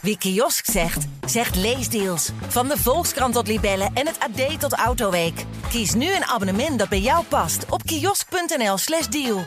Wie 0.00 0.18
kiosk 0.18 0.64
zegt, 0.70 1.06
zegt 1.26 1.56
leesdeals. 1.56 2.30
Van 2.48 2.68
de 2.68 2.76
Volkskrant 2.78 3.34
tot 3.34 3.46
Libellen 3.46 3.90
en 3.94 4.06
het 4.06 4.18
AD 4.18 4.60
tot 4.60 4.72
Autoweek. 4.72 5.44
Kies 5.68 5.94
nu 5.94 6.14
een 6.14 6.24
abonnement 6.24 6.78
dat 6.78 6.88
bij 6.88 6.98
jou 6.98 7.24
past 7.28 7.64
op 7.68 7.82
kiosk.nl/slash 7.84 9.06
deal. 9.06 9.46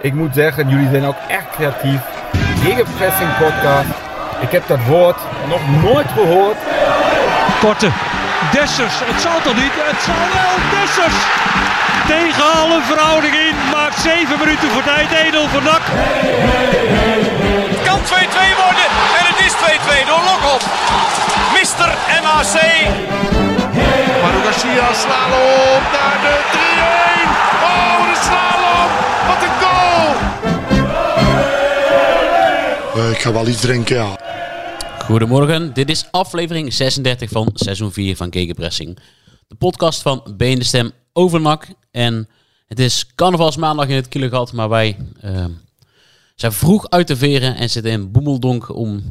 Ik 0.00 0.14
moet 0.14 0.34
zeggen, 0.34 0.68
jullie 0.68 0.88
zijn 0.90 1.04
ook 1.04 1.16
echt 1.28 1.50
creatief. 1.50 2.00
Gegenpressing 2.62 3.36
podcast. 3.38 3.88
Ik 4.40 4.50
heb 4.50 4.66
dat 4.66 4.84
woord 4.86 5.16
nog 5.48 5.60
nooit 5.82 6.08
gehoord. 6.08 6.56
Korte. 7.60 7.90
Dessers. 8.52 8.94
Het 9.04 9.20
zal 9.20 9.40
toch 9.40 9.56
niet? 9.56 9.72
Het 9.74 10.00
zal 10.02 10.24
wel. 10.38 10.54
Dessers. 10.74 11.18
Tegen 12.06 12.60
alle 12.60 12.82
verhouding 12.82 13.34
in. 13.34 13.54
Maakt 13.70 14.00
7 14.00 14.38
minuten 14.38 14.70
voor 14.70 14.82
tijd. 14.82 15.10
Edel 15.10 15.48
voor 15.48 15.62
Dak. 15.62 15.82
Het 18.04 18.12
kan 18.12 18.20
2-2 18.20 18.56
worden. 18.64 18.86
En 19.18 19.24
het 19.30 19.38
is 19.46 19.52
2-2 19.52 20.06
door 20.06 20.22
Lokop. 20.30 20.62
Mister 21.58 21.88
MAC. 22.22 22.54
Manu 24.22 24.40
Garcia 24.44 24.92
slalom 24.92 25.82
naar 25.96 26.18
de 26.24 26.34
3-1. 26.52 27.30
Oh, 27.68 27.96
de 28.10 28.16
slalom. 28.26 28.90
Wat 29.28 29.42
een 29.42 29.54
goal. 29.62 30.14
Eh, 33.04 33.10
ik 33.10 33.18
ga 33.20 33.32
wel 33.32 33.48
iets 33.48 33.60
drinken, 33.60 33.96
ja. 33.96 34.18
Goedemorgen, 35.04 35.74
dit 35.74 35.90
is 35.90 36.06
aflevering 36.10 36.72
36 36.72 37.30
van 37.30 37.50
seizoen 37.54 37.92
4 37.92 38.16
van 38.16 38.32
Gegenpressing. 38.32 38.98
De 39.48 39.54
podcast 39.54 40.02
van 40.02 40.34
Been 40.36 40.58
de 40.58 40.64
Stem 40.64 40.92
over 41.12 41.40
NAC. 41.40 41.66
En 41.90 42.28
het 42.66 42.78
is 42.78 43.06
carnavalsmaandag 43.14 43.88
in 43.88 43.96
het 43.96 44.08
Kielegat, 44.08 44.52
maar 44.52 44.68
wij 44.68 44.96
eh, 45.20 45.44
zijn 46.34 46.52
vroeg 46.52 46.88
uit 46.90 47.08
de 47.08 47.16
veren 47.16 47.56
en 47.56 47.70
zitten 47.70 47.92
in 47.92 48.10
Boemeldonk 48.10 48.68
om 48.74 49.02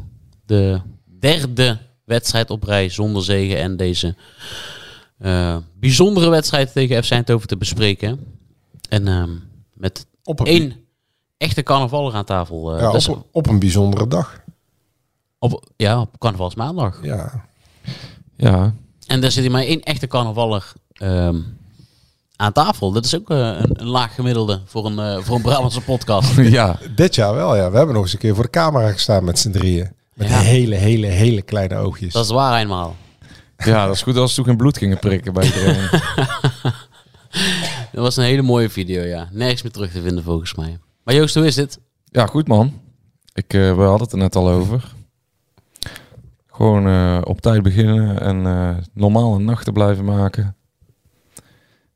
de 0.46 0.82
derde 1.20 1.78
wedstrijd 2.06 2.50
op 2.50 2.64
rij 2.64 2.90
zonder 2.90 3.24
zegen 3.24 3.58
en 3.58 3.78
deze 3.78 4.16
eh, 5.18 5.58
bijzondere 5.80 6.30
wedstrijd 6.30 6.74
tegen 6.74 7.04
FC 7.04 7.12
Eindhoven 7.12 7.48
te 7.48 7.58
bespreken. 7.58 8.20
En 8.90 9.08
ehm, 9.08 9.30
met 9.74 10.06
Op 10.24 10.40
een, 10.40 10.46
één 10.46 10.74
echte 11.38 11.64
carnavaller 11.64 12.14
aan 12.14 12.26
tafel. 12.26 12.76
eh, 12.76 12.82
ja, 12.82 13.12
op, 13.14 13.26
op 13.32 13.48
een 13.48 13.60
bijzondere 13.60 14.08
dag. 14.08 14.42
op, 15.40 15.70
ja, 15.76 16.02
op 16.02 16.18
carnavalsmaandag. 16.20 17.00
Ja. 17.04 17.46
Ja, 18.38 18.74
En 19.08 19.22
daar 19.22 19.32
zit 19.32 19.44
hier 19.44 19.52
maar 19.52 19.64
één 19.64 19.84
echte 19.84 20.08
carnavaller 20.08 20.74
ehm, 20.94 21.40
aan 22.36 22.52
tafel. 22.52 22.92
Dat 22.92 23.06
is 23.06 23.16
ook 23.16 23.30
eh, 23.30 23.38
een, 23.38 23.70
een 23.74 23.88
laag 23.88 24.16
gemiddelde 24.16 24.62
voor 24.66 24.86
een, 24.86 25.00
eh, 25.00 25.18
voor 25.24 25.36
een 25.36 25.42
Brabantse 25.42 25.82
podcast. 25.92 26.36
ja. 26.36 26.80
Dit 26.96 27.16
jaar 27.16 27.34
wel, 27.34 27.56
ja. 27.56 27.72
We 27.72 27.78
hebben 27.78 27.96
nog 27.96 28.04
eens 28.04 28.14
een 28.14 28.20
keer 28.20 28.36
voor 28.36 28.44
de 28.44 28.50
camera 28.50 28.92
gestaan 28.92 29.24
met 29.24 29.40
z'n 29.40 29.52
drieën. 29.52 29.92
Met 30.14 30.28
Ja. 30.30 30.40
hele, 30.40 30.76
hele, 30.76 31.08
hele 31.08 31.42
kleine 31.42 31.76
oogjes. 31.76 32.14
Dat 32.14 32.26
is 32.26 32.32
waar 32.32 32.60
eenmaal. 32.62 32.96
ja, 33.58 33.86
dat 33.86 33.96
is 33.96 34.02
goed 34.02 34.18
als 34.18 34.30
ze 34.30 34.36
toen 34.36 34.46
geen 34.46 34.58
bloed 34.58 34.78
gingen 34.78 35.00
prikken 35.00 35.34
bij 35.34 35.46
iedereen. 35.46 35.90
Dat 37.92 38.04
was 38.04 38.18
een 38.18 38.24
hele 38.24 38.42
mooie 38.42 38.70
video, 38.70 39.02
ja. 39.04 39.28
Nergens 39.32 39.62
meer 39.62 39.72
terug 39.72 39.92
te 39.92 40.02
vinden 40.02 40.24
volgens 40.24 40.56
mij. 40.56 40.78
Maar 41.04 41.16
Joost, 41.16 41.36
hoe 41.36 41.46
is 41.46 41.56
het? 41.56 41.80
ja, 42.06 42.26
goed 42.26 42.48
man. 42.48 42.82
Ik, 43.34 43.54
eh, 43.54 43.60
we 43.76 43.82
hadden 43.82 44.02
het 44.02 44.12
er 44.12 44.18
net 44.18 44.36
al 44.36 44.50
over. 44.50 44.92
Gewoon 46.52 46.88
eh, 46.88 47.22
op 47.24 47.42
tijd 47.42 47.64
beginnen 47.64 48.20
en 48.22 48.46
eh 48.46 48.70
normaal 48.94 49.36
een 49.36 49.46
nachten 49.46 49.74
blijven 49.74 50.06
maken. 50.06 50.56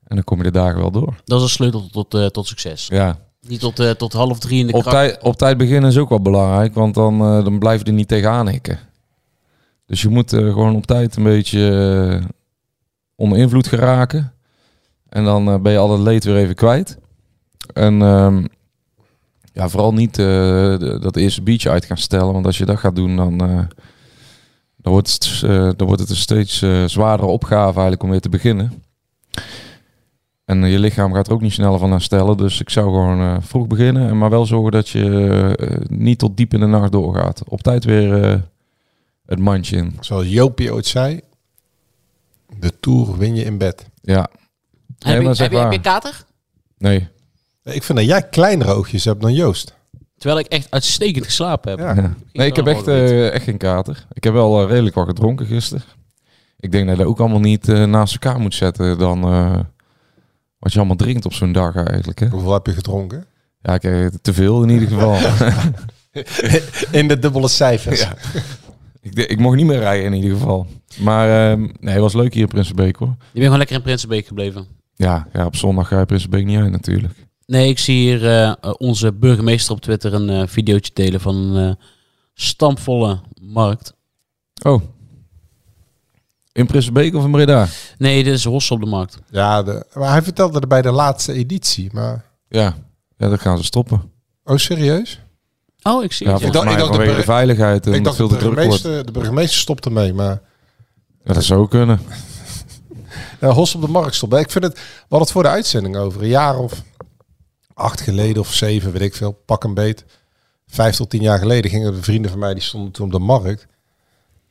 En 0.08 0.16
dan 0.16 0.24
kom 0.24 0.38
je 0.38 0.44
de 0.44 0.52
dagen 0.52 0.80
wel 0.80 0.92
door. 0.92 1.16
Dat 1.26 1.38
is 1.38 1.44
een 1.44 1.50
sleutel 1.50 1.88
tot, 1.92 2.14
eh, 2.14 2.26
tot 2.26 2.48
succes. 2.48 2.88
Ja, 2.88 3.18
Niet 3.48 3.60
tot, 3.60 3.80
eh, 3.80 3.90
tot 3.90 4.14
half 4.14 4.40
drie 4.40 4.60
in 4.60 4.68
de 4.68 4.74
op, 4.74 4.84
krak. 4.84 5.18
op 5.22 5.36
tijd 5.36 5.58
beginnen 5.58 5.90
is 5.90 5.98
ook 5.98 6.10
wel 6.10 6.22
belangrijk, 6.22 6.74
want 6.74 6.94
dan, 6.94 7.22
eh, 7.22 7.44
dan 7.44 7.60
blijf 7.60 7.80
je 7.80 7.86
er 7.86 7.94
niet 7.94 8.08
tegenaan 8.08 8.50
hikken. 8.50 8.80
Dus 9.86 10.02
je 10.02 10.10
moet 10.10 10.30
gewoon 10.30 10.76
op 10.76 10.86
tijd 10.86 11.16
een 11.16 11.24
beetje 11.24 12.22
onder 13.16 13.38
invloed 13.38 13.68
geraken. 13.68 14.34
En 15.10 15.24
dan 15.24 15.62
ben 15.62 15.72
je 15.72 15.78
al 15.78 15.92
het 15.92 16.02
leed 16.02 16.24
weer 16.24 16.36
even 16.38 16.56
kwijt. 16.56 16.98
En 17.74 18.02
ehm, 18.02 18.46
ja, 19.54 19.70
vooral 19.70 19.94
niet 19.94 20.16
de- 20.16 20.98
dat 21.02 21.16
eerste 21.16 21.42
biertje 21.42 21.70
uit 21.70 21.86
gaan 21.86 21.98
stellen. 21.98 22.34
Want 22.34 22.46
als 22.46 22.58
je 22.58 22.66
dat 22.66 22.80
gaat 22.80 22.96
doen, 22.96 23.16
dan, 23.16 23.38
dan, 23.38 23.68
wordt, 24.94 25.14
het, 25.14 25.40
dan 25.78 25.88
wordt 25.88 26.02
het 26.02 26.10
een 26.10 26.16
steeds 26.16 26.58
zwaardere 26.86 27.30
opgave 27.30 27.72
eigenlijk 27.74 28.04
om 28.04 28.10
weer 28.10 28.22
te 28.22 28.30
beginnen. 28.30 28.84
En 30.48 30.64
eh, 30.64 30.72
je 30.72 30.80
lichaam 30.80 31.14
gaat 31.14 31.28
er 31.28 31.34
ook 31.34 31.42
niet 31.42 31.54
sneller 31.54 31.80
van 31.80 31.92
herstellen. 31.92 32.38
Dus 32.38 32.60
ik 32.60 32.70
zou 32.70 32.86
gewoon 32.86 33.20
eh, 33.20 33.38
vroeg 33.40 33.68
beginnen. 33.68 34.10
En 34.10 34.18
maar 34.18 34.30
wel 34.30 34.46
zorgen 34.46 34.72
dat 34.72 34.90
je 34.90 35.56
eh, 35.60 35.78
niet 35.88 36.20
tot 36.20 36.38
diep 36.38 36.54
in 36.54 36.60
de 36.60 36.66
nacht 36.66 36.92
doorgaat. 36.92 37.44
Op 37.48 37.62
tijd 37.62 37.84
weer 37.84 38.24
eh, 38.24 38.40
het 39.26 39.40
mandje 39.40 39.78
in. 39.78 39.98
Zoals 40.00 40.28
Jopie 40.28 40.74
ooit 40.74 40.86
zei. 40.86 41.20
De 42.60 42.80
Tour 42.80 43.18
win 43.18 43.36
je 43.36 43.44
in 43.44 43.58
bed. 43.58 43.90
Ja. 44.02 44.30
heb, 45.00 45.22
je, 45.22 45.28
heb, 45.28 45.52
je, 45.52 45.58
heb 45.58 45.72
je 45.72 45.82
kater? 45.82 46.26
Nee. 46.78 47.08
Ik 47.64 47.84
vind 47.84 47.98
dat 47.98 48.08
jij 48.08 48.24
kleinere 48.24 48.74
oogjes 48.74 49.06
hebt 49.06 49.22
dan 49.22 49.34
Joost. 49.34 49.76
Terwijl 50.18 50.40
ik 50.40 50.48
echt 50.48 50.72
uitstekend 50.72 51.26
geslapen 51.26 51.70
heb. 51.70 51.80
Ja. 51.80 52.04
Ja. 52.04 52.14
Nee, 52.34 52.48
ik 52.48 52.56
heb 52.56 52.68
echt, 52.68 52.88
eh, 52.88 53.34
echt 53.34 53.44
geen 53.44 53.58
kater. 53.58 54.06
Ik 54.14 54.24
heb 54.24 54.34
wel 54.34 54.68
redelijk 54.68 54.96
wat 54.96 55.08
gedronken 55.08 55.46
gisteren. 55.46 55.84
Ik 56.60 56.72
denk 56.72 56.88
dat 56.88 56.98
je 56.98 57.02
dat 57.02 57.12
ook 57.12 57.20
allemaal 57.20 57.40
niet 57.40 57.70
eh, 57.70 57.84
naast 57.84 58.14
elkaar 58.14 58.40
moet 58.40 58.54
zetten 58.54 58.98
dan 58.98 59.24
eh, 59.24 59.60
wat 60.60 60.72
je 60.74 60.78
allemaal 60.78 60.98
drinkt 60.98 61.26
op 61.26 61.34
zo'n 61.34 61.52
dag 61.52 61.76
eigenlijk. 61.76 62.20
Hè? 62.20 62.28
Hoeveel 62.28 62.54
heb 62.54 62.66
je 62.66 62.74
gedronken? 62.74 63.26
Ja, 63.62 63.74
ik, 63.74 63.84
eh, 63.84 64.06
te 64.22 64.34
veel 64.34 64.64
in 64.64 64.70
ieder 64.70 64.88
geval. 64.88 65.18
In 67.00 67.08
de 67.08 67.20
dubbele 67.20 67.48
cijfers. 67.48 68.00
Ja. 68.00 68.16
ik, 69.02 69.14
ik 69.14 69.40
mocht 69.40 69.56
niet 69.56 69.66
meer 69.66 69.80
rijden 69.80 70.06
in 70.06 70.14
ieder 70.14 70.38
geval. 70.38 70.68
Maar 71.00 71.52
eh, 71.52 71.58
nee, 71.58 71.94
het 71.94 72.02
was 72.02 72.14
leuk 72.14 72.34
hier 72.34 72.42
in 72.42 72.48
Prinsenbeek 72.48 72.96
hoor. 72.96 73.08
Je 73.08 73.16
bent 73.32 73.44
gewoon 73.44 73.58
lekker 73.58 73.76
in 73.76 73.82
Prinsenbeek 73.82 74.28
gebleven. 74.28 74.68
Ja, 74.96 75.28
ja, 75.34 75.46
op 75.46 75.56
zondag 75.56 75.88
ga 75.88 76.00
je 76.00 76.06
Prinsenbeek 76.06 76.46
niet 76.46 76.60
uit 76.60 76.72
natuurlijk. 76.72 77.14
Nee, 77.46 77.70
ik 77.70 77.80
zie 77.80 77.96
hier 77.96 78.30
eh, 78.30 78.54
onze 78.78 79.14
burgemeester 79.14 79.76
op 79.76 79.82
Twitter 79.82 80.14
een 80.14 80.30
eh 80.30 80.48
videootje 80.48 80.92
delen 80.94 81.22
van 81.22 81.36
een 81.36 81.70
eh, 81.70 81.76
stampvolle 82.34 83.20
markt. 83.42 83.94
Oh. 84.64 84.82
In 86.58 86.66
Prinsenbeek 86.66 87.16
of 87.16 87.24
in 87.26 87.32
Breda? 87.32 87.68
Nee, 87.98 88.24
dit 88.24 88.34
is 88.34 88.44
Hossen 88.44 88.76
op 88.76 88.82
de 88.82 88.88
markt. 88.90 89.18
Ja, 89.30 89.64
de, 89.64 89.86
maar 89.94 90.12
hij 90.12 90.22
vertelde 90.22 90.60
er 90.60 90.68
bij 90.68 90.82
de 90.82 90.92
laatste 90.92 91.34
editie. 91.34 91.90
Maar, 91.94 92.24
Ja. 92.50 92.76
Ja, 93.18 93.30
dat 93.30 93.40
gaan 93.42 93.58
ze 93.58 93.64
stoppen. 93.64 94.12
oh 94.44 94.58
serieus? 94.58 95.20
Oh, 95.82 96.04
ik 96.04 96.12
zie 96.14 96.26
Ja, 96.28 96.32
het. 96.34 96.42
ja. 96.42 96.52
volgens 96.52 96.76
dacht- 96.76 96.92
ik 96.92 96.98
dacht 97.06 97.16
de 97.18 97.24
veiligheid 97.24 97.86
en 97.88 97.94
ik 97.94 98.04
dat 98.04 98.04
dacht 98.04 98.16
veel 98.16 98.28
de 98.28 98.34
te 98.34 98.40
druk 98.40 98.54
wordt. 98.54 98.70
burgemeester, 98.70 99.06
de 99.06 99.12
burgemeester 99.12 99.60
stopte 99.60 99.90
mee. 99.90 100.14
Maar 100.14 100.42
Ja, 101.24 101.34
dat 101.34 101.44
zou 101.44 101.68
kunnen. 101.68 102.00
Ja, 103.42 103.48
Hos 103.50 103.76
op 103.76 103.82
de 103.82 103.88
markt 103.88 104.16
stoppen. 104.16 104.40
Ik 104.40 104.52
vind 104.52 104.64
het, 104.64 104.74
we 104.74 104.80
hadden 105.00 105.20
het 105.20 105.32
voor 105.32 105.44
de 105.44 105.50
uitzending 105.50 105.98
over. 105.98 106.22
Een 106.22 106.28
jaar 106.28 106.58
of 106.58 106.82
acht 107.74 108.02
geleden 108.02 108.42
of 108.42 108.54
zeven, 108.54 108.92
weet 108.92 109.02
ik 109.02 109.16
veel. 109.16 109.32
Pak 109.46 109.64
een 109.64 109.74
beet. 109.74 110.06
Vijf 110.68 110.96
tot 110.96 111.10
tien 111.10 111.22
jaar 111.22 111.40
geleden 111.40 111.72
gingen 111.72 111.94
de 111.94 112.04
vrienden 112.04 112.32
van 112.32 112.40
mij, 112.40 112.54
die 112.54 112.64
stonden 112.64 112.92
toen 112.92 113.06
op 113.06 113.12
de 113.12 113.20
markt. 113.20 113.68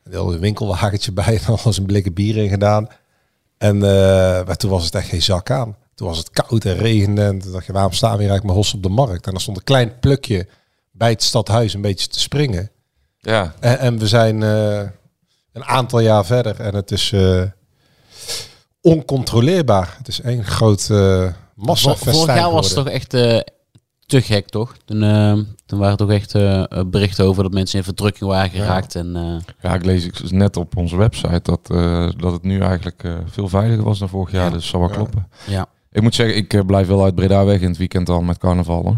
Die 0.08 0.16
hadden 0.16 0.34
een 0.34 0.40
winkelwagentje 0.40 1.12
bij 1.12 1.40
en 1.46 1.56
was 1.64 1.76
een 1.78 1.86
blikken 1.86 2.12
bier 2.14 2.36
in 2.36 2.48
gedaan. 2.48 2.88
En 3.58 3.74
eh, 3.82 4.46
maar 4.46 4.56
toen 4.56 4.70
was 4.70 4.84
het 4.84 4.94
echt 4.94 5.08
geen 5.08 5.22
zak 5.22 5.50
aan. 5.50 5.76
Toen 5.94 6.08
was 6.08 6.18
het 6.18 6.30
koud 6.30 6.64
en 6.64 6.76
regende. 6.76 7.22
En 7.22 7.38
toen 7.38 7.52
dacht 7.52 7.66
je, 7.66 7.72
waarom 7.72 7.92
staan 7.92 8.16
we 8.16 8.22
hier 8.22 8.30
eigenlijk 8.30 8.56
met 8.58 8.64
Hos 8.66 8.74
op 8.74 8.82
de 8.82 8.88
markt? 8.88 9.26
En 9.26 9.32
dan 9.32 9.40
stond 9.40 9.56
een 9.56 9.64
klein 9.64 9.98
plukje 10.00 10.46
bij 10.92 11.10
het 11.10 11.22
stadhuis 11.22 11.74
een 11.74 11.80
beetje 11.80 12.06
te 12.08 12.20
springen. 12.20 12.70
Ja. 13.18 13.54
En, 13.60 13.78
en 13.78 13.98
we 13.98 14.06
zijn 14.06 14.42
eh, 14.42 14.78
een 15.52 15.64
aantal 15.64 16.00
jaar 16.00 16.24
verder 16.26 16.60
en 16.60 16.74
het 16.74 16.90
is 16.90 17.12
eh, 17.12 17.42
oncontroleerbaar. 18.80 19.94
Het 19.98 20.08
is 20.08 20.20
één 20.20 20.44
groot 20.44 20.88
eh 20.90 21.26
massa 21.54 21.94
Vor- 21.94 22.12
Vorig 22.12 22.34
jaar 22.34 22.50
was 22.52 22.66
het 22.66 22.74
toch 22.76 22.88
echt 22.88 23.14
eh, 23.14 23.40
te 24.06 24.22
gek, 24.22 24.48
toch? 24.48 24.76
Toen, 24.84 25.02
eh, 25.02 25.32
toen 25.66 25.78
waren 25.78 25.90
er 25.92 25.96
toch 25.96 26.10
echt 26.10 26.34
eh, 26.34 26.64
berichten 26.86 27.24
over 27.24 27.42
dat 27.42 27.52
mensen 27.52 27.78
in 27.78 27.84
verdrukking 27.84 28.30
waren 28.30 28.50
geraakt. 28.50 28.94
En, 28.94 29.16
eh, 29.16 29.52
Ja, 29.62 29.74
ik 29.74 29.84
lees 29.84 30.04
ik 30.04 30.30
net 30.30 30.56
op 30.56 30.76
onze 30.76 30.96
website 30.96 31.40
dat, 31.42 31.70
eh, 31.70 32.08
dat 32.16 32.32
het 32.32 32.42
nu 32.42 32.60
eigenlijk 32.60 33.04
eh, 33.04 33.12
veel 33.26 33.48
veiliger 33.48 33.84
was 33.84 33.98
dan 33.98 34.08
vorig 34.08 34.30
jaar. 34.30 34.44
Ja. 34.44 34.50
Dus 34.50 34.60
dat 34.60 34.70
zal 34.70 34.80
wel 34.80 34.88
Ja. 34.88 34.94
kloppen. 34.94 35.28
ja. 35.46 35.66
Ik 35.92 36.02
moet 36.02 36.14
zeggen, 36.14 36.36
ik 36.36 36.52
eh, 36.54 36.60
blijf 36.66 36.86
wel 36.86 37.04
uit 37.04 37.14
Breda 37.14 37.44
weg 37.44 37.60
in 37.60 37.68
het 37.68 37.78
weekend 37.78 38.08
al 38.08 38.22
met 38.22 38.38
carnaval. 38.38 38.82
Hoor. 38.82 38.96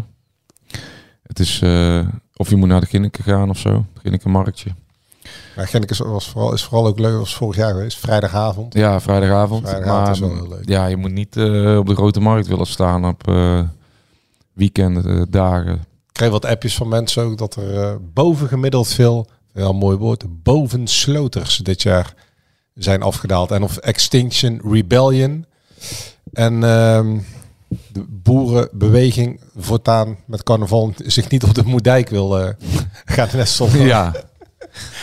Het 1.23 1.39
is, 1.39 1.61
eh, 1.61 2.07
of 2.35 2.49
je 2.49 2.55
moet 2.55 2.67
naar 2.67 2.81
de 2.81 2.85
Ginneke 2.87 3.23
gaan 3.23 3.49
of 3.49 3.57
zo. 3.57 3.85
Ginneke 4.01 4.29
marktje. 4.29 4.69
Ja, 5.55 5.65
Genneke 5.65 5.91
is, 5.93 5.99
was 5.99 6.29
vooral, 6.29 6.53
is 6.53 6.63
vooral 6.63 6.87
ook 6.87 6.99
leuk 6.99 7.19
als 7.19 7.35
vorig 7.35 7.55
jaar 7.55 7.71
geweest. 7.71 7.97
Vrijdagavond. 7.97 8.73
Ja, 8.73 8.99
vrijdagavond. 8.99 9.67
Vrijdagavond 9.69 10.03
maar 10.05 10.11
is 10.13 10.19
wel 10.19 10.33
heel 10.33 10.47
leuk. 10.57 10.69
ja, 10.69 10.85
je 10.85 10.97
moet 10.97 11.11
niet 11.11 11.35
eh, 11.37 11.77
op 11.77 11.87
de 11.87 11.95
grote 11.95 12.19
markt 12.19 12.47
willen 12.47 12.67
staan 12.67 13.05
op 13.05 13.27
eh 13.27 13.59
weekenden, 14.59 15.19
eh, 15.19 15.21
dagen. 15.29 15.73
Ik 15.73 16.25
kreeg 16.25 16.29
wat 16.29 16.45
appjes 16.45 16.75
van 16.75 16.87
mensen 16.87 17.23
ook 17.23 17.37
dat 17.37 17.55
er 17.55 17.81
eh, 17.81 17.95
bovengemiddeld 18.13 18.87
veel, 18.87 19.27
wel 19.51 19.69
een 19.69 19.75
mooi 19.75 19.97
woord, 19.97 20.43
bovensloters 20.43 21.57
dit 21.57 21.81
jaar 21.81 22.13
zijn 22.73 23.01
afgedaald. 23.01 23.51
En 23.51 23.63
of 23.63 23.77
Extinction 23.77 24.61
Rebellion. 24.63 25.45
En 26.33 26.63
ehm, 26.63 27.17
de 27.87 28.05
boerenbeweging 28.09 29.39
voortaan 29.57 30.17
met 30.25 30.43
carnaval 30.43 30.93
zich 30.97 31.29
niet 31.29 31.43
op 31.43 31.53
de 31.53 31.63
Moerdijk 31.65 32.09
wil 32.09 32.39
eh 32.39 32.49
gaan 33.15 33.27
nestelen. 33.33 33.85
Ja, 33.85 34.13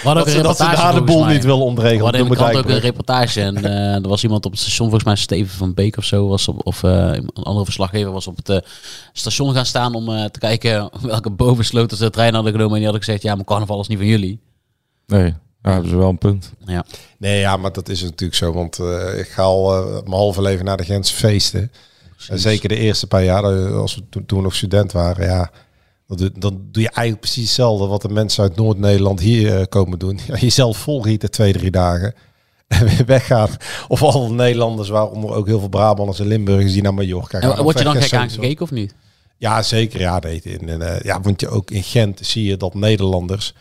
hadden 0.02 0.24
dat 0.24 0.32
ze, 0.32 0.42
dat 0.42 0.56
ze 0.56 0.62
daar 0.62 0.94
de 0.94 1.00
mij. 1.00 1.32
niet 1.32 1.44
wil 1.44 1.58
We 1.58 1.64
ontregelen. 1.64 2.02
hadden 2.02 2.20
in 2.20 2.28
de 2.28 2.34
krant 2.36 2.56
ook 2.56 2.68
een 2.68 2.78
reportage 2.78 3.40
en 3.40 3.64
eh, 3.64 3.94
er 4.04 4.08
was 4.08 4.22
iemand 4.22 4.44
op 4.44 4.50
het 4.52 4.60
station, 4.60 4.88
volgens 4.88 5.04
mij 5.04 5.16
Steven 5.16 5.56
van 5.56 5.74
Beek 5.74 5.96
of 5.96 6.04
zo, 6.04 6.28
was 6.28 6.48
op, 6.48 6.66
of 6.66 6.82
eh, 6.82 6.90
een 7.12 7.30
andere 7.42 7.64
verslaggever 7.64 8.12
was 8.12 8.26
op 8.26 8.36
het 8.36 8.48
eh, 8.48 8.58
station 9.12 9.54
gaan 9.54 9.66
staan 9.66 9.94
om 9.94 10.08
eh, 10.08 10.24
te 10.24 10.38
kijken 10.38 10.90
welke 11.02 11.30
bovensloten 11.30 11.96
ze 11.96 12.04
de 12.04 12.10
trein 12.10 12.34
hadden 12.34 12.52
genomen. 12.52 12.72
En 12.72 12.76
die 12.76 12.88
hadden 12.90 13.04
gezegd, 13.04 13.22
ja, 13.22 13.34
maar 13.34 13.44
carnaval 13.44 13.80
is 13.80 13.88
niet 13.88 13.98
van 13.98 14.06
jullie. 14.06 14.40
Nee, 15.06 15.34
ja, 15.62 15.72
hebben 15.72 15.90
ze 15.90 15.96
wel 15.96 16.08
een 16.08 16.18
punt. 16.18 16.52
Ja. 16.66 16.84
Nee, 17.18 17.38
ja, 17.38 17.56
maar 17.56 17.72
dat 17.72 17.88
is 17.88 18.02
natuurlijk 18.02 18.34
zo. 18.38 18.52
Want 18.52 18.78
eh, 18.78 19.18
ik 19.18 19.28
ga 19.28 19.42
al 19.42 19.76
eh, 19.76 19.92
mijn 19.92 20.10
halve 20.16 20.42
leven 20.42 20.64
naar 20.64 20.76
de 20.76 20.84
Gentse 20.84 21.14
feesten. 21.14 21.72
En 22.28 22.38
zeker 22.38 22.68
de 22.68 22.76
eerste 22.76 23.06
paar 23.06 23.24
jaar, 23.24 23.72
als 23.72 23.94
we 23.94 24.02
toen, 24.26 24.38
we 24.38 24.42
nog 24.44 24.54
student 24.54 24.92
waren, 24.92 25.26
ja, 25.26 25.50
dan 26.06 26.16
doe, 26.16 26.30
dan 26.38 26.68
doe 26.70 26.82
je 26.82 26.88
eigenlijk 26.88 27.20
precies 27.20 27.44
hetzelfde 27.44 27.86
wat 27.86 28.02
de 28.02 28.08
mensen 28.08 28.42
uit 28.42 28.56
Noord-Nederland 28.56 29.20
hier 29.20 29.58
eh, 29.60 29.66
komen 29.68 29.98
doen. 29.98 30.18
Ja, 30.26 30.36
jezelf 30.48 30.76
volgieten 30.76 31.30
twee, 31.30 31.52
drie 31.52 31.70
dagen. 31.70 32.14
En 32.66 32.84
weer 32.84 33.06
weggaan. 33.06 33.48
Of 33.88 34.02
alle 34.02 34.30
Nederlanders, 34.30 34.88
waaronder 34.88 35.30
ook 35.30 35.46
heel 35.46 35.58
veel 35.58 35.68
Brabanders 35.68 36.20
en 36.20 36.26
Limburgers 36.26 36.72
die 36.72 36.82
naar 36.82 36.94
Mallorca 36.94 37.40
gaan. 37.40 37.56
En 37.56 37.62
word 37.62 37.78
je 37.78 37.84
dan 37.84 38.02
gek 38.02 38.12
aangekeken 38.12 38.62
of 38.62 38.70
niet? 38.70 38.94
Ja, 39.36 39.62
zeker. 39.62 40.00
Ja, 40.00 40.18
nee, 40.18 40.40
in, 40.42 40.68
in, 40.68 40.82
eh, 40.82 41.00
ja, 41.00 41.20
want 41.20 41.40
je 41.40 41.48
ook 41.48 41.70
in 41.70 41.82
Gent 41.82 42.20
zie 42.22 42.44
je 42.44 42.56
dat 42.56 42.74
Nederlanders, 42.74 43.54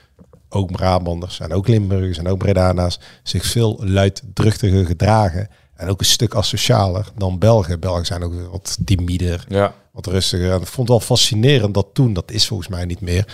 ook 0.49 0.71
Brabanders 0.71 1.39
en 1.39 1.53
ook 1.53 1.67
Limburgers 1.67 2.17
en 2.17 2.27
ook 2.27 2.37
Bredana's, 2.37 2.99
zich 3.23 3.45
veel 3.45 3.79
luidruchtiger 3.83 4.85
gedragen. 4.85 5.49
En 5.75 5.87
ook 5.89 5.99
een 5.99 6.05
stuk 6.05 6.35
asocialer 6.35 7.05
dan 7.17 7.39
Belgen. 7.39 7.79
Belgen 7.79 8.05
zijn 8.05 8.23
ook 8.23 8.33
wat 8.51 8.77
timider, 8.85 9.45
Ja. 9.47 9.73
wat 9.91 10.05
rustiger. 10.07 10.51
En 10.51 10.61
ik 10.61 10.67
vond 10.67 10.87
het 10.89 10.97
wel 10.97 10.99
fascinerend 11.17 11.73
dat 11.73 11.87
toen, 11.93 12.13
dat 12.13 12.31
is 12.31 12.47
volgens 12.47 12.69
mij 12.69 12.85
niet 12.85 13.01
meer, 13.01 13.27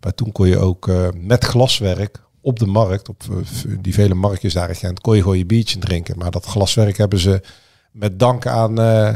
maar 0.00 0.14
toen 0.14 0.32
kon 0.32 0.48
je 0.48 0.58
ook 0.58 0.88
eh, 0.88 1.08
met 1.14 1.44
glaswerk 1.44 2.20
op 2.40 2.58
de 2.58 2.66
markt, 2.66 3.08
op 3.08 3.22
eh, 3.30 3.72
die 3.80 3.94
vele 3.94 4.14
marktjes 4.14 4.52
daar 4.52 4.68
in 4.68 4.74
Gent, 4.74 5.00
kon 5.00 5.16
je 5.16 5.22
gewoon 5.22 5.38
je 5.38 5.46
biertje 5.46 5.78
drinken. 5.78 6.18
Maar 6.18 6.30
dat 6.30 6.44
glaswerk 6.46 6.96
hebben 6.96 7.18
ze 7.18 7.40
met 7.92 8.18
dank 8.18 8.46
aan 8.46 8.80
eh, 8.80 9.14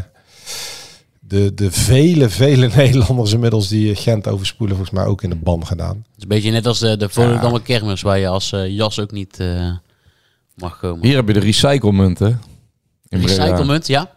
de, 1.21 1.55
de 1.55 1.71
vele, 1.71 2.29
vele 2.29 2.71
Nederlanders 2.77 3.33
inmiddels 3.33 3.69
die 3.69 3.95
Gent 3.95 4.29
overspoelen, 4.29 4.77
volgens 4.77 4.97
mij 4.99 5.07
ook 5.07 5.23
in 5.23 5.31
de 5.31 5.37
ban 5.37 5.67
gedaan. 5.67 5.97
Het 5.97 6.17
is 6.17 6.23
een 6.23 6.29
beetje 6.29 6.51
net 6.51 6.67
als 6.67 6.79
de, 6.79 6.97
de 6.97 7.09
Volendammer 7.09 7.63
kermis, 7.63 8.03
waar 8.03 8.19
je 8.19 8.29
als 8.29 8.53
eh, 8.53 8.69
jas 8.69 8.99
ook 9.01 9.11
niet 9.11 9.39
eh, 9.41 9.71
mag 10.57 10.79
komen. 10.79 11.07
Hier 11.07 11.17
heb 11.17 11.27
je 11.27 11.33
de 11.33 11.41
recyclemunt, 11.41 12.19
hè? 12.19 12.31
In 13.13 13.21
Breda. 13.21 13.45
Recyclemunt, 13.45 13.87
ja. 13.87 14.11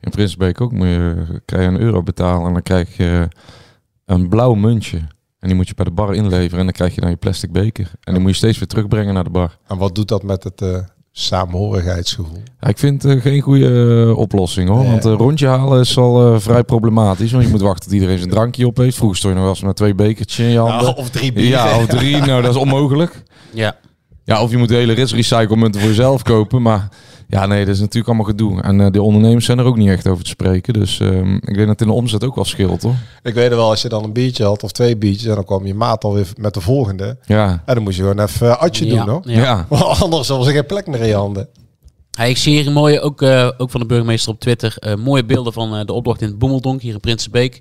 In 0.00 0.10
Prinsbeek 0.10 0.60
ook 0.60 0.72
moet 0.72 0.86
je, 0.86 1.24
krijg 1.44 1.62
je 1.62 1.68
een 1.68 1.80
euro 1.80 2.02
betalen 2.02 2.46
en 2.46 2.52
dan 2.52 2.62
krijg 2.62 2.96
je 2.96 3.28
een 4.04 4.28
blauw 4.28 4.54
muntje. 4.54 4.98
En 5.38 5.48
die 5.48 5.54
moet 5.54 5.68
je 5.68 5.74
bij 5.74 5.84
de 5.84 5.90
bar 5.90 6.14
inleveren 6.14 6.58
en 6.58 6.64
dan 6.64 6.72
krijg 6.72 6.94
je 6.94 7.00
dan 7.00 7.10
je 7.10 7.16
plastic 7.16 7.52
beker. 7.52 7.90
En 8.00 8.12
die 8.12 8.22
moet 8.22 8.30
je 8.30 8.36
steeds 8.36 8.58
weer 8.58 8.68
terugbrengen 8.68 9.14
naar 9.14 9.24
de 9.24 9.30
bar. 9.30 9.58
En 9.66 9.78
wat 9.78 9.94
doet 9.94 10.08
dat 10.08 10.22
met 10.22 10.44
het 10.44 10.62
eh, 10.62 10.78
samenhorigheidsgevoel? 11.12 12.42
Ja, 12.60 12.68
ik 12.68 12.78
vind 12.78 13.02
het 13.02 13.20
geen 13.20 13.40
goede 13.40 14.06
eh, 14.08 14.18
oplossing 14.18 14.68
hoor. 14.68 14.78
Nee. 14.78 14.90
Want 14.90 15.04
een 15.04 15.16
rondje 15.16 15.46
halen 15.46 15.80
is 15.80 15.96
al 15.96 16.34
eh, 16.34 16.40
vrij 16.40 16.64
problematisch. 16.64 17.32
Want 17.32 17.44
je 17.44 17.50
moet 17.50 17.60
wachten 17.60 17.84
tot 17.84 17.92
iedereen 17.92 18.18
zijn 18.18 18.30
drankje 18.30 18.66
op 18.66 18.76
heeft. 18.76 18.96
Vroeger 18.96 19.18
stond 19.18 19.32
je 19.32 19.38
nog 19.40 19.48
wel 19.48 19.58
eens 19.58 19.66
met 19.66 19.76
twee 19.76 19.94
bekertjes 19.94 20.46
in 20.46 20.52
je 20.52 20.58
handen. 20.58 20.96
of 20.96 21.10
drie 21.10 21.32
bieren. 21.32 21.58
ja, 21.58 21.78
of 21.78 21.86
drie. 21.86 22.16
Nou, 22.26 22.42
dat 22.42 22.50
is 22.50 22.60
onmogelijk. 22.60 23.22
Ja. 23.52 23.76
Ja, 24.24 24.42
of 24.42 24.50
je 24.50 24.56
moet 24.56 24.68
de 24.68 24.74
hele 24.74 24.92
rits 24.92 25.14
recyclemunten 25.14 25.80
voor 25.80 25.90
jezelf 25.90 26.22
kopen. 26.22 26.62
Maar 26.62 26.88
ja, 27.30 27.46
nee, 27.46 27.64
dat 27.64 27.74
is 27.74 27.80
natuurlijk 27.80 28.06
allemaal 28.06 28.26
gedoe. 28.26 28.62
En 28.62 28.80
eh, 28.80 28.90
de 28.90 29.02
ondernemers 29.02 29.44
zijn 29.44 29.58
er 29.58 29.64
ook 29.64 29.76
niet 29.76 29.88
echt 29.88 30.08
over 30.08 30.24
te 30.24 30.30
spreken. 30.30 30.72
Dus 30.72 31.00
ehm, 31.00 31.34
ik 31.34 31.44
denk 31.44 31.58
dat 31.58 31.68
het 31.68 31.80
in 31.80 31.86
de 31.86 31.92
omzet 31.92 32.24
ook 32.24 32.34
wel 32.34 32.44
scheelt 32.44 32.82
hoor. 32.82 32.94
Ik 33.22 33.34
weet 33.34 33.50
er 33.50 33.56
wel, 33.56 33.68
als 33.70 33.82
je 33.82 33.88
dan 33.88 34.04
een 34.04 34.12
biertje 34.12 34.44
had 34.44 34.62
of 34.62 34.72
twee 34.72 34.96
biertjes 34.96 35.28
en 35.28 35.34
dan 35.34 35.44
kwam 35.44 35.66
je 35.66 35.74
maat 35.74 36.04
alweer 36.04 36.26
met 36.36 36.54
de 36.54 36.60
volgende. 36.60 37.18
Ja, 37.26 37.62
En 37.66 37.74
dan 37.74 37.82
moest 37.84 37.96
je 37.96 38.02
gewoon 38.02 38.20
even 38.20 38.46
uh, 38.46 38.56
atje 38.56 38.86
Ja, 38.86 39.04
doen 39.04 39.08
hoor. 39.14 39.22
ja. 39.24 39.42
ja. 39.42 39.66
Want 39.68 40.00
anders 40.02 40.28
was 40.28 40.46
er 40.46 40.52
geen 40.52 40.66
plek 40.66 40.86
meer 40.86 41.00
in 41.00 41.06
je 41.06 41.14
handen. 41.14 41.48
Hey, 42.10 42.30
ik 42.30 42.36
zie 42.36 42.54
hier 42.56 42.66
een 42.66 42.72
mooie, 42.72 43.00
ook, 43.00 43.22
eh, 43.22 43.50
ook 43.58 43.70
van 43.70 43.80
de 43.80 43.86
burgemeester 43.86 44.32
op 44.32 44.40
Twitter, 44.40 44.76
eh, 44.78 44.94
mooie 44.94 45.24
beelden 45.24 45.52
van 45.52 45.74
eh, 45.76 45.84
de 45.84 45.92
optocht 45.92 46.20
in 46.22 46.28
het 46.28 46.38
Bommeldonk 46.38 46.80
hier 46.82 46.92
in 46.94 47.00
Prinsenbeek. 47.00 47.60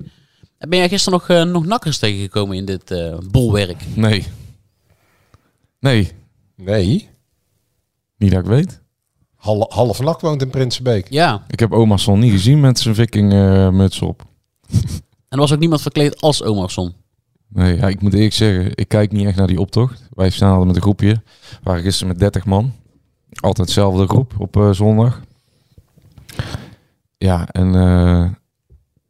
Ben 0.57 0.77
jij 0.79 0.89
gisteren 0.89 1.19
nog, 1.19 1.29
eh, 1.29 1.43
nog 1.43 1.65
nakkers 1.65 1.97
tegengekomen 1.97 2.57
in 2.57 2.65
dit 2.65 2.91
eh, 2.91 3.17
bolwerk? 3.31 3.83
Nee. 3.95 4.25
Nee, 5.79 6.11
Nee. 6.55 7.09
niet 8.17 8.31
dat 8.31 8.39
ik 8.39 8.45
weet. 8.49 8.81
Half, 9.39 9.73
half 9.73 9.99
nacht 9.99 10.21
woont 10.21 10.41
in 10.41 10.49
Prinsenbeek. 10.49 11.07
Ja, 11.09 11.43
Ik 11.47 11.59
heb 11.59 11.71
Omarsson 11.71 12.19
niet 12.19 12.31
gezien 12.31 12.59
met 12.59 12.79
zijn 12.79 12.95
viking 12.95 13.33
eh, 13.33 13.69
muts 13.69 14.01
op. 14.01 14.23
en 14.71 14.79
er 15.29 15.37
was 15.37 15.53
ook 15.53 15.59
niemand 15.59 15.81
verkleed 15.81 16.21
als 16.21 16.43
Omarsson. 16.43 16.93
Nee, 17.47 17.75
ja, 17.77 17.87
ik 17.87 18.01
moet 18.01 18.13
eerlijk 18.13 18.33
zeggen, 18.33 18.71
ik 18.75 18.87
kijk 18.87 19.11
niet 19.11 19.25
echt 19.25 19.37
naar 19.37 19.47
die 19.47 19.59
optocht. 19.59 20.07
Wij 20.13 20.29
staan 20.29 20.49
altijd 20.49 20.67
met 20.67 20.75
een 20.75 20.81
groepje. 20.81 21.21
We 21.49 21.57
waren 21.63 21.83
gisteren 21.83 22.07
met 22.07 22.19
30 22.19 22.45
man. 22.45 22.73
Altijd 23.39 23.67
hetzelfde 23.67 24.07
groep 24.07 24.33
op 24.37 24.57
eh, 24.57 24.71
zondag. 24.71 25.21
Ja, 27.17 27.47
en 27.47 27.75
eh, 27.75 28.21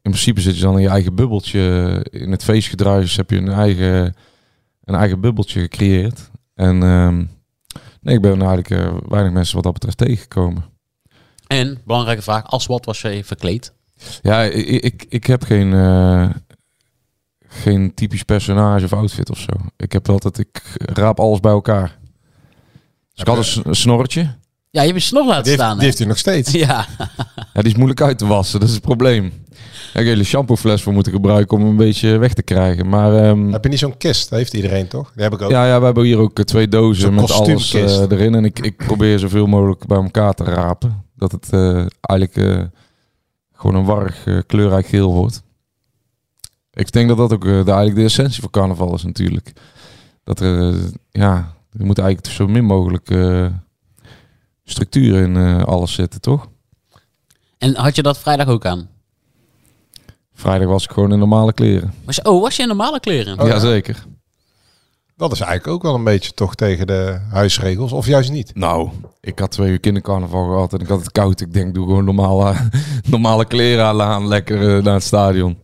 in 0.02 0.12
principe 0.12 0.42
zit 0.42 0.56
je 0.56 0.62
dan 0.62 0.76
in 0.76 0.82
je 0.82 0.90
eigen 0.90 1.16
bubbeltje. 1.16 2.06
In 2.10 2.32
het 2.32 2.44
feestgedruis 2.44 3.16
heb 3.16 3.30
je 3.30 3.38
een 3.38 3.50
eigen, 3.52 4.16
een 4.84 4.96
eigen 4.96 5.20
bubbeltje 5.20 5.60
gecreëerd. 5.60 6.30
En 6.56 6.84
ehm, 6.84 7.24
nee, 8.10 8.18
ik 8.18 8.22
ben 8.22 8.48
eigenlijk 8.48 8.70
eh, 8.70 8.98
weinig 9.08 9.34
mensen 9.34 9.56
wat 9.56 9.64
dat 9.64 9.74
betreft 9.74 9.98
tegengekomen. 9.98 10.64
En, 11.48 11.82
belangrijke 11.86 12.22
vraag, 12.22 12.46
als 12.46 12.66
wat 12.66 12.86
was 12.86 13.02
je 13.02 13.24
verkleed? 13.24 13.74
Ja, 14.22 14.42
ik, 14.44 14.84
ik, 14.84 15.06
ik 15.10 15.26
heb 15.26 15.44
geen, 15.44 15.74
eh, 15.74 16.30
geen 17.48 17.94
typisch 17.94 18.24
personage 18.24 18.86
of 18.86 18.94
outfit 18.94 19.30
of 19.30 19.38
zo. 19.40 19.52
Ik 19.78 19.92
heb 19.92 20.10
altijd, 20.10 20.38
ik 20.38 20.62
raap 20.78 21.20
alles 21.20 21.40
bij 21.40 21.52
elkaar. 21.52 21.98
Dus 23.14 23.22
ik 23.22 23.28
had 23.28 23.38
een 23.56 23.62
een 23.70 23.76
snorretje. 23.76 24.22
Ja, 24.72 24.82
je 24.82 24.88
hebt 24.88 25.02
je 25.02 25.08
snor 25.08 25.26
laten 25.26 25.44
Die 25.44 25.52
heeft, 25.52 25.64
staan. 25.64 25.76
die 25.78 25.86
heeft 25.86 25.98
hij 25.98 26.08
nog 26.08 26.18
steeds. 26.18 26.52
Ja, 26.66 26.86
Ja, 27.54 27.62
die 27.62 27.72
is 27.72 27.76
moeilijk 27.76 28.02
uit 28.02 28.18
te 28.18 28.26
wassen, 28.26 28.60
dat 28.60 28.70
is 28.70 28.76
het 28.76 28.84
probleem. 28.84 29.34
Ik 29.70 29.94
heb 29.94 30.04
een 30.04 30.08
hele 30.08 30.24
shampoofles 30.24 30.82
voor 30.82 30.94
moeten 30.94 31.12
gebruiken 31.12 31.58
om 31.58 31.66
een 31.66 31.76
beetje 31.76 32.18
weg 32.18 32.34
te 32.34 32.44
krijgen. 32.44 32.90
Maar 32.90 33.16
ehm, 33.16 33.52
Heb 33.52 33.64
je 33.64 33.70
niet 33.70 33.80
zo'n 33.80 33.98
kist? 33.98 34.30
Dat 34.30 34.40
heeft 34.40 34.54
iedereen 34.54 34.88
toch? 34.88 35.12
Die 35.14 35.24
heb 35.24 35.34
ik 35.34 35.42
ook. 35.42 35.52
ja, 35.52 35.66
ja, 35.68 35.80
we 35.80 35.86
hebben 35.86 36.04
hier 36.04 36.18
ook 36.18 36.40
eh, 36.40 36.46
twee 36.46 36.68
dozen 36.68 37.14
met 37.14 37.32
alles 37.32 37.74
eh, 37.74 38.02
erin. 38.02 38.36
En 38.36 38.46
ik, 38.46 38.60
ik 38.60 38.78
probeer 38.78 39.20
zoveel 39.20 39.46
mogelijk 39.46 39.86
bij 39.86 39.98
elkaar 39.98 40.34
te 40.34 40.44
rapen. 40.44 41.04
Dat 41.16 41.32
het 41.32 41.48
eh, 41.54 41.86
eigenlijk 42.02 42.36
eh, 42.36 42.64
gewoon 43.54 43.76
een 43.76 43.86
warrig 43.86 44.44
kleurrijk 44.46 44.86
geel 44.88 45.14
wordt. 45.14 45.42
Ik 46.80 46.92
denk 46.92 47.08
dat 47.08 47.18
dat 47.18 47.34
ook 47.34 47.46
eh, 47.46 47.52
de, 47.52 47.72
eigenlijk 47.72 47.96
de 47.96 48.04
essentie 48.04 48.42
van 48.42 48.50
carnaval 48.50 48.94
is 48.96 49.04
natuurlijk. 49.04 49.54
Dat 50.24 50.40
er, 50.40 50.76
ja, 51.12 51.54
er 51.72 51.86
moet 51.86 51.98
eigenlijk 51.98 52.34
zo 52.34 52.48
min 52.48 52.66
mogelijk 52.66 53.10
eh, 53.10 53.46
structuur 54.64 55.22
in 55.22 55.38
eh, 55.38 55.64
alles 55.64 55.94
zitten, 55.94 56.22
toch? 56.22 56.48
en 57.58 57.76
had 57.76 57.96
je 57.96 58.02
dat 58.02 58.20
vrijdag 58.20 58.48
ook 58.48 58.66
aan? 58.66 58.90
Vrijdag 60.40 60.68
was 60.68 60.84
ik 60.84 60.92
gewoon 60.92 61.12
in 61.12 61.20
normale 61.20 61.54
kleren. 61.54 61.94
Was 62.06 62.16
je, 62.16 62.26
oh, 62.26 62.42
was 62.42 62.56
je 62.56 62.62
in 62.62 62.68
normale 62.68 63.00
kleren? 63.00 63.40
Oh, 63.40 63.48
ja. 63.48 63.54
Jazeker. 63.54 64.06
Dat 65.16 65.32
is 65.32 65.40
eigenlijk 65.40 65.74
ook 65.74 65.82
wel 65.82 65.96
een 65.96 66.04
beetje 66.04 66.32
toch 66.32 66.56
tegen 66.56 66.88
de 66.88 67.20
huisregels. 67.30 67.92
Of 67.92 68.06
juist 68.06 68.32
niet. 68.32 68.56
Nou, 68.56 68.90
ik 69.22 69.40
had 69.40 69.52
twee 69.52 69.72
uur 69.72 69.80
kindercarnaval 69.80 70.46
gehad 70.46 70.74
en 70.74 70.80
ik 70.80 70.88
had 70.88 71.00
het 71.00 71.12
koud. 71.12 71.42
Ik 71.42 71.54
denk, 71.54 71.74
doe 71.74 71.86
gewoon 71.88 72.06
normale, 72.06 72.56
normale 73.10 73.46
kleren 73.46 73.86
aan, 73.86 74.28
lekker 74.28 74.78
eh, 74.78 74.84
naar 74.84 74.94
het 74.94 75.04
stadion. 75.04 75.58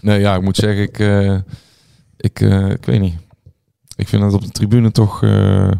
Nee, 0.00 0.20
ja, 0.20 0.34
ik 0.34 0.42
moet 0.42 0.56
zeggen, 0.56 0.82
ik, 0.82 0.98
eh, 0.98 1.38
ik, 2.16 2.40
eh, 2.40 2.70
ik 2.70 2.84
weet 2.84 3.00
niet. 3.00 3.16
Ik 3.96 4.08
vind 4.08 4.22
het 4.22 4.32
op 4.32 4.42
de 4.42 4.50
tribune 4.50 4.90
toch, 4.90 5.22
eh, 5.22 5.70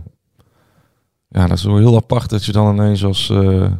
ja, 1.29 1.47
dat 1.47 1.59
is 1.59 1.65
wel 1.65 1.77
heel 1.77 1.97
apart 1.97 2.31
dat 2.31 2.45
je 2.45 2.53
dan 2.53 2.75
ineens 2.75 3.05
als 3.05 3.31
eh, 3.31 3.73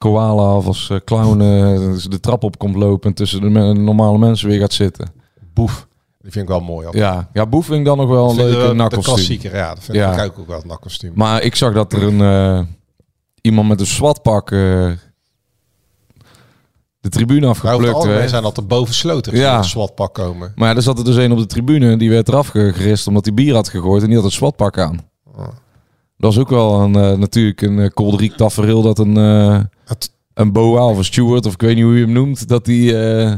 koala 0.00 0.56
of 0.56 0.66
als 0.66 0.90
eh, 0.90 0.96
clown 1.04 1.40
eh, 1.40 2.10
de 2.10 2.20
trap 2.20 2.44
op 2.44 2.58
komt 2.58 2.74
lopen 2.76 3.08
en 3.08 3.14
tussen 3.14 3.40
de 3.40 3.48
me- 3.50 3.72
normale 3.72 4.18
mensen 4.18 4.48
weer 4.48 4.60
gaat 4.60 4.72
zitten. 4.72 5.12
Boef. 5.54 5.88
Die 6.20 6.30
vind 6.32 6.44
ik 6.44 6.50
wel 6.50 6.60
mooi. 6.60 6.86
altijd. 6.86 7.04
Ja, 7.04 7.28
ja 7.32 7.46
boef 7.46 7.66
vind 7.66 7.78
ik 7.78 7.84
dan 7.84 7.96
nog 7.96 8.08
wel 8.08 8.30
een 8.30 8.36
leuke 8.36 8.74
nakkostuum. 8.74 9.14
klassieker, 9.14 9.56
ja. 9.56 9.74
Dat 9.74 9.84
vind 9.84 9.96
Ja. 9.96 10.22
ik 10.22 10.38
ook, 10.38 10.46
wel 10.46 10.56
het 10.56 10.66
nakkostuum. 10.66 11.12
Maar 11.14 11.42
ik 11.42 11.54
zag 11.56 11.72
dat 11.74 11.92
er 11.92 12.02
een 12.02 12.20
eh, 12.20 12.66
iemand 13.40 13.68
met 13.68 13.80
een 13.80 13.86
swatpak 13.86 14.50
eh, 14.50 14.58
de 17.00 17.08
tribune 17.08 17.46
afgeplukt 17.46 18.04
werd. 18.04 18.30
zijn 18.30 18.42
dat 18.42 18.54
de 18.54 18.62
bovensloten 18.62 19.32
die 19.32 19.40
Ja. 19.42 19.58
een 19.58 19.64
swatpak 19.64 20.14
komen. 20.14 20.52
Maar 20.56 20.68
ja, 20.68 20.74
er 20.76 20.82
zat 20.82 20.98
er 20.98 21.04
dus 21.04 21.16
een 21.16 21.32
op 21.32 21.38
de 21.38 21.46
tribune 21.46 21.96
die 21.96 22.10
werd 22.10 22.28
eraf 22.28 22.48
ge- 22.48 22.72
gerist 22.74 23.06
omdat 23.06 23.24
hij 23.24 23.34
bier 23.34 23.54
had 23.54 23.68
gegooid 23.68 24.00
en 24.02 24.06
die 24.08 24.16
had 24.16 24.24
een 24.24 24.30
swatpak 24.32 24.78
aan. 24.78 25.00
Oh. 25.36 25.38
Dat 26.16 26.34
was 26.34 26.38
ook 26.38 26.48
wel 26.50 26.80
een, 26.80 26.94
eh, 26.94 27.12
natuurlijk 27.18 27.62
een 27.62 27.78
uh, 27.78 27.88
kolderiek 27.94 28.36
tafereel 28.36 28.82
dat 28.82 28.98
een, 28.98 29.16
een 30.34 30.52
boa 30.52 30.84
of 30.86 30.96
een 30.96 31.04
steward 31.04 31.46
of 31.46 31.52
ik 31.52 31.60
weet 31.60 31.74
niet 31.74 31.84
hoe 31.84 31.94
je 31.98 32.04
hem 32.04 32.12
noemt, 32.12 32.48
dat 32.48 32.64
die 32.64 32.98
eh, 32.98 33.32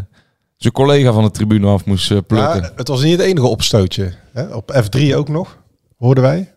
zijn 0.57 0.73
collega 0.73 1.13
van 1.13 1.23
de 1.25 1.31
tribune 1.31 1.67
af 1.67 1.85
moest 1.85 2.11
eh, 2.11 2.19
plukken. 2.27 2.63
Ja, 2.63 2.73
het 2.77 2.89
was 2.89 3.03
niet 3.03 3.13
het 3.19 3.27
enige 3.27 3.47
opstootje. 3.47 4.13
Hè? 4.33 4.55
Op 4.55 4.83
F3 4.85 5.15
ook 5.15 5.29
nog, 5.29 5.59
hoorden 5.99 6.25
wij. 6.25 6.39
Oh, 6.41 6.49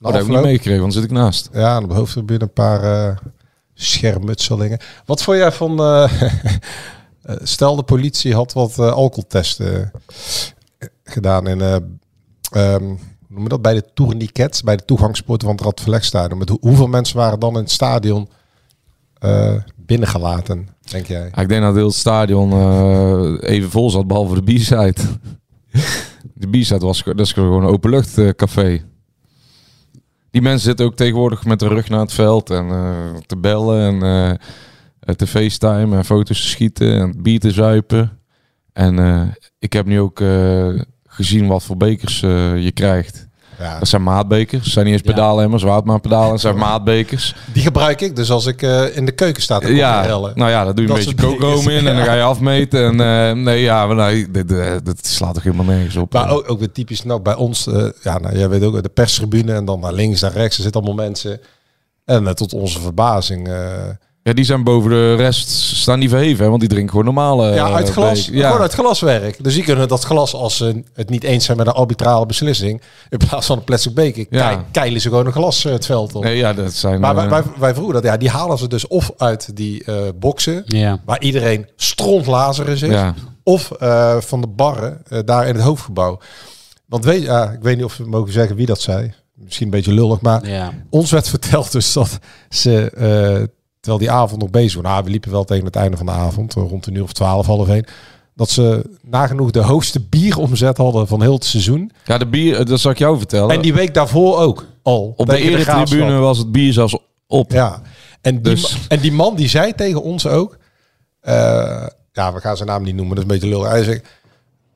dat 0.00 0.12
heb 0.12 0.22
ik 0.22 0.28
niet 0.28 0.40
meegekregen, 0.42 0.80
want 0.80 0.92
dan 0.92 1.02
zit 1.02 1.10
ik 1.10 1.16
naast. 1.16 1.48
Ja, 1.52 1.78
op 1.82 1.88
de 1.88 1.94
hoofdtribune 1.94 2.42
een 2.42 2.52
paar 2.52 2.82
eh 3.08 3.16
schermutselingen. 3.74 4.78
Wat 5.04 5.22
vond 5.22 5.38
jij 5.38 5.52
van... 5.52 5.80
eh, 5.80 6.10
stel 7.42 7.76
de 7.76 7.82
politie 7.82 8.34
had 8.34 8.52
wat 8.52 8.78
eh, 8.78 8.92
alcoholtesten 8.92 9.90
gedaan 11.04 11.46
in... 11.46 11.60
eh, 11.60 11.76
ehm, 12.50 12.94
noem 13.28 13.48
dat, 13.48 13.62
bij 13.62 13.74
de 13.74 13.84
tourniquets, 13.94 14.62
bij 14.62 14.76
de 14.76 14.84
toegangspoorten 14.84 15.46
van 15.46 15.56
het 15.56 15.64
Radverlegstadion. 15.64 16.38
Met 16.38 16.48
hoe- 16.48 16.58
hoeveel 16.60 16.86
mensen 16.86 17.16
waren 17.16 17.40
dan 17.40 17.52
in 17.54 17.60
het 17.60 17.70
stadion 17.70 18.28
eh, 19.18 19.54
binnengelaten, 19.76 20.68
denk 20.90 21.06
jij? 21.06 21.26
Ik 21.34 21.48
denk 21.48 21.62
dat 21.62 21.74
heel 21.74 21.86
het 21.86 21.94
stadion 21.94 22.52
eh, 22.52 23.50
even 23.50 23.70
vol 23.70 23.90
zat, 23.90 24.06
behalve 24.06 24.42
de 24.42 24.54
B-side. 24.54 24.94
de 26.34 26.48
B-side 26.50 26.86
was 26.86 27.02
dat 27.02 27.20
is 27.20 27.32
gewoon 27.32 27.62
een 27.62 27.68
openluchtcafé. 27.68 28.82
Die 30.30 30.42
mensen 30.42 30.64
zitten 30.64 30.86
ook 30.86 30.96
tegenwoordig 30.96 31.44
met 31.44 31.58
de 31.58 31.68
rug 31.68 31.88
naar 31.88 32.00
het 32.00 32.12
veld 32.12 32.50
en 32.50 32.70
eh, 32.70 33.14
te 33.26 33.36
bellen 33.36 34.02
en 35.00 35.16
te 35.16 35.26
facetime 35.26 35.96
en 35.96 36.04
foto's 36.04 36.40
te 36.40 36.48
schieten 36.48 37.00
en 37.00 37.22
bier 37.22 37.40
te 37.40 37.50
zuipen. 37.50 38.18
En 38.72 39.34
ik 39.58 39.72
heb 39.72 39.86
nu 39.86 40.00
ook 40.00 40.22
gezien 41.06 41.46
wat 41.46 41.62
voor 41.62 41.76
bekers 41.76 42.20
je 42.20 42.70
krijgt. 42.74 43.28
Ja. 43.58 43.78
Dat 43.78 43.88
zijn 43.88 44.02
maatbekers. 44.02 44.72
Zijn 44.72 44.84
niet 44.84 44.94
eens 44.94 45.02
Ja. 45.04 45.10
pedaalemmers, 45.12 45.62
watermaanpedalen. 45.62 46.30
Dat 46.30 46.40
zijn 46.40 46.56
maatbekers. 46.56 47.34
Die 47.52 47.62
gebruik 47.62 48.00
ik 48.00 48.16
dus 48.16 48.30
als 48.30 48.46
ik 48.46 48.62
eh, 48.62 48.96
in 48.96 49.04
de 49.06 49.12
keuken 49.12 49.42
sta 49.42 49.58
te 49.58 49.74
Ja, 49.74 50.00
rellen. 50.00 50.32
nou 50.34 50.50
ja, 50.50 50.64
dat 50.64 50.76
doe 50.76 50.84
je 50.86 50.90
Dat 50.92 50.98
een 50.98 51.04
beetje 51.04 51.26
kookroom 51.26 51.68
in 51.68 51.78
en 51.78 51.84
dan 51.84 51.96
Ja. 51.96 52.04
ga 52.04 52.12
je 52.14 52.22
afmeten. 52.22 52.84
En 53.00 53.28
eh, 53.28 53.42
nee, 53.44 53.62
ja, 53.62 53.86
maar 53.86 54.14
dit, 54.30 54.52
eh, 54.52 54.72
dit 54.84 55.06
slaat 55.06 55.34
toch 55.34 55.42
helemaal 55.42 55.64
nergens 55.64 55.96
op. 55.96 56.12
Maar 56.12 56.30
ook, 56.30 56.50
ook 56.50 56.58
weer 56.58 56.72
typisch, 56.72 57.02
nou 57.04 57.20
bij 57.20 57.34
ons, 57.34 57.68
ja, 58.02 58.18
nou, 58.18 58.38
jij 58.38 58.48
weet 58.48 58.62
ook, 58.62 58.82
de 58.82 58.88
perstribune 58.88 59.52
en 59.54 59.64
dan 59.64 59.80
naar 59.80 59.92
links, 59.92 60.20
naar 60.20 60.32
rechts, 60.32 60.56
er 60.56 60.62
zitten 60.62 60.82
allemaal 60.82 61.04
mensen. 61.04 61.40
En 62.04 62.34
tot 62.34 62.52
onze 62.54 62.80
verbazing, 62.80 63.48
Ja, 64.26 64.32
die 64.32 64.44
zijn 64.44 64.64
boven 64.64 64.90
de 64.90 65.14
rest, 65.14 65.48
staan 65.50 66.00
die 66.00 66.08
verheven, 66.08 66.42
hè, 66.44 66.48
want 66.48 66.60
die 66.60 66.68
drinken 66.68 66.90
gewoon 66.90 67.04
normale 67.04 67.54
ja, 67.54 67.72
uit 67.72 67.86
eh, 67.88 67.92
glas. 67.92 68.28
Ja. 68.32 68.46
gewoon 68.46 68.60
uit 68.62 68.72
glaswerk. 68.72 69.44
Dus 69.44 69.54
die 69.54 69.62
kunnen 69.64 69.88
dat 69.88 70.02
glas, 70.04 70.34
als 70.34 70.56
ze 70.56 70.82
het 70.94 71.10
niet 71.10 71.22
eens 71.24 71.44
zijn 71.44 71.56
met 71.56 71.66
een 71.66 71.72
arbitrale 71.72 72.26
beslissing, 72.26 72.82
in 73.08 73.18
plaats 73.18 73.46
van 73.46 73.58
een 73.58 73.64
plastic 73.64 73.94
beker, 73.94 74.26
Ja. 74.30 74.48
kei- 74.48 74.60
keilen 74.72 75.00
ze 75.00 75.08
gewoon 75.08 75.26
een 75.26 75.32
glas 75.32 75.64
eh, 75.64 75.72
het 75.72 75.86
veld 75.86 76.14
op. 76.14 76.22
Nee, 76.24 76.36
ja, 76.36 76.52
dat 76.52 76.72
zijn... 76.72 77.00
Maar 77.00 77.14
wij, 77.14 77.24
eh, 77.24 77.30
wij, 77.30 77.42
wij 77.58 77.74
vroegen 77.74 77.94
dat, 77.94 78.02
ja, 78.04 78.16
die 78.16 78.28
halen 78.30 78.58
ze 78.58 78.68
dus 78.68 78.86
of 78.86 79.10
uit 79.16 79.56
die 79.56 79.84
eh 79.84 79.94
boksen, 80.18 80.62
Ja. 80.66 81.00
waar 81.04 81.20
iedereen 81.20 81.68
strontlazeren 81.76 82.78
zit, 82.78 82.90
ja. 82.90 83.14
of 83.42 83.70
eh, 83.70 84.16
van 84.20 84.40
de 84.40 84.46
barren 84.48 85.02
daar 85.24 85.48
in 85.48 85.54
het 85.54 85.64
hoofdgebouw. 85.64 86.18
Want 86.86 87.04
weet, 87.04 87.22
ja, 87.22 87.50
ik 87.50 87.62
weet 87.62 87.76
niet 87.76 87.84
of 87.84 87.96
we 87.96 88.04
mogen 88.08 88.32
zeggen 88.32 88.56
wie 88.56 88.66
dat 88.66 88.80
zei. 88.80 89.12
Misschien 89.34 89.64
een 89.66 89.72
beetje 89.72 89.92
lullig, 89.92 90.20
maar 90.20 90.48
Ja. 90.48 90.72
ons 90.90 91.10
werd 91.10 91.28
verteld 91.28 91.72
dus 91.72 91.92
dat 91.92 92.18
ze, 92.48 92.90
eh, 92.90 93.42
terwijl 93.86 93.98
die 93.98 94.10
avond 94.10 94.40
nog 94.40 94.50
bezig 94.50 94.74
waren, 94.74 94.90
nou, 94.90 95.04
we 95.04 95.10
liepen 95.10 95.30
wel 95.30 95.44
tegen 95.44 95.64
het 95.64 95.76
einde 95.76 95.96
van 95.96 96.06
de 96.06 96.12
avond, 96.12 96.56
eh, 96.56 96.62
rond 96.68 96.86
een 96.86 96.94
uur 96.94 97.02
of 97.02 97.12
twaalf, 97.12 97.46
half 97.46 97.68
één, 97.68 97.84
dat 98.34 98.50
ze 98.50 98.84
nagenoeg 99.02 99.50
de 99.50 99.60
hoogste 99.62 100.00
bieromzet 100.00 100.76
hadden 100.76 101.06
van 101.06 101.22
heel 101.22 101.34
het 101.34 101.44
seizoen. 101.44 101.90
ja, 102.04 102.18
de 102.18 102.26
bier, 102.26 102.58
eh, 102.58 102.64
dat 102.66 102.80
zal 102.80 102.90
ik 102.90 102.98
jou 102.98 103.18
vertellen. 103.18 103.50
En 103.54 103.62
die 103.62 103.74
week 103.74 103.94
daarvoor 103.94 104.38
ook 104.38 104.66
al. 104.82 105.12
Op 105.16 105.26
de 105.26 105.36
eretribune 105.36 105.62
Graafschap. 105.64 106.20
was 106.20 106.38
het 106.38 106.52
bier 106.52 106.72
zelfs 106.72 106.98
op. 107.26 107.52
Ja. 107.52 107.82
En 108.20 108.34
die, 108.42 108.42
Dus- 108.54 108.78
en 108.88 109.00
die 109.00 109.12
man 109.12 109.36
die 109.36 109.48
zei 109.48 109.74
tegen 109.74 110.02
ons 110.02 110.26
ook, 110.26 110.58
eh, 111.20 111.86
ja, 112.12 112.32
we 112.32 112.40
gaan 112.40 112.56
zijn 112.56 112.68
naam 112.68 112.82
niet 112.82 112.94
noemen, 112.94 113.16
dat 113.16 113.24
is 113.24 113.30
een 113.32 113.38
beetje 113.38 113.54
lullig. 113.56 113.70
Hij 113.70 113.84
zegt, 113.84 114.06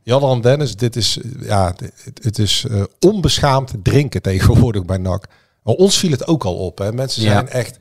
Jan 0.02 0.40
Dennis, 0.40 0.76
dit 0.76 0.96
is, 0.96 1.18
ja, 1.40 1.72
dit- 1.76 1.92
het 2.22 2.38
is 2.38 2.66
onbeschaamd 3.00 3.72
drinken 3.82 4.22
tegenwoordig 4.22 4.84
bij 4.84 4.96
NAC. 4.98 5.24
Maar 5.62 5.74
ons 5.74 5.98
viel 5.98 6.10
het 6.10 6.26
ook 6.26 6.44
al 6.44 6.54
op. 6.54 6.78
Hè. 6.78 6.92
Mensen 6.92 7.22
Ja. 7.22 7.30
zijn 7.32 7.48
echt 7.48 7.78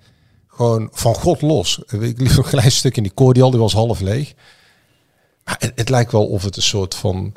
gewoon 0.59 0.89
van 0.91 1.13
God 1.15 1.41
los. 1.41 1.81
Ik 1.99 2.19
liep 2.19 2.37
een 2.37 2.43
klein 2.43 2.71
stuk 2.71 2.97
in 2.97 3.03
die 3.03 3.13
cordial, 3.13 3.51
die 3.51 3.59
was 3.59 3.73
half 3.73 3.99
leeg. 3.99 4.33
Maar 5.43 5.55
het, 5.59 5.71
het 5.75 5.89
lijkt 5.89 6.11
wel 6.11 6.25
of 6.27 6.43
het 6.43 6.55
een 6.55 6.61
soort 6.61 6.95
van, 6.95 7.33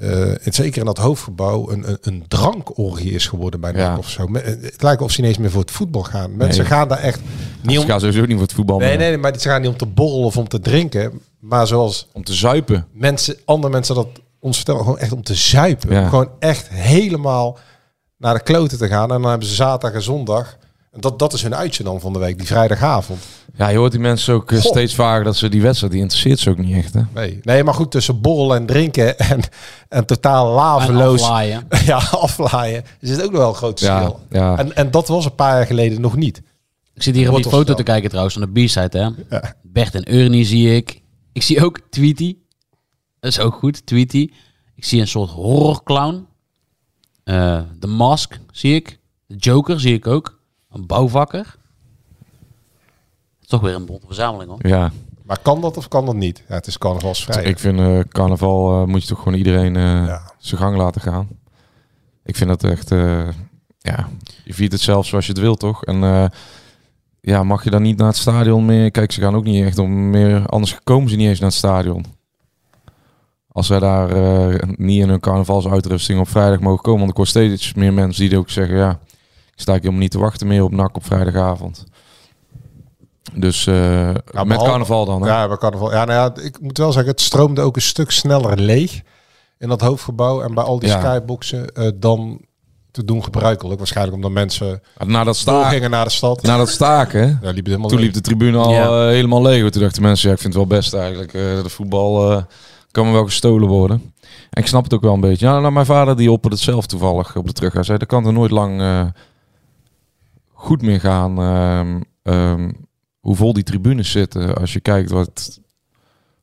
eh, 0.00 0.10
het, 0.42 0.54
zeker 0.54 0.78
in 0.78 0.84
dat 0.84 0.98
hoofdgebouw, 0.98 1.70
een, 1.70 1.88
een, 1.88 1.98
een 2.00 2.24
drankorgie 2.28 3.12
is 3.12 3.26
geworden 3.26 3.60
bij 3.60 3.72
NAC 3.72 3.80
Ja. 3.80 3.98
of 3.98 4.08
zo. 4.08 4.26
Me- 4.26 4.58
Het 4.62 4.82
lijkt 4.82 5.02
of 5.02 5.10
ze 5.10 5.20
niet 5.20 5.28
eens 5.30 5.38
meer 5.38 5.50
voor 5.50 5.60
het 5.60 5.70
voetbal 5.70 6.02
gaan. 6.02 6.36
Mensen 6.36 6.62
Nee. 6.62 6.70
gaan 6.72 6.88
daar 6.88 6.98
echt 6.98 7.20
niet 7.62 7.74
Ze 7.76 7.80
om... 7.80 7.86
gaan 7.86 8.00
sowieso 8.00 8.20
niet 8.20 8.32
voor 8.32 8.42
het 8.46 8.52
voetbal 8.52 8.78
Nee, 8.78 8.96
nee, 8.96 9.08
nee, 9.08 9.18
maar 9.18 9.38
ze 9.40 9.48
gaan 9.48 9.60
niet 9.60 9.70
om 9.70 9.76
te 9.76 9.86
borrelen 9.86 10.24
of 10.24 10.36
om 10.36 10.48
te 10.48 10.60
drinken. 10.60 11.20
Maar 11.40 11.66
zoals 11.66 12.08
Om 12.12 12.24
te 12.24 12.34
zuipen. 12.34 12.86
mensen, 12.92 13.36
andere 13.44 13.72
mensen 13.72 13.94
dat 13.94 14.08
ons 14.40 14.56
vertellen, 14.56 14.80
gewoon 14.80 14.98
echt 14.98 15.12
om 15.12 15.22
te 15.22 15.34
zuipen. 15.34 15.90
Ja. 15.94 16.08
Gewoon 16.08 16.30
echt 16.38 16.68
helemaal 16.68 17.58
naar 18.18 18.34
de 18.34 18.42
kloten 18.42 18.78
te 18.78 18.88
gaan. 18.88 19.12
En 19.12 19.20
dan 19.20 19.30
hebben 19.30 19.48
ze 19.48 19.54
zaterdag 19.54 19.92
en 19.96 20.02
zondag. 20.02 20.56
En 20.96 21.02
dat, 21.02 21.18
dat 21.18 21.32
is 21.32 21.42
hun 21.42 21.54
uitje 21.54 21.82
dan 21.82 22.00
van 22.00 22.12
de 22.12 22.18
week, 22.18 22.38
die 22.38 22.46
vrijdagavond. 22.46 23.20
Ja, 23.56 23.68
je 23.68 23.78
hoort 23.78 23.90
die 23.92 24.00
mensen 24.00 24.34
ook 24.34 24.52
eh, 24.52 24.60
Goh. 24.60 24.70
steeds 24.70 24.94
vaker 24.94 25.24
dat 25.24 25.36
ze 25.36 25.48
die 25.48 25.62
wedstrijd, 25.62 25.92
die 25.92 26.00
interesseert 26.00 26.38
ze 26.38 26.50
ook 26.50 26.58
niet 26.58 26.76
echt. 26.76 26.94
Hè? 26.94 27.00
Nee, 27.14 27.40
nee 27.42 27.64
maar 27.64 27.74
goed, 27.74 27.90
tussen 27.90 28.20
borrelen 28.20 28.56
en 28.56 28.66
drinken 28.66 29.18
en, 29.30 29.40
en 29.88 30.06
totaal 30.06 30.48
En 30.48 30.54
laveloos 30.54 31.22
aflaaien. 31.22 31.66
ja, 31.84 31.96
aflaaien, 31.96 32.84
is 33.00 33.10
het 33.10 33.22
ook 33.22 33.30
nog 33.30 33.40
wel 33.40 33.48
een 33.48 33.54
groot 33.54 33.78
verschil. 33.78 34.20
ja. 34.30 34.58
En, 34.58 34.76
en 34.76 34.90
dat 34.90 35.08
was 35.08 35.24
een 35.24 35.34
paar 35.34 35.56
jaar 35.56 35.66
geleden 35.66 36.00
nog 36.00 36.16
niet. 36.16 36.42
Ik 36.94 37.02
zit 37.02 37.14
hier 37.14 37.30
op 37.30 37.36
die 37.36 37.50
foto 37.50 37.74
te 37.74 37.82
kijken 37.82 38.08
trouwens, 38.08 38.36
van 38.36 38.48
de 38.52 38.64
B-side 38.64 38.98
hè. 38.98 39.36
Ja. 39.36 39.54
Bert 39.62 39.94
en 39.94 40.04
Ernie 40.04 40.44
zie 40.44 40.76
ik. 40.76 41.02
Ik 41.32 41.42
zie 41.42 41.64
ook 41.64 41.80
Tweety. 41.90 42.36
Dat 43.20 43.30
is 43.30 43.38
ook 43.38 43.54
goed, 43.54 43.86
Tweety. 43.86 44.30
Ik 44.74 44.84
zie 44.84 45.00
een 45.00 45.08
soort 45.08 45.30
horrorclown. 45.30 46.26
Eh 47.24 47.60
de 47.78 47.86
Mask 47.86 48.38
zie 48.50 48.74
ik. 48.74 48.98
De 49.26 49.36
Joker 49.36 49.80
zie 49.80 49.94
ik 49.94 50.06
ook. 50.06 50.35
Een 50.76 50.86
bouwvakker. 50.86 51.56
Toch 53.46 53.60
weer 53.60 53.74
een 53.74 53.86
bonte 53.86 54.06
verzameling 54.06 54.50
hoor. 54.50 54.66
Ja, 54.66 54.92
Maar 55.22 55.38
kan 55.42 55.60
dat 55.60 55.76
of 55.76 55.88
kan 55.88 56.06
dat 56.06 56.14
niet? 56.14 56.44
Ja, 56.48 56.54
het 56.54 56.66
is 56.66 56.78
carnavalsvrij. 56.78 57.44
ik 57.44 57.58
vind 57.58 57.78
eh, 57.78 57.98
carnaval 58.08 58.80
eh, 58.82 58.86
moet 58.88 59.02
je 59.02 59.08
toch 59.08 59.18
gewoon 59.22 59.38
iedereen 59.38 59.76
eh, 59.76 59.82
Ja. 59.82 60.30
zijn 60.38 60.60
gang 60.60 60.76
laten 60.76 61.00
gaan. 61.00 61.28
Ik 62.24 62.36
vind 62.36 62.48
dat 62.50 62.64
echt, 62.64 62.90
eh, 62.90 63.28
ja, 63.78 64.08
je 64.44 64.54
viert 64.54 64.72
het 64.72 64.80
zelf 64.80 65.06
zoals 65.06 65.26
je 65.26 65.32
het 65.32 65.40
wilt, 65.40 65.58
toch? 65.58 65.84
En 65.84 66.02
eh, 66.02 66.24
ja, 67.20 67.42
mag 67.42 67.64
je 67.64 67.70
dan 67.70 67.82
niet 67.82 67.96
naar 67.98 68.06
het 68.06 68.16
stadion 68.16 68.64
meer? 68.64 68.90
Kijk, 68.90 69.12
ze 69.12 69.20
gaan 69.20 69.34
ook 69.36 69.44
niet 69.44 69.64
echt 69.64 69.78
om 69.78 70.10
meer, 70.10 70.46
anders 70.46 70.78
komen 70.84 71.10
ze 71.10 71.16
niet 71.16 71.28
eens 71.28 71.38
naar 71.40 71.48
het 71.48 71.58
stadion. 71.58 72.04
Als 73.48 73.66
zij 73.66 73.78
daar 73.78 74.10
eh, 74.10 74.68
niet 74.76 75.02
in 75.02 75.08
hun 75.08 75.20
carnavalsuitrusting 75.20 76.20
op 76.20 76.28
vrijdag 76.28 76.60
mogen 76.60 76.82
komen, 76.82 76.98
want 76.98 77.10
ik 77.10 77.16
hoor 77.16 77.26
steeds 77.26 77.74
meer 77.74 77.92
mensen 77.92 78.28
die 78.28 78.38
ook 78.38 78.50
zeggen, 78.50 78.76
ja, 78.76 78.98
sta 79.56 79.72
ik 79.74 79.80
helemaal 79.80 80.00
niet 80.02 80.10
te 80.10 80.18
wachten 80.18 80.46
meer 80.46 80.62
op 80.62 80.72
NAC 80.72 80.96
op 80.96 81.04
vrijdagavond. 81.04 81.84
Dus 83.34 83.66
eh, 83.66 84.06
met 84.06 84.24
behalve- 84.32 84.64
carnaval 84.70 85.04
dan, 85.04 85.22
hè? 85.22 85.28
Ja, 85.28 85.48
bij 85.48 85.56
carnaval. 85.56 85.92
Ja, 85.92 86.04
nou 86.04 86.18
ja, 86.36 86.42
ik 86.44 86.60
moet 86.60 86.78
wel 86.78 86.92
zeggen, 86.92 87.10
het 87.10 87.20
stroomde 87.20 87.60
ook 87.60 87.76
een 87.76 87.82
stuk 87.82 88.10
sneller 88.10 88.58
leeg 88.60 89.02
in 89.58 89.68
dat 89.68 89.80
hoofdgebouw 89.80 90.42
en 90.42 90.54
bij 90.54 90.64
al 90.64 90.78
die 90.78 90.88
Ja. 90.88 91.00
skyboxen 91.00 91.68
eh, 91.74 91.88
dan 91.94 92.40
te 92.90 93.04
doen 93.04 93.24
gebruikelijk. 93.24 93.78
Waarschijnlijk 93.78 94.16
omdat 94.16 94.30
mensen 94.30 94.82
Na 95.06 95.24
dat, 95.24 95.36
sta 95.36 95.52
doorgingen 95.60 95.90
naar 95.90 96.04
de 96.04 96.10
stad. 96.10 96.42
na 96.42 96.56
dat 96.56 96.68
staken, 96.68 97.38
ja, 97.42 97.50
liep 97.50 97.64
Toen 97.66 97.80
leeg. 97.90 98.00
liep 98.00 98.12
de 98.12 98.20
tribune 98.20 98.58
al 98.58 98.72
Ja. 98.72 98.84
eh, 98.86 99.06
helemaal 99.08 99.42
leeg. 99.42 99.70
Toen 99.70 99.82
dachten 99.82 100.02
mensen, 100.02 100.28
ja, 100.28 100.34
ik 100.34 100.40
vind 100.40 100.54
het 100.54 100.62
wel 100.68 100.78
best 100.78 100.94
eigenlijk. 100.94 101.34
eh, 101.34 101.42
de 101.62 101.68
voetbal 101.68 102.32
eh, 102.32 102.42
kan 102.90 103.06
me 103.06 103.12
wel 103.12 103.24
gestolen 103.24 103.68
worden. 103.68 104.12
En 104.50 104.62
ik 104.62 104.68
snap 104.68 104.84
het 104.84 104.94
ook 104.94 105.02
wel 105.02 105.14
een 105.14 105.20
beetje. 105.20 105.46
Ja, 105.46 105.60
nou, 105.60 105.72
mijn 105.72 105.86
vader 105.86 106.16
die 106.16 106.30
opperde 106.32 106.56
het 106.56 106.64
zelf 106.64 106.86
toevallig 106.86 107.36
op 107.36 107.46
de 107.46 107.52
terug. 107.52 107.72
Hij 107.72 107.82
zei, 107.82 107.98
dat 107.98 108.08
kan 108.08 108.26
er 108.26 108.32
nooit 108.32 108.50
lang 108.50 108.80
eh, 108.80 109.06
goed 110.66 110.82
meer 110.82 111.00
gaan. 111.00 111.38
ehm, 111.38 112.00
ehm, 112.22 112.70
hoe 113.20 113.36
vol 113.36 113.52
die 113.52 113.62
tribunes 113.62 114.10
zitten. 114.10 114.54
Als 114.56 114.72
je 114.72 114.80
kijkt 114.80 115.10
wat, 115.10 115.60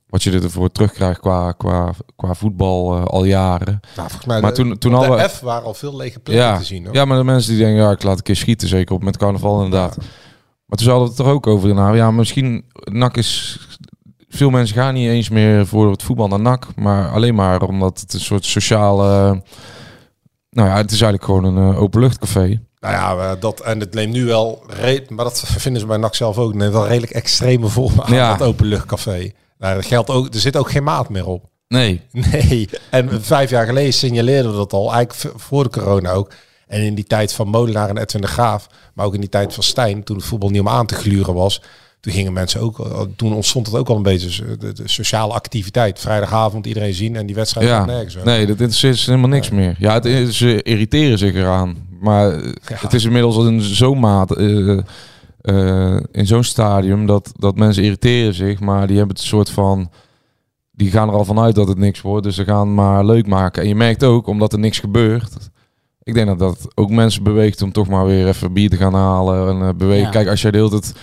wat 0.08 0.24
je 0.24 0.32
ervoor 0.32 0.70
terugkrijgt 0.72 1.20
qua, 1.20 1.52
qua, 1.52 1.94
qua 2.16 2.34
voetbal 2.34 2.96
eh, 2.98 3.06
al 3.06 3.24
jaren. 3.24 3.80
Nou, 3.96 4.08
volgens 4.10 4.26
mij 4.26 4.42
Maar 4.42 4.54
de, 4.54 4.56
toen- 4.64 4.78
toen 4.78 4.96
op 4.96 5.18
de 5.18 5.30
F 5.30 5.40
waren 5.40 5.66
al 5.66 5.74
veel 5.74 5.96
lege 5.96 6.20
plekken 6.20 6.46
Ja, 6.46 6.58
te 6.58 6.64
zien. 6.64 6.86
Hoor. 6.86 6.94
ja, 6.96 7.06
maar 7.06 7.18
de 7.18 7.24
mensen 7.24 7.52
die 7.56 7.64
denken, 7.64 7.84
ja, 7.84 7.92
ik 7.92 8.04
laat 8.04 8.18
een 8.18 8.24
keer 8.24 8.36
schieten. 8.36 8.68
Zeker 8.68 8.96
op 8.96 9.04
met 9.04 9.18
carnaval 9.18 9.64
inderdaad. 9.64 9.98
Maar 10.66 10.78
toen 10.78 10.88
hadden 10.90 11.06
we 11.08 11.14
het 11.16 11.26
er 11.26 11.34
ook 11.34 11.48
over. 11.48 11.74
Nou 11.74 11.96
ja, 11.96 12.12
misschien 12.12 12.66
NAC 12.92 13.18
is... 13.18 13.60
Veel 14.30 14.50
mensen 14.50 14.76
gaan 14.76 14.94
niet 14.94 15.08
eens 15.10 15.30
meer 15.30 15.68
voor 15.68 15.92
het 15.92 16.04
voetbal 16.04 16.28
naar 16.28 16.40
NAC. 16.40 16.68
Maar 16.76 17.10
alleen 17.12 17.36
maar 17.36 17.62
omdat 17.62 18.00
het 18.00 18.14
een 18.14 18.20
soort 18.20 18.46
sociale... 18.46 19.42
Nou 20.50 20.70
ja, 20.70 20.76
het 20.76 20.92
is 20.92 21.02
eigenlijk 21.02 21.24
gewoon 21.24 21.44
een 21.58 21.74
eh, 21.74 21.82
openluchtcafé. 21.82 22.62
Nou 22.92 23.22
ja, 23.22 23.36
dat, 23.36 23.60
en 23.60 23.80
het 23.80 23.94
neemt 23.94 24.14
nu 24.14 24.26
wel, 24.26 24.64
maar 25.10 25.26
dat 25.26 25.44
vinden 25.46 25.82
ze 25.82 25.88
bij 25.88 25.98
NAC 25.98 26.16
zelf 26.16 26.38
ook, 26.38 26.54
neemt 26.54 26.74
wel 26.74 26.88
redelijk 26.88 27.12
extreme 27.12 27.68
vormen 27.68 28.06
aan, 28.06 28.14
Ja. 28.14 28.36
dat 28.36 28.48
openluchtcafé. 28.48 29.32
Nou, 29.58 29.76
er, 29.78 29.84
geldt 29.84 30.10
ook, 30.10 30.34
er 30.34 30.40
zit 30.40 30.58
ook 30.58 30.72
geen 30.72 30.84
maat 30.84 31.10
meer 31.10 31.26
op. 31.28 31.46
Nee. 31.68 32.02
Nee, 32.12 32.70
en 32.90 33.24
vijf 33.24 33.50
jaar 33.50 33.66
geleden 33.66 33.94
signaleerden 33.94 34.52
we 34.52 34.58
dat 34.58 34.74
al, 34.74 34.94
eigenlijk 34.94 35.36
voor 35.42 35.64
de 35.64 35.70
corona 35.70 36.12
ook. 36.12 36.32
En 36.68 36.82
in 36.82 36.96
die 36.96 37.04
tijd 37.04 37.34
van 37.34 37.48
Molenaar 37.48 37.90
en 37.90 37.98
Edwin 37.98 38.22
de 38.22 38.28
Graaf, 38.28 38.68
maar 38.94 39.06
ook 39.06 39.14
in 39.14 39.20
die 39.20 39.30
tijd 39.30 39.54
van 39.54 39.64
Stijn, 39.64 40.04
toen 40.04 40.16
het 40.18 40.26
voetbal 40.26 40.50
niet 40.50 40.60
om 40.62 40.68
aan 40.70 40.86
te 40.86 40.96
gluren 40.96 41.34
was, 41.34 41.62
toen 42.00 42.14
gingen 42.14 42.34
mensen 42.34 42.62
ook, 42.62 42.88
toen 43.16 43.34
ontstond 43.34 43.66
het 43.68 43.76
ook 43.76 43.90
al 43.90 43.96
een 43.96 44.04
beetje 44.04 44.58
de, 44.58 44.74
de 44.74 44.82
sociale 44.88 45.34
activiteit. 45.34 46.00
Vrijdagavond 46.00 46.66
iedereen 46.66 46.94
zien 46.94 47.16
en 47.16 47.26
die 47.26 47.36
wedstrijd 47.36 47.68
Ja, 47.68 47.86
nergens 47.86 48.16
over. 48.18 48.28
nee, 48.28 48.46
dat 48.56 48.74
ze 48.74 48.88
helemaal 49.06 49.30
niks 49.30 49.50
meer. 49.50 49.76
Ja, 49.80 49.94
het, 49.94 50.06
is- 50.06 50.38
ze 50.38 50.62
irriteren 50.64 51.18
zich 51.18 51.34
eraan. 51.34 51.92
Maar 52.04 52.32
eh, 52.32 52.52
het 52.76 52.94
is 52.94 53.04
inmiddels 53.06 53.36
al 53.36 53.48
in 53.48 53.62
zo'n 53.62 54.00
maat, 54.00 54.38
eh, 54.38 54.78
eh, 55.42 56.00
in 56.12 56.28
zo'n 56.28 56.44
stadium, 56.44 57.06
dat, 57.06 57.32
dat 57.38 57.56
mensen 57.56 57.84
irriteren 57.84 58.34
zich. 58.34 58.60
Maar 58.60 58.88
die 58.88 58.98
hebben 58.98 59.16
het 59.16 59.26
soort 59.26 59.50
van, 59.50 59.90
die 60.72 60.92
gaan 60.92 61.08
er 61.10 61.16
al 61.16 61.26
vanuit 61.26 61.56
dat 61.56 61.68
het 61.68 61.78
niks 61.78 62.02
wordt. 62.02 62.24
Dus 62.24 62.36
ze 62.36 62.44
gaan 62.44 62.74
maar 62.74 63.06
leuk 63.06 63.28
maken. 63.28 63.62
En 63.62 63.68
je 63.68 63.76
merkt 63.76 64.04
ook, 64.04 64.28
omdat 64.28 64.54
er 64.54 64.60
niks 64.60 64.80
gebeurt, 64.80 65.34
Ik 66.04 66.14
denk 66.14 66.28
dat 66.28 66.40
dat 66.40 66.68
ook 66.76 66.90
mensen 66.90 67.24
beweegt 67.24 67.62
om 67.62 67.72
toch 67.72 67.88
maar 67.88 68.06
weer 68.06 68.28
even 68.28 68.54
bier 68.54 68.70
te 68.70 68.76
gaan 68.78 68.94
halen. 68.94 69.50
En 69.62 69.68
eh, 69.68 69.74
bewegen. 69.76 70.04
Ja. 70.06 70.10
Kijk, 70.10 70.28
als 70.28 70.42
jij 70.42 70.52
de 70.52 70.58
hele 70.58 70.70
tijd 70.70 70.94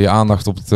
je 0.00 0.08
aandacht 0.08 0.46
op 0.46 0.56
het 0.56 0.68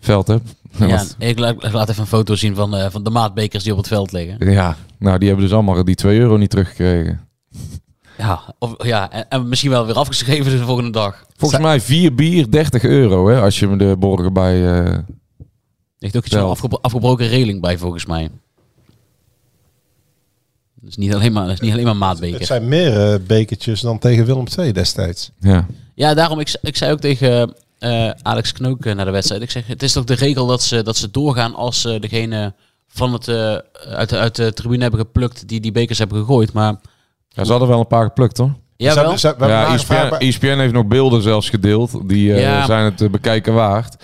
veld 0.00 0.26
hebt. 0.26 0.54
Ja, 0.78 1.02
ik 1.18 1.38
la- 1.38 1.48
ik 1.48 1.72
laat 1.72 1.88
even 1.88 2.00
een 2.02 2.06
foto 2.08 2.34
zien 2.34 2.54
van, 2.54 2.90
van 2.90 3.02
de 3.04 3.10
maatbekers 3.10 3.62
die 3.62 3.72
op 3.72 3.78
het 3.78 3.88
veld 3.88 4.12
liggen. 4.12 4.50
ja, 4.52 4.76
nou 4.98 5.18
die 5.18 5.28
hebben 5.28 5.46
dus 5.46 5.54
allemaal 5.54 5.84
die 5.84 5.94
2 5.94 6.18
euro 6.18 6.36
niet 6.36 6.50
teruggekregen. 6.50 7.20
Ja, 8.22 8.54
of, 8.58 8.84
ja 8.84 9.10
en, 9.10 9.28
en 9.28 9.48
misschien 9.48 9.70
wel 9.70 9.86
weer 9.86 9.94
afgeschreven 9.94 10.50
de 10.58 10.64
volgende 10.64 10.90
dag. 10.90 11.24
Volgens 11.36 11.60
mij 11.62 11.80
vier 11.80 12.14
bier 12.14 12.50
30 12.50 12.82
euro 12.84 13.28
hè, 13.28 13.40
als 13.40 13.58
je 13.58 13.66
me 13.68 13.76
de 13.76 13.96
borden 13.98 14.26
erbij... 14.26 14.54
eh, 14.54 14.76
Er 14.86 15.04
ligt 15.98 16.16
ook 16.16 16.24
iets 16.24 16.34
van 16.34 16.48
afgebro- 16.50 16.78
afgebroken 16.80 17.26
reling 17.28 17.60
bij 17.60 17.78
volgens 17.78 18.06
mij. 18.06 18.30
Dat 20.74 20.90
is 20.90 20.96
niet 20.96 21.14
alleen 21.14 21.32
maar, 21.32 21.44
dat 21.46 21.52
is 21.52 21.60
niet 21.60 21.72
alleen 21.72 21.84
maar 21.84 21.92
Het 21.94 22.02
maatbeker. 22.02 22.46
zijn 22.46 22.68
meer 22.68 23.12
eh, 23.12 23.18
bekertjes 23.26 23.80
dan 23.80 23.98
tegen 23.98 24.24
Willem 24.24 24.44
II 24.58 24.72
destijds. 24.72 25.30
ja. 25.40 25.66
Ja, 25.94 26.14
daarom, 26.14 26.38
ik, 26.40 26.58
ik 26.62 26.76
zei 26.76 26.92
ook 26.92 27.00
tegen 27.00 27.54
eh, 27.78 28.10
Alex 28.22 28.52
Knook 28.52 28.84
eh, 28.86 28.94
na 28.94 29.04
de 29.04 29.10
wedstrijd. 29.10 29.42
Ik 29.42 29.50
zeg, 29.50 29.66
het 29.66 29.82
is 29.82 29.92
toch 29.92 30.04
de 30.04 30.14
regel 30.14 30.46
dat 30.46 30.62
ze, 30.62 30.82
dat 30.82 30.96
ze 30.96 31.10
doorgaan 31.10 31.54
als 31.54 31.80
ze 31.80 31.98
degene 32.00 32.54
van 32.88 33.12
het, 33.12 33.28
eh, 33.28 33.56
uit, 33.94 34.08
de, 34.08 34.18
uit 34.18 34.36
de 34.36 34.52
tribune 34.52 34.82
hebben 34.82 35.00
geplukt 35.00 35.48
die 35.48 35.60
die 35.60 35.72
bekers 35.72 35.98
hebben 35.98 36.18
gegooid. 36.18 36.52
Maar 36.52 36.76
ja, 37.32 37.44
ze 37.44 37.50
hadden 37.50 37.68
wel 37.68 37.78
een 37.80 37.86
paar 37.86 38.04
geplukt 38.04 38.38
hoor. 38.38 38.50
ja, 38.76 38.88
Ze 38.88 38.94
wel. 38.94 38.94
hebben- 39.02 39.18
ze- 39.20 39.28
we 39.38 39.44
hebben 39.44 39.56
Ja, 39.58 39.70
E 39.70 39.74
ESPN, 39.74 40.08
bij- 40.08 40.18
ESPN 40.18 40.58
heeft 40.58 40.72
nog 40.72 40.86
beelden 40.86 41.22
zelfs 41.22 41.50
gedeeld. 41.50 42.08
Die 42.08 42.34
eh, 42.34 42.40
Ja. 42.40 42.64
zijn 42.66 42.84
het 42.94 43.10
bekijken 43.10 43.54
waard. 43.54 43.96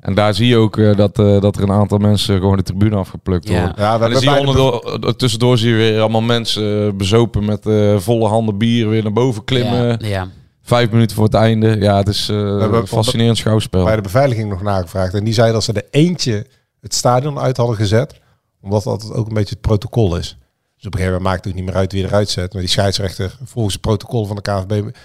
En 0.00 0.14
daar 0.14 0.34
zie 0.34 0.46
je 0.48 0.56
ook 0.56 0.76
eh, 0.78 0.96
dat, 0.96 1.18
eh, 1.18 1.40
dat 1.40 1.56
er 1.56 1.62
een 1.62 1.70
aantal 1.72 1.98
mensen 1.98 2.38
gewoon 2.40 2.56
de 2.56 2.62
tribune 2.62 2.96
afgeplukt 2.96 3.48
Ja. 3.48 3.54
worden. 3.54 3.74
Ja, 3.76 3.98
we 3.98 4.04
En 4.04 4.10
dan 4.10 4.22
hebben 4.22 4.52
zie 4.54 4.62
je 4.62 4.98
de- 5.00 5.16
tussendoor 5.16 5.58
zie 5.58 5.70
je 5.70 5.76
weer 5.76 6.00
allemaal 6.00 6.20
mensen 6.20 6.96
bezopen 6.96 7.44
met 7.44 7.66
eh, 7.66 7.96
volle 7.98 8.28
handen 8.28 8.58
bier 8.58 8.88
weer 8.88 9.02
naar 9.02 9.12
boven 9.12 9.44
klimmen. 9.44 9.86
Ja, 10.00 10.08
ja. 10.08 10.28
Vijf 10.62 10.90
minuten 10.90 11.16
voor 11.16 11.24
het 11.24 11.34
einde. 11.34 11.76
Ja, 11.80 11.96
het 11.96 12.08
is 12.08 12.28
eh, 12.28 12.36
een 12.36 12.86
fascinerend 12.86 13.36
schouwspel. 13.36 13.84
bij 13.84 13.96
de 13.96 14.02
beveiliging 14.02 14.48
nog 14.50 14.62
nagevraagd. 14.62 15.14
En 15.14 15.24
die 15.24 15.34
zei 15.34 15.52
dat 15.52 15.64
ze 15.64 15.72
er 15.72 15.84
eentje 15.90 16.46
het 16.80 16.94
stadion 16.94 17.38
uit 17.38 17.56
hadden 17.56 17.76
gezet. 17.76 18.20
Omdat 18.62 18.82
dat 18.82 19.12
ook 19.12 19.26
een 19.28 19.34
beetje 19.34 19.54
het 19.54 19.60
protocol 19.60 20.16
is. 20.16 20.38
Dus 20.84 20.92
op 20.92 20.98
een 20.98 21.04
gegeven 21.04 21.22
moment 21.22 21.22
maakt 21.34 21.44
het 21.44 21.54
niet 21.54 21.64
meer 21.64 21.74
uit 21.82 21.92
wie 21.92 22.04
eruit 22.04 22.28
zet. 22.28 22.52
Maar 22.52 22.62
die 22.62 22.70
scheidsrechter, 22.70 23.36
volgens 23.44 23.74
het 23.74 23.82
protocol 23.82 24.26
van 24.26 24.36
de 24.36 24.42
KNVB, 24.42 24.96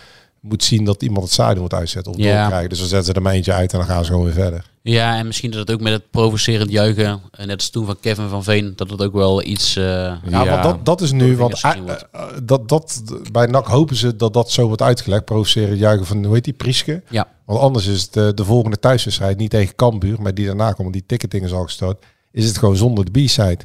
moet 0.42 0.64
zien 0.64 0.86
dat 0.86 1.04
iemand 1.04 1.24
het 1.24 1.34
stadion 1.34 1.62
moet 1.62 1.74
uitzetten. 1.74 2.12
Of 2.12 2.18
Ja. 2.18 2.40
doorkrijgen. 2.40 2.70
Dus 2.70 2.80
dan 2.80 2.88
zetten 2.88 3.08
ze 3.08 3.14
er 3.14 3.22
maar 3.22 3.34
eentje 3.34 3.54
uit 3.54 3.72
en 3.74 3.78
dan 3.80 3.88
gaan 3.88 4.04
ze 4.06 4.10
gewoon 4.10 4.26
weer 4.26 4.34
verder. 4.34 4.66
ja, 4.82 5.18
en 5.18 5.26
misschien 5.28 5.52
dat 5.52 5.60
het 5.60 5.72
ook 5.72 5.82
met 5.82 5.94
het 5.94 6.10
provocerend 6.12 6.72
juichen, 6.72 7.22
eh, 7.32 7.46
net 7.46 7.56
als 7.56 7.70
toen 7.70 7.86
van 7.86 8.00
Kevin 8.00 8.28
van 8.30 8.44
Veen, 8.44 8.74
dat 8.76 8.90
het 8.90 9.02
ook 9.02 9.14
wel 9.14 9.44
iets... 9.44 9.76
eh, 9.76 9.84
Ja, 9.84 10.20
Ja. 10.30 10.46
want 10.50 10.64
dat, 10.64 10.86
dat 10.86 11.02
is 11.02 11.12
nu, 11.12 11.38
want 11.38 11.60
gezien 11.60 11.88
eh, 11.88 11.96
dat, 12.44 12.70
dat, 12.70 13.02
bij 13.32 13.46
NAC 13.46 13.66
hopen 13.68 13.96
ze 13.96 14.16
dat 14.16 14.34
dat 14.34 14.52
zo 14.52 14.68
wordt 14.68 14.82
uitgelegd. 14.82 15.26
Provoceren 15.26 15.78
juichen 15.78 16.06
van, 16.06 16.24
hoe 16.26 16.34
heet 16.34 16.44
die, 16.44 16.54
Prieske? 16.54 17.04
Ja. 17.10 17.28
Want 17.46 17.60
anders 17.60 17.86
is 17.88 18.02
het 18.12 18.38
de 18.38 18.46
volgende 18.46 18.80
thuiswedstrijd 18.80 19.38
niet 19.38 19.50
tegen 19.50 19.76
Cambuur, 19.76 20.22
maar 20.22 20.34
die 20.34 20.46
daarna 20.46 20.72
komt, 20.72 20.94
die 20.94 21.04
ticketing 21.06 21.44
is 21.44 21.52
al 21.54 21.64
gestort. 21.64 22.06
Is 22.32 22.46
het 22.48 22.58
gewoon 22.58 22.76
zonder 22.76 23.12
de 23.12 23.24
B-side. 23.24 23.60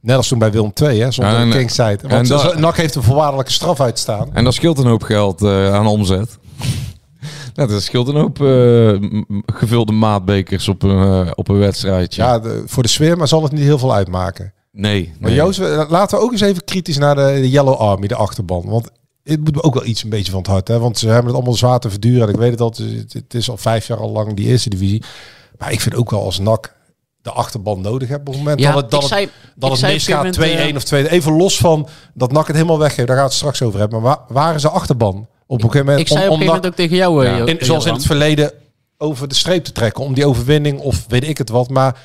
Net 0.00 0.16
als 0.16 0.28
toen 0.28 0.38
bij 0.38 0.52
Willem 0.52 0.72
II, 0.82 1.00
hè, 1.00 1.10
zonder 1.10 1.34
en- 1.34 1.50
de 1.50 1.56
King-side. 1.56 1.98
Want 2.08 2.28
dat- 2.28 2.58
NAC 2.58 2.76
heeft 2.76 2.94
een 2.94 3.02
voorwaardelijke 3.02 3.52
straf 3.52 3.80
uitstaan. 3.80 4.28
En 4.32 4.44
dat 4.44 4.54
scheelt 4.54 4.78
een 4.78 4.86
hoop 4.86 5.02
geld 5.02 5.42
eh, 5.42 5.74
aan 5.74 5.86
omzet. 5.86 6.38
Dat 7.54 7.82
scheelt 7.82 8.08
een 8.08 8.16
hoop 8.16 8.42
eh, 8.42 8.96
gevulde 9.54 9.92
maatbekers 9.92 10.68
op 10.68 10.82
een, 10.82 11.26
eh, 11.26 11.30
op 11.34 11.48
een 11.48 11.58
wedstrijdje. 11.58 12.22
Ja, 12.22 12.38
de- 12.38 12.62
voor 12.66 12.82
de 12.82 12.88
sfeer, 12.88 13.16
maar 13.16 13.28
zal 13.28 13.42
het 13.42 13.52
niet 13.52 13.62
heel 13.62 13.78
veel 13.78 13.94
uitmaken. 13.94 14.52
Nee. 14.72 15.12
Maar. 15.20 15.32
Joost, 15.32 15.58
laten 15.88 16.18
we 16.18 16.24
ook 16.24 16.32
eens 16.32 16.40
even 16.40 16.64
kritisch 16.64 16.98
naar 16.98 17.14
de, 17.14 17.38
de 17.40 17.50
Yellow 17.50 17.74
Army, 17.76 18.06
de 18.06 18.14
achterban. 18.14 18.62
Want 18.66 18.90
het 19.24 19.44
moet 19.44 19.54
me 19.54 19.62
ook 19.62 19.74
wel 19.74 19.84
iets 19.84 20.02
een 20.02 20.10
beetje 20.10 20.30
van 20.30 20.40
het 20.40 20.50
hart. 20.50 20.68
Hè? 20.68 20.78
Want 20.78 20.98
ze 20.98 21.06
hebben 21.06 21.24
het 21.26 21.34
allemaal 21.34 21.54
zwaar 21.54 21.78
te 21.78 21.90
verduren. 21.90 22.22
En 22.22 22.28
ik 22.28 22.36
weet 22.40 22.50
het 22.50 22.60
al, 22.60 22.74
het, 22.76 23.12
het 23.12 23.34
is 23.34 23.50
al 23.50 23.56
vijf 23.56 23.86
jaar 23.86 23.98
al 23.98 24.10
lang 24.10 24.34
die 24.34 24.46
eerste 24.46 24.68
divisie. 24.70 25.02
Maar 25.58 25.72
ik 25.72 25.80
vind 25.80 25.94
ook 25.94 26.10
wel 26.10 26.22
als 26.24 26.38
NAC 26.38 26.76
de 27.22 27.30
achterban 27.30 27.80
nodig 27.80 28.08
hebt 28.08 28.20
op 28.20 28.26
het 28.26 28.36
moment 28.36 28.60
Ja, 28.60 28.72
dat 28.72 28.82
het, 28.82 28.92
het, 28.92 29.04
zei, 29.04 29.28
het 29.58 29.82
misgaat 29.92 30.24
een 30.24 30.32
2-1 30.32 30.36
gegeven 30.36 30.58
moment, 30.58 30.76
of 30.76 30.84
2 30.84 31.10
Even 31.10 31.32
los 31.32 31.58
van 31.58 31.88
dat 32.14 32.32
NAC 32.32 32.46
het 32.46 32.56
helemaal 32.56 32.78
weggeeft. 32.78 33.06
Daar 33.08 33.16
gaan 33.16 33.24
we 33.24 33.30
het 33.30 33.38
straks 33.38 33.62
over 33.62 33.78
hebben. 33.78 34.02
Maar 34.02 34.16
waar, 34.16 34.24
waar 34.28 34.54
is 34.54 34.62
de 34.62 34.68
achterban? 34.68 35.28
Op 35.46 35.62
een 35.62 35.70
gegeven 35.70 35.86
moment 35.86 36.00
Ik 36.00 36.08
zei 36.08 36.26
op 36.26 36.30
om, 36.32 36.40
een 36.40 36.48
om 36.48 36.54
gegeven 36.54 36.62
NAC 36.62 36.62
moment 36.62 36.66
ook 36.66 36.74
tegen 36.74 36.96
jou, 36.96 37.26
eh, 37.26 37.38
Ja. 37.38 37.58
In, 37.58 37.66
zoals 37.66 37.86
in 37.86 37.92
het 37.92 38.06
verleden 38.06 38.52
over 38.98 39.28
de 39.28 39.34
streep 39.34 39.64
te 39.64 39.72
trekken. 39.72 40.04
Om 40.04 40.14
die 40.14 40.26
overwinning 40.26 40.80
of 40.80 41.04
weet 41.08 41.28
ik 41.28 41.38
het 41.38 41.48
wat. 41.48 41.68
Maar 41.70 41.96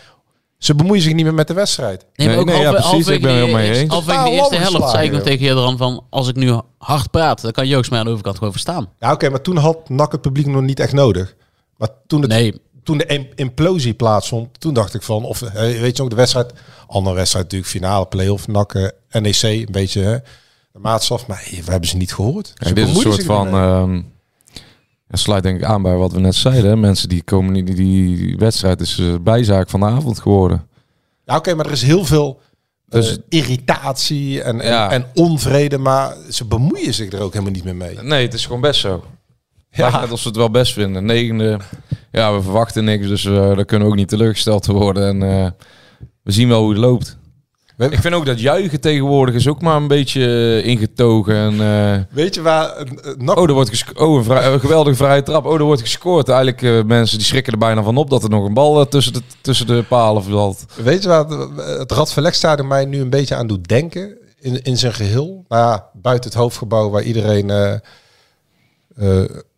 ze 0.57 0.75
bemoeien 0.75 1.01
zich 1.03 1.13
niet 1.13 1.23
meer 1.25 1.33
met 1.33 1.47
de 1.47 1.53
wedstrijd. 1.53 2.05
Nee, 2.15 2.27
maar 2.27 2.35
Nee, 2.35 2.45
ook 2.45 2.45
nee, 2.51 2.61
ja, 2.61 2.71
halve- 2.71 2.89
precies, 2.89 3.07
ik 3.07 3.21
ben 3.21 3.31
het 3.31 3.39
de- 3.39 3.45
heel 3.45 3.55
mee 3.55 3.69
eens. 3.69 4.05
De 4.05 4.29
eerste 4.29 4.55
helft 4.55 4.89
zei 4.89 5.05
ik 5.05 5.11
nog 5.11 5.21
tegen 5.21 5.45
Jadran 5.45 5.77
van... 5.77 6.03
als 6.09 6.27
ik 6.27 6.35
nu 6.35 6.59
hard 6.77 7.11
praat, 7.11 7.41
dan 7.41 7.51
kan 7.51 7.67
Joost 7.67 7.89
mij 7.89 7.99
aan 7.99 8.05
de 8.05 8.11
overkant 8.11 8.37
gewoon 8.37 8.51
verstaan. 8.51 8.87
Ja, 8.99 9.11
oké, 9.11 9.29
maar 9.29 9.41
toen 9.41 9.57
had 9.57 9.89
NAC 9.89 10.11
het 10.11 10.21
publiek 10.21 10.45
nog 10.47 10.61
niet 10.61 10.79
echt 10.79 10.93
nodig. 10.93 11.35
Maar 11.77 11.89
toen, 12.07 12.21
het, 12.21 12.29
Nee, 12.29 12.61
toen 12.83 12.97
de 12.97 13.05
im- 13.05 13.27
implosie 13.35 13.93
plaatsvond, 13.93 14.59
toen 14.59 14.73
dacht 14.73 14.93
ik 14.93 15.01
van, 15.01 15.23
of 15.23 15.39
weet 15.53 15.97
je 15.97 16.03
ook, 16.03 16.09
de 16.09 16.15
wedstrijd, 16.15 16.53
andere 16.87 17.15
wedstrijd 17.15 17.45
natuurlijk, 17.45 17.71
finale, 17.71 18.05
play-off, 18.05 18.47
NAC, 18.47 18.73
eh, 18.73 19.21
NEC, 19.21 19.41
een 19.43 19.67
beetje 19.71 20.01
hè, 20.01 20.17
de 20.71 20.79
maatstaf, 20.79 21.27
maar 21.27 21.41
hey, 21.49 21.63
we 21.63 21.71
hebben 21.71 21.89
ze 21.89 21.97
niet 21.97 22.13
gehoord. 22.13 22.53
Ze 22.55 22.73
dit 22.73 22.87
is 22.87 22.95
een 22.95 23.01
soort 23.01 23.23
van... 23.23 23.49
mee. 23.51 23.61
ehm 23.61 24.01
sluit 25.15 25.43
denk 25.43 25.57
ik 25.59 25.63
aan 25.65 25.81
bij 25.81 25.95
wat 25.95 26.11
we 26.11 26.19
net 26.19 26.35
zeiden. 26.35 26.69
hè. 26.69 26.75
Mensen 26.75 27.09
die 27.09 27.23
komen 27.23 27.53
niet... 27.53 27.67
Die, 27.67 27.75
die 27.75 28.37
wedstrijd 28.37 28.81
is 28.81 28.99
eh, 28.99 29.13
bijzaak 29.21 29.69
van 29.69 29.79
de 29.79 29.85
avond 29.85 30.19
geworden. 30.19 30.67
ja, 31.25 31.35
oké, 31.35 31.53
maar 31.55 31.65
er 31.65 31.71
is 31.71 31.81
heel 31.81 32.05
veel 32.05 32.39
eh, 32.89 33.01
Dus- 33.01 33.17
irritatie 33.29 34.41
en, 34.41 34.61
en, 34.61 34.67
Ja. 34.69 34.91
en 34.91 35.05
onvrede, 35.13 35.77
maar 35.77 36.15
ze 36.29 36.45
bemoeien 36.45 36.93
zich 36.93 37.11
er 37.11 37.21
ook 37.21 37.31
helemaal 37.33 37.53
niet 37.53 37.63
meer 37.63 37.75
mee. 37.75 37.97
Nee, 38.01 38.25
het 38.25 38.33
is 38.33 38.45
gewoon 38.45 38.61
best 38.61 38.79
zo. 38.79 39.03
Ja. 39.69 39.99
Net 40.01 40.11
als 40.11 40.21
we 40.23 40.27
het 40.29 40.37
wel 40.37 40.49
best 40.51 40.73
vinden. 40.73 41.05
Negende, 41.05 41.59
ja, 42.21 42.33
we 42.35 42.41
verwachten 42.41 42.83
niks, 42.83 43.07
dus 43.07 43.23
daar 43.23 43.65
kunnen 43.65 43.87
we 43.87 43.93
ook 43.93 43.99
niet 43.99 44.07
teleurgesteld 44.09 44.65
worden. 44.65 45.07
En 45.07 45.23
eh, 45.43 45.47
we 46.23 46.31
zien 46.31 46.47
wel 46.47 46.59
hoe 46.61 46.69
het 46.69 46.79
loopt. 46.79 47.17
We- 47.77 47.85
Ik 47.91 47.99
vind 48.01 48.13
ook 48.13 48.25
dat 48.25 48.39
juichen 48.39 48.81
tegenwoordig 48.81 49.35
is 49.35 49.47
ook 49.47 49.61
maar 49.61 49.75
een 49.75 49.87
beetje 49.87 50.21
eh, 50.25 50.65
ingetogen. 50.65 51.35
En, 51.35 52.07
Weet 52.11 52.35
je 52.35 52.41
waar 52.41 52.85
oh, 53.25 53.43
er 53.47 53.53
wordt 53.53 53.83
oh 53.95 54.15
een, 54.17 54.23
vrij- 54.23 54.53
een 54.53 54.59
geweldige 54.59 54.95
vrije 54.95 55.23
trap. 55.23 55.45
Oh, 55.45 55.53
er 55.53 55.63
wordt 55.63 55.81
gescoord. 55.81 56.29
Eigenlijk 56.29 56.85
mensen 56.85 57.17
die 57.17 57.27
schrikken 57.27 57.53
er 57.53 57.59
bijna 57.59 57.83
van 57.83 57.97
op 57.97 58.09
dat 58.09 58.23
er 58.23 58.29
nog 58.29 58.45
een 58.45 58.53
bal 58.53 58.87
tussen, 58.87 59.13
de, 59.13 59.21
tussen 59.41 59.67
de 59.67 59.83
palen 59.87 60.23
valt. 60.23 60.65
Weet 60.83 61.03
je 61.03 61.09
waar 61.09 61.25
het, 61.27 61.91
Radverlegstadion 61.91 62.67
mij 62.67 62.85
nu 62.85 62.99
een 63.01 63.09
beetje 63.09 63.35
aan 63.35 63.47
doet 63.47 63.67
denken? 63.67 64.17
In, 64.39 64.61
in 64.61 64.77
zijn 64.77 64.93
geheel. 64.93 65.45
Nou 65.47 65.61
ja, 65.71 65.89
buiten 65.93 66.29
het 66.29 66.39
hoofdgebouw 66.39 66.89
waar 66.89 67.03
iedereen 67.03 67.49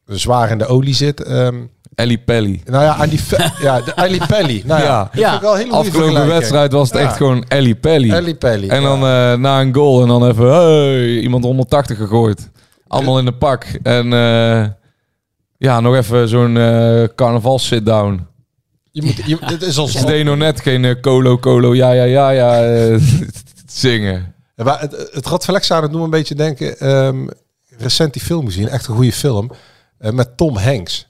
zwaar 0.06 0.50
in 0.52 0.58
de 0.58 0.66
olie 0.66 0.96
zit. 0.96 1.24
Ehm, 1.24 1.56
Ellie 1.96 2.18
Pelly. 2.18 2.62
nou 2.66 2.84
ja, 2.84 2.96
aan 2.96 3.10
die 3.10 3.22
ve- 3.22 3.52
ja, 3.66 3.82
de 3.82 3.92
Ellie 3.94 4.26
Pelly. 4.28 4.64
Nou 4.66 4.82
ja, 4.82 5.10
Ja. 5.14 5.38
dat 5.40 5.56
vind 5.56 5.66
ik 5.68 5.72
wel 5.72 5.80
Afgelopen 5.80 6.28
wedstrijd 6.28 6.72
was 6.72 6.90
het 6.90 6.98
Ja. 6.98 7.04
echt 7.06 7.18
gewoon 7.18 7.44
Ellie 7.48 7.76
Pelly. 7.76 8.12
Ellie 8.12 8.36
Pelly. 8.36 8.70
En 8.70 8.82
ja. 8.82 8.88
dan 8.88 8.98
eh, 9.00 9.40
na 9.40 9.62
een 9.62 9.74
goal 9.76 10.02
en 10.02 10.08
dan 10.08 10.28
even 10.28 10.46
hey, 10.54 11.20
iemand 11.20 11.44
180 11.44 11.98
gegooid. 11.98 12.50
Allemaal 12.88 13.20
in 13.20 13.26
de 13.26 13.32
pak. 13.34 13.66
En 13.84 14.14
eh, 14.14 14.66
ja, 15.58 15.80
nog 15.80 15.96
even 15.96 16.28
zo'n 16.30 16.58
eh 16.58 17.04
carnaval 17.16 17.60
sit-down. 17.60 18.28
je 18.92 19.02
moet, 19.04 19.16
je, 19.26 19.38
het 19.40 19.62
is 19.62 19.78
als 19.78 19.92
Ze 19.92 20.06
deden 20.06 20.26
nog 20.26 20.38
net 20.38 20.62
geen 20.62 21.02
colo, 21.02 21.38
colo, 21.40 21.76
ja, 21.76 21.92
ja, 21.92 22.04
ja, 22.04 22.30
ja 22.30 22.98
zingen. 23.66 24.34
Maar 24.56 24.80
het, 24.80 25.10
het 25.12 25.26
Radverlegstadion 25.28 25.90
doet 25.90 26.00
me 26.00 26.06
een 26.06 26.10
beetje 26.12 26.36
denken... 26.36 26.80
ehm, 26.80 27.28
recent 27.78 28.14
die 28.14 28.22
film 28.22 28.46
gezien, 28.46 28.68
echt 28.70 28.88
een 28.88 28.96
goede 28.96 29.12
film. 29.12 29.52
Eh, 30.00 30.12
met 30.12 30.38
Tom 30.38 30.58
Hanks. 30.58 31.08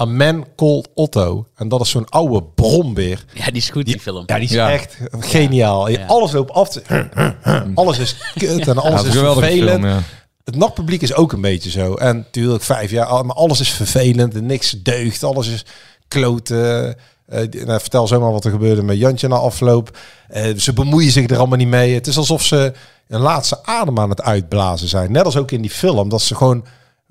A 0.00 0.04
Man 0.04 0.46
Called 0.56 0.88
Otto. 0.94 1.46
En 1.54 1.68
dat 1.68 1.80
is 1.80 1.90
zo'n 1.90 2.08
oude 2.08 2.42
brombeer. 2.54 3.24
ja, 3.34 3.44
die 3.44 3.54
is 3.56 3.70
goed, 3.70 3.84
die 3.86 4.00
film. 4.00 4.22
Ja, 4.26 4.34
die 4.34 4.44
is 4.44 4.50
Ja. 4.50 4.70
echt 4.72 4.96
geniaal. 5.20 5.88
Ja. 5.88 6.06
Alles 6.06 6.32
loopt 6.32 6.50
af. 6.50 6.68
te- 6.68 7.06
alles 7.74 7.98
is 7.98 8.16
kut 8.34 8.68
en 8.68 8.78
alles 8.78 9.02
het 9.02 9.14
is 9.14 9.20
vervelend. 9.20 9.70
film, 9.80 9.84
ja. 9.86 10.02
Het 10.44 10.56
nachtpubliek 10.56 11.02
is 11.02 11.14
ook 11.14 11.32
een 11.32 11.40
beetje 11.40 11.70
zo. 11.70 11.94
En 11.94 12.16
natuurlijk 12.16 12.62
vijf 12.62 12.90
jaar, 12.90 13.26
maar 13.26 13.36
alles 13.36 13.60
is 13.60 13.70
vervelend 13.70 14.34
en 14.34 14.46
niks 14.46 14.70
deugt. 14.70 15.22
Alles 15.24 15.48
is 15.48 15.64
kloten. 16.08 16.96
Eh, 17.26 17.40
die- 17.50 17.64
nou, 17.64 17.80
vertel 17.80 18.06
zomaar 18.06 18.32
wat 18.32 18.44
er 18.44 18.50
gebeurde 18.50 18.82
met 18.82 18.98
Jantje 18.98 19.28
na 19.28 19.36
afloop. 19.36 19.98
Eh, 20.28 20.54
ze 20.56 20.72
bemoeien 20.72 21.10
zich 21.12 21.28
er 21.30 21.38
allemaal 21.38 21.58
niet 21.58 21.68
mee. 21.68 21.94
Het 21.94 22.06
is 22.06 22.16
alsof 22.16 22.42
ze 22.42 22.72
een 23.08 23.20
laatste 23.20 23.64
adem 23.64 23.98
aan 23.98 24.10
het 24.10 24.22
uitblazen 24.22 24.88
zijn. 24.88 25.12
Net 25.12 25.24
als 25.24 25.36
ook 25.36 25.50
in 25.50 25.60
die 25.62 25.70
film. 25.70 26.08
Dat 26.08 26.22
ze 26.22 26.34
gewoon... 26.34 26.64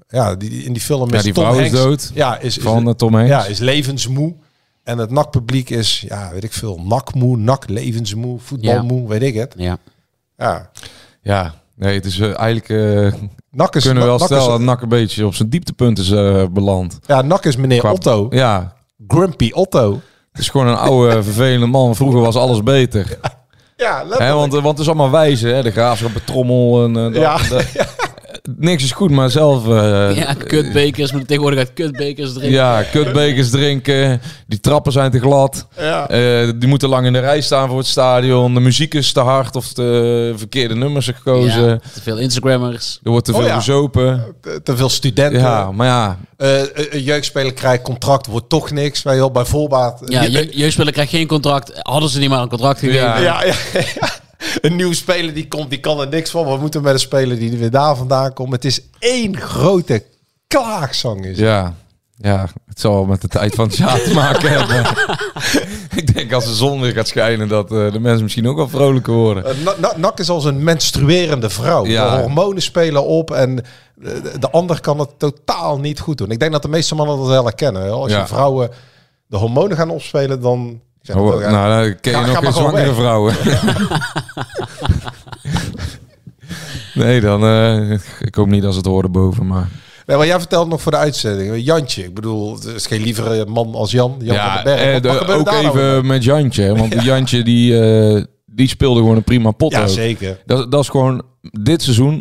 Ja, 0.07 0.35
die, 0.35 0.63
in 0.63 0.73
die 0.73 0.81
film 0.81 1.09
Ja, 1.09 1.15
is 1.17 1.23
die 1.23 1.33
Tom 1.33 1.43
vrouw 1.43 1.59
is 1.59 1.71
dood. 1.71 2.11
Ja, 2.13 2.37
is, 2.39 2.57
is, 2.57 2.63
Van 2.63 2.87
eh, 2.87 2.93
Tom 2.93 3.13
Hanks. 3.13 3.29
ja, 3.29 3.45
is 3.45 3.59
levensmoe. 3.59 4.33
En 4.83 4.97
het 4.97 5.09
nakpubliek 5.11 5.69
is, 5.69 6.03
ja, 6.07 6.29
weet 6.33 6.43
ik 6.43 6.53
veel, 6.53 6.81
nakmoe, 6.83 7.37
nak, 7.37 7.69
levensmoe, 7.69 8.39
voetbalmoe, 8.39 9.07
weet 9.07 9.21
ik 9.21 9.33
het. 9.33 9.53
Ja. 9.57 9.77
Ja, 10.37 10.69
Ja, 11.21 11.53
nee, 11.75 11.93
het 11.95 12.05
is 12.05 12.19
eh, 12.19 12.39
eigenlijk... 12.39 12.69
eh, 13.13 13.19
nak 13.51 13.75
is, 13.75 13.83
kunnen 13.83 14.03
we 14.03 14.09
wel 14.09 14.17
nak 14.17 14.27
stellen 14.27 14.47
dat 14.49 14.59
is, 14.59 14.65
Nak 14.65 14.81
een 14.81 14.89
beetje 14.89 15.25
op 15.25 15.35
zijn 15.35 15.49
dieptepunt 15.49 15.99
is 15.99 16.09
beland. 16.51 16.99
ja, 17.05 17.21
nak 17.21 17.45
is 17.45 17.55
meneer 17.55 17.79
Qua- 17.79 17.91
Otto. 17.91 18.27
Ja, 18.29 18.73
Grumpy 19.07 19.51
Otto. 19.53 20.01
het 20.31 20.41
is 20.41 20.49
gewoon 20.49 20.67
een 20.67 20.75
oude, 20.77 21.23
vervelende 21.23 21.65
man. 21.65 21.95
Vroeger 21.95 22.19
was 22.21 22.35
alles 22.35 22.63
beter. 22.63 23.17
Ja, 23.77 23.97
Hè, 23.97 24.03
letterlijk. 24.03 24.33
want, 24.37 24.53
want 24.53 24.67
het 24.67 24.79
is 24.79 24.87
allemaal 24.87 25.11
wijzen, 25.11 25.55
hè? 25.55 25.63
de 25.63 25.71
graafschap, 25.71 26.13
de 26.13 26.23
trommel 26.23 26.83
en 26.83 26.93
dat, 26.93 27.15
Ja. 27.15 27.37
dat- 27.49 27.65
niks 28.57 28.83
is 28.83 28.91
goed, 28.91 29.11
maar 29.11 29.29
zelf... 29.31 29.67
eh, 29.67 30.15
Ja, 30.21 30.33
kutbekers. 30.33 31.09
Moeten 31.09 31.27
tegenwoordig 31.27 31.59
uit 31.59 31.73
kutbekers 31.73 32.29
drinken. 32.33 32.51
Ja, 32.51 32.83
kutbekers 32.83 33.49
drinken. 33.49 34.21
Die 34.47 34.59
trappen 34.59 34.91
zijn 34.91 35.11
te 35.11 35.19
glad. 35.19 35.67
Ja. 35.77 36.09
Eh, 36.09 36.49
die 36.55 36.67
moeten 36.69 36.89
lang 36.89 37.05
in 37.05 37.13
de 37.13 37.19
rij 37.19 37.41
staan 37.41 37.67
voor 37.67 37.77
het 37.77 37.87
stadion. 37.87 38.53
De 38.53 38.59
muziek 38.59 38.93
is 38.93 39.11
te 39.11 39.19
hard 39.19 39.55
of 39.55 39.73
de 39.73 40.33
verkeerde 40.35 40.75
nummers 40.75 41.05
zijn 41.05 41.17
gekozen. 41.17 41.67
Ja, 41.69 41.79
te 41.93 42.01
veel 42.01 42.17
Instagrammers. 42.17 42.99
Er 43.03 43.09
wordt 43.11 43.25
te 43.25 43.31
Oh 43.33 43.37
veel 43.37 43.47
ja. 43.47 43.55
gezopen. 43.55 44.23
Te- 44.41 44.61
Te 44.63 44.75
veel 44.77 44.89
studenten. 44.89 45.39
Ja, 45.41 45.71
maar 45.71 45.87
ja. 45.87 46.17
Eh, 46.37 46.59
een 46.89 47.03
jeugdspeler 47.03 47.53
krijgt 47.53 47.83
contract, 47.83 48.27
wordt 48.27 48.49
toch 48.49 48.71
niks. 48.71 49.03
Wel, 49.03 49.31
bij 49.31 49.45
voorbaat. 49.45 50.01
Ja, 50.05 50.21
Je- 50.21 50.31
je, 50.31 50.49
jeugdspeler 50.57 50.93
krijgt 50.93 51.11
geen 51.11 51.27
contract. 51.27 51.71
Hadden 51.79 52.09
ze 52.09 52.19
niet 52.19 52.29
maar 52.29 52.41
een 52.41 52.49
contract 52.49 52.79
gegeven. 52.79 53.01
Ja. 53.01 53.17
ja, 53.19 53.43
ja, 53.43 53.53
ja. 53.73 54.09
Een 54.61 54.75
nieuwe 54.75 54.93
speler 54.95 55.33
die 55.33 55.47
komt, 55.47 55.69
die 55.69 55.79
kan 55.79 55.99
er 55.99 56.07
niks 56.07 56.29
van. 56.29 56.45
We 56.45 56.57
moeten 56.57 56.81
met 56.81 56.93
een 56.93 56.99
speler 56.99 57.39
die 57.39 57.57
weer 57.57 57.71
daar 57.71 57.95
vandaan 57.95 58.33
komt. 58.33 58.51
Het 58.51 58.65
is 58.65 58.81
één 58.99 59.37
grote 59.37 60.03
klaagzang. 60.47 61.25
Is. 61.25 61.37
Ja. 61.37 61.73
Ja, 62.17 62.47
het 62.67 62.79
zal 62.79 63.05
met 63.05 63.21
de 63.21 63.27
tijd 63.27 63.55
van 63.55 63.67
het 63.67 63.77
jaar 63.77 64.01
te 64.01 64.13
maken 64.13 64.49
hebben. 64.57 64.85
Ik 65.95 66.13
denk 66.13 66.33
als 66.33 66.45
de 66.45 66.53
zon 66.53 66.81
weer 66.81 66.91
gaat 66.91 67.07
schijnen 67.07 67.47
dat 67.47 67.71
eh, 67.71 67.91
de 67.91 67.99
mensen 67.99 68.23
misschien 68.23 68.47
ook 68.47 68.55
wel 68.55 68.69
vrolijker 68.69 69.13
worden. 69.13 69.45
Eh, 69.45 69.51
Na- 69.63 69.75
Na- 69.79 69.93
NAC 69.97 70.19
is 70.19 70.29
als 70.29 70.45
een 70.45 70.63
menstruerende 70.63 71.49
vrouw. 71.49 71.85
Ja. 71.85 72.15
De 72.15 72.21
hormonen 72.21 72.61
spelen 72.61 73.05
op 73.05 73.31
en 73.31 73.55
de, 73.95 74.31
de 74.39 74.49
ander 74.49 74.81
kan 74.81 74.99
het 74.99 75.09
totaal 75.19 75.79
niet 75.79 75.99
goed 75.99 76.17
doen. 76.17 76.31
Ik 76.31 76.39
denk 76.39 76.51
dat 76.51 76.61
de 76.61 76.67
meeste 76.67 76.95
mannen 76.95 77.17
dat 77.17 77.27
wel 77.27 77.43
herkennen. 77.43 77.91
Als 77.91 78.11
Ja. 78.11 78.19
je 78.19 78.27
vrouwen 78.27 78.69
de 79.27 79.37
hormonen 79.37 79.77
gaan 79.77 79.89
opspelen, 79.89 80.41
dan... 80.41 80.81
Zeg 81.05 81.15
Oh, 81.15 81.39
nou, 81.51 81.83
dan 81.89 81.99
ken 81.99 82.11
je 82.11 82.17
Ga- 82.17 82.25
nog 82.25 82.37
geen 82.43 82.53
zwangere 82.53 82.85
weg. 82.85 82.95
vrouwen. 82.95 83.33
nee, 86.93 87.21
dan... 87.21 87.43
eh, 87.43 87.91
ik 88.19 88.35
hoop 88.35 88.47
niet 88.47 88.61
dat 88.61 88.71
ze 88.71 88.77
het 88.77 88.87
horen 88.87 89.11
boven, 89.11 89.47
maar... 89.47 89.69
Nee, 90.05 90.17
maar 90.17 90.25
jij 90.25 90.39
vertelt 90.39 90.67
nog 90.69 90.81
voor 90.81 90.91
de 90.91 90.97
uitzending. 90.97 91.63
Jantje, 91.65 92.03
ik 92.03 92.13
bedoel, 92.13 92.53
het 92.55 92.63
is 92.65 92.85
geen 92.85 93.01
lievere 93.01 93.45
man 93.45 93.73
als 93.75 93.91
Jan. 93.91 94.15
Jan 94.19 94.35
van 94.35 94.45
ja, 94.45 94.55
den 94.55 94.63
Berg. 94.63 94.95
eh, 94.95 95.01
de- 95.01 95.33
ook 95.33 95.45
nou 95.51 95.67
even 95.67 96.05
met 96.05 96.23
Jantje. 96.23 96.75
Want 96.75 97.01
Jantje 97.03 97.43
die, 97.43 97.79
eh, 97.79 98.23
die 98.45 98.67
speelde 98.67 98.99
gewoon 98.99 99.15
een 99.15 99.23
prima 99.23 99.51
pot. 99.51 99.71
Ja, 99.71 99.81
ook. 99.81 99.87
zeker. 99.87 100.41
Dat, 100.45 100.71
dat 100.71 100.81
is 100.81 100.89
gewoon... 100.89 101.23
Dit 101.41 101.81
seizoen 101.81 102.17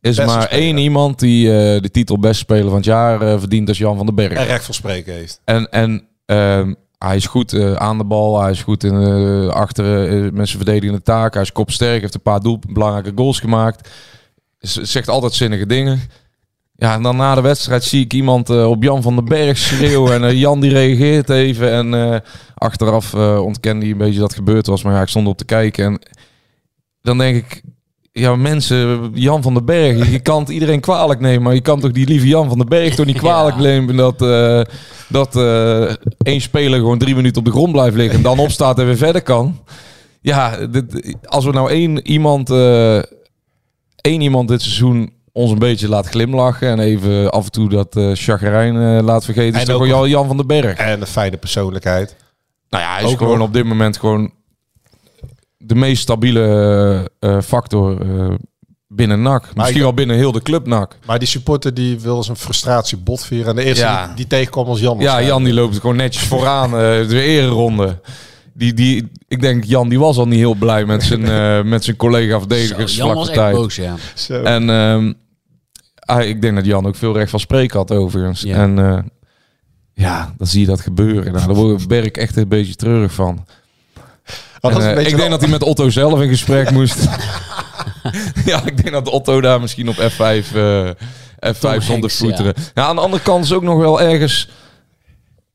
is 0.00 0.16
Beste 0.16 0.24
maar 0.24 0.42
speler. 0.42 0.62
één 0.64 0.76
iemand 0.78 1.18
die 1.18 1.46
eh, 1.46 1.82
de 1.82 1.90
titel 1.90 2.18
best 2.18 2.40
speler 2.40 2.64
van 2.68 2.74
het 2.76 2.84
jaar 2.84 3.22
eh, 3.22 3.38
verdient. 3.38 3.68
Is 3.68 3.78
Jan 3.78 3.96
van 3.96 4.06
den 4.06 4.14
Berg. 4.14 4.32
En 4.32 4.46
recht 4.46 4.64
van 4.64 4.74
spreken 4.74 5.14
heeft. 5.14 5.40
En, 5.44 5.70
en 5.70 6.04
ehm, 6.26 6.74
hij 7.04 7.16
is 7.16 7.26
goed 7.26 7.52
eh, 7.52 7.74
aan 7.74 7.98
de 7.98 8.04
bal. 8.04 8.40
Hij 8.40 8.50
is 8.50 8.62
goed 8.62 8.84
in, 8.84 9.02
eh, 9.02 9.48
achter 9.48 10.08
eh, 10.08 10.32
met 10.32 10.48
zijn 10.48 10.62
verdedigende 10.62 11.02
taak. 11.02 11.32
Hij 11.32 11.42
is 11.42 11.52
kopsterk. 11.52 12.00
Heeft 12.00 12.14
een 12.14 12.22
paar 12.22 12.40
doel, 12.40 12.58
belangrijke 12.68 13.12
goals 13.14 13.40
gemaakt. 13.40 13.90
Zegt 14.60 15.08
altijd 15.08 15.32
zinnige 15.32 15.66
dingen. 15.66 16.00
Ja, 16.80 16.94
en 16.94 17.02
dan 17.02 17.16
na 17.16 17.34
de 17.34 17.40
wedstrijd 17.40 17.84
zie 17.84 18.04
ik 18.04 18.12
iemand 18.12 18.50
eh, 18.50 18.70
op 18.70 18.82
Jan 18.82 19.02
van 19.02 19.14
den 19.14 19.24
Berg 19.24 19.58
schreeuwen. 19.58 20.12
en 20.12 20.24
eh, 20.24 20.40
Jan 20.40 20.60
die 20.60 20.70
reageert 20.70 21.30
even. 21.30 21.72
En 21.72 21.94
eh, 21.94 22.20
achteraf 22.54 23.14
eh 23.14 23.40
ontkende 23.44 23.82
hij 23.82 23.90
een 23.92 23.98
beetje 23.98 24.20
dat 24.20 24.34
gebeurd 24.34 24.66
was. 24.66 24.82
Maar 24.82 24.94
ja, 24.94 25.00
ik 25.00 25.08
stond 25.08 25.26
op 25.26 25.36
te 25.36 25.44
kijken. 25.44 25.84
En 25.84 26.00
dan 27.02 27.18
denk 27.18 27.36
ik... 27.36 27.62
Ja, 28.12 28.36
mensen, 28.36 29.10
Jan 29.14 29.42
van 29.42 29.54
den 29.54 29.64
Berg, 29.64 30.10
je 30.10 30.20
kan 30.20 30.40
het 30.40 30.48
iedereen 30.48 30.80
kwalijk 30.80 31.20
nemen, 31.20 31.42
maar 31.42 31.54
je 31.54 31.60
kan 31.60 31.80
toch 31.80 31.90
die 31.92 32.06
lieve 32.06 32.26
Jan 32.28 32.48
van 32.48 32.58
den 32.58 32.68
Berg 32.68 32.94
toch 32.94 33.06
niet 33.06 33.16
kwalijk 33.18 33.56
Ja. 33.56 33.62
nemen 33.62 33.96
dat, 33.96 34.22
eh, 34.22 34.60
dat 35.08 35.36
eh, 35.36 35.94
één 36.22 36.40
speler 36.40 36.78
gewoon 36.78 36.98
drie 36.98 37.14
minuten 37.14 37.38
op 37.38 37.44
de 37.44 37.50
grond 37.50 37.72
blijft 37.72 37.96
liggen 37.96 38.16
en 38.16 38.22
dan 38.22 38.38
opstaat 38.38 38.78
en 38.78 38.86
weer 38.86 38.96
verder 38.96 39.22
kan. 39.22 39.58
Ja, 40.20 40.66
dit, 40.66 41.16
als 41.24 41.44
we 41.44 41.50
nou 41.52 41.70
één 41.70 42.06
iemand, 42.08 42.50
eh, 42.50 42.96
één 44.00 44.20
iemand 44.20 44.48
dit 44.48 44.62
seizoen 44.62 45.12
ons 45.32 45.50
een 45.50 45.58
beetje 45.58 45.88
laat 45.88 46.08
glimlachen 46.08 46.68
en 46.68 46.78
even 46.78 47.30
af 47.30 47.44
en 47.44 47.50
toe 47.52 47.68
dat 47.68 47.96
eh 47.96 48.10
chagrijn 48.14 48.76
eh, 48.76 49.04
laat 49.04 49.24
vergeten, 49.24 49.54
is 49.54 49.60
En 49.60 49.66
toch 49.66 49.82
ook- 49.82 49.88
gewoon 49.88 50.08
Jan 50.08 50.26
van 50.26 50.36
den 50.36 50.46
Berg. 50.46 50.78
En 50.78 51.00
een 51.00 51.06
fijne 51.06 51.36
persoonlijkheid. 51.36 52.16
Nou 52.70 52.84
ja, 52.84 52.94
hij 52.94 53.02
is 53.04 53.10
Ook 53.10 53.18
gewoon 53.18 53.38
nog. 53.38 53.46
op 53.46 53.52
dit 53.54 53.64
moment 53.64 53.96
gewoon 53.98 54.30
de 55.62 55.74
meest 55.74 56.02
stabiele 56.02 57.10
eh, 57.18 57.40
factor 57.40 58.00
eh, 58.00 58.34
binnen 58.88 59.22
NAC. 59.22 59.54
Misschien 59.54 59.76
ik- 59.76 59.82
wel 59.82 59.94
binnen 59.94 60.16
heel 60.16 60.32
de 60.32 60.42
club 60.42 60.66
NAC. 60.66 60.96
Maar 61.06 61.18
die 61.18 61.28
supporter 61.28 61.74
die 61.74 62.00
wil 62.00 62.22
zijn 62.22 62.36
frustratie 62.36 62.98
botvieren. 62.98 63.48
En 63.48 63.56
de 63.56 63.64
eerste 63.64 63.84
Ja. 63.84 64.06
die, 64.06 64.14
die 64.16 64.26
tegenkwam 64.26 64.66
als 64.66 64.80
Jan. 64.80 64.98
Ja. 64.98 65.22
Jan 65.22 65.44
die 65.44 65.52
loopt 65.54 65.78
gewoon 65.78 65.96
netjes 65.96 66.22
vooraan. 66.22 66.64
eh 66.74 67.08
de 67.08 67.20
ereronde. 67.22 68.00
Die, 68.54 68.74
die, 68.74 69.08
ik 69.28 69.40
denk, 69.40 69.64
Jan 69.64 69.88
die 69.88 69.98
was 69.98 70.16
al 70.16 70.26
niet 70.28 70.38
heel 70.38 70.54
blij 70.54 70.84
met 70.84 71.02
zijn, 71.02 71.24
eh, 71.28 71.62
met 71.62 71.84
zijn 71.84 71.96
collega 71.96 72.38
verdedigers 72.38 72.96
Jan 72.96 73.14
was 73.14 73.30
tijd. 73.30 73.54
boos, 73.54 73.76
ja. 73.76 73.94
Zo. 74.14 74.42
En 74.42 74.70
ehm, 74.70 75.12
ah, 75.94 76.22
ik 76.28 76.42
denk 76.42 76.54
dat 76.56 76.64
Jan 76.66 76.86
ook 76.86 76.96
veel 76.96 77.12
recht 77.14 77.30
van 77.30 77.40
spreken 77.40 77.78
had 77.78 77.90
overigens. 77.90 78.40
Ja. 78.40 78.56
En 78.56 78.78
eh, 78.78 78.98
ja, 79.92 80.34
dan 80.38 80.46
zie 80.46 80.60
je 80.60 80.66
dat 80.66 80.80
gebeuren. 80.80 81.32
Nou, 81.32 81.46
daar 81.46 81.54
word 81.54 81.88
Berk 81.88 82.16
echt 82.16 82.36
een 82.36 82.48
beetje 82.48 82.74
treurig 82.74 83.12
van. 83.12 83.46
En, 84.60 84.96
eh, 84.96 85.06
ik 85.06 85.16
denk 85.16 85.30
dat 85.30 85.40
hij 85.40 85.50
met 85.50 85.62
Otto 85.62 85.90
zelf 85.90 86.20
in 86.20 86.28
gesprek 86.28 86.70
moest. 86.80 87.08
ja, 88.44 88.66
ik 88.66 88.76
denk 88.76 88.90
dat 88.90 89.08
Otto 89.08 89.40
daar 89.40 89.60
misschien 89.60 89.88
op 89.88 89.96
F5, 89.96 90.54
eh 90.54 90.90
F5 91.46 91.58
Tom 91.58 91.80
stond 91.80 91.84
te 91.84 91.92
Hanks, 91.92 92.16
voeteren. 92.16 92.54
Ja. 92.74 92.84
aan 92.86 92.96
de 92.96 93.02
andere 93.02 93.22
kant 93.22 93.44
is 93.44 93.52
ook 93.52 93.62
nog 93.62 93.78
wel 93.78 94.00
ergens... 94.00 94.48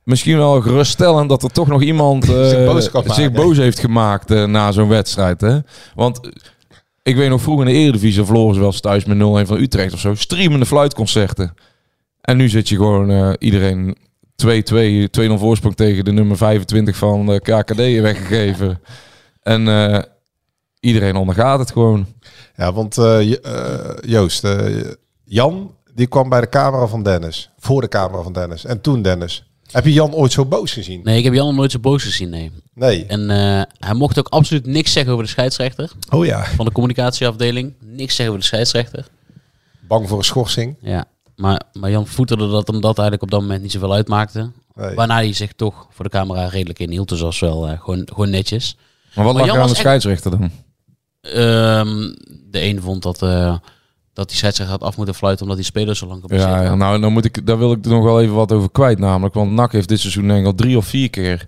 Misschien 0.03 0.37
wel 0.37 0.61
geruststellend 0.61 1.29
dat 1.29 1.43
er 1.43 1.51
toch 1.51 1.67
nog 1.67 1.81
iemand 1.81 2.23
eh, 2.29 2.49
Zich 2.79 2.93
maken. 2.93 3.31
boos 3.33 3.57
heeft 3.57 3.79
gemaakt 3.79 4.31
eh, 4.31 4.43
na 4.43 4.71
zo'n 4.71 4.87
wedstrijd. 4.87 5.41
Hè? 5.41 5.57
Want 5.95 6.19
eh, 6.25 6.31
ik 7.03 7.15
weet 7.15 7.29
nog 7.29 7.41
vroeger 7.41 7.67
in 7.67 7.73
de 7.73 7.79
Eredivisie 7.79 8.23
verloren 8.23 8.53
ze 8.53 8.59
wel 8.59 8.69
eens 8.69 8.79
thuis 8.81 9.05
met 9.05 9.17
0-1 9.17 9.47
van 9.47 9.57
Utrecht 9.57 9.93
of 9.93 9.99
zo. 9.99 10.15
Streamende 10.15 10.65
fluitconcerten. 10.65 11.53
En 12.21 12.37
nu 12.37 12.49
zit 12.49 12.69
je 12.69 12.75
gewoon 12.75 13.09
eh, 13.11 13.33
iedereen 13.39 13.95
2-2, 14.35 14.47
2-0 15.29 15.33
voorsprong 15.33 15.75
tegen 15.75 16.05
de 16.05 16.11
nummer 16.11 16.37
25 16.37 16.95
van 16.95 17.25
de 17.25 17.39
KKD 17.39 17.75
weggegeven. 18.01 18.79
En 19.41 19.67
eh, 19.67 20.01
iedereen 20.79 21.15
ondergaat 21.15 21.59
het 21.59 21.71
gewoon. 21.71 22.07
Ja, 22.55 22.73
want 22.73 22.97
eh, 22.97 23.45
eh, 23.45 23.97
Joost, 24.05 24.43
eh, 24.43 24.91
Jan, 25.23 25.75
die 25.93 26.07
kwam 26.07 26.29
bij 26.29 26.41
de 26.41 26.49
camera 26.49 26.87
van 26.87 27.03
Dennis. 27.03 27.49
Voor 27.59 27.81
de 27.81 27.87
camera 27.87 28.21
van 28.23 28.33
Dennis. 28.33 28.65
En 28.65 28.81
toen 28.81 29.01
Dennis. 29.01 29.43
Heb 29.71 29.85
je 29.85 29.93
Jan 29.93 30.13
ooit 30.13 30.31
zo 30.31 30.45
boos 30.45 30.73
gezien? 30.73 31.01
Nee, 31.03 31.17
ik 31.17 31.23
heb 31.23 31.33
Jan 31.33 31.55
nooit 31.55 31.71
zo 31.71 31.79
boos 31.79 32.03
gezien, 32.03 32.29
nee. 32.29 32.51
Nee. 32.73 33.05
En 33.05 33.29
eh, 33.29 33.61
hij 33.79 33.93
mocht 33.93 34.19
ook 34.19 34.27
absoluut 34.27 34.65
niks 34.65 34.91
zeggen 34.91 35.11
over 35.11 35.25
de 35.25 35.29
scheidsrechter. 35.31 35.91
Oh 36.09 36.25
ja. 36.25 36.45
Van 36.45 36.65
de 36.65 36.71
communicatieafdeling. 36.71 37.73
Niks 37.79 38.15
zeggen 38.15 38.27
over 38.27 38.39
de 38.39 38.47
scheidsrechter. 38.47 39.07
Bang 39.87 40.07
voor 40.07 40.17
een 40.17 40.23
schorsing? 40.23 40.75
Ja. 40.81 41.05
Maar, 41.35 41.61
maar 41.73 41.89
Jan 41.91 42.07
voeterde 42.07 42.49
dat 42.49 42.67
hem 42.67 42.81
dat 42.81 42.97
eigenlijk 42.97 43.21
op 43.21 43.31
dat 43.31 43.41
moment 43.41 43.61
niet 43.61 43.71
zoveel 43.71 43.93
uitmaakte. 43.93 44.51
Nee. 44.75 44.95
Waarna 44.95 45.13
hij 45.15 45.33
zich 45.33 45.53
toch 45.53 45.87
voor 45.91 46.05
de 46.05 46.11
camera 46.11 46.47
redelijk 46.47 46.79
inhield. 46.79 47.09
Dus 47.09 47.17
dat 47.19 47.27
was 47.27 47.39
wel 47.39 47.67
eh, 47.67 47.79
gewoon, 47.81 48.01
gewoon 48.05 48.29
netjes. 48.29 48.77
Maar 49.15 49.25
wat 49.25 49.33
Maar 49.33 49.45
lag 49.45 49.45
Jan 49.45 49.55
er 49.55 49.61
aan 49.61 49.67
de 49.67 49.73
echt- 49.73 49.81
scheidsrechter 49.83 50.31
dan? 50.31 50.51
Ehm, 51.21 52.13
de 52.51 52.61
een 52.63 52.81
vond 52.81 53.03
dat, 53.03 53.21
eh, 53.21 53.55
dat 54.13 54.27
die 54.27 54.37
scheidsrechter 54.37 54.75
had 54.77 54.87
af 54.87 54.97
moeten 54.97 55.15
fluiten 55.15 55.41
omdat 55.43 55.57
die 55.57 55.67
spelers 55.69 55.99
zo 55.99 56.07
lang 56.07 56.21
geblesseerd 56.21 56.51
Ja, 56.51 56.57
ja, 56.57 56.63
waren. 56.63 56.77
nou, 56.77 56.99
dan 56.99 57.13
moet 57.13 57.25
ik, 57.25 57.45
daar 57.47 57.57
wil 57.57 57.71
ik 57.71 57.85
er 57.85 57.91
nog 57.91 58.03
wel 58.03 58.21
even 58.21 58.35
wat 58.35 58.51
over 58.51 58.71
kwijt. 58.71 58.99
Namelijk, 58.99 59.33
want 59.33 59.51
NAC 59.51 59.71
heeft 59.71 59.87
dit 59.87 59.99
seizoen 59.99 60.27
denk 60.27 60.39
ik 60.39 60.45
al 60.45 60.55
drie 60.55 60.77
of 60.77 60.85
vier 60.85 61.09
keer 61.09 61.43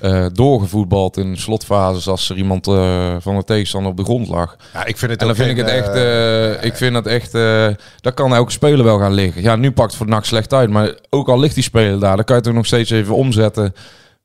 eh, 0.00 0.26
doorgevoetbald 0.32 1.16
in 1.16 1.36
slotfases 1.36 2.08
als 2.08 2.30
er 2.30 2.36
iemand 2.36 2.66
eh, 2.66 3.16
van 3.18 3.36
de 3.36 3.44
tegenstander 3.44 3.90
op 3.90 3.96
de 3.96 4.04
grond 4.04 4.28
lag. 4.28 4.56
Ja, 4.72 4.84
ik 4.84 4.96
vind 4.96 5.10
het 5.10 5.20
En 5.20 5.26
dan 5.26 5.36
vind 5.36 5.50
ik 5.50 5.56
het 5.56 5.68
echt, 5.68 5.88
eh, 5.94 6.50
eh, 6.54 6.64
ik 6.64 6.74
vind 6.76 6.92
dat 6.94 7.06
echt, 7.06 7.34
eh 7.34 7.66
dat 8.00 8.14
kan 8.14 8.34
elke 8.34 8.52
speler 8.52 8.84
wel 8.84 8.98
gaan 8.98 9.12
liggen. 9.12 9.42
Ja, 9.42 9.56
nu 9.56 9.70
pakt 9.70 9.88
het 9.88 9.96
voor 9.96 10.08
NAC 10.08 10.24
slecht 10.24 10.52
uit, 10.52 10.70
maar 10.70 10.94
ook 11.10 11.28
al 11.28 11.38
ligt 11.38 11.54
die 11.54 11.64
speler 11.64 12.00
daar, 12.00 12.16
dan 12.16 12.24
kan 12.24 12.36
je 12.36 12.42
toch 12.42 12.54
nog 12.54 12.66
steeds 12.66 12.90
even 12.90 13.14
omzetten 13.14 13.74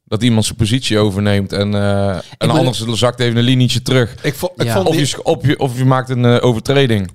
dat 0.05 0.23
iemand 0.23 0.45
zijn 0.45 0.57
positie 0.57 0.97
overneemt 0.97 1.53
en, 1.53 1.73
eh 1.75 2.07
en 2.09 2.21
ben- 2.37 2.49
anders 2.49 2.83
zakt 2.85 3.19
even 3.19 3.37
een 3.37 3.43
linietje 3.43 3.81
terug. 3.81 4.15
Ik 4.21 4.33
vond, 4.33 4.51
ik 4.55 4.65
Ja. 4.65 4.73
vond 4.73 4.87
Of 4.87 4.95
je, 4.95 5.23
op 5.23 5.45
je, 5.45 5.59
of 5.59 5.77
je 5.77 5.85
maakt 5.85 6.09
een 6.09 6.25
overtreding. 6.41 7.11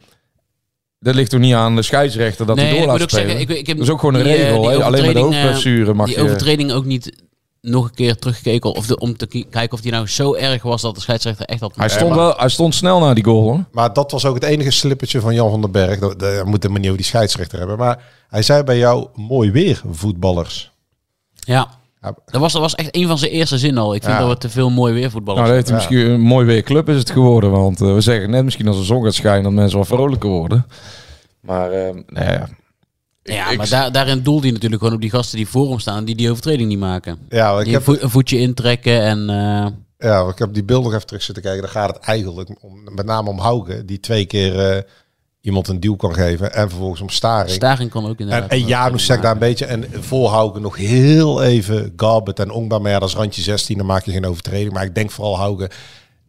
Dat 0.98 1.14
ligt 1.14 1.30
toch 1.30 1.40
niet 1.40 1.54
aan 1.54 1.76
de 1.76 1.82
scheidsrechter 1.82 2.46
dat 2.46 2.56
hij 2.56 2.70
door 2.70 2.78
ik 2.80 2.86
laat 2.86 3.00
spelen? 3.00 3.28
zeggen, 3.30 3.40
ik, 3.40 3.58
ik 3.58 3.66
heb 3.66 3.76
dat 3.76 3.86
is 3.86 3.92
ook 3.92 4.00
gewoon 4.00 4.14
een 4.14 4.24
die, 4.24 4.32
regel. 4.34 4.62
die? 4.62 4.84
Alleen 4.84 5.06
met 5.06 5.16
hoofdblessure 5.16 5.94
mag 5.94 6.06
die 6.06 6.16
je... 6.16 6.22
overtreding 6.22 6.72
ook 6.72 6.84
niet 6.84 7.12
nog 7.60 7.84
een 7.84 7.94
keer 7.94 8.16
teruggekeken. 8.16 8.74
Of 8.74 8.86
de, 8.86 8.98
om 8.98 9.16
te 9.16 9.26
ki- 9.26 9.46
kijken 9.50 9.72
of 9.72 9.80
die 9.80 9.92
nou 9.92 10.06
zo 10.06 10.34
erg 10.34 10.62
was 10.62 10.82
dat 10.82 10.94
de 10.94 11.00
scheidsrechter 11.00 11.46
echt 11.46 11.60
had 11.60 11.70
Hij 11.74 11.78
moeten- 11.84 11.98
stond, 12.06 12.14
wel, 12.14 12.34
hij 12.36 12.48
stond 12.48 12.74
snel 12.74 13.00
naar 13.00 13.14
die 13.14 13.24
goal 13.24 13.42
hoor. 13.42 13.64
Maar 13.72 13.92
dat 13.92 14.10
was 14.10 14.24
ook 14.24 14.34
het 14.34 14.44
enige 14.44 14.70
slippertje 14.70 15.20
van 15.20 15.34
Jan 15.34 15.50
van 15.50 15.60
den 15.60 15.70
Berg. 15.72 15.98
Dat, 15.98 16.18
dat 16.18 16.44
moet 16.44 16.62
de 16.62 16.68
manier 16.68 16.88
hoe 16.88 16.96
die 16.96 17.06
scheidsrechter 17.06 17.58
hebben. 17.58 17.78
Maar 17.78 18.02
hij 18.28 18.42
zei 18.42 18.62
bij 18.62 18.78
jou 18.78 19.06
mooi 19.14 19.50
weer 19.50 19.82
voetballers. 19.90 20.70
Ja. 21.34 21.68
Ja. 22.02 22.14
Dat 22.26 22.40
was, 22.40 22.52
dat 22.52 22.62
was 22.62 22.74
echt 22.74 22.96
een 22.96 23.06
van 23.06 23.18
zijn 23.18 23.30
eerste 23.30 23.58
zinnen 23.58 23.82
al. 23.82 23.94
Ik 23.94 24.02
vind 24.02 24.14
Ja. 24.14 24.20
dat 24.20 24.28
we 24.28 24.38
te 24.38 24.48
veel 24.48 24.70
mooi 24.70 24.94
weer 24.94 25.10
voetballers 25.10 25.48
Nou, 25.48 25.56
dat 25.60 25.68
heeft 25.68 25.80
hij 25.80 25.90
Ja. 25.90 25.98
misschien 26.00 26.14
een 26.20 26.26
mooi 26.28 26.46
weer 26.46 26.62
club 26.62 26.88
is 26.88 26.96
het 26.96 27.10
geworden. 27.10 27.50
Want 27.50 27.80
eh, 27.80 27.94
we 27.94 28.00
zeggen 28.00 28.30
net 28.30 28.44
misschien 28.44 28.68
als 28.68 28.76
de 28.76 28.82
zon 28.84 29.04
gaat 29.04 29.14
schijnen 29.14 29.42
dat 29.42 29.52
mensen 29.52 29.78
wat 29.78 29.86
vrolijker 29.86 30.28
worden. 30.30 30.66
Maar 31.40 31.70
eh, 31.70 31.94
nee, 32.06 32.28
ja. 32.32 32.48
Ja, 33.32 33.50
ik- 33.50 33.56
maar 33.58 33.68
daar, 33.68 33.92
daarin 33.92 34.22
doelde 34.22 34.42
hij 34.42 34.50
natuurlijk 34.52 34.80
gewoon 34.82 34.96
op 34.96 35.02
die 35.02 35.10
gasten 35.10 35.36
die 35.36 35.48
voor 35.48 35.68
hem 35.68 35.78
staan, 35.78 36.04
die 36.04 36.14
die 36.14 36.30
overtreding 36.30 36.68
niet 36.68 36.78
maken. 36.78 37.18
Ja, 37.28 37.58
ik 37.58 37.64
Die 37.64 37.72
heb, 37.74 37.86
een, 37.86 37.94
vo- 37.94 38.02
een 38.02 38.10
voetje 38.10 38.38
intrekken 38.38 39.00
en... 39.02 39.18
eh, 39.30 39.66
Ja, 40.08 40.28
ik 40.28 40.38
heb 40.38 40.54
die 40.54 40.64
beeld 40.64 40.84
nog 40.84 40.94
even 40.94 41.06
terug 41.06 41.22
zitten 41.22 41.42
kijken. 41.42 41.62
Dan 41.62 41.70
gaat 41.70 41.88
het 41.94 41.98
eigenlijk 42.04 42.50
om, 42.60 42.94
met 42.94 43.06
name 43.06 43.28
om 43.30 43.38
Haugen, 43.38 43.86
die 43.86 44.00
twee 44.00 44.24
keer 44.24 44.70
eh, 44.70 44.82
iemand 45.40 45.68
een 45.68 45.80
duw 45.80 45.96
kan 45.96 46.14
geven. 46.14 46.52
En 46.54 46.68
vervolgens 46.68 47.00
om 47.00 47.08
Staring. 47.08 47.50
Staring 47.50 47.90
kon 47.90 48.04
ook 48.06 48.18
En, 48.18 48.18
inderdaad. 48.18 48.50
en 48.50 48.58
wel 48.58 48.68
Janus 48.68 49.04
zegt 49.04 49.22
daar 49.22 49.32
een 49.32 49.38
beetje. 49.38 49.64
En 49.66 49.84
voor 50.00 50.28
Haugen 50.30 50.62
nog 50.62 50.76
heel 50.76 51.42
even 51.42 51.92
Garbet 51.96 52.38
en 52.38 52.50
Ongba. 52.50 52.78
Maar 52.78 52.90
ja, 52.90 52.98
dat 52.98 53.08
is 53.08 53.14
randje 53.14 53.42
16, 53.42 53.76
dan 53.76 53.86
maak 53.86 54.04
je 54.04 54.12
geen 54.12 54.26
overtreding. 54.26 54.72
Maar 54.72 54.84
ik 54.84 54.94
denk 54.94 55.10
vooral 55.10 55.36
Haugen 55.38 55.68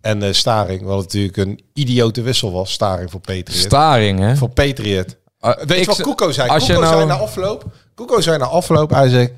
en 0.01 0.23
eh, 0.23 0.33
Staring. 0.33 0.81
Wat 0.83 0.97
natuurlijk 1.01 1.37
een 1.37 1.59
idiote 1.73 2.21
wissel 2.21 2.51
was. 2.51 2.71
Staring 2.71 3.11
voor 3.11 3.19
Patriot. 3.19 3.61
Staring, 3.61 4.19
hè? 4.19 4.35
voor 4.35 4.49
Patriot. 4.49 5.15
Ah, 5.41 5.61
Weet 5.65 5.79
je 5.79 5.85
wat 5.85 6.01
Koeko 6.01 6.31
zei? 6.31 6.49
als 6.49 6.65
je 6.65 6.73
Koeko 6.73 6.87
nou- 6.89 6.97
zei 6.97 7.07
na 7.09 7.17
afloop. 7.23 7.65
Koeko 7.95 8.21
zei 8.21 8.37
na 8.37 8.45
afloop. 8.45 8.89
Hij 8.89 9.09
zegt. 9.09 9.31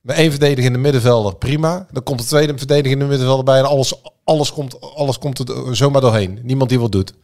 Met 0.00 0.16
één 0.16 0.30
verdedigende 0.30 0.78
middenvelder, 0.78 1.34
prima. 1.36 1.86
Dan 1.90 2.02
komt 2.02 2.18
de 2.20 2.24
tweede 2.26 2.58
verdedigende 2.58 3.04
middenvelder 3.04 3.44
bij 3.44 3.58
en 3.58 3.64
alles, 3.64 3.94
alles, 4.24 4.52
komt, 4.52 4.94
alles 4.94 5.18
komt 5.18 5.48
er 5.48 5.76
zomaar 5.76 6.00
doorheen. 6.00 6.38
Niemand 6.42 6.70
die 6.70 6.80
wat 6.80 6.92
doet. 6.92 7.14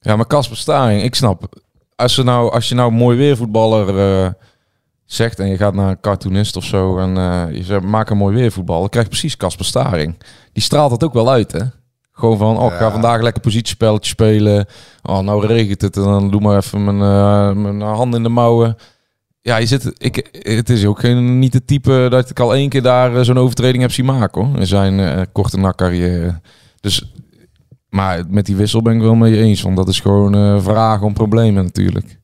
Ja, 0.00 0.16
maar 0.16 0.26
Casper 0.26 0.56
Staring, 0.56 1.02
ik 1.02 1.14
snap. 1.14 1.44
Als, 1.96 2.14
ze 2.14 2.22
nou, 2.22 2.52
als 2.52 2.68
je 2.68 2.74
nou 2.74 2.90
mooi 2.92 3.16
weervoetballer 3.16 3.98
eh 3.98 4.30
zegt 5.04 5.38
en 5.38 5.46
je 5.46 5.56
gaat 5.56 5.74
naar 5.74 5.88
een 5.90 6.00
cartoonist 6.00 6.56
of 6.56 6.64
zo 6.64 6.98
en 6.98 7.16
eh, 7.16 7.56
je 7.56 7.62
zegt 7.64 7.82
maak 7.82 8.10
een 8.10 8.16
mooi 8.16 8.34
weervoetballer, 8.36 8.80
dan 8.80 8.90
krijg 8.90 9.04
je 9.04 9.10
precies 9.10 9.36
Casper 9.36 9.64
Staring. 9.64 10.16
Die 10.52 10.62
straalt 10.62 10.90
het 10.90 11.04
ook 11.04 11.12
wel 11.12 11.30
uit, 11.30 11.52
hè? 11.52 11.60
Gewoon 12.16 12.38
van, 12.38 12.58
oh, 12.58 12.72
ik 12.72 12.78
ga 12.78 12.90
vandaag 12.90 13.20
lekker 13.20 13.42
positiespelletje 13.42 14.10
spelen. 14.10 14.66
Oh, 15.02 15.18
nou 15.18 15.46
regent 15.46 15.80
het 15.80 15.96
en 15.96 16.02
dan 16.02 16.30
doe 16.30 16.40
maar 16.40 16.56
even 16.56 16.84
mijn, 16.84 17.00
eh, 17.00 17.62
mijn 17.62 17.80
hand 17.80 18.14
in 18.14 18.22
de 18.22 18.28
mouwen. 18.28 18.76
Ja, 19.40 19.56
je 19.56 19.66
zit, 19.66 19.92
ik, 19.96 20.28
het 20.42 20.70
is 20.70 20.86
ook 20.86 21.00
geen, 21.00 21.38
niet 21.38 21.52
het 21.52 21.66
type 21.66 22.06
dat 22.10 22.30
ik 22.30 22.40
al 22.40 22.54
één 22.54 22.68
keer 22.68 22.82
daar 22.82 23.16
eh, 23.16 23.22
zo'n 23.22 23.38
overtreding 23.38 23.82
heb 23.82 23.92
zien 23.92 24.04
maken, 24.04 24.44
hoor. 24.44 24.58
In 24.58 24.66
zijn 24.66 25.00
eh, 25.00 25.22
korte 25.32 25.56
nakcarrière. 25.56 26.40
Dus 26.80 27.12
maar 27.88 28.24
met 28.28 28.46
die 28.46 28.56
wissel 28.56 28.82
ben 28.82 28.94
ik 28.94 29.00
wel 29.00 29.14
mee 29.14 29.38
eens. 29.38 29.62
Want 29.62 29.76
dat 29.76 29.88
is 29.88 30.00
gewoon 30.00 30.34
eh 30.34 30.62
vragen 30.62 31.06
om 31.06 31.12
problemen 31.12 31.64
natuurlijk. 31.64 32.20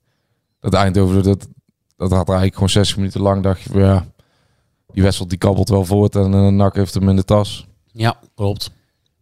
Dat 0.61 0.74
Eindhoven, 0.74 1.22
dat, 1.22 1.48
dat 1.96 2.11
had 2.11 2.29
eigenlijk 2.29 2.55
gewoon 2.55 2.68
60 2.68 2.96
minuten 2.96 3.20
lang. 3.20 3.42
Dacht 3.42 3.62
je, 3.62 3.79
ja, 3.79 4.07
die 4.92 5.03
wissel 5.03 5.29
die 5.29 5.38
kabbelt 5.38 5.68
wel 5.68 5.85
voort. 5.85 6.16
En 6.16 6.33
uh, 6.33 6.48
Nak 6.48 6.74
heeft 6.74 6.94
hem 6.94 7.09
in 7.09 7.16
de 7.16 7.24
tas. 7.24 7.66
Ja, 7.92 8.16
klopt. 8.35 8.70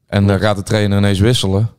En 0.08 0.26
dan 0.26 0.38
gaat 0.38 0.56
de 0.56 0.62
trainer 0.62 0.98
ineens 0.98 1.18
wisselen. 1.18 1.70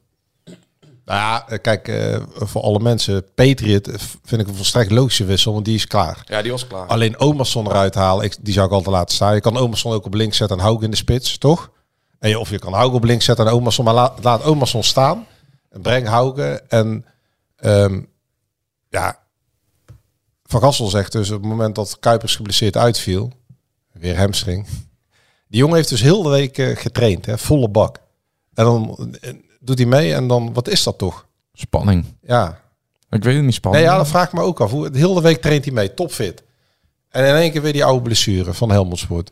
Nou 1.05 1.21
ja, 1.21 1.47
eh, 1.47 1.57
kijk, 1.61 1.87
eh, 1.87 2.21
voor 2.35 2.61
alle 2.61 2.79
mensen. 2.79 3.33
Patriot 3.33 3.87
eh, 3.87 3.95
vind 4.23 4.41
ik 4.41 4.47
een 4.47 4.55
volstrekt 4.55 4.91
logische 4.91 5.25
wissel, 5.25 5.53
want 5.53 5.65
die 5.65 5.75
is 5.75 5.87
klaar. 5.87 6.21
Ja, 6.25 6.41
die 6.41 6.51
was 6.51 6.67
klaar. 6.67 6.87
Alleen 6.87 7.19
Omerson 7.19 7.67
eruit 7.67 7.95
halen, 7.95 8.25
ik, 8.25 8.35
die 8.41 8.53
zou 8.53 8.65
ik 8.65 8.71
altijd 8.71 8.95
laten 8.95 9.15
staan. 9.15 9.33
Je 9.33 9.41
kan 9.41 9.57
Omerson 9.57 9.93
ook 9.93 10.05
op 10.05 10.13
links 10.13 10.37
zetten 10.37 10.57
en 10.57 10.63
Haugen 10.63 10.83
in 10.83 10.91
de 10.91 10.97
spits, 10.97 11.37
toch? 11.37 11.71
En 12.19 12.29
je, 12.29 12.39
of 12.39 12.49
je 12.49 12.59
kan 12.59 12.73
Haugen 12.73 12.95
op 12.95 13.03
links 13.03 13.25
zetten 13.25 13.47
en 13.47 13.53
Omerson, 13.53 13.85
maar 13.85 13.93
laat, 13.93 14.23
laat 14.23 14.43
Omerson 14.43 14.83
staan. 14.83 15.27
En 15.69 15.81
breng 15.81 16.07
Haugen. 16.07 16.69
En 16.69 17.05
ehm, 17.55 18.01
ja, 18.89 19.19
Van 20.43 20.61
Gassel 20.61 20.87
zegt 20.87 21.11
dus 21.11 21.31
op 21.31 21.41
het 21.41 21.49
moment 21.49 21.75
dat 21.75 21.97
Kuipers 21.99 22.35
geblesseerd 22.35 22.77
uitviel, 22.77 23.31
weer 23.91 24.17
hamstring. 24.17 24.67
Die 25.47 25.59
jongen 25.59 25.75
heeft 25.75 25.89
dus 25.89 26.01
heel 26.01 26.23
de 26.23 26.29
week 26.29 26.55
getraind, 26.55 27.25
hè, 27.25 27.37
volle 27.37 27.69
bak. 27.69 27.99
En 28.59 28.65
dan 28.65 29.15
eh, 29.21 29.33
doet 29.59 29.77
hij 29.77 29.87
mee 29.87 30.13
en 30.13 30.27
dan, 30.27 30.53
wat 30.53 30.67
is 30.67 30.83
dat 30.83 30.97
toch? 30.97 31.25
Spanning. 31.53 32.05
Ja, 32.21 32.59
Ik 33.09 33.23
weet 33.23 33.23
het 33.23 33.33
niet 33.33 33.41
Nee, 33.43 33.51
spannend. 33.51 33.83
ja, 33.83 33.97
dat 33.97 34.07
vraag 34.07 34.27
ik 34.27 34.33
me 34.33 34.41
ook 34.41 34.61
af. 34.61 34.71
Hoe, 34.71 34.89
de 34.89 34.97
hele 34.97 35.21
week 35.21 35.41
traint 35.41 35.65
hij 35.65 35.73
mee, 35.73 35.93
topfit. 35.93 36.43
En 37.09 37.25
in 37.27 37.33
één 37.35 37.51
keer 37.51 37.61
weer 37.61 37.73
die 37.73 37.85
oude 37.85 38.01
blessure 38.01 38.53
van 38.53 38.71
Helmond 38.71 38.99
Sport. 38.99 39.31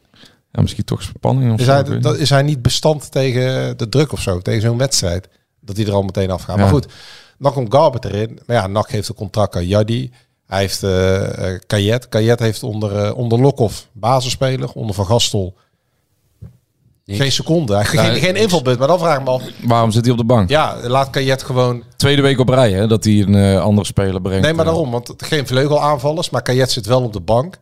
Ja, 0.51 0.61
misschien 0.61 0.83
toch 0.83 1.01
spanning 1.01 1.53
of 1.53 1.59
Is 1.59 1.65
zo, 1.65 1.71
hij, 1.71 1.99
dat, 1.99 2.17
is 2.17 2.29
hij 2.29 2.41
niet 2.41 2.61
bestand 2.61 3.11
tegen 3.11 3.77
de 3.77 3.89
druk 3.89 4.11
of 4.11 4.21
zo? 4.21 4.39
Tegen 4.39 4.61
zo'n 4.61 4.77
wedstrijd? 4.77 5.29
Dat 5.59 5.77
hij 5.77 5.85
er 5.85 5.93
al 5.93 6.03
meteen 6.03 6.31
afgaat. 6.31 6.55
Ja. 6.55 6.61
Maar 6.61 6.71
goed, 6.71 6.87
dan 7.37 7.53
komt 7.53 7.73
Garbert 7.73 8.05
erin. 8.05 8.39
Maar 8.45 8.55
ja, 8.55 8.67
Nak 8.67 8.89
heeft 8.89 9.09
een 9.09 9.15
contract 9.15 9.55
aan. 9.55 9.65
Hij 9.65 10.59
heeft 10.59 10.83
eh 10.83 11.53
eh, 11.53 11.61
Kajet. 11.67 12.09
Kajet 12.09 12.39
heeft 12.39 12.63
onder, 12.63 13.05
eh 13.05 13.17
onder 13.17 13.39
Lokhoff 13.39 13.87
basisspeler. 13.91 14.71
Onder 14.71 14.95
Van 14.95 15.05
Gastel 15.05 15.57
Niks. 17.07 17.19
geen 17.21 17.31
seconde. 17.31 17.73
Ja, 17.73 17.83
geen, 17.83 18.15
geen 18.15 18.35
invalbeurt. 18.35 18.79
Maar 18.79 18.87
dan 18.87 18.99
vraag 18.99 19.17
ik 19.17 19.23
me 19.23 19.29
af. 19.29 19.41
Waarom 19.63 19.91
zit 19.91 20.03
hij 20.03 20.11
op 20.11 20.17
de 20.17 20.23
bank? 20.25 20.49
Ja, 20.49 20.75
laat 20.83 21.09
Kajet 21.09 21.43
gewoon... 21.43 21.83
Tweede 21.95 22.21
week 22.21 22.39
op 22.39 22.49
rij, 22.49 22.71
hè? 22.71 22.87
Dat 22.87 23.03
hij 23.03 23.13
een 23.13 23.35
eh, 23.35 23.61
andere 23.61 23.87
speler 23.87 24.21
brengt. 24.21 24.41
Nee, 24.43 24.53
maar 24.53 24.65
Eh, 24.65 24.71
daarom. 24.71 24.91
Want 24.91 25.13
geen 25.17 25.47
vleugelaanvallers. 25.47 26.29
Maar 26.29 26.41
Kajet 26.41 26.71
zit 26.71 26.85
wel 26.85 27.03
op 27.03 27.13
de 27.13 27.19
bank. 27.19 27.57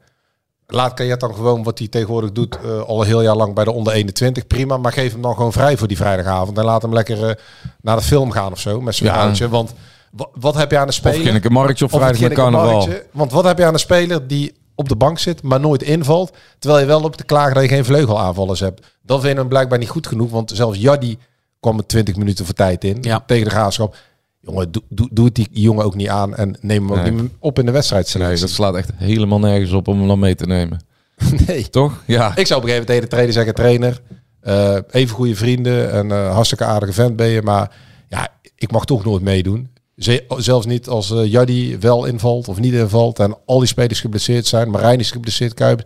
Laat 0.68 0.94
Kajet 0.94 1.20
dan 1.20 1.34
gewoon 1.36 1.64
wat 1.64 1.80
hij 1.80 1.88
tegenwoordig 1.88 2.32
doet. 2.32 2.58
eh, 2.64 2.82
al 2.82 3.02
een 3.02 3.08
heel 3.08 3.22
jaar 3.22 3.36
lang 3.36 3.54
bij 3.56 3.64
de 3.64 3.72
onder 3.72 3.94
21. 3.94 4.48
Prima. 4.48 4.78
Maar 4.78 4.92
geef 4.94 5.12
hem 5.12 5.22
dan 5.22 5.36
gewoon 5.36 5.52
vrij 5.54 5.78
voor 5.78 5.88
die 5.88 5.98
vrijdagavond. 5.98 6.58
En 6.58 6.64
laat 6.66 6.82
hem 6.82 6.94
lekker 6.94 7.40
naar 7.82 7.96
de 7.96 8.02
film 8.02 8.32
gaan 8.32 8.52
of 8.52 8.60
zo. 8.60 8.82
Met 8.82 8.96
zijn 8.96 9.34
Ja. 9.36 9.48
Want 9.50 9.74
wa- 10.12 10.30
wat 10.34 10.56
heb 10.56 10.72
je 10.72 10.76
aan 10.78 10.82
een 10.84 10.88
Of 10.88 10.94
speler? 10.94 11.36
ik 11.36 11.46
een 11.46 11.52
marktje 11.52 11.86
Of 11.86 11.92
vrijdag 11.92 12.20
met 12.22 12.34
carnaval. 12.34 12.90
Want 13.12 13.32
wat 13.32 13.44
heb 13.44 13.58
je 13.58 13.66
aan 13.66 13.74
een 13.74 13.80
speler 13.80 14.28
die 14.28 14.54
op 14.76 14.90
de 14.90 14.96
bank 14.96 15.20
zit, 15.20 15.42
maar 15.42 15.60
nooit 15.60 15.84
invalt. 15.84 16.34
Terwijl 16.60 16.82
je 16.82 16.88
wel 16.88 17.04
op 17.04 17.16
te 17.16 17.24
klagen 17.24 17.54
dat 17.54 17.64
je 17.64 17.70
geen 17.70 17.86
vleugelaanvallers 17.86 18.60
hebt. 18.60 18.86
Dan 19.02 19.22
vind 19.22 19.34
je 19.34 19.40
hem 19.40 19.48
blijkbaar 19.48 19.80
niet 19.80 19.90
goed 19.90 20.08
genoeg. 20.08 20.32
Want 20.32 20.52
zelfs 20.54 20.80
Jaddi 20.80 21.18
kwam 21.60 21.78
er 21.78 21.86
20 21.86 22.16
minuten 22.16 22.46
voor 22.46 22.54
tijd 22.54 22.84
in. 22.84 22.98
Ja. 23.02 23.24
Tegen 23.28 23.44
de 23.44 23.50
graafschap. 23.50 23.96
Jongen, 24.40 24.72
doe, 24.72 24.82
doe, 24.90 25.10
doe 25.12 25.26
het 25.26 25.36
die 25.36 25.48
jongen 25.52 25.86
ook 25.86 25.96
niet 25.96 26.10
aan. 26.10 26.36
En 26.36 26.58
neem 26.62 26.90
hem 26.90 27.00
ook 27.00 27.12
niet 27.12 27.32
op 27.40 27.60
in 27.60 27.66
de 27.66 27.72
wedstrijd. 27.72 28.16
Nee, 28.18 28.38
dat 28.38 28.50
slaat 28.50 28.76
echt 28.76 28.92
helemaal 28.96 29.40
nergens 29.40 29.72
op 29.72 29.88
om 29.88 29.98
hem 29.98 30.08
dan 30.08 30.20
mee 30.20 30.36
te 30.36 30.46
nemen. 30.46 30.80
nee. 31.48 31.70
Toch? 31.70 32.04
Ja. 32.06 32.36
Ik 32.36 32.48
zou 32.48 32.62
op 32.62 32.68
een 32.68 32.72
gegeven 32.72 32.72
moment 32.72 32.88
tegen 32.88 33.02
de 33.02 33.08
trainer 33.08 33.34
zeggen, 33.34 33.54
trainer, 33.54 34.02
eh, 34.42 35.02
even 35.02 35.16
goede 35.16 35.36
vrienden 35.36 35.92
en 35.92 36.12
eh, 36.12 36.34
hartstikke 36.34 36.64
aardige 36.64 36.94
vent 36.94 37.16
ben 37.16 37.28
je, 37.28 37.42
maar 37.42 37.72
ja, 38.10 38.28
ik 38.56 38.72
mag 38.72 38.86
toch 38.86 39.06
nooit 39.06 39.22
meedoen. 39.22 39.70
Ze- 39.98 40.26
zelfs 40.38 40.66
niet 40.66 40.88
als 40.88 41.12
eh 41.12 41.32
Jaddi 41.32 41.78
wel 41.78 42.06
invalt 42.06 42.48
of 42.48 42.60
niet 42.60 42.74
invalt 42.74 43.20
en 43.20 43.38
al 43.46 43.60
die 43.60 43.68
spelers 43.68 44.00
geblesseerd 44.00 44.46
zijn, 44.46 44.70
Marijn 44.70 45.00
is 45.00 45.12
geblesseerd, 45.12 45.54
Kuip. 45.54 45.78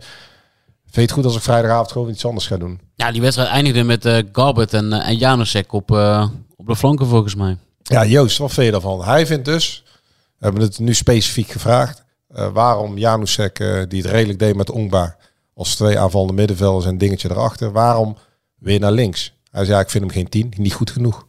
Vind 0.82 0.94
je 0.94 1.00
het 1.00 1.10
goed 1.10 1.24
als 1.24 1.36
ik 1.36 1.42
vrijdagavond 1.42 1.92
gewoon 1.92 2.10
iets 2.10 2.24
anders 2.24 2.46
ga 2.46 2.56
doen? 2.56 2.80
Ja, 2.94 3.12
die 3.12 3.20
wedstrijd 3.20 3.48
eindigde 3.50 3.82
met 3.82 4.24
Garbert 4.32 4.74
en, 4.74 4.92
en 4.92 5.16
Janusek 5.16 5.72
op, 5.72 5.90
op 6.56 6.66
de 6.66 6.76
flanken 6.76 7.06
volgens 7.06 7.34
mij. 7.34 7.56
Ja, 7.82 8.04
Joost, 8.04 8.38
wat 8.38 8.52
vind 8.52 8.66
je 8.66 8.72
daarvan? 8.72 9.04
Hij 9.04 9.26
vindt 9.26 9.44
dus, 9.44 9.82
we 10.38 10.44
hebben 10.44 10.62
het 10.62 10.78
nu 10.78 10.94
specifiek 10.94 11.50
gevraagd, 11.50 12.04
eh, 12.28 12.52
waarom 12.52 12.98
Janusek, 12.98 13.56
die 13.88 14.02
het 14.02 14.10
redelijk 14.10 14.38
deed 14.38 14.56
met 14.56 14.70
Ongba, 14.70 15.16
als 15.54 15.74
twee 15.76 15.98
aanvallende 15.98 16.32
middenvelders 16.32 16.86
en 16.86 16.98
dingetje 16.98 17.30
erachter, 17.30 17.72
waarom 17.72 18.16
weer 18.58 18.80
naar 18.80 18.92
links? 18.92 19.32
Hij 19.50 19.64
zei, 19.64 19.76
ja, 19.76 19.82
ik 19.82 19.90
vind 19.90 20.04
hem 20.04 20.12
geen 20.12 20.28
tien, 20.28 20.52
niet 20.56 20.72
goed 20.74 20.90
genoeg. 20.90 21.26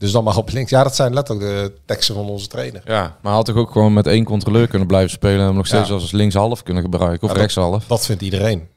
Dus 0.00 0.12
dan 0.12 0.24
maar 0.24 0.36
op 0.36 0.50
links. 0.52 0.70
Ja, 0.70 0.82
dat 0.82 0.96
zijn 0.96 1.14
letterlijk 1.14 1.46
de 1.50 1.72
teksten 1.86 2.14
van 2.14 2.24
onze 2.28 2.46
trainer. 2.46 2.82
Ja, 2.84 3.16
maar 3.22 3.32
had 3.32 3.44
toch 3.44 3.56
ook 3.56 3.70
gewoon 3.70 3.92
met 3.92 4.06
één 4.06 4.24
controleur 4.24 4.66
kunnen 4.66 4.86
blijven 4.88 5.10
spelen 5.10 5.38
en 5.40 5.46
hem 5.46 5.54
nog 5.54 5.66
steeds 5.66 5.88
Ja. 5.88 5.94
als 5.94 6.12
linkshalf 6.12 6.62
kunnen 6.62 6.82
gebruiken. 6.82 7.16
Of 7.16 7.22
Ja, 7.22 7.28
dat- 7.28 7.36
rechtshalf. 7.36 7.84
Dat 7.86 8.06
vindt 8.06 8.22
iedereen. 8.22 8.68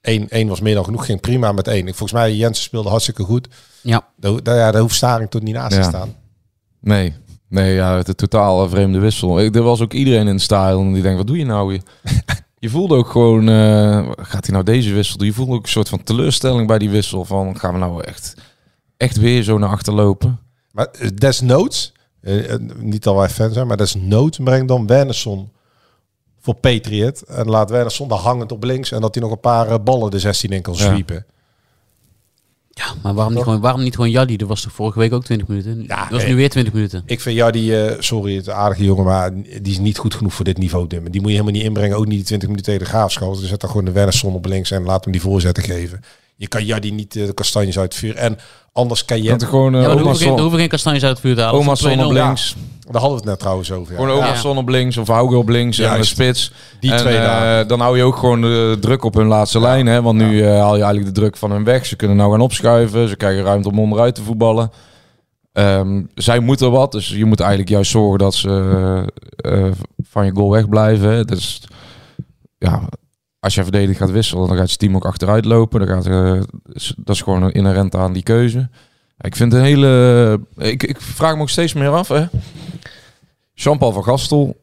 Eén, 0.00 0.28
één 0.28 0.48
was 0.48 0.60
meer 0.60 0.74
dan 0.74 0.84
genoeg, 0.84 1.04
ging 1.06 1.20
prima 1.20 1.52
met 1.52 1.68
één. 1.68 1.84
Volgens 1.84 2.12
mij, 2.12 2.34
Jensen 2.34 2.62
speelde 2.64 2.88
hartstikke 2.88 3.22
goed. 3.22 3.48
Ja, 3.82 4.06
Daar, 4.16 4.42
daar, 4.42 4.76
hoeft 4.78 4.94
Staring 4.94 5.30
tot 5.30 5.42
niet 5.42 5.54
naast 5.54 5.74
Ja. 5.76 5.82
te 5.82 5.88
staan. 5.88 6.14
Nee. 6.80 7.14
Nee, 7.48 7.74
ja, 7.74 7.96
het 7.96 8.08
is 8.08 8.14
totaal 8.14 8.62
een 8.62 8.70
vreemde 8.70 8.98
wissel. 8.98 9.40
Ik, 9.40 9.54
er 9.56 9.62
was 9.62 9.80
ook 9.80 9.92
iedereen 9.92 10.26
in 10.26 10.34
het 10.34 10.42
stadion 10.42 10.92
die 10.92 11.02
denkt, 11.02 11.18
wat 11.18 11.26
doe 11.26 11.38
je 11.38 11.44
nou? 11.44 11.72
Je, 11.72 11.80
je 12.58 12.68
voelde 12.70 12.94
ook 12.96 13.10
gewoon, 13.10 13.48
eh, 13.48 14.08
gaat 14.16 14.44
hij 14.46 14.52
nou 14.52 14.64
deze 14.64 14.92
wissel 14.92 15.18
doen? 15.18 15.26
Je 15.26 15.32
voelde 15.32 15.52
ook 15.54 15.62
een 15.62 15.68
soort 15.68 15.88
van 15.88 16.02
teleurstelling 16.02 16.66
bij 16.66 16.78
die 16.78 16.90
wissel. 16.90 17.24
Van, 17.24 17.58
gaan 17.58 17.72
we 17.72 17.78
nou 17.78 18.02
echt, 18.04 18.34
echt 18.96 19.16
weer 19.16 19.42
zo 19.42 19.58
naar 19.58 19.68
achter 19.68 19.92
lopen? 19.92 20.38
Maar 20.72 20.86
eh, 20.86 21.08
desnoods, 21.14 21.92
eh, 22.20 22.54
niet 22.76 23.02
dat 23.02 23.14
wij 23.16 23.28
fan 23.28 23.52
zijn, 23.52 23.66
maar 23.66 23.76
desnoods 23.76 24.38
breng 24.38 24.68
dan 24.68 24.86
Wernersson 24.86 25.50
voor 26.40 26.54
Patriot. 26.54 27.22
En 27.22 27.46
laat 27.48 27.70
Wernersson 27.70 28.08
daar 28.08 28.18
hangend 28.18 28.52
op 28.52 28.64
links. 28.64 28.92
En 28.92 29.00
dat 29.00 29.14
hij 29.14 29.22
nog 29.22 29.32
een 29.32 29.40
paar 29.40 29.82
ballen 29.82 30.10
de 30.10 30.18
16 30.18 30.50
in 30.50 30.62
kan 30.62 30.74
Ja. 30.74 30.84
sweepen. 30.84 31.26
ja 32.70 32.94
maar 33.02 33.14
waarom 33.14 33.34
niet, 33.34 33.42
gewoon, 33.42 33.60
waarom 33.60 33.82
niet 33.82 33.94
gewoon 33.94 34.10
Jaddi? 34.10 34.36
Dat 34.36 34.48
was 34.48 34.60
toch 34.62 34.72
vorige 34.72 34.98
week 34.98 35.12
ook 35.12 35.24
20 35.24 35.48
minuten? 35.48 35.84
Ja, 35.86 36.02
dat 36.02 36.10
was 36.10 36.24
nu 36.26 36.34
weer 36.34 36.50
20 36.50 36.72
minuten. 36.72 37.02
Ik 37.06 37.20
vind 37.20 37.38
eh, 37.38 37.90
sorry, 37.98 38.36
het 38.36 38.48
aardige 38.48 38.84
jongen, 38.84 39.04
maar 39.04 39.34
die 39.34 39.60
is 39.62 39.78
niet 39.78 39.98
goed 39.98 40.14
genoeg 40.14 40.34
voor 40.34 40.44
dit 40.44 40.58
niveau. 40.58 40.86
Dimmen. 40.86 41.12
Die 41.12 41.20
moet 41.20 41.30
je 41.30 41.36
helemaal 41.36 41.58
niet 41.58 41.66
inbrengen. 41.68 41.96
Ook 41.96 42.06
niet 42.06 42.16
die 42.16 42.24
20 42.24 42.48
minuten 42.48 42.72
tegen 42.72 42.86
de 42.86 42.92
graafschap. 42.92 43.34
Dus 43.34 43.48
zet 43.48 43.60
dan 43.60 43.70
gewoon 43.70 43.84
de 43.84 43.92
Wernersson 43.92 44.34
op 44.34 44.46
links 44.46 44.70
en 44.70 44.82
laat 44.82 45.04
hem 45.04 45.12
die 45.12 45.22
voorzetten 45.22 45.62
geven. 45.62 46.00
Je 46.42 46.48
kan 46.48 46.64
Jaddi 46.64 46.90
niet 46.90 47.16
eh, 47.16 47.26
de 47.26 47.32
kastanjes 47.32 47.78
uit 47.78 47.92
het 47.92 48.00
vuur. 48.00 48.16
En 48.16 48.38
anders 48.72 49.04
kan 49.04 49.22
Je 49.22 49.30
er 49.30 49.46
gewoon 49.46 49.72
Ja, 49.72 49.78
uh, 49.78 49.84
er 49.84 49.90
Oma 49.90 50.02
hoeven 50.02 50.26
geen, 50.26 50.38
hoeven 50.38 50.58
geen 50.58 50.68
kastanjes 50.68 51.02
uit 51.02 51.12
het 51.12 51.20
vuur 51.20 51.34
te 51.34 51.40
halen. 51.40 51.60
Oma 51.60 51.70
Het 51.70 51.80
is 51.80 51.84
Son 51.84 52.04
op 52.04 52.10
2-0. 52.10 52.14
links. 52.14 52.56
Daar 52.80 53.00
hadden 53.00 53.10
we 53.10 53.16
het 53.16 53.24
net 53.24 53.38
trouwens 53.38 53.72
over. 53.72 53.92
Ja. 53.92 53.98
Gewoon 54.00 54.16
Oma 54.16 54.26
Ja. 54.26 54.34
Son 54.36 54.56
op 54.56 54.68
links 54.68 54.96
of 54.96 55.08
Hauge 55.08 55.36
op 55.36 55.48
links 55.48 55.78
en 55.78 55.84
Juist. 55.84 56.10
spits. 56.10 56.52
Die 56.80 56.92
en, 56.92 56.98
twee 56.98 57.16
eh, 57.16 57.66
dan 57.66 57.80
hou 57.80 57.96
je 57.96 58.02
ook 58.02 58.16
gewoon 58.16 58.40
de 58.40 58.76
druk 58.80 59.04
op 59.04 59.14
hun 59.14 59.26
laatste 59.26 59.60
lijn. 59.60 59.86
Hè? 59.86 60.02
Want 60.02 60.18
nu 60.18 60.42
eh, 60.42 60.48
haal 60.48 60.76
je 60.76 60.82
eigenlijk 60.82 61.14
de 61.14 61.20
druk 61.20 61.36
van 61.36 61.50
hun 61.50 61.64
weg. 61.64 61.86
Ze 61.86 61.96
kunnen 61.96 62.16
nou 62.16 62.30
gaan 62.30 62.40
opschuiven. 62.40 63.08
Ze 63.08 63.16
krijgen 63.16 63.42
ruimte 63.42 63.68
om 63.68 63.78
onderuit 63.78 64.14
te 64.14 64.22
voetballen. 64.22 64.70
Ehm, 65.52 66.02
zij 66.14 66.38
moeten 66.40 66.70
wat. 66.70 66.92
Dus 66.92 67.08
je 67.08 67.24
moet 67.24 67.40
eigenlijk 67.40 67.70
juist 67.70 67.90
zorgen 67.90 68.18
dat 68.18 68.34
ze 68.34 68.48
eh, 69.36 69.66
eh, 69.66 69.72
van 70.02 70.24
je 70.24 70.32
goal 70.34 70.50
wegblijven. 70.50 71.26
Dus 71.26 71.62
ja, 72.58 72.88
als 73.42 73.54
je 73.54 73.62
verdedigd 73.62 73.98
gaat 73.98 74.10
wisselen, 74.10 74.48
dan 74.48 74.56
gaat 74.56 74.70
je 74.70 74.76
team 74.76 74.96
ook 74.96 75.04
achteruit 75.04 75.44
lopen. 75.44 75.86
Dan 75.86 75.88
gaat, 75.88 76.06
eh, 76.06 76.40
dat 76.96 77.14
is 77.14 77.22
gewoon 77.22 77.42
een 77.42 77.52
inherent 77.52 77.94
aan 77.94 78.12
die 78.12 78.22
keuze. 78.22 78.70
Ik 79.18 79.36
vind 79.36 79.52
een 79.52 79.62
hele... 79.62 80.40
Ik, 80.56 80.82
ik 80.82 81.00
vraag 81.00 81.34
me 81.34 81.40
ook 81.40 81.48
steeds 81.48 81.72
meer 81.72 81.88
af. 81.88 82.28
Jean-Paul 83.54 83.92
van 83.92 84.04
Gastel. 84.04 84.56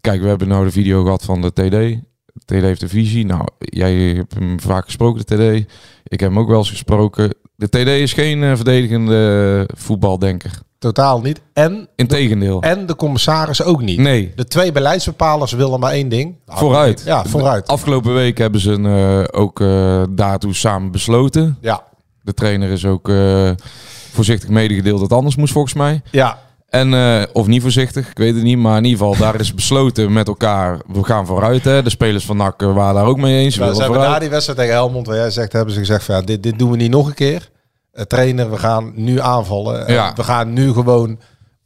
Kijk, 0.00 0.20
we 0.20 0.28
hebben 0.28 0.48
nou 0.48 0.64
de 0.64 0.70
video 0.70 1.02
gehad 1.02 1.24
van 1.24 1.40
de 1.40 1.52
TD. 1.52 2.02
TD 2.44 2.50
heeft 2.50 2.82
een 2.82 2.88
visie. 2.88 3.26
Nou, 3.26 3.46
jij 3.58 3.94
hebt 3.94 4.34
hem 4.34 4.60
vaak 4.60 4.84
gesproken, 4.84 5.26
de 5.26 5.34
TD. 5.34 5.70
Ik 6.04 6.20
heb 6.20 6.30
hem 6.30 6.38
ook 6.38 6.48
wel 6.48 6.58
eens 6.58 6.70
gesproken. 6.70 7.34
De 7.56 7.68
TD 7.68 7.86
is 7.86 8.12
geen 8.12 8.42
eh, 8.42 8.54
verdedigende 8.54 9.68
voetbaldenker. 9.74 10.60
Totaal 10.80 11.20
niet. 11.20 11.40
En, 11.52 11.88
Integendeel. 11.96 12.62
en 12.62 12.86
de 12.86 12.96
commissaris 12.96 13.62
ook 13.62 13.82
niet. 13.82 13.98
Nee. 13.98 14.32
De 14.36 14.44
twee 14.44 14.72
beleidsbepalers 14.72 15.52
willen 15.52 15.80
maar 15.80 15.92
één 15.92 16.08
ding. 16.08 16.34
Nou, 16.46 16.58
Vooruit. 16.58 17.02
Ja, 17.04 17.24
vooruit. 17.24 17.68
Afgelopen 17.68 18.14
week 18.14 18.38
hebben 18.38 18.60
ze 18.60 18.70
een, 18.70 18.86
eh, 18.86 19.40
ook 19.40 19.60
eh, 19.60 20.02
daartoe 20.10 20.54
samen 20.54 20.90
besloten. 20.90 21.58
Ja. 21.60 21.82
De 22.22 22.34
trainer 22.34 22.70
is 22.70 22.84
ook 22.84 23.08
eh, 23.08 23.50
voorzichtig 24.12 24.48
medegedeeld 24.48 25.00
dat 25.00 25.08
het 25.08 25.18
anders 25.18 25.36
moest 25.36 25.52
volgens 25.52 25.74
mij. 25.74 26.02
Ja. 26.10 26.38
En, 26.68 26.94
of 27.32 27.46
niet 27.46 27.62
voorzichtig, 27.62 28.10
ik 28.10 28.18
weet 28.18 28.34
het 28.34 28.42
niet. 28.42 28.58
Maar 28.58 28.76
in 28.76 28.84
ieder 28.84 28.98
geval, 28.98 29.16
daar 29.16 29.40
is 29.40 29.54
besloten 29.54 30.12
met 30.12 30.28
elkaar, 30.28 30.78
we 30.92 31.04
gaan 31.04 31.26
vooruit. 31.26 31.64
Hè. 31.64 31.82
De 31.82 31.90
spelers 31.90 32.24
van 32.24 32.36
NAC 32.36 32.60
waren 32.60 32.94
daar 32.94 33.06
ook 33.06 33.18
mee 33.18 33.42
eens. 33.42 33.54
Ja, 33.54 33.60
willen 33.60 33.76
ze 33.76 33.82
hebben 33.82 34.00
na 34.00 34.18
die 34.18 34.30
wedstrijd 34.30 34.58
tegen 34.58 34.74
Helmond, 34.74 35.06
waar 35.06 35.16
jij 35.16 35.30
zegt, 35.30 35.52
hebben 35.52 35.74
ze 35.74 35.80
gezegd 35.80 36.04
van 36.04 36.14
ja, 36.14 36.22
dit, 36.22 36.42
dit 36.42 36.58
doen 36.58 36.70
we 36.70 36.76
niet 36.76 36.90
nog 36.90 37.06
een 37.06 37.14
keer. 37.14 37.50
Eh, 37.92 38.04
trainer, 38.04 38.50
we 38.50 38.56
gaan 38.58 38.92
nu 38.94 39.20
aanvallen. 39.20 39.86
En 39.86 39.92
Ja. 39.94 40.12
We 40.14 40.22
gaan 40.22 40.52
nu 40.52 40.72
gewoon 40.72 41.18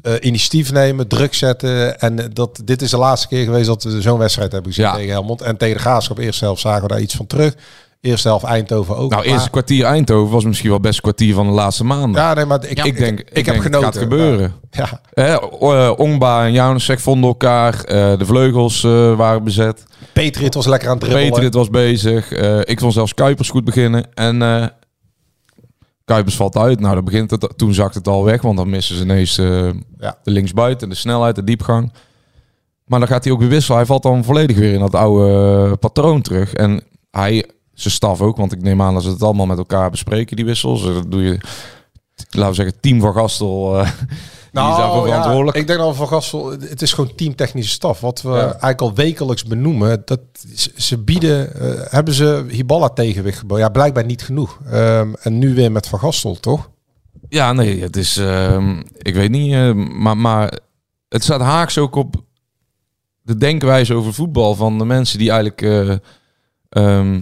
eh, 0.03 0.13
initiatief 0.21 0.73
nemen, 0.73 1.09
druk 1.09 1.35
zetten. 1.35 2.01
En 2.01 2.19
eh, 2.19 2.25
dat, 2.33 2.61
dit 2.65 2.83
is 2.83 2.91
de 2.91 2.97
laatste 2.99 3.29
keer 3.29 3.45
geweest 3.45 3.67
dat 3.67 3.83
we 3.83 4.01
zo'n 4.01 4.19
wedstrijd 4.19 4.53
hebben 4.53 4.73
gezien 4.73 4.89
Ja. 4.91 4.95
tegen 4.97 5.11
Helmond. 5.11 5.43
En 5.43 5.57
tegen 5.57 5.75
de 5.77 5.81
Graafschap, 5.83 6.19
eerste 6.19 6.45
helft 6.45 6.61
zagen 6.61 6.83
we 6.83 6.89
daar 6.89 7.01
iets 7.01 7.15
van 7.15 7.27
terug. 7.27 7.55
Eerste 8.01 8.29
helft 8.29 8.45
Eindhoven 8.45 8.97
ook. 8.97 9.11
Nou, 9.11 9.23
Maar- 9.25 9.33
eerste 9.33 9.51
kwartier 9.51 9.85
Eindhoven 9.85 10.33
was 10.33 10.45
misschien 10.45 10.71
wel 10.71 10.81
best 10.81 11.01
kwartier 11.01 11.35
van 11.35 11.47
de 11.47 11.53
laatste 11.53 11.85
maanden. 11.85 12.21
Ja, 12.23 12.35
nee, 12.35 12.45
maar 12.45 12.65
ik, 12.69 12.85
ik, 12.85 12.97
denk, 12.99 13.21
ik, 13.33 13.47
heb 13.47 13.59
genoten. 13.59 13.83
gaat 13.93 13.97
gebeuren. 13.99 14.53
Ja. 14.71 15.01
Eh, 15.13 15.91
Ongba 15.97 16.45
en 16.45 16.53
Janusek 16.53 17.01
vonden 17.01 17.29
elkaar. 17.29 17.75
eh, 17.85 18.19
de 18.19 18.25
vleugels 18.27 18.85
eh, 18.85 19.17
waren 19.17 19.45
bezet. 19.45 19.85
Patriot 20.13 20.55
was 20.55 20.67
lekker 20.67 20.89
aan 20.89 20.95
het 20.95 21.03
dribbelen. 21.05 21.31
Patriot 21.31 21.55
was 21.55 21.71
bezig. 21.71 22.33
Eh, 22.33 22.59
ik 22.65 22.81
vond 22.81 22.93
zelfs 22.93 23.15
Kuipers 23.15 23.49
goed 23.51 23.65
beginnen. 23.65 24.07
En 24.15 24.43
eh, 24.43 24.67
Kuipers 26.05 26.37
valt 26.37 26.57
uit. 26.57 26.81
Nou, 26.81 26.95
dan 26.95 27.05
begint 27.05 27.31
het, 27.31 27.53
toen 27.57 27.75
zakt 27.75 27.95
het 27.95 28.09
al 28.09 28.25
weg. 28.25 28.43
Want 28.43 28.57
dan 28.57 28.71
missen 28.71 28.97
ze 28.97 29.03
ineens 29.03 29.39
eh, 29.39 29.71
Ja. 29.99 30.19
de 30.23 30.31
linksbuiten, 30.31 30.89
de 30.89 30.95
snelheid, 30.95 31.35
de 31.37 31.45
diepgang. 31.45 31.93
Maar 32.85 32.99
dan 32.99 33.09
gaat 33.09 33.25
hij 33.25 33.33
ook 33.33 33.39
weer 33.41 33.49
wisselen. 33.49 33.77
Hij 33.77 33.87
valt 33.87 34.03
dan 34.03 34.25
volledig 34.25 34.57
weer 34.57 34.73
in 34.73 34.81
dat 34.81 34.95
oude 34.95 35.33
eh, 35.71 35.73
patroon 35.81 36.23
terug. 36.23 36.53
En 36.55 36.83
hij, 37.11 37.51
zijn 37.75 37.95
staf 37.95 38.21
ook. 38.21 38.37
Want 38.37 38.53
ik 38.53 38.63
neem 38.63 38.83
aan 38.83 38.95
dat 38.95 39.03
ze 39.03 39.09
het 39.09 39.23
allemaal 39.23 39.47
met 39.47 39.59
elkaar 39.59 39.91
bespreken, 39.91 40.37
die 40.37 40.45
wissels. 40.45 40.87
Eh, 40.87 40.95
Dat 40.95 41.11
doe 41.11 41.23
je, 41.23 41.39
laten 42.31 42.49
we 42.49 42.55
zeggen, 42.55 42.81
team 42.81 43.01
van 43.01 43.13
Gastel. 43.15 43.85
Die 44.63 44.71
is 44.73 44.77
daarvoor 44.77 45.09
Nou, 45.09 45.45
ja, 45.45 45.53
ik 45.53 45.67
denk 45.67 45.79
dat 45.79 45.97
Van 45.97 46.09
Gastel, 46.09 46.51
het 46.51 46.83
is 46.83 46.93
gewoon 46.93 47.15
teamtechnische 47.15 47.73
staf. 47.73 48.01
Wat 48.01 48.23
we 48.23 48.29
Ja. 48.31 48.41
eigenlijk 48.43 48.81
al 48.81 48.95
wekelijks 48.95 49.45
benoemen. 49.45 50.03
Dat 50.05 50.21
ze- 50.77 50.99
bieden, 50.99 51.55
eh, 51.55 51.93
hebben 51.93 52.15
ze 52.15 52.45
Hiballa 52.49 52.89
tegenwicht 52.89 53.39
geboden? 53.39 53.65
Ja, 53.65 53.71
blijkbaar 53.71 54.05
niet 54.05 54.23
genoeg. 54.23 54.59
Ehm, 54.71 55.13
en 55.23 55.39
nu 55.39 55.55
weer 55.55 55.73
met 55.73 55.89
Van 55.89 55.99
Gastel, 55.99 56.35
toch? 56.41 56.71
Ja, 57.29 57.53
nee, 57.53 57.81
het 57.83 57.97
is, 57.97 58.17
ehm, 58.17 58.83
ik 58.99 59.15
weet 59.15 59.31
niet, 59.31 59.53
eh, 59.53 59.73
maar, 59.73 60.17
maar 60.17 60.59
het 61.09 61.23
staat 61.23 61.41
haaks 61.41 61.79
ook 61.79 61.95
op 61.95 62.15
de 63.23 63.37
denkwijze 63.37 63.95
over 63.95 64.15
voetbal 64.15 64.55
van 64.55 64.79
de 64.79 64.85
mensen 64.85 65.19
die 65.19 65.31
eigenlijk 65.31 65.63
eh, 65.63 65.97
ehm, 66.69 67.21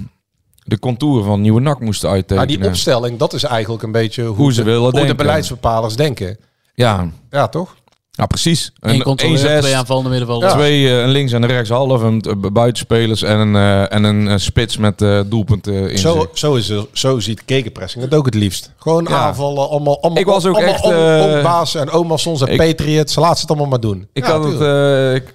de 0.65 0.79
contouren 0.79 1.25
van 1.25 1.41
nieuwe 1.41 1.61
NAC 1.61 1.81
moesten 1.81 2.09
Maar 2.09 2.17
uittekenen. 2.17 2.49
die 2.59 2.67
opstelling, 2.69 3.19
dat 3.19 3.33
is 3.33 3.43
eigenlijk 3.45 3.83
een 3.83 3.93
beetje 3.93 4.25
hoe, 4.25 4.37
Hoe 4.37 4.53
ze 4.53 4.65
de, 4.65 4.71
willen 4.71 4.97
hoe 4.97 5.07
de 5.07 5.15
beleidsbepalers 5.15 5.97
denken. 5.97 6.39
Ja, 6.75 7.09
Ja, 7.31 7.49
toch? 7.49 7.75
ja, 8.11 8.27
precies. 8.27 8.73
Eén 8.81 8.95
Een 8.95 9.03
controleur, 9.03 9.57
1-6, 9.59 9.61
twee 9.63 9.77
aanvallende 9.77 10.09
middenvelders. 10.09 10.53
twee 10.53 10.89
eh, 10.89 11.01
een 11.03 11.09
links 11.09 11.33
en 11.33 11.43
een 11.43 11.49
rechts 11.49 11.71
half, 11.71 12.03
een 12.03 12.21
eh, 12.21 12.51
buitenspelers 12.53 13.23
en 13.23 13.39
een, 13.39 13.57
eh, 13.57 13.93
en 13.95 14.05
een 14.05 14.41
spits 14.41 14.77
met 14.77 15.03
eh, 15.03 15.21
doelpunten 15.27 15.91
in 15.91 15.99
Zo, 15.99 16.13
zich. 16.13 16.29
zo, 16.33 16.55
is 16.55 16.69
het, 16.69 16.87
zo 16.93 17.19
ziet 17.21 17.45
kekenpressing 17.45 18.05
het 18.05 18.15
ook 18.15 18.25
het 18.25 18.35
liefst. 18.35 18.73
Gewoon 18.77 19.07
Ja. 19.11 19.17
aanvallen, 19.17 19.69
allemaal, 19.69 20.01
allemaal, 20.03 20.19
Ik 20.21 20.27
was 20.27 20.47
ook 20.47 20.55
allemaal 20.55 20.75
echt, 20.75 20.85
om- 20.85 21.37
ombaas 21.37 21.75
en 21.75 21.91
oma's 21.91 22.27
en 22.27 22.47
ik- 22.49 22.57
Patriots. 22.57 23.15
Laat 23.15 23.35
ze 23.35 23.41
het 23.41 23.51
allemaal 23.51 23.69
maar 23.69 23.81
doen. 23.81 24.09
Ik 24.13 24.27
Ja, 24.27 24.33
had 24.33 24.45
het 24.45 24.61
eh, 24.61 25.15
ik, 25.15 25.33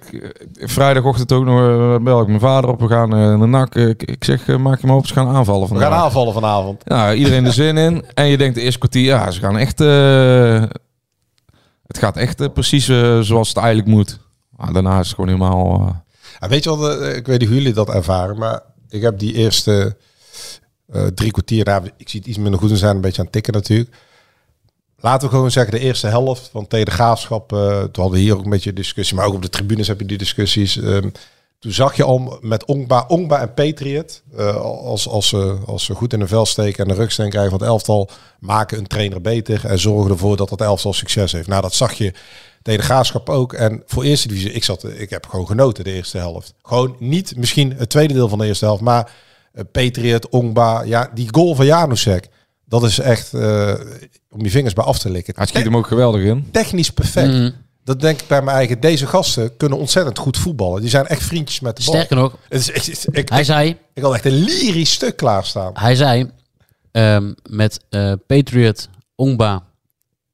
vrijdagochtend 0.70 1.32
ook 1.32 1.44
nog 1.44 2.00
bel 2.02 2.20
ik 2.20 2.26
mijn 2.28 2.40
vader 2.40 2.70
op. 2.70 2.80
We 2.80 2.88
gaan 2.88 3.12
eh, 3.12 3.18
naar 3.18 3.38
de 3.38 3.46
NAC. 3.46 3.74
Eh, 3.74 3.88
ik, 3.88 4.02
ik 4.02 4.24
zeg, 4.24 4.46
maak 4.46 4.80
je 4.80 4.86
maar 4.86 4.96
op, 4.96 5.06
ze 5.06 5.12
gaan 5.14 5.28
aanvallen 5.28 5.62
We 5.62 5.68
vandaag. 5.68 5.88
gaan 5.88 5.98
aanvallen 5.98 6.32
vanavond. 6.32 6.82
Ja, 6.84 7.14
iedereen 7.14 7.44
er 7.46 7.52
zin 7.52 7.76
in. 7.76 8.04
En 8.14 8.26
je 8.26 8.36
denkt 8.36 8.54
de 8.54 8.60
eerste 8.60 8.78
kwartier, 8.78 9.04
ja, 9.04 9.30
ze 9.30 9.40
gaan 9.40 9.56
echt... 9.58 9.80
het 11.88 11.98
gaat 11.98 12.16
echt 12.16 12.40
eh, 12.40 12.48
precies 12.52 12.88
eh, 12.88 13.20
zoals 13.20 13.48
het 13.48 13.56
eigenlijk 13.56 13.88
moet. 13.88 14.18
Maar 14.56 14.72
daarna 14.72 15.00
is 15.00 15.06
het 15.06 15.14
gewoon 15.14 15.30
helemaal... 15.30 15.80
eh, 15.80 15.94
Ja, 16.40 16.48
weet 16.48 16.64
je 16.64 16.98
eh, 17.00 17.16
ik 17.16 17.26
weet 17.26 17.38
niet 17.40 17.48
hoe 17.48 17.58
jullie 17.58 17.72
dat 17.72 17.88
ervaren, 17.94 18.38
maar 18.38 18.62
ik 18.88 19.02
heb 19.02 19.18
die 19.18 19.34
eerste 19.34 19.96
drie 21.14 21.30
kwartier, 21.30 21.64
nou, 21.64 21.90
ik 21.96 22.08
zie 22.08 22.20
het 22.20 22.28
iets 22.28 22.38
minder 22.38 22.60
goed, 22.60 22.70
we 22.70 22.76
zijn 22.76 22.94
een 22.94 23.00
beetje 23.00 23.18
aan 23.18 23.24
het 23.24 23.32
tikken 23.32 23.52
natuurlijk. 23.52 23.96
Laten 25.00 25.28
we 25.28 25.34
gewoon 25.34 25.50
zeggen, 25.50 25.72
de 25.72 25.78
eerste 25.80 26.06
helft 26.06 26.48
van 26.52 26.66
tegen 26.66 26.84
de 26.86 26.90
graafschap, 26.92 27.52
eh, 27.52 27.58
toen 27.68 28.02
hadden 28.02 28.10
we 28.12 28.18
hier 28.18 28.36
ook 28.36 28.44
een 28.44 28.50
beetje 28.50 28.72
discussie, 28.72 29.16
maar 29.16 29.26
ook 29.26 29.34
op 29.34 29.42
de 29.42 29.48
tribunes 29.48 29.88
heb 29.88 30.00
je 30.00 30.06
die 30.06 30.18
discussies. 30.18 30.76
Ehm, 30.76 31.08
toen 31.58 31.72
zag 31.72 31.96
je 31.96 32.04
al 32.04 32.38
met 32.40 32.64
Ongba, 32.64 33.04
Ongba 33.08 33.40
en 33.40 33.54
Patriot, 33.54 34.22
eh, 34.36 34.56
als, 34.64 35.08
als, 35.08 35.28
ze, 35.28 35.58
als 35.66 35.84
ze 35.84 35.94
goed 35.94 36.12
in 36.12 36.18
de 36.18 36.26
vel 36.26 36.46
steken 36.46 36.82
en 36.82 36.88
de 36.88 37.00
rugsteun 37.00 37.30
krijgen 37.30 37.50
van 37.50 37.60
het 37.60 37.68
elftal, 37.68 38.10
maken 38.40 38.78
een 38.78 38.86
trainer 38.86 39.20
beter 39.20 39.66
en 39.66 39.78
zorgen 39.78 40.10
ervoor 40.10 40.36
dat 40.36 40.50
het 40.50 40.60
elftal 40.60 40.92
succes 40.92 41.32
heeft. 41.32 41.48
Nou, 41.48 41.62
dat 41.62 41.74
zag 41.74 41.92
je 41.92 42.12
tegen 42.62 42.80
de 42.80 42.86
graafschap 42.86 43.28
ook. 43.28 43.52
En 43.52 43.82
voor 43.86 44.02
eerste 44.02 44.28
divisie, 44.28 44.52
ik, 44.52 44.64
zat, 44.64 44.84
ik 44.84 45.10
heb 45.10 45.26
gewoon 45.26 45.46
genoten 45.46 45.84
de 45.84 45.92
eerste 45.92 46.18
helft. 46.18 46.54
Gewoon 46.62 46.96
niet 46.98 47.36
misschien 47.36 47.74
het 47.76 47.90
tweede 47.90 48.14
deel 48.14 48.28
van 48.28 48.38
de 48.38 48.46
eerste 48.46 48.64
helft, 48.64 48.82
maar 48.82 49.12
uh, 49.54 49.62
Patriot, 49.72 50.28
Ongba, 50.28 50.82
ja, 50.82 51.10
die 51.14 51.28
goal 51.30 51.54
van 51.54 51.66
Janusek, 51.66 52.28
dat 52.64 52.82
is 52.82 52.98
echt 52.98 53.34
eh, 53.34 53.74
om 54.30 54.42
je 54.42 54.50
vingers 54.50 54.74
bij 54.74 54.84
af 54.84 54.98
te 54.98 55.10
likken. 55.10 55.34
hij 55.36 55.46
schiet 55.46 55.64
hem 55.64 55.76
ook 55.76 55.86
geweldig 55.86 56.22
in. 56.22 56.48
Technisch 56.50 56.90
perfect. 56.90 57.32
Mhm. 57.32 57.50
Dat 57.88 58.00
denk 58.00 58.20
ik 58.20 58.26
bij 58.26 58.42
mijn 58.42 58.56
eigen. 58.56 58.80
Deze 58.80 59.06
gasten 59.06 59.56
kunnen 59.56 59.78
ontzettend 59.78 60.18
goed 60.18 60.36
voetballen. 60.36 60.80
Die 60.80 60.90
zijn 60.90 61.06
echt 61.06 61.22
vriendjes 61.22 61.60
met 61.60 61.76
de 61.76 61.84
bal. 61.84 61.94
Sterker 61.94 62.16
nog, 62.16 62.36
Het 62.48 62.60
is, 62.60 63.06
ik, 63.06 63.28
hij 63.28 63.38
ik, 63.38 63.44
zei, 63.44 63.76
ik 63.94 64.02
had 64.02 64.14
echt 64.14 64.24
een 64.24 64.32
lyrisch 64.32 64.92
stuk 64.92 65.16
klaarstaan. 65.16 65.72
hij 65.74 65.94
zei 65.94 66.30
ehm, 66.92 67.32
met 67.50 67.80
eh, 67.88 68.12
Patriot, 68.26 68.88
Ongba 69.14 69.62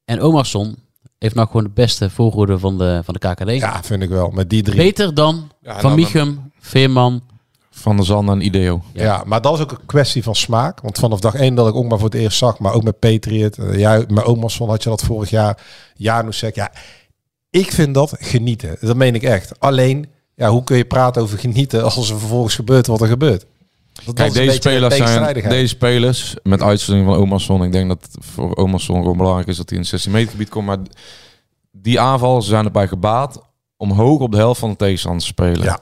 en 0.05 0.21
Omarsson 0.21 0.75
heeft 1.19 1.35
nou 1.35 1.47
gewoon 1.47 1.63
de 1.63 1.69
beste 1.69 2.09
voorhoede 2.09 2.59
van 2.59 2.77
de, 2.77 3.01
van 3.03 3.13
de 3.13 3.19
KKD. 3.19 3.49
Ja, 3.49 3.83
vind 3.83 4.01
ik 4.01 4.09
wel. 4.09 4.29
Met 4.29 4.49
die 4.49 4.63
drie. 4.63 4.77
Beter 4.77 5.13
dan 5.13 5.51
Ja, 5.61 5.79
Van 5.79 5.89
nou, 5.89 5.95
Michum, 5.95 6.51
Veerman. 6.59 7.23
Van 7.69 7.95
der 7.95 8.05
Zand 8.05 8.29
en 8.29 8.45
Ideo. 8.45 8.83
Ja. 8.93 9.23
maar 9.25 9.41
dat 9.41 9.53
is 9.53 9.59
ook 9.59 9.71
een 9.71 9.85
kwestie 9.85 10.23
van 10.23 10.35
smaak. 10.35 10.81
Want 10.81 10.97
vanaf 10.97 11.19
dag 11.19 11.35
één 11.35 11.55
dat 11.55 11.67
ik 11.67 11.75
ook 11.75 11.85
maar 11.85 11.99
voor 11.99 12.09
het 12.09 12.19
eerst 12.19 12.37
zag, 12.37 12.59
maar 12.59 12.73
ook 12.73 12.83
met 12.83 12.99
Patriot, 12.99 13.57
uh, 13.57 13.77
ja, 13.79 14.03
mijn 14.07 14.25
oma's 14.25 14.55
van 14.55 14.69
had 14.69 14.83
je 14.83 14.89
dat 14.89 15.03
vorig 15.03 15.29
jaar, 15.29 15.57
Janusek. 15.95 16.55
Ja, 16.55 16.71
ik 17.55 17.71
vind 17.71 17.93
dat 17.93 18.15
genieten. 18.19 18.77
Dat 18.79 18.95
meen 18.95 19.15
ik 19.15 19.23
echt. 19.23 19.59
Alleen, 19.59 20.05
ja, 20.35 20.49
hoe 20.49 20.63
kun 20.63 20.77
je 20.77 20.85
praten 20.85 21.21
over 21.21 21.37
genieten 21.39 21.83
als 21.83 22.09
er 22.09 22.19
vervolgens 22.19 22.55
gebeurt 22.55 22.87
wat 22.87 23.01
er 23.01 23.07
gebeurt? 23.07 23.45
Dat, 24.05 24.15
Kijk, 24.15 24.33
deze 24.33 24.55
spelers, 24.55 24.95
zijn, 24.95 25.49
deze 25.49 25.67
spelers, 25.67 26.35
met 26.43 26.61
uitzondering 26.61 27.13
van 27.13 27.21
Omarsson, 27.21 27.63
ik 27.63 27.71
denk 27.71 27.87
dat 27.87 28.07
voor 28.19 28.55
Omarsson 28.55 29.01
gewoon 29.01 29.17
belangrijk 29.17 29.47
is 29.47 29.57
dat 29.57 29.69
hij 29.69 29.77
in 29.77 29.83
het 29.83 29.91
16 29.91 30.11
meter 30.11 30.31
gebied 30.31 30.49
komt, 30.49 30.65
maar 30.65 30.77
die 31.71 31.99
aanvallers 31.99 32.47
zijn 32.47 32.65
erbij 32.65 32.87
gebaat 32.87 33.41
om 33.77 33.91
hoog 33.91 34.19
op 34.19 34.31
de 34.31 34.37
helft 34.37 34.59
van 34.59 34.69
de 34.69 34.75
tegenstander 34.75 35.21
te 35.21 35.27
spelen. 35.27 35.63
Ja. 35.63 35.79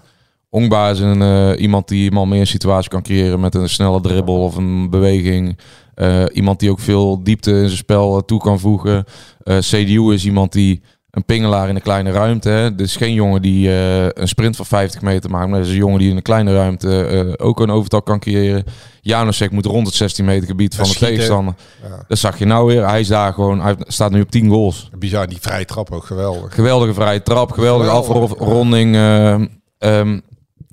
Ongba 0.50 0.90
is 0.90 1.00
een, 1.00 1.22
uh, 1.22 1.62
iemand 1.62 1.88
die 1.88 2.04
iemand 2.04 2.30
meer 2.30 2.48
situatie 2.48 2.90
kan 2.90 3.02
creëren 3.02 3.40
met 3.40 3.56
een 3.56 3.70
snelle 3.70 4.02
dribbel 4.02 4.44
of 4.44 4.56
een 4.56 4.90
beweging. 4.90 5.60
Uh, 5.96 6.24
iemand 6.34 6.60
die 6.60 6.72
ook 6.72 6.80
veel 6.80 7.24
diepte 7.24 7.52
in 7.52 7.66
zijn 7.66 7.78
spel 7.78 8.16
uh, 8.16 8.22
toe 8.22 8.40
kan 8.40 8.60
voegen. 8.60 9.06
CDU 9.44 10.14
is 10.14 10.26
iemand 10.26 10.52
die 10.52 10.82
een 11.14 11.26
pingelaar 11.26 11.70
in 11.70 11.76
een 11.76 11.82
kleine 11.82 12.12
ruimte. 12.12 12.50
Hè. 12.50 12.82
Is 12.82 12.96
geen 12.96 13.14
jongen 13.14 13.42
die 13.42 13.68
uh, 13.68 14.04
een 14.04 14.28
sprint 14.28 14.56
van 14.56 14.66
50 14.66 15.02
meter 15.02 15.30
maakt. 15.30 15.48
Maar 15.48 15.58
dat 15.58 15.68
is 15.68 15.74
een 15.74 15.80
jongen 15.80 16.00
die 16.00 16.10
in 16.10 16.16
een 16.16 16.22
kleine 16.22 16.54
ruimte 16.54 17.10
uh, 17.12 17.48
ook 17.48 17.60
een 17.60 17.70
overtal 17.70 18.02
kan 18.02 18.20
creëren. 18.20 18.64
Janusek 19.02 19.52
moet 19.52 19.66
rond 19.66 19.88
het 19.88 19.96
16 19.96 20.26
meter 20.26 20.48
gebied 20.48 20.76
van 20.76 20.88
de 20.88 20.96
tegenstander. 20.96 21.54
Ja. 21.84 22.04
Dat 22.08 22.18
zag 22.18 22.40
je 22.40 22.46
nou 22.46 22.68
weer. 22.68 22.88
Hij 22.88 23.00
is 23.00 23.08
daar 23.08 23.34
gewoon. 23.34 23.62
Hij 23.62 23.76
staat 23.80 24.12
nu 24.12 24.22
op 24.22 24.32
10 24.32 24.50
goals. 24.50 24.90
Bizar, 24.98 25.28
die 25.28 25.42
vrije 25.42 25.66
trap 25.66 25.92
ook 25.92 26.06
geweldig. 26.06 26.54
Geweldige 26.54 26.94
vrije 26.94 27.24
trap, 27.24 27.52
geweldige 27.52 27.90
afronding. 27.90 28.96
Uh, 28.96 29.34
um, 29.80 30.22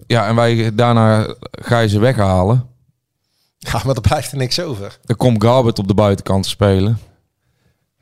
ja, 0.07 0.29
en 0.29 0.35
wij 0.35 0.75
daarna 0.75 1.35
ga 1.51 1.79
je 1.79 1.89
ze 1.89 1.99
weghalen. 1.99 2.69
Ja, 3.59 3.81
maar 3.85 3.95
er 3.95 4.01
blijft 4.01 4.33
er 4.33 4.39
niks 4.39 4.61
over. 4.61 4.99
Er 5.05 5.17
komt 5.17 5.45
Garbert 5.45 5.79
op 5.79 5.89
de 5.89 5.95
buitenkant 5.95 6.43
te 6.43 6.49
spelen. 6.49 6.99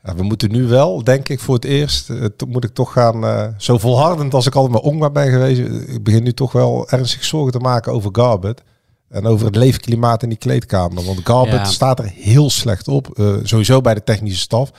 Ja, 0.08 0.14
we 0.14 0.22
moeten 0.22 0.50
nu 0.50 0.66
wel, 0.66 1.04
denk 1.04 1.28
ik, 1.28 1.40
voor 1.40 1.54
het 1.54 1.64
eerst, 1.64 2.10
eh, 2.10 2.24
moet 2.48 2.64
ik 2.64 2.74
toch 2.74 2.92
gaan, 2.92 3.24
eh, 3.24 3.48
zo 3.56 3.78
volhardend 3.78 4.34
als 4.34 4.46
ik 4.46 4.54
altijd 4.54 4.72
maar 4.72 4.82
Ongma 4.92 5.10
ben 5.10 5.30
geweest, 5.30 5.60
eh, 5.60 5.94
ik 5.94 6.02
begin 6.02 6.22
nu 6.22 6.32
toch 6.32 6.52
wel 6.52 6.88
ernstig 6.88 7.24
zorgen 7.24 7.52
te 7.52 7.58
maken 7.58 7.92
over 7.92 8.10
Garbet. 8.12 8.62
En 9.08 9.26
over 9.26 9.46
het 9.46 9.56
leefklimaat 9.56 10.22
in 10.22 10.28
die 10.28 10.38
kleedkamer. 10.38 11.04
Want 11.04 11.20
Garbet 11.24 11.52
Ja. 11.54 11.64
staat 11.64 11.98
er 11.98 12.12
heel 12.14 12.50
slecht 12.50 12.88
op. 12.88 13.18
Eh, 13.18 13.34
sowieso 13.42 13.80
bij 13.80 13.94
de 13.94 14.04
technische 14.04 14.40
staf. 14.40 14.70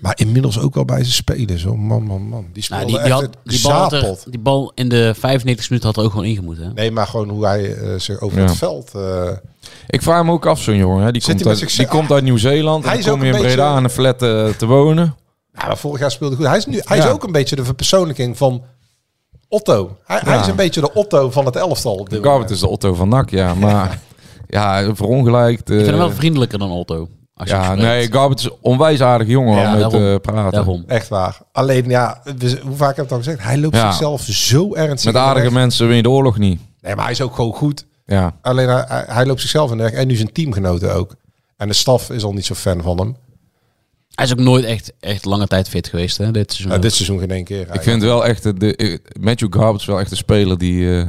Maar 0.00 0.12
inmiddels 0.18 0.58
ook 0.58 0.74
wel 0.74 0.84
bij 0.84 0.98
zijn 1.02 1.12
spelers. 1.14 1.64
Oh 1.64 1.78
man, 1.78 2.02
man, 2.02 2.22
man. 2.22 2.46
Die 2.52 2.64
Nou, 2.68 2.82
speelde 2.82 2.86
die, 2.86 2.94
die, 2.94 3.00
echt 3.04 3.10
had, 3.12 3.22
een 3.22 3.30
die, 3.44 3.60
bal 3.62 3.92
er- 3.92 4.16
die 4.30 4.40
bal 4.40 4.72
in 4.74 4.88
de 4.88 5.14
95 5.18 5.68
minuten 5.68 5.88
had 5.88 5.98
er 5.98 6.04
ook 6.04 6.10
gewoon 6.10 6.26
ingemoet. 6.26 6.56
Hè? 6.58 6.72
Nee, 6.72 6.90
maar 6.90 7.06
gewoon 7.06 7.28
hoe 7.28 7.44
hij 7.46 7.74
eh, 7.74 7.98
zich 7.98 8.20
over 8.20 8.38
Ja. 8.40 8.44
het 8.44 8.56
veld... 8.56 8.90
eh, 8.94 9.28
Ik 9.88 10.02
vraag 10.02 10.24
me 10.24 10.30
ook 10.32 10.46
af, 10.46 10.60
zo'n 10.60 10.76
jongen. 10.76 11.04
Hè. 11.04 11.12
Die, 11.12 11.22
Zit 11.22 11.42
komt 11.42 11.46
uit, 11.60 11.76
die 11.76 11.86
komt 11.86 12.10
uit 12.12 12.24
Nieuw-Zeeland. 12.24 12.84
Hij 12.84 12.92
En 12.92 12.98
is 12.98 13.04
dan 13.04 13.14
kom 13.14 13.22
je 13.24 13.32
in 13.32 13.36
beetje- 13.40 13.54
Breda 13.54 13.68
aan 13.68 13.84
een 13.84 13.90
flat 13.90 14.18
te 14.18 14.66
wonen. 14.66 15.16
Ja, 15.52 15.66
maar 15.66 15.76
vorig 15.78 16.00
jaar 16.00 16.10
speelde 16.10 16.36
goed. 16.36 16.46
Hij 16.46 16.56
is, 16.56 16.66
nu, 16.66 16.80
hij 16.84 16.98
is 16.98 17.06
ook 17.06 17.22
een 17.24 17.32
beetje 17.32 17.56
de 17.56 17.64
verpersoonlijking 17.64 18.36
van 18.36 18.62
Otto. 19.48 19.96
Hij, 20.04 20.20
hij 20.24 20.38
is 20.40 20.46
een 20.46 20.56
beetje 20.56 20.80
de 20.80 20.92
Otto 20.94 21.30
van 21.30 21.44
het 21.44 21.56
elftal 21.56 21.94
op 21.94 22.10
dit 22.10 22.50
is 22.50 22.60
de 22.60 22.68
Otto 22.68 22.94
van 22.94 23.08
Nak, 23.08 23.30
ja. 23.40 23.54
Maar 23.54 23.98
ja, 24.48 24.94
verongelijkt. 24.94 25.60
Ik 25.60 25.66
vind 25.74 25.80
hem 25.86 25.94
eh, 25.94 26.00
wel 26.00 26.10
vriendelijker 26.10 26.58
dan 26.58 26.70
Otto. 26.70 27.08
Als 27.34 27.48
ja, 27.50 27.74
nee, 27.74 28.12
Garbet 28.12 28.38
is 28.38 28.44
een 28.44 28.52
onwijs 28.60 29.00
aardig 29.02 29.28
jongen 29.28 29.58
Ja, 29.60 29.66
om 29.72 29.80
daarom. 29.80 29.90
te 29.90 30.18
praten. 30.22 30.52
Daarom. 30.52 30.84
Echt 30.86 31.08
waar. 31.08 31.38
Alleen, 31.52 31.88
ja, 31.88 32.20
we- 32.38 32.60
hoe 32.66 32.76
vaak 32.76 32.96
heb 32.96 33.04
ik 33.04 33.10
het 33.10 33.12
al 33.12 33.18
gezegd? 33.18 33.42
Hij 33.42 33.58
loopt 33.58 33.74
Ja. 33.76 33.90
zichzelf 33.90 34.20
zo 34.22 34.74
ernstig 34.74 34.88
Met 34.88 35.04
in 35.04 35.12
de 35.12 35.18
aardige 35.28 35.44
weg. 35.46 35.54
mensen 35.54 35.86
win 35.86 35.96
je 35.96 36.02
de 36.02 36.10
oorlog 36.10 36.38
niet. 36.38 36.60
Nee, 36.80 36.94
maar 36.94 37.04
hij 37.04 37.12
is 37.12 37.20
ook 37.20 37.34
gewoon 37.34 37.52
goed. 37.52 37.86
Ja. 38.06 38.34
Alleen 38.42 38.68
hij, 38.68 38.84
hij- 38.88 39.04
hij 39.08 39.26
loopt 39.26 39.40
zichzelf 39.40 39.70
in 39.70 39.76
de 39.76 39.82
weg. 39.82 39.92
En 39.92 40.06
nu 40.06 40.14
zijn 40.16 40.32
teamgenoten 40.32 40.94
ook. 40.94 41.14
En 41.56 41.68
de 41.68 41.74
staf 41.74 42.10
is 42.10 42.24
al 42.24 42.32
niet 42.32 42.46
zo 42.46 42.54
fan 42.54 42.82
van 42.82 42.98
hem. 42.98 43.16
Hij 44.16 44.24
is 44.24 44.32
ook 44.32 44.38
nooit 44.38 44.64
echt, 44.64 44.92
echt 45.00 45.24
lange 45.24 45.46
tijd 45.46 45.68
fit 45.68 45.88
geweest. 45.88 46.18
Hè? 46.18 46.30
Dit 46.30 46.52
seizoen 46.52 46.72
Ja, 46.76 46.78
dit 46.82 46.92
seizoen 46.94 47.18
geen 47.18 47.30
één 47.30 47.44
keer. 47.44 47.74
Ik 47.74 47.82
vind 47.82 48.02
wel 48.02 48.24
echt, 48.26 48.42
de, 48.42 48.52
de, 48.54 49.00
Matthew 49.20 49.54
Garbet 49.54 49.80
is 49.80 49.86
wel 49.86 50.00
echt 50.00 50.10
een 50.10 50.16
speler 50.16 50.58
die 50.58 50.98
eh, 50.98 51.06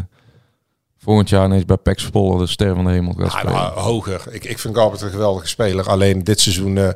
volgend 0.98 1.30
jaar 1.30 1.46
ineens 1.46 1.66
bij 1.66 1.78
PEC 1.78 2.00
Zwolle 2.00 2.38
de 2.40 2.48
ster 2.48 2.76
van 2.76 2.86
de 2.86 2.92
hemel 2.92 3.14
gaat 3.14 3.32
Ja, 3.32 3.38
spelen. 3.40 3.54
nou, 3.54 3.80
hoger. 3.80 4.24
Ik, 4.32 4.46
ik 4.46 4.60
vind 4.60 4.76
Garbert 4.76 5.02
een 5.02 5.10
geweldige 5.10 5.48
speler. 5.48 5.90
Alleen 5.90 6.24
dit 6.24 6.40
seizoen 6.40 6.78
eh, 6.78 6.90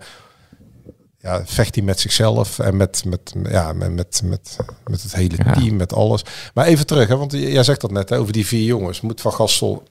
ja, 1.17 1.41
vecht 1.45 1.75
hij 1.75 1.83
met 1.83 1.99
zichzelf 1.99 2.59
en 2.59 2.77
met, 2.77 3.03
met, 3.05 3.33
ja, 3.49 3.73
met, 3.73 3.91
met, 3.95 4.21
met, 4.25 4.57
met 4.87 5.01
het 5.03 5.15
hele 5.15 5.35
Ja. 5.45 5.53
team, 5.53 5.75
met 5.75 5.93
alles. 5.93 6.23
Maar 6.53 6.65
even 6.65 6.85
terug, 6.85 7.07
hè, 7.07 7.17
want 7.17 7.31
jij 7.31 7.63
zegt 7.63 7.81
dat 7.81 7.91
net 7.91 8.09
hè, 8.09 8.17
over 8.17 8.33
die 8.33 8.47
vier 8.47 8.65
jongens. 8.65 9.01
Moet 9.01 9.21
Van 9.21 9.33
Gastel 9.33 9.83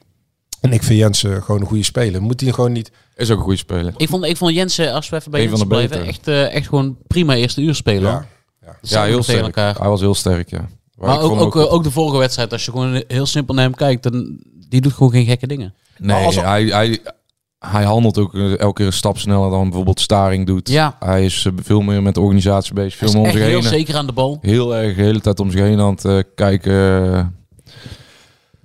en 0.60 0.72
ik 0.72 0.82
vind 0.82 0.98
Jensen 0.98 1.42
gewoon 1.42 1.60
een 1.60 1.66
goede 1.66 1.82
speler. 1.84 2.22
Moet 2.22 2.40
hij 2.40 2.52
gewoon 2.52 2.72
niet... 2.72 2.90
Is 3.16 3.30
ook 3.30 3.36
een 3.38 3.42
goede 3.44 3.58
speler. 3.58 3.92
Ik 3.96 4.08
vond, 4.08 4.24
ik 4.24 4.36
vond 4.36 4.54
Jensen, 4.54 4.92
als 4.92 5.08
we 5.08 5.16
even 5.16 5.30
bij 5.30 5.42
Jensen 5.44 5.68
blijven, 5.68 6.04
echt, 6.04 6.28
eh, 6.28 6.54
echt 6.54 6.68
gewoon 6.68 6.96
prima 7.06 7.34
eerste 7.34 7.60
uur 7.60 7.74
spelen. 7.74 8.10
Ja. 8.10 8.26
Ja. 8.82 9.04
Heel 9.04 9.22
sterk. 9.22 9.40
elkaar. 9.42 9.74
Hij 9.78 9.88
was 9.88 10.00
heel 10.00 10.14
sterk, 10.14 10.50
ja. 10.50 10.68
Maar, 10.94 11.20
ook, 11.20 11.40
ook, 11.40 11.56
ook 11.56 11.82
de 11.82 11.90
vorige 11.90 12.18
wedstrijd, 12.18 12.52
als 12.52 12.64
je 12.64 12.70
gewoon 12.70 13.02
heel 13.08 13.26
simpel 13.26 13.54
naar 13.54 13.64
hem 13.64 13.74
kijkt, 13.74 14.02
dan, 14.02 14.40
die 14.68 14.80
doet 14.80 14.92
gewoon 14.92 15.12
geen 15.12 15.26
gekke 15.26 15.46
dingen. 15.46 15.74
Nee, 15.98 16.24
als- 16.24 16.36
hij, 16.36 16.64
hij, 16.64 16.98
hij 17.58 17.84
handelt 17.84 18.18
ook 18.18 18.34
eh, 18.34 18.58
elke 18.58 18.72
keer 18.74 18.86
een 18.86 18.92
stap 18.92 19.18
sneller 19.18 19.50
dan 19.50 19.62
bijvoorbeeld 19.64 20.00
Staring 20.00 20.46
doet. 20.46 20.68
Ja. 20.68 20.96
Hij 21.00 21.24
is 21.24 21.44
eh, 21.46 21.52
veel 21.62 21.80
meer 21.80 22.02
met 22.02 22.14
de 22.14 22.20
organisatie 22.20 22.74
bezig. 22.74 23.00
Hij 23.00 23.08
Veel 23.08 23.08
is 23.08 23.14
meer 23.14 23.22
om 23.22 23.28
echt 23.28 23.38
zich 23.38 23.46
heel 23.46 23.60
heen. 23.70 23.78
zeker 23.78 23.96
aan 23.96 24.06
de 24.06 24.12
bal. 24.12 24.38
Heel 24.40 24.76
erg 24.76 24.96
de 24.96 25.02
hele 25.02 25.20
tijd 25.20 25.40
om 25.40 25.50
zich 25.50 25.60
heen 25.60 25.80
aan 25.80 25.96
het 26.02 26.24
kijken. 26.34 27.34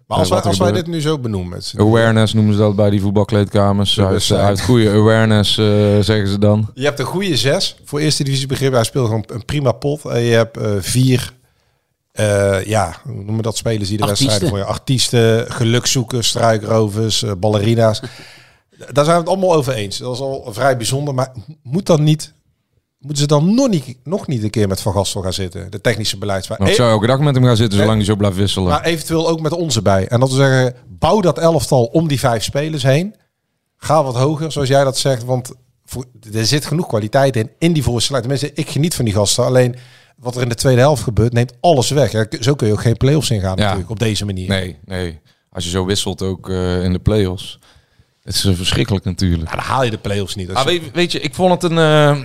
Maar 0.08 0.18
als, 0.18 0.30
wij, 0.30 0.41
als 0.41 0.58
wij 0.58 0.72
dit 0.72 0.88
nu 0.88 1.01
zo 1.01 1.20
benoemen... 1.20 1.49
met 1.49 1.74
awareness 1.78 2.34
noemen 2.34 2.53
ze 2.53 2.60
dat 2.60 2.76
bij 2.76 2.89
die 2.89 3.01
voetbalkleedkamers. 3.01 3.99
Uit, 3.99 4.32
uit 4.32 4.62
goede 4.62 4.89
awareness 4.89 5.58
eh, 5.58 5.66
zeggen 5.99 6.28
ze 6.28 6.39
dan. 6.39 6.72
Je 6.74 6.84
hebt 6.84 6.99
een 6.99 7.06
goede 7.06 7.38
zes 7.38 7.76
voor 7.84 7.99
eerste 7.99 8.24
divisie 8.24 8.47
begrip. 8.47 8.74
Hij 8.74 8.84
speelt 8.84 9.06
gewoon 9.06 9.24
een 9.28 9.45
prima 9.45 9.72
pot. 9.72 10.06
En 10.06 10.22
je 10.22 10.36
hebt 10.36 10.58
eh, 10.58 10.72
vier, 10.80 11.34
eh, 12.12 12.66
ja, 12.66 12.95
hoe 13.03 13.14
noemen 13.14 13.36
we 13.36 13.41
dat 13.41 13.58
spelers 13.58 13.89
die 13.89 13.97
de 13.97 14.06
wedstrijden 14.06 14.49
voor 14.49 14.58
je? 14.58 14.64
Artiesten, 14.64 15.51
gelukzoekers, 15.51 16.28
struikrovers, 16.28 17.26
ballerina's. 17.38 18.01
Daar 18.91 19.06
zijn 19.06 19.16
we 19.16 19.22
het 19.22 19.30
allemaal 19.30 19.53
over 19.53 19.74
eens. 19.74 19.97
Dat 19.97 20.14
is 20.14 20.20
al 20.20 20.47
vrij 20.49 20.78
bijzonder. 20.78 21.14
Maar 21.14 21.32
moet 21.64 21.86
dan 21.86 22.03
niet, 22.03 22.34
moeten 23.06 23.18
ze 23.22 23.28
dan 23.28 23.56
nog 23.56 23.70
niet, 23.70 23.97
nog 24.03 24.28
niet 24.28 24.43
een 24.43 24.49
keer 24.49 24.68
met 24.68 24.82
Van 24.82 24.93
Gastel 24.93 25.22
gaan 25.22 25.34
zitten? 25.34 25.72
De 25.72 25.82
technische 25.82 26.18
beleidsmaker. 26.18 26.64
Want 26.64 26.76
ik 26.78 26.82
zou 26.84 26.91
elke 26.93 27.08
dag 27.08 27.20
met 27.20 27.36
hem 27.36 27.43
gaan 27.43 27.56
zitten 27.58 27.78
zolang 27.80 27.97
hij 27.97 28.06
zo 28.06 28.16
blijft 28.16 28.38
wisselen. 28.38 28.70
Maar 28.70 28.84
eventueel 28.84 29.28
ook 29.30 29.41
met 29.41 29.51
onze 29.51 29.82
bij. 29.82 30.08
En 30.08 30.20
dat 30.20 30.30
we 30.30 30.36
zeggen, 30.36 30.74
bouw 30.88 31.20
dat 31.22 31.38
elftal 31.39 31.84
om 31.86 32.08
die 32.08 32.20
vijf 32.20 32.43
spelers 32.43 32.84
heen. 32.84 33.16
Ga 33.78 34.03
wat 34.03 34.16
hoger, 34.16 34.51
zoals 34.51 34.68
jij 34.68 34.84
dat 34.84 34.97
zegt. 34.97 35.24
Want 35.24 35.51
voor, 35.86 36.06
er 36.34 36.45
zit 36.45 36.66
genoeg 36.66 36.88
kwaliteit 36.88 37.36
in, 37.36 37.49
in 37.60 37.74
die 37.74 37.84
voorstelling. 37.84 38.26
Tenminste, 38.26 38.51
ik 38.62 38.70
geniet 38.70 38.95
van 38.95 39.06
die 39.06 39.14
gasten. 39.14 39.43
Alleen 39.45 39.76
wat 40.18 40.36
er 40.36 40.41
in 40.41 40.49
de 40.49 40.56
tweede 40.56 40.82
helft 40.82 41.03
gebeurt, 41.03 41.34
neemt 41.34 41.53
alles 41.60 41.89
weg. 41.89 42.12
Ja, 42.12 42.26
zo 42.39 42.56
kun 42.56 42.68
je 42.68 42.74
ook 42.74 42.82
geen 42.82 42.97
play-offs 42.97 43.30
ingaan 43.30 43.56
Ja. 43.58 43.64
natuurlijk, 43.64 43.89
op 43.89 43.99
deze 43.99 44.26
manier. 44.26 44.47
Nee, 44.49 44.78
nee. 44.86 45.20
Als 45.51 45.64
je 45.64 45.70
zo 45.70 45.86
wisselt 45.86 46.22
ook 46.22 46.49
eh, 46.49 46.84
in 46.84 46.91
de 46.91 46.99
play-offs. 46.99 47.60
Het 48.24 48.36
is 48.36 48.45
eh, 48.45 48.53
verschrikkelijk 48.56 49.06
natuurlijk. 49.06 49.49
Ja, 49.49 49.56
dan 49.56 49.66
haal 49.66 49.84
je 49.84 49.89
de 49.89 49.97
play-offs 49.97 50.36
niet. 50.36 50.53
Ah, 50.53 50.64
je- 50.64 50.70
weet, 50.70 50.91
weet 50.93 51.12
je, 51.12 51.20
ik 51.20 51.34
vond 51.34 51.62
het 51.62 51.72
een... 51.72 51.78
eh, 51.78 52.18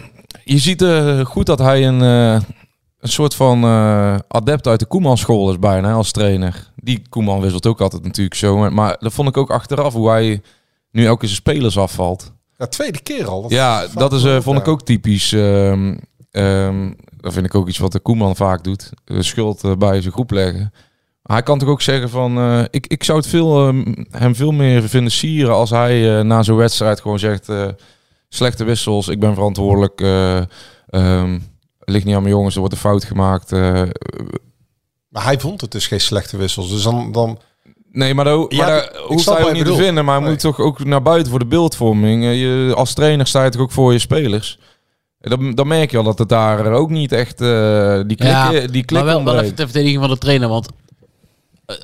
je 0.45 0.59
ziet 0.59 0.83
eh, 0.83 1.24
goed 1.24 1.47
dat 1.47 1.59
hij 1.59 1.87
een, 1.87 2.03
eh, 2.03 2.43
een 2.99 3.09
soort 3.09 3.35
van 3.35 3.64
eh, 3.64 4.16
adept 4.28 4.66
uit 4.66 4.81
de 4.81 4.87
Koeman-school 4.87 5.51
is 5.51 5.59
bijna 5.59 5.93
als 5.93 6.12
trainer. 6.12 6.72
Die 6.76 7.03
Koeman 7.09 7.41
wisselt 7.41 7.66
ook 7.66 7.81
altijd 7.81 8.03
natuurlijk 8.03 8.37
zo. 8.37 8.70
Maar, 8.70 8.97
dat 8.99 9.12
vond 9.12 9.28
ik 9.28 9.37
ook 9.37 9.51
achteraf 9.51 9.93
hoe 9.93 10.09
hij 10.09 10.43
nu 10.91 11.05
elke 11.07 11.18
keer 11.18 11.28
zijn 11.28 11.41
spelers 11.41 11.78
afvalt. 11.78 12.33
ja, 12.59 12.66
tweede 12.66 13.01
keer 13.01 13.28
al. 13.28 13.43
Dat 13.43 13.51
Ja, 13.51 13.87
dat 13.95 14.12
is, 14.12 14.43
vond 14.45 14.59
ik 14.59 14.68
ook 14.68 14.83
typisch. 14.83 15.33
ehm, 15.33 15.97
ehm, 16.31 16.93
dat 17.16 17.33
vind 17.33 17.47
ik 17.47 17.55
ook 17.55 17.68
iets 17.68 17.78
wat 17.78 17.93
de 17.93 18.01
Koeman 18.01 18.37
vaak 18.37 18.64
doet. 18.64 18.91
De 19.05 19.22
schuld 19.22 19.78
bij 19.78 20.01
zijn 20.01 20.12
groep 20.12 20.31
leggen. 20.31 20.72
Hij 21.22 21.43
kan 21.43 21.59
toch 21.59 21.68
ook 21.68 21.83
zeggen 21.83 22.11
van... 22.11 22.39
ik, 22.70 22.87
ik 22.87 23.05
zou 23.05 23.18
het 23.18 23.26
veel, 23.26 23.68
ehm, 23.68 24.05
hem 24.11 24.35
veel 24.35 24.53
meer 24.53 24.89
vinden 24.89 25.12
sieren 25.12 25.55
als 25.55 25.70
hij 25.70 26.22
na 26.22 26.43
zo'n 26.43 26.57
wedstrijd 26.57 27.01
gewoon 27.01 27.18
zegt... 27.18 27.49
slechte 28.35 28.64
wissels, 28.64 29.09
ik 29.09 29.20
ben 29.20 29.35
verantwoordelijk. 29.35 30.01
eh 30.01 30.37
ehm, 30.89 31.33
het 31.78 31.89
ligt 31.91 32.05
niet 32.05 32.14
aan 32.14 32.22
mijn 32.22 32.35
jongens, 32.35 32.55
er 32.55 32.61
wordt 32.61 32.74
een 32.74 32.81
fout 32.81 33.05
gemaakt. 33.05 33.53
eh, 33.53 33.83
Maar 35.09 35.24
hij 35.24 35.41
vond 35.41 35.61
het 35.61 35.72
dus 35.72 35.87
geen 35.87 36.01
slechte 36.01 36.37
wissels. 36.37 36.70
Dus 36.70 36.83
dan, 36.83 37.12
dan 37.12 37.39
Nee, 37.93 38.14
maar, 38.14 38.24
daar, 38.24 38.39
Ja, 38.39 38.47
maar 38.57 38.66
daar 38.66 38.93
hoeft 39.07 39.26
hij 39.26 39.43
ook 39.43 39.49
je 39.49 39.55
niet 39.55 39.64
te 39.64 39.74
vinden. 39.74 40.05
Maar 40.05 40.14
hij 40.14 40.22
Nee. 40.22 40.31
moet 40.33 40.41
toch 40.41 40.59
ook 40.61 40.85
naar 40.85 41.03
buiten 41.03 41.31
voor 41.31 41.39
de 41.39 41.47
beeldvorming. 41.47 42.24
Eh, 42.24 42.41
Je, 42.41 42.72
als 42.76 42.95
trainer 42.95 43.26
sta 43.26 43.45
je 43.45 43.51
toch 43.51 43.61
ook 43.61 43.70
voor 43.70 43.93
je 43.93 43.99
spelers. 43.99 44.59
Dan, 45.20 45.55
dan 45.55 45.66
merk 45.68 45.91
je 45.91 45.97
al 45.97 46.03
dat 46.05 46.18
het 46.18 46.28
daar 46.28 46.66
ook 46.72 46.91
niet 46.91 47.12
echt... 47.12 47.41
eh, 47.41 48.01
die 48.07 48.16
klik, 48.16 48.31
Ja, 48.31 48.51
die 48.51 48.85
klik 48.85 48.91
maar 48.91 49.05
wel, 49.05 49.24
wel 49.24 49.39
even 49.41 49.55
ter 49.55 49.64
verdediging 49.64 50.01
van 50.01 50.11
de 50.11 50.18
trainer. 50.18 50.49
Want 50.49 50.68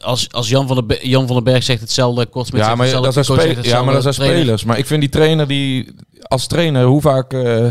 als, 0.03 0.33
als 0.33 0.49
Jan, 0.49 0.67
van 0.67 0.77
den 0.77 0.87
Be- 0.87 0.99
Jan 1.03 1.27
van 1.27 1.35
den 1.37 1.45
Berg 1.45 1.63
zegt 1.63 1.81
hetzelfde, 1.81 2.27
Kortsmit 2.27 2.61
Ja, 2.61 2.67
zegt 2.67 2.77
maar 2.79 2.87
hetzelfde, 2.87 3.15
dat 3.15 3.27
zijn, 3.27 3.57
spe- 3.57 3.69
ja, 3.69 3.83
maar 3.83 3.95
dat 3.95 4.03
zijn 4.03 4.15
trainer- 4.15 4.39
spelers. 4.41 4.65
Maar 4.65 4.79
ik 4.79 4.87
vind 4.87 5.01
die 5.01 5.11
trainer 5.11 5.47
die... 5.49 5.95
Als 6.23 6.47
trainer, 6.47 6.85
hoe 6.85 7.01
vaak... 7.01 7.33
eh, 7.33 7.69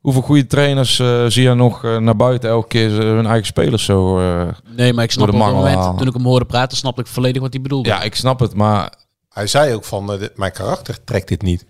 hoeveel 0.00 0.22
goede 0.22 0.46
trainers 0.46 0.98
eh, 0.98 1.24
zie 1.26 1.42
je 1.42 1.54
nog 1.54 1.84
eh, 1.84 1.96
naar 1.96 2.16
buiten 2.16 2.50
elke 2.50 2.68
keer 2.68 2.90
hun 2.90 3.26
eigen 3.26 3.46
spelers 3.46 3.84
zo... 3.84 4.18
eh, 4.20 4.48
Nee, 4.76 4.92
maar 4.92 5.04
ik 5.04 5.10
snap 5.10 5.26
het 5.26 5.36
moment, 5.36 5.98
toen 5.98 6.06
ik 6.06 6.12
hem 6.14 6.24
hoorde 6.24 6.44
praten, 6.46 6.76
snapte 6.76 7.00
ik 7.00 7.06
volledig 7.06 7.42
wat 7.42 7.52
hij 7.52 7.62
bedoelde. 7.62 7.88
ja, 7.88 8.02
ik 8.02 8.14
snap 8.14 8.40
het, 8.40 8.54
maar... 8.54 8.92
hij 9.28 9.46
zei 9.46 9.74
ook 9.74 9.84
van, 9.84 10.06
dit- 10.18 10.36
mijn 10.36 10.52
karakter 10.52 11.04
trekt 11.04 11.28
dit 11.28 11.42
niet. 11.42 11.64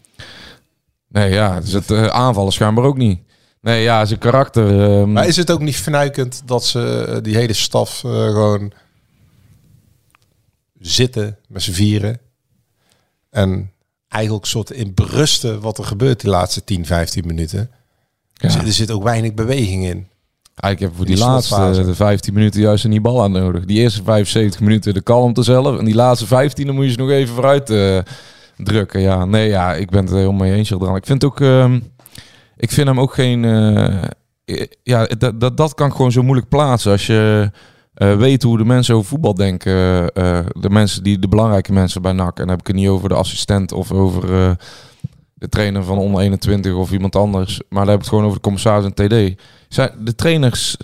Nee, 1.08 1.32
ja, 1.32 1.60
dus 1.60 1.72
het 1.72 1.92
aanvallen 2.10 2.52
schijnbaar 2.52 2.84
ook 2.84 2.96
niet. 2.96 3.20
Nee, 3.60 3.82
ja, 3.82 4.04
zijn 4.04 4.18
karakter... 4.18 4.82
ehm, 5.00 5.12
Maar 5.12 5.26
is 5.26 5.36
het 5.36 5.50
ook 5.50 5.60
niet 5.60 5.76
vernuikend 5.76 6.42
dat 6.44 6.64
ze 6.64 7.18
die 7.22 7.36
hele 7.36 7.52
staf 7.52 8.04
eh, 8.04 8.10
gewoon 8.10 8.72
zitten 10.80 11.36
met 11.48 11.62
z'n 11.62 11.72
vieren 11.72 12.18
en 13.30 13.70
eigenlijk 14.08 14.44
soort 14.46 14.70
in 14.70 14.94
berusten 14.94 15.60
wat 15.60 15.78
er 15.78 15.84
gebeurt 15.84 16.20
die 16.20 16.30
laatste 16.30 16.64
10, 16.64 16.86
15 16.86 17.26
minuten. 17.26 17.70
ja. 18.32 18.48
Dus 18.48 18.54
er 18.56 18.72
zit 18.72 18.90
ook 18.90 19.02
weinig 19.02 19.34
beweging 19.34 19.84
in. 19.84 20.06
Ik 20.68 20.78
heb 20.78 20.94
voor 20.96 21.06
Die 21.06 21.14
die, 21.14 21.24
laatste 21.24 21.54
slotfase. 21.54 21.84
de 21.84 21.94
15 21.94 22.34
minuten 22.34 22.60
juist 22.60 22.84
een 22.84 22.90
die 22.90 23.00
bal 23.00 23.22
aan 23.22 23.32
nodig. 23.32 23.64
Die 23.64 23.78
eerste 23.78 24.02
75 24.02 24.60
minuten 24.60 24.94
de 24.94 25.00
kalmte 25.00 25.42
zelf. 25.42 25.78
En 25.78 25.84
die 25.84 25.94
laatste 25.94 26.26
15 26.26 26.66
dan 26.66 26.74
moet 26.74 26.84
je 26.84 26.90
ze 26.90 26.96
nog 26.98 27.10
even 27.10 27.34
vooruit 27.34 27.70
eh, 27.70 27.98
drukken. 28.56 29.00
Ja, 29.00 29.24
nee, 29.24 29.48
ja, 29.48 29.74
ik 29.74 29.90
ben 29.90 30.00
het 30.00 30.10
er 30.10 30.16
helemaal 30.16 30.40
mee 30.46 30.52
eens. 30.54 30.68
Jadran. 30.68 30.96
Ik 30.96 31.06
vind 31.06 31.24
ook, 31.24 31.40
ehm, 31.40 31.80
ik 32.56 32.70
vind 32.70 32.88
hem 32.88 33.00
ook 33.00 33.14
geen, 33.14 33.44
eh, 33.44 34.62
ja, 34.82 35.06
dat, 35.06 35.40
dat, 35.40 35.56
dat 35.56 35.74
kan 35.74 35.86
ik 35.88 35.94
gewoon 35.94 36.12
zo 36.12 36.22
moeilijk 36.22 36.48
plaatsen. 36.48 36.92
Als 36.92 37.06
je 37.06 37.50
eh, 37.98 38.16
weet 38.16 38.42
hoe 38.42 38.58
de 38.58 38.64
mensen 38.64 38.94
over 38.94 39.08
voetbal 39.08 39.34
denken. 39.34 39.72
eh, 40.12 40.38
de 40.60 40.70
mensen 40.70 41.02
die, 41.02 41.18
de 41.18 41.28
belangrijke 41.28 41.72
mensen 41.72 42.02
bij 42.02 42.12
NAC. 42.12 42.28
En 42.38 42.46
dan 42.46 42.48
heb 42.48 42.60
ik 42.60 42.66
het 42.66 42.76
niet 42.76 42.88
over 42.88 43.08
de 43.08 43.14
assistent 43.14 43.72
of 43.72 43.92
over 43.92 44.34
eh, 44.34 44.50
de 45.34 45.48
trainer 45.48 45.84
van 45.84 45.98
onder 45.98 46.20
21 46.20 46.74
of 46.74 46.90
iemand 46.92 47.16
anders. 47.16 47.60
Maar 47.68 47.80
dan 47.84 47.88
heb 47.88 47.94
ik 47.94 48.00
het 48.00 48.08
gewoon 48.08 48.24
over 48.24 48.36
de 48.36 48.42
commissaris 48.42 48.84
en 48.84 48.94
TD. 48.94 49.40
Zijn 49.68 49.90
de 50.04 50.14
trainers, 50.14 50.76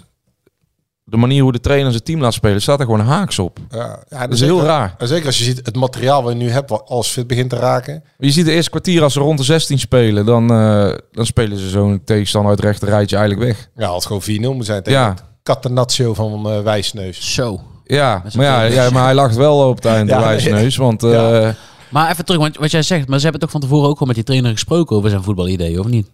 de 1.04 1.16
manier 1.16 1.42
hoe 1.42 1.52
de 1.52 1.60
trainer 1.60 1.90
zijn 1.90 2.02
team 2.02 2.20
laat 2.20 2.34
spelen, 2.34 2.62
staat 2.62 2.78
er 2.78 2.84
gewoon 2.84 3.00
haaks 3.00 3.38
op. 3.38 3.58
Ja, 3.70 4.02
ja, 4.08 4.20
Dat 4.20 4.32
is 4.32 4.40
heel 4.40 4.62
raar. 4.62 4.94
En 4.98 5.08
zeker 5.08 5.26
als 5.26 5.38
je 5.38 5.44
ziet 5.44 5.60
het 5.66 5.76
materiaal 5.76 6.22
wat 6.22 6.32
je 6.32 6.38
nu 6.38 6.50
hebt, 6.50 6.70
wat 6.70 6.82
als 6.86 7.08
fit 7.10 7.26
begint 7.26 7.50
te 7.50 7.56
raken. 7.56 8.04
Je 8.18 8.30
ziet 8.30 8.44
de 8.44 8.52
eerste 8.52 8.70
kwartier 8.70 9.02
als 9.02 9.12
ze 9.12 9.20
rond 9.20 9.38
de 9.38 9.44
16 9.44 9.78
spelen, 9.78 10.26
dan, 10.26 10.50
eh, 10.50 10.94
dan 11.12 11.26
spelen 11.26 11.58
ze 11.58 11.68
zo'n 11.68 12.02
tegenstander 12.04 12.50
uit 12.50 12.60
het 12.60 12.68
rechte 12.68 12.86
rijtje 12.86 13.16
eigenlijk 13.16 13.46
weg. 13.46 13.68
Ja, 13.76 13.88
had 13.88 14.06
gewoon 14.06 14.22
4-0 14.22 14.40
moeten 14.40 14.64
zijn 14.64 14.82
tegen 14.82 15.00
Ja. 15.00 15.08
het 15.10 15.22
Catenaccio 15.48 16.14
van 16.14 16.50
eh 16.50 16.60
Wijsneus. 16.60 17.34
Zo. 17.34 17.60
Ja, 17.86 18.22
maar, 18.36 18.72
ja, 18.72 18.90
maar 18.90 19.04
hij 19.04 19.14
lacht 19.14 19.36
wel 19.36 19.68
op 19.68 19.76
het 19.76 19.84
eind, 19.84 20.08
Ja, 20.08 20.18
de 20.18 20.24
wijsneus. 20.24 20.76
Want 20.76 21.02
eh, 21.02 21.10
Ja. 21.12 21.54
Maar 21.90 22.10
even 22.10 22.24
terug, 22.24 22.40
want 22.40 22.56
wat 22.56 22.70
jij 22.70 22.82
zegt, 22.82 23.08
maar 23.08 23.16
ze 23.18 23.22
hebben 23.22 23.40
toch 23.40 23.50
van 23.50 23.60
tevoren 23.60 23.88
ook 23.88 24.00
al 24.00 24.06
met 24.06 24.14
die 24.14 24.24
trainer 24.24 24.50
gesproken 24.52 24.96
over 24.96 25.10
zijn 25.10 25.22
voetbalidee, 25.22 25.80
of 25.80 25.86
niet? 25.86 26.10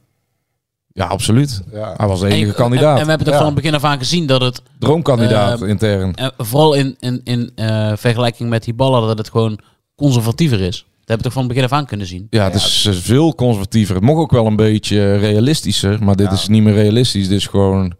ja, 0.93 1.07
absoluut. 1.07 1.62
Ja. 1.72 1.95
Hij 1.97 2.07
was 2.07 2.20
de 2.20 2.26
enige 2.26 2.47
En- 2.51 2.55
kandidaat. 2.55 2.95
En, 2.95 2.99
en 2.99 3.03
we 3.03 3.09
hebben 3.09 3.26
toch 3.26 3.35
Ja. 3.37 3.41
van 3.43 3.47
het 3.55 3.62
begin 3.62 3.74
af 3.74 3.85
aan 3.85 3.99
gezien 3.99 4.26
dat 4.26 4.41
het, 4.41 4.62
Droomkandidaat 4.78 5.62
Eh, 5.62 5.68
intern. 5.68 6.14
eh, 6.14 6.26
vooral 6.39 6.74
in, 6.74 6.97
in, 7.01 7.20
in 7.24 7.51
eh, 7.55 7.93
vergelijking 7.97 8.49
met 8.51 8.64
die 8.64 8.74
ballen, 8.74 9.07
dat 9.09 9.18
het 9.18 9.31
gewoon 9.31 9.59
conservatiever 9.97 10.61
is. 10.61 10.76
Dat 10.76 10.87
hebben 10.99 11.16
we 11.16 11.22
toch 11.22 11.33
van 11.33 11.43
het 11.43 11.53
begin 11.53 11.64
af 11.64 11.72
aan 11.72 11.87
kunnen 11.87 12.07
zien. 12.07 12.26
Ja, 12.31 12.45
het 12.45 12.55
is 12.55 12.89
veel 12.91 13.35
conservatiever. 13.35 13.95
Het 13.95 14.05
mocht 14.05 14.20
ook 14.20 14.31
wel 14.31 14.47
een 14.47 14.57
beetje 14.57 15.16
realistischer, 15.16 16.05
maar 16.05 16.16
dit 16.16 16.26
Ja. 16.26 16.33
is 16.33 16.49
niet 16.49 16.62
meer 16.62 16.74
realistisch. 16.74 17.28
Dit 17.28 17.37
is 17.39 17.47
gewoon, 17.47 17.93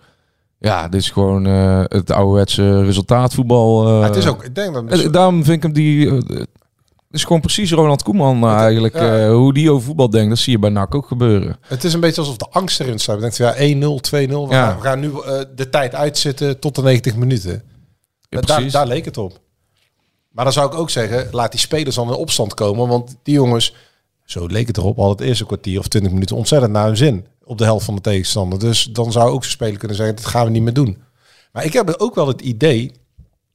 ja, 0.61 0.89
dit 0.89 1.01
is 1.01 1.11
gewoon 1.11 1.47
eh, 1.47 1.83
het 1.85 2.11
ouderwetse 2.11 2.85
resultaatvoetbal. 2.85 3.83
Maar 3.85 4.03
het 4.09 4.17
is 4.17 4.27
ook, 4.27 4.45
ik 4.45 4.55
denk 4.55 4.75
dat... 4.75 5.01
Eh, 5.01 5.13
Daarom 5.13 5.45
vind 5.45 5.57
ik 5.57 5.63
hem 5.63 5.73
die. 5.73 6.11
Het 6.11 7.19
is 7.19 7.25
gewoon 7.25 7.41
precies 7.41 7.73
Ronald 7.73 8.03
Koeman 8.03 8.47
eigenlijk. 8.49 8.95
ja. 8.95 9.31
hoe 9.33 9.55
die 9.55 9.71
over 9.71 9.85
voetbal 9.85 10.11
denkt, 10.11 10.29
dat 10.29 10.39
zie 10.39 10.53
je 10.53 10.59
bij 10.59 10.71
NAC 10.71 10.95
ook 10.95 11.07
gebeuren. 11.07 11.57
Het 11.67 11.85
is 11.85 11.93
een 11.93 12.01
beetje 12.01 12.21
alsof 12.21 12.37
de 12.37 12.47
angst 12.51 12.81
erin 12.81 12.99
staat. 12.99 13.15
Je 13.15 13.21
denkt, 13.21 13.37
ja, 13.37 13.55
1-0, 13.55 13.57
2-0. 14.01 14.11
We, 14.11 14.47
Ja. 14.55 14.77
we 14.77 14.83
gaan 14.83 15.01
nu 15.01 15.13
de 15.55 15.69
tijd 15.71 15.95
uitzitten 15.95 16.59
tot 16.59 16.75
de 16.75 16.83
90 16.83 17.17
minuten. 17.17 17.63
Ja, 18.29 18.41
daar, 18.41 18.71
daar 18.71 18.87
leek 18.87 19.05
het 19.05 19.17
op. 19.19 19.41
Maar 20.31 20.45
dan 20.45 20.53
zou 20.53 20.73
ik 20.73 20.79
ook 20.79 20.91
zeggen, 20.91 21.29
laat 21.31 21.51
die 21.51 21.61
spelers 21.61 21.95
dan 21.97 22.09
in 22.09 22.15
opstand 22.15 22.55
komen. 22.55 22.89
Want 22.89 23.17
die 23.23 23.35
jongens, 23.35 23.75
zo 24.25 24.47
leek 24.47 24.67
het 24.67 24.77
erop, 24.77 24.97
hadden 24.97 25.17
het 25.17 25.27
eerste 25.27 25.47
kwartier 25.47 25.79
of 25.79 25.89
20 25.89 26.13
minuten 26.13 26.37
ontzettend 26.37 26.73
naar 26.73 26.87
hun 26.87 26.97
zin. 26.97 27.27
Op 27.51 27.59
de 27.59 27.65
helft 27.65 27.85
van 27.85 27.95
de 27.95 28.01
tegenstander. 28.01 28.59
Dus 28.59 28.85
dan 28.85 29.13
zou 29.13 29.31
ook 29.31 29.43
zo'n 29.43 29.53
speler 29.53 29.79
kunnen 29.79 29.97
zeggen, 29.97 30.17
dat 30.17 30.27
gaan 30.27 30.45
we 30.45 30.51
niet 30.51 30.63
meer 30.63 30.73
doen. 30.73 30.99
Maar 31.53 31.65
ik 31.65 31.73
heb 31.73 31.95
ook 31.99 32.15
wel 32.15 32.27
het 32.29 32.41
idee... 32.41 32.83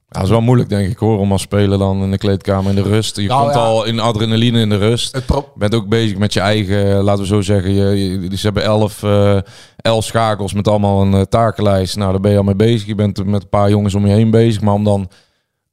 Ja, 0.08 0.12
dat 0.12 0.22
is 0.22 0.28
wel 0.28 0.40
moeilijk, 0.40 0.68
denk 0.68 0.90
ik 0.90 0.96
hoor, 0.98 1.18
om 1.18 1.32
als 1.32 1.42
speler 1.42 1.78
dan 1.78 2.02
in 2.02 2.10
de 2.10 2.18
kleedkamer 2.18 2.70
in 2.70 2.76
de 2.82 2.82
rust. 2.82 3.16
Je 3.16 3.26
Nou, 3.28 3.42
komt 3.42 3.54
ja. 3.54 3.60
al 3.60 3.84
in 3.84 4.00
adrenaline 4.00 4.60
in 4.60 4.68
de 4.68 4.76
rust. 4.76 5.14
Het 5.14 5.26
pro- 5.26 5.50
Je 5.54 5.58
bent 5.58 5.74
ook 5.74 5.88
bezig 5.88 6.18
met 6.18 6.32
je 6.32 6.40
eigen, 6.40 7.02
laten 7.02 7.22
we 7.22 7.26
zo 7.28 7.40
zeggen. 7.40 7.72
Je, 7.72 7.96
je- 8.30 8.36
ze 8.36 8.44
hebben 8.46 8.62
elf, 8.62 9.02
eh, 9.02 9.38
elf 9.76 10.04
schakels 10.04 10.52
met 10.52 10.68
allemaal 10.68 11.02
een 11.02 11.14
eh, 11.14 11.20
takenlijst. 11.20 11.96
Nou, 11.96 12.10
daar 12.10 12.20
ben 12.20 12.30
je 12.30 12.36
al 12.38 12.42
mee 12.44 12.54
bezig. 12.56 12.86
Je 12.86 12.94
bent 12.94 13.24
met 13.24 13.42
een 13.42 13.48
paar 13.48 13.70
jongens 13.70 13.94
om 13.94 14.06
je 14.06 14.12
heen 14.12 14.30
bezig. 14.30 14.60
Maar 14.62 14.74
om 14.74 14.84
dan 14.84 15.08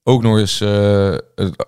ook 0.04 0.22
nog 0.24 0.38
eens 0.38 0.62
eh, 0.62 1.16
het 1.36 1.66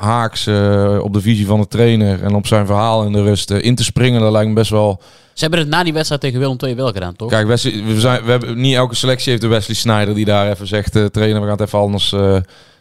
haaks 0.00 0.46
eh, 0.46 0.98
op 1.02 1.12
de 1.12 1.20
visie 1.20 1.46
van 1.46 1.60
de 1.60 1.68
trainer 1.68 2.22
en 2.22 2.34
op 2.34 2.46
zijn 2.46 2.66
verhaal 2.66 3.04
in 3.04 3.12
de 3.12 3.22
rust 3.22 3.50
eh, 3.50 3.62
in 3.62 3.74
te 3.74 3.84
springen, 3.84 4.20
dat 4.20 4.32
lijkt 4.32 4.48
me 4.48 4.54
best 4.54 4.70
wel. 4.70 5.00
Ze 5.32 5.40
hebben 5.42 5.60
het 5.60 5.68
na 5.68 5.82
die 5.84 5.92
wedstrijd 5.92 6.20
tegen 6.20 6.38
Willem 6.38 6.56
II 6.60 6.74
wel 6.74 6.92
gedaan, 6.92 7.16
toch? 7.16 7.30
Kijk, 7.30 7.46
Wesley, 7.46 7.84
we, 7.84 8.00
zijn, 8.00 8.24
we 8.24 8.30
hebben 8.30 8.60
niet 8.60 8.74
elke 8.74 8.94
selectie 8.94 9.30
heeft 9.30 9.42
de 9.42 9.48
Wesley 9.48 9.76
Snyder 9.76 10.14
die 10.14 10.24
daar 10.24 10.50
even 10.50 10.66
zegt: 10.66 10.96
eh, 10.96 11.04
trainer, 11.04 11.40
we 11.40 11.46
gaan 11.46 11.56
het 11.56 11.66
even 11.66 11.78
anders. 11.78 12.12
eh, 12.12 12.36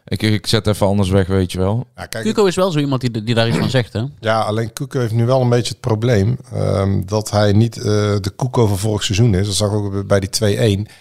ik, 0.07 0.21
ik 0.21 0.47
zet 0.47 0.67
even 0.67 0.87
anders 0.87 1.09
weg, 1.09 1.27
weet 1.27 1.51
je 1.51 1.57
wel. 1.57 1.87
Ja, 1.95 2.05
kijk, 2.05 2.23
Cuco 2.23 2.45
is 2.45 2.55
wel 2.55 2.71
zo 2.71 2.79
iemand 2.79 3.01
die, 3.01 3.23
die 3.23 3.35
daar 3.35 3.47
iets 3.47 3.57
van 3.57 3.69
zegt, 3.69 3.93
hè? 3.93 4.01
Ja, 4.19 4.39
alleen 4.41 4.73
Koeko 4.73 4.99
heeft 4.99 5.13
nu 5.13 5.25
wel 5.25 5.41
een 5.41 5.49
beetje 5.49 5.71
het 5.71 5.79
probleem 5.79 6.37
ehm, 6.53 7.01
dat 7.05 7.31
hij 7.31 7.51
niet 7.51 7.77
eh, 7.77 7.83
de 8.21 8.31
Koeko 8.35 8.65
van 8.67 8.77
vorig 8.77 9.03
seizoen 9.03 9.33
is. 9.35 9.45
Dat 9.45 9.55
zag 9.55 9.67
ik 9.69 9.75
ook 9.75 10.07
bij 10.07 10.19
die 10.19 10.85
2-1. 10.87 10.91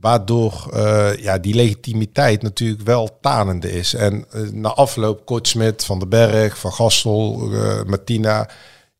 Waardoor 0.00 0.68
eh, 0.72 1.16
ja, 1.16 1.38
die 1.38 1.54
legitimiteit 1.54 2.42
natuurlijk 2.42 2.82
wel 2.82 3.18
tanende 3.20 3.72
is. 3.72 3.94
En 3.94 4.24
eh, 4.30 4.40
na 4.40 4.68
afloop 4.68 5.26
Kortsmit, 5.26 5.84
Van 5.84 5.98
den 5.98 6.08
Berg, 6.08 6.58
Van 6.58 6.72
Gastel, 6.72 7.52
eh, 7.52 7.82
Martina... 7.82 8.48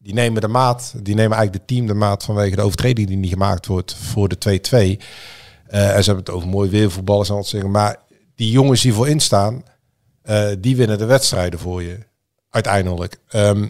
Die 0.06 0.14
nemen 0.14 0.40
de 0.40 0.48
maat, 0.48 0.92
die 0.96 1.14
nemen 1.14 1.36
eigenlijk 1.36 1.68
de 1.68 1.74
team 1.74 1.86
de 1.86 1.94
maat 1.94 2.24
vanwege 2.24 2.56
de 2.56 2.62
overtreding 2.62 3.08
die 3.08 3.16
niet 3.16 3.30
gemaakt 3.30 3.66
wordt 3.66 3.94
voor 3.94 4.28
de 4.28 4.38
2-2. 4.38 5.02
Eh, 5.66 5.96
en 5.96 6.04
ze 6.04 6.10
hebben 6.10 6.24
het 6.24 6.30
over 6.30 6.48
mooi 6.48 6.70
weervoetballers 6.70 7.30
aan 7.30 7.36
het 7.36 7.46
zeggen. 7.46 7.70
Maar 7.70 7.96
die 8.34 8.50
jongens 8.50 8.82
die 8.82 8.92
voorin 8.92 9.20
staan, 9.20 9.62
eh, 10.22 10.48
die 10.58 10.76
winnen 10.76 10.98
de 10.98 11.04
wedstrijden 11.04 11.58
voor 11.58 11.82
je. 11.82 11.98
Uiteindelijk. 12.50 13.18
Ehm, 13.28 13.68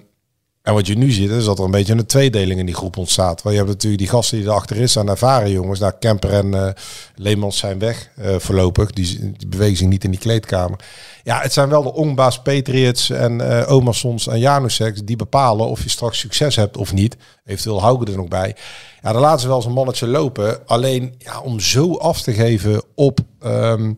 en 0.67 0.75
wat 0.75 0.87
je 0.87 0.97
nu 0.97 1.11
ziet, 1.11 1.31
is 1.31 1.45
dat 1.45 1.59
er 1.59 1.65
een 1.65 1.71
beetje 1.71 1.93
een 1.93 2.07
tweedeling 2.07 2.61
in 2.61 2.67
die 2.67 2.75
groep 2.75 2.97
ontstaat. 2.97 3.43
Want 3.43 3.55
je 3.55 3.61
hebt 3.63 3.73
natuurlijk 3.73 4.03
die 4.03 4.11
gasten 4.11 4.39
die 4.39 4.47
erachter 4.47 4.89
staan, 4.89 5.09
ervaren 5.09 5.51
jongens. 5.51 5.81
Nou, 5.81 5.93
Kemper 5.99 6.33
en 6.33 6.55
eh 6.55 6.73
Leemans 7.15 7.59
zijn 7.59 7.79
weg 7.79 8.11
eh, 8.17 8.37
voorlopig. 8.39 8.91
Die, 8.91 9.33
die 9.37 9.49
bewegen 9.49 9.77
zich 9.77 9.87
niet 9.87 10.05
in 10.05 10.11
die 10.11 10.21
kleedkamer. 10.21 10.79
Ja, 11.23 11.41
het 11.41 11.53
zijn 11.53 11.69
wel 11.69 11.83
de 11.83 11.93
Ongbaas, 11.93 12.43
Patriots 12.43 13.11
en 13.11 13.41
eh 13.41 13.73
Omarsons 13.73 14.27
en 14.27 14.39
Janusek 14.39 15.07
die 15.07 15.17
bepalen 15.17 15.67
of 15.67 15.83
je 15.83 15.89
straks 15.89 16.19
succes 16.19 16.57
hebt 16.57 16.77
of 16.77 16.93
niet. 16.93 17.17
Eventueel 17.45 17.81
houden 17.81 18.09
er 18.09 18.21
nog 18.21 18.29
bij. 18.29 18.57
Ja, 19.03 19.13
dan 19.13 19.21
laten 19.21 19.41
ze 19.41 19.47
wel 19.47 19.57
eens 19.57 19.67
een 19.67 19.73
mannetje 19.73 20.07
lopen. 20.07 20.67
Alleen 20.67 21.15
ja, 21.19 21.41
om 21.41 21.61
zo 21.61 21.95
af 21.95 22.23
te 22.23 22.33
geven 22.33 22.83
op, 22.95 23.21
ehm, 23.41 23.93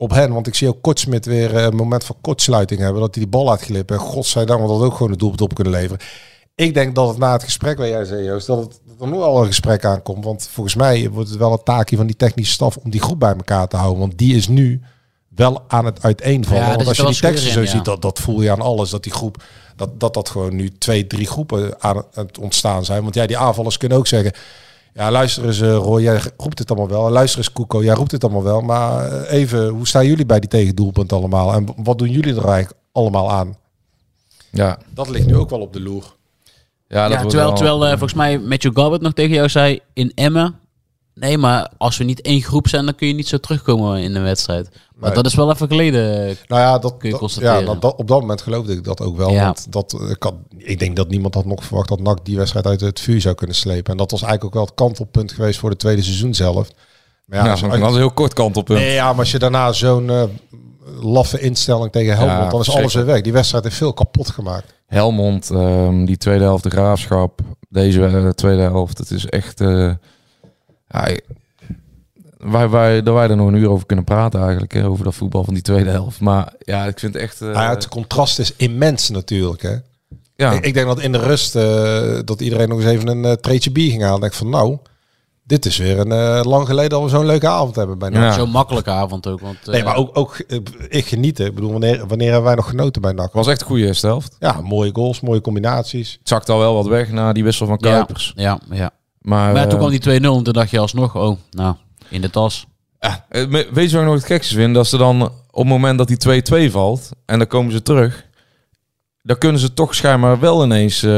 op 0.00 0.10
hen. 0.10 0.32
Want 0.32 0.46
ik 0.46 0.54
zie 0.54 0.68
ook 0.68 0.82
Kortsmit 0.82 1.26
weer 1.26 1.56
eh, 1.56 1.62
een 1.62 1.76
moment 1.76 2.04
van 2.04 2.16
kortsluiting 2.20 2.80
hebben. 2.80 3.00
Dat 3.00 3.14
hij 3.14 3.22
die 3.22 3.32
bal 3.32 3.44
laat 3.44 3.60
glippen. 3.60 3.96
En 3.96 4.02
godzijdank, 4.02 4.60
want 4.60 4.78
dat 4.78 4.88
ook 4.88 4.96
gewoon 4.96 5.12
een 5.12 5.18
doelpunt 5.18 5.40
op 5.40 5.54
kunnen 5.54 5.72
leveren. 5.72 5.98
Ik 6.54 6.74
denk 6.74 6.94
dat 6.94 7.08
het 7.08 7.18
na 7.18 7.32
het 7.32 7.42
gesprek 7.42 7.78
waar 7.78 7.88
jij 7.88 8.04
zei, 8.04 8.24
Joost, 8.24 8.46
dat, 8.46 8.58
het, 8.58 8.80
dat 8.86 9.00
er 9.00 9.14
nu 9.14 9.18
al 9.18 9.40
een 9.40 9.46
gesprek 9.46 9.84
aankomt. 9.84 10.24
Want 10.24 10.48
volgens 10.52 10.74
mij 10.74 11.10
wordt 11.10 11.28
het 11.28 11.38
wel 11.38 11.52
een 11.52 11.62
taakje 11.62 11.96
van 11.96 12.06
die 12.06 12.16
technische 12.16 12.52
staf 12.52 12.76
om 12.76 12.90
die 12.90 13.00
groep 13.00 13.18
bij 13.18 13.34
elkaar 13.34 13.68
te 13.68 13.76
houden. 13.76 14.00
Want 14.00 14.18
die 14.18 14.36
is 14.36 14.48
nu 14.48 14.80
wel 15.28 15.64
aan 15.68 15.84
het 15.84 16.02
uiteenvallen. 16.02 16.62
Ja, 16.62 16.74
want 16.74 16.88
als 16.88 16.96
je 16.96 17.06
die 17.06 17.20
teksten 17.20 17.52
zo 17.52 17.64
ziet, 17.64 17.84
dat, 17.84 18.02
dat 18.02 18.18
voel 18.18 18.40
je 18.40 18.50
aan 18.50 18.60
alles. 18.60 18.90
Dat 18.90 19.02
die 19.02 19.12
groep, 19.12 19.42
dat, 19.76 20.00
dat 20.00 20.14
dat 20.14 20.28
gewoon 20.28 20.56
nu 20.56 20.70
twee, 20.78 21.06
drie 21.06 21.26
groepen 21.26 21.82
aan 21.82 22.04
het 22.12 22.38
ontstaan 22.38 22.84
zijn. 22.84 23.02
Want 23.02 23.14
ja, 23.14 23.26
die 23.26 23.38
aanvallers 23.38 23.76
kunnen 23.76 23.98
ook 23.98 24.06
zeggen... 24.06 24.32
Ja, 24.94 25.10
luister 25.10 25.44
eens 25.46 25.60
eh, 25.60 25.74
Roy, 25.76 26.02
jij 26.02 26.20
roept 26.36 26.58
het 26.58 26.70
allemaal 26.70 26.88
wel. 26.88 27.10
Luister 27.10 27.38
eens 27.38 27.52
Koeko, 27.52 27.82
jij 27.82 27.94
roept 27.94 28.10
het 28.12 28.24
allemaal 28.24 28.42
wel. 28.42 28.60
Maar 28.60 29.06
eh, 29.12 29.32
even, 29.38 29.68
hoe 29.68 29.86
staan 29.86 30.06
jullie 30.06 30.26
bij 30.26 30.40
die 30.40 30.48
tegendoelpunt 30.48 31.12
allemaal? 31.12 31.52
En 31.52 31.66
wat 31.76 31.98
doen 31.98 32.10
jullie 32.10 32.34
er 32.36 32.48
eigenlijk 32.48 32.80
allemaal 32.92 33.30
aan? 33.30 33.56
Ja, 34.50 34.78
Dat 34.94 35.08
ligt 35.08 35.26
nu 35.26 35.36
ook 35.36 35.50
wel 35.50 35.60
op 35.60 35.72
de 35.72 35.80
loer. 35.80 36.14
ja, 36.88 37.08
dat 37.08 37.18
Ja, 37.18 37.26
terwijl, 37.26 37.46
wel- 37.48 37.56
terwijl 37.56 37.82
eh, 37.84 37.88
volgens 37.90 38.14
mij 38.14 38.38
Matthew 38.38 38.76
Garbett 38.78 39.02
nog 39.02 39.12
tegen 39.12 39.34
jou 39.34 39.48
zei 39.48 39.80
in 39.92 40.12
Emmen. 40.14 40.59
Nee, 41.20 41.38
maar 41.38 41.70
als 41.78 41.96
we 41.98 42.04
niet 42.04 42.20
één 42.20 42.42
groep 42.42 42.68
zijn, 42.68 42.84
dan 42.84 42.94
kun 42.94 43.06
je 43.06 43.14
niet 43.14 43.28
zo 43.28 43.38
terugkomen 43.38 44.02
in 44.02 44.14
een 44.16 44.22
wedstrijd. 44.22 44.68
Maar 44.96 45.08
Nee. 45.10 45.22
dat 45.22 45.26
is 45.26 45.34
wel 45.34 45.50
even 45.50 45.68
geleden. 45.68 46.36
Nou 46.46 46.60
ja, 46.60 46.78
dat, 46.78 46.90
Kun 46.96 47.04
je 47.06 47.10
dat- 47.10 47.18
constateren. 47.20 47.60
ja 47.60 47.64
dat, 47.66 47.82
dat- 47.82 47.96
op 47.96 48.08
dat 48.08 48.20
moment 48.20 48.42
geloofde 48.42 48.72
ik 48.72 48.84
dat 48.84 49.00
ook 49.00 49.16
wel. 49.16 49.30
Ja. 49.30 49.44
Want 49.44 49.72
dat, 49.72 50.16
kan, 50.18 50.38
ik 50.56 50.78
denk 50.78 50.96
dat 50.96 51.08
niemand 51.08 51.34
had 51.34 51.44
nog 51.44 51.64
verwacht 51.64 51.88
dat 51.88 52.00
NAC 52.00 52.24
die 52.24 52.36
wedstrijd 52.36 52.66
uit 52.66 52.80
het 52.80 53.00
vuur 53.00 53.20
zou 53.20 53.34
kunnen 53.34 53.56
slepen. 53.56 53.92
En 53.92 53.96
dat 53.98 54.10
was 54.10 54.22
eigenlijk 54.22 54.44
ook 54.50 54.60
wel 54.60 54.64
het 54.70 54.74
kantelpunt 54.74 55.32
geweest 55.32 55.58
voor 55.58 55.70
de 55.70 55.76
tweede 55.76 56.02
seizoen 56.02 56.34
zelf. 56.34 56.68
Maar 57.26 57.38
Ja, 57.38 57.44
ja, 57.44 57.50
dat 57.50 57.78
was 57.80 57.92
een 57.92 57.98
heel 57.98 58.10
kort 58.10 58.32
kantelpunt. 58.34 58.78
nee, 58.78 58.92
ja, 58.94 59.10
maar 59.10 59.18
als 59.18 59.30
je 59.30 59.38
daarna 59.38 59.72
zo'n 59.72 60.10
eh, 60.10 60.22
laffe 61.00 61.40
instelling 61.40 61.92
tegen 61.92 62.16
Helmond, 62.16 62.38
Ja, 62.42 62.48
dan 62.48 62.60
is 62.60 62.70
alles 62.70 62.94
weer 62.94 63.04
weg. 63.06 63.20
Die 63.20 63.32
wedstrijd 63.32 63.64
heeft 63.64 63.76
veel 63.76 63.92
kapot 63.92 64.30
gemaakt. 64.30 64.74
Helmond, 64.86 65.50
ehm, 65.50 66.04
die 66.04 66.16
tweede 66.16 66.44
helft, 66.44 66.62
de 66.62 66.70
graafschap, 66.70 67.40
deze 67.68 68.04
eh, 68.06 68.28
tweede 68.28 68.62
helft. 68.62 68.98
Het 68.98 69.10
is 69.10 69.26
echt. 69.26 69.60
eh, 69.60 69.92
ja, 70.90 71.08
wij, 72.38 72.68
wij, 72.68 73.02
dat 73.02 73.14
wij 73.14 73.28
er 73.28 73.36
nog 73.36 73.48
een 73.48 73.54
uur 73.54 73.68
over 73.70 73.86
kunnen 73.86 74.04
praten 74.04 74.40
eigenlijk, 74.42 74.72
hè, 74.72 74.86
over 74.86 75.04
dat 75.04 75.14
voetbal 75.14 75.44
van 75.44 75.54
die 75.54 75.62
tweede 75.62 75.90
helft. 75.90 76.20
Maar 76.20 76.52
ja, 76.58 76.84
ik 76.86 76.98
vind 76.98 77.14
het 77.14 77.22
echt. 77.22 77.40
eh, 77.40 77.48
Nou 77.48 77.60
ja, 77.62 77.70
het 77.70 77.88
contrast 77.88 78.38
is 78.38 78.56
immens 78.56 79.10
natuurlijk. 79.10 79.62
Hè? 79.62 79.74
ja. 80.36 80.52
Ik, 80.52 80.64
ik 80.66 80.74
denk 80.74 80.86
dat 80.86 81.00
in 81.00 81.12
de 81.12 81.18
rust 81.18 81.56
eh, 81.56 82.18
dat 82.24 82.40
iedereen 82.40 82.68
nog 82.68 82.78
eens 82.80 82.90
even 82.90 83.08
een 83.08 83.24
uh, 83.24 83.32
treetje 83.32 83.70
bier 83.70 83.90
ging 83.90 84.02
halen. 84.02 84.14
Ik 84.16 84.20
denk 84.20 84.34
van 84.34 84.48
nou, 84.48 84.78
dit 85.44 85.66
is 85.66 85.76
weer 85.76 85.98
een 85.98 86.12
eh, 86.12 86.40
lang 86.50 86.66
geleden 86.66 86.90
dat 86.90 87.02
we 87.02 87.08
zo'n 87.08 87.26
leuke 87.26 87.48
avond 87.48 87.76
hebben 87.76 87.98
bij 87.98 88.08
NAC. 88.08 88.22
Ja. 88.22 88.32
Zo'n 88.32 88.50
makkelijke 88.50 88.90
avond 88.90 89.26
ook. 89.26 89.40
Want, 89.40 89.56
eh, 89.60 89.66
Nee, 89.66 89.84
maar 89.84 89.96
ook, 89.96 90.18
ook 90.18 90.38
ik 90.88 91.06
geniet. 91.06 91.38
Ik 91.38 91.54
bedoel, 91.54 91.70
wanneer, 91.70 92.06
wanneer 92.06 92.26
hebben 92.28 92.46
wij 92.46 92.54
nog 92.54 92.68
genoten 92.68 93.02
bij 93.02 93.12
NAC? 93.12 93.24
Het 93.24 93.34
was 93.34 93.46
echt 93.46 93.60
een 93.60 93.66
goede 93.66 93.86
eerste 93.86 94.06
helft. 94.06 94.36
Ja, 94.38 94.60
mooie 94.60 94.90
goals, 94.92 95.20
mooie 95.20 95.40
combinaties. 95.40 96.12
Het 96.18 96.28
zakte 96.28 96.52
al 96.52 96.58
wel 96.58 96.74
wat 96.74 96.86
weg 96.86 97.10
na 97.10 97.32
die 97.32 97.44
wissel 97.44 97.66
van 97.66 97.78
ja, 97.80 97.90
Kuipers. 97.90 98.32
ja, 98.36 98.58
ja. 98.70 98.90
Maar, 99.20 99.52
Maar 99.52 99.62
toen 99.62 99.78
eh, 99.80 99.86
kwam 99.86 99.90
die 99.90 100.20
2-0 100.20 100.24
en 100.24 100.42
toen 100.42 100.52
dacht 100.52 100.70
je 100.70 100.78
alsnog, 100.78 101.16
oh, 101.16 101.38
nou, 101.50 101.74
in 102.08 102.20
de 102.20 102.30
tas. 102.30 102.66
ja, 103.00 103.24
eh, 103.28 103.44
weet 103.48 103.90
je 103.90 103.96
wat 103.96 104.00
ik 104.00 104.08
nog 104.08 104.14
het 104.14 104.24
gekste 104.24 104.54
vind? 104.54 104.74
Dat 104.74 104.86
ze 104.86 104.96
dan 104.96 105.22
op 105.22 105.32
het 105.50 105.66
moment 105.66 105.98
dat 105.98 106.08
die 106.08 106.42
2-2 106.68 106.70
valt 106.72 107.10
en 107.26 107.38
dan 107.38 107.46
komen 107.46 107.72
ze 107.72 107.82
terug, 107.82 108.24
dan 109.22 109.38
kunnen 109.38 109.60
ze 109.60 109.74
toch 109.74 109.94
schijnbaar 109.94 110.40
wel 110.40 110.64
ineens 110.64 111.02
eh, 111.02 111.10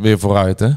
weer 0.00 0.18
vooruit. 0.18 0.60
Hè? 0.60 0.70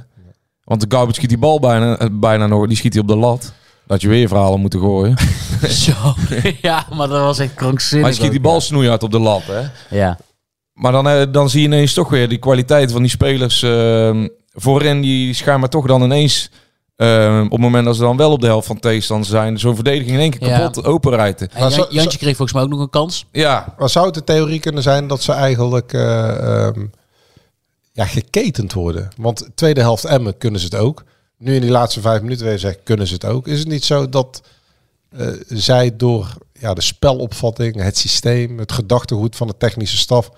Want 0.63 0.81
de 0.81 0.87
Garbage 0.89 1.13
schiet 1.13 1.29
die 1.29 1.37
bal 1.37 1.59
bijna, 1.59 2.09
bijna 2.11 2.47
nog, 2.47 2.67
die 2.67 2.77
schiet 2.77 2.93
hij 2.93 3.01
op 3.01 3.07
de 3.07 3.15
lat. 3.15 3.53
Dat 3.87 4.01
je 4.01 4.07
weer 4.07 4.27
verhalen 4.27 4.59
moeten 4.59 4.79
gooien. 4.79 5.17
Zo. 5.67 6.15
ja, 6.61 6.85
maar 6.93 7.07
dat 7.07 7.21
was 7.21 7.39
echt 7.39 7.53
krankzinnig. 7.53 8.07
Maar 8.07 8.09
hij 8.09 8.19
schiet 8.19 8.31
die 8.31 8.41
bal 8.41 8.61
snoeihard 8.61 9.03
op 9.03 9.11
de 9.11 9.19
lat. 9.19 9.43
Hè? 9.45 9.67
Ja. 9.97 10.17
Maar 10.73 10.91
dan, 10.91 11.31
dan 11.31 11.49
zie 11.49 11.61
je 11.61 11.67
ineens 11.67 11.93
toch 11.93 12.09
weer 12.09 12.29
die 12.29 12.37
kwaliteit 12.37 12.91
van 12.91 13.01
die 13.01 13.11
spelers 13.11 13.63
eh, 13.63 14.23
voorin. 14.53 15.01
Die 15.01 15.33
schijnbaar 15.33 15.69
toch 15.69 15.87
dan 15.87 16.03
ineens 16.03 16.49
Ehm, 16.99 17.43
op 17.45 17.51
het 17.51 17.59
moment 17.59 17.85
dat 17.85 17.95
ze 17.95 18.01
dan 18.01 18.17
wel 18.17 18.31
op 18.31 18.41
de 18.41 18.47
helft 18.47 18.67
van 18.67 18.79
tegenstander 18.79 19.27
zijn, 19.29 19.59
zo'n 19.59 19.75
verdediging 19.75 20.09
in 20.11 20.19
één 20.19 20.29
keer 20.37 20.47
Ja. 20.47 20.57
kapot 20.59 20.85
openrijden. 20.85 21.49
En 21.51 21.59
Maar 21.61 21.61
Jan- 21.71 21.71
zo- 21.71 21.87
Jantje 21.89 22.17
kreeg 22.17 22.35
volgens 22.35 22.53
mij 22.53 22.63
ook 22.63 22.69
nog 22.69 22.79
een 22.79 22.89
kans. 22.89 23.25
Ja, 23.31 23.75
Maar 23.77 23.89
zou 23.89 24.05
het 24.05 24.13
de 24.13 24.23
theorie 24.23 24.59
kunnen 24.59 24.83
zijn 24.83 25.07
dat 25.07 25.21
ze 25.23 25.31
eigenlijk 25.31 25.93
eh, 25.93 26.65
ehm, 26.67 26.85
ja, 27.91 28.05
geketend 28.05 28.73
worden? 28.73 29.07
Want 29.17 29.49
tweede 29.55 29.81
helft 29.81 30.05
Emmen 30.05 30.37
kunnen 30.37 30.59
ze 30.59 30.65
het 30.65 30.75
ook. 30.75 31.03
Nu 31.37 31.55
in 31.55 31.61
die 31.61 31.69
laatste 31.71 32.01
vijf 32.01 32.21
minuten 32.21 32.45
weer 32.45 32.59
zeggen, 32.59 32.83
kunnen 32.83 33.07
ze 33.07 33.13
het 33.13 33.25
ook. 33.25 33.47
Is 33.47 33.59
het 33.59 33.67
niet 33.67 33.85
zo 33.85 34.09
dat 34.09 34.41
eh, 35.17 35.27
zij 35.47 35.95
door 35.95 36.33
ja, 36.53 36.73
de 36.73 36.81
spelopvatting, 36.81 37.81
het 37.81 37.97
systeem, 37.97 38.57
het 38.59 38.71
gedachtegoed 38.71 39.35
van 39.35 39.47
de 39.47 39.57
technische 39.57 39.97
staf 39.97 40.29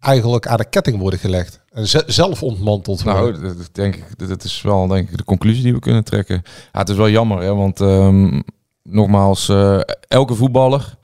eigenlijk 0.00 0.46
aan 0.46 0.56
de 0.56 0.68
ketting 0.68 0.98
worden 0.98 1.18
gelegd 1.18 1.59
en 1.70 1.86
ze- 1.88 2.04
zelf 2.06 2.42
ontmanteld 2.42 3.02
worden? 3.02 3.40
nou, 3.42 3.56
dat, 3.56 3.68
denk 3.72 3.94
ik, 3.96 4.28
dat- 4.28 4.44
is 4.44 4.62
wel 4.62 4.86
denk 4.86 5.10
ik 5.10 5.16
de 5.16 5.24
conclusie 5.24 5.62
die 5.62 5.72
we 5.72 5.78
kunnen 5.78 6.04
trekken. 6.04 6.42
Ja, 6.72 6.78
het 6.78 6.88
is 6.88 6.96
wel 6.96 7.08
jammer, 7.10 7.40
hè, 7.42 7.54
want 7.54 7.80
ehm, 7.80 8.40
nogmaals, 8.82 9.48
eh, 9.48 9.80
elke 10.08 10.34
voetballer, 10.34 10.96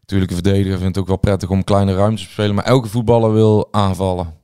natuurlijk 0.00 0.30
een 0.30 0.36
verdediger 0.42 0.78
vindt 0.78 0.94
het 0.94 0.98
ook 0.98 1.06
wel 1.08 1.16
prettig 1.16 1.48
om 1.50 1.64
kleine 1.64 1.94
ruimtes 1.94 2.24
te 2.24 2.30
spelen, 2.30 2.54
maar 2.54 2.64
elke 2.64 2.88
voetballer 2.88 3.32
wil 3.32 3.68
aanvallen. 3.70 4.34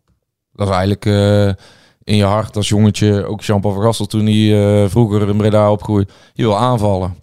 Dat 0.52 0.68
is 0.68 0.72
eigenlijk 0.74 1.06
eh, 1.06 1.64
in 2.04 2.16
je 2.16 2.24
hart 2.24 2.56
als 2.56 2.68
jongetje, 2.68 3.24
ook 3.24 3.42
Jean-Paul 3.42 3.74
van 3.74 3.82
Gastel 3.82 4.06
toen 4.06 4.26
hij 4.26 4.82
eh, 4.82 4.90
vroeger 4.90 5.28
in 5.28 5.36
Breda 5.36 5.70
opgroeide, 5.72 6.10
je 6.34 6.42
wil 6.42 6.56
aanvallen. 6.58 7.14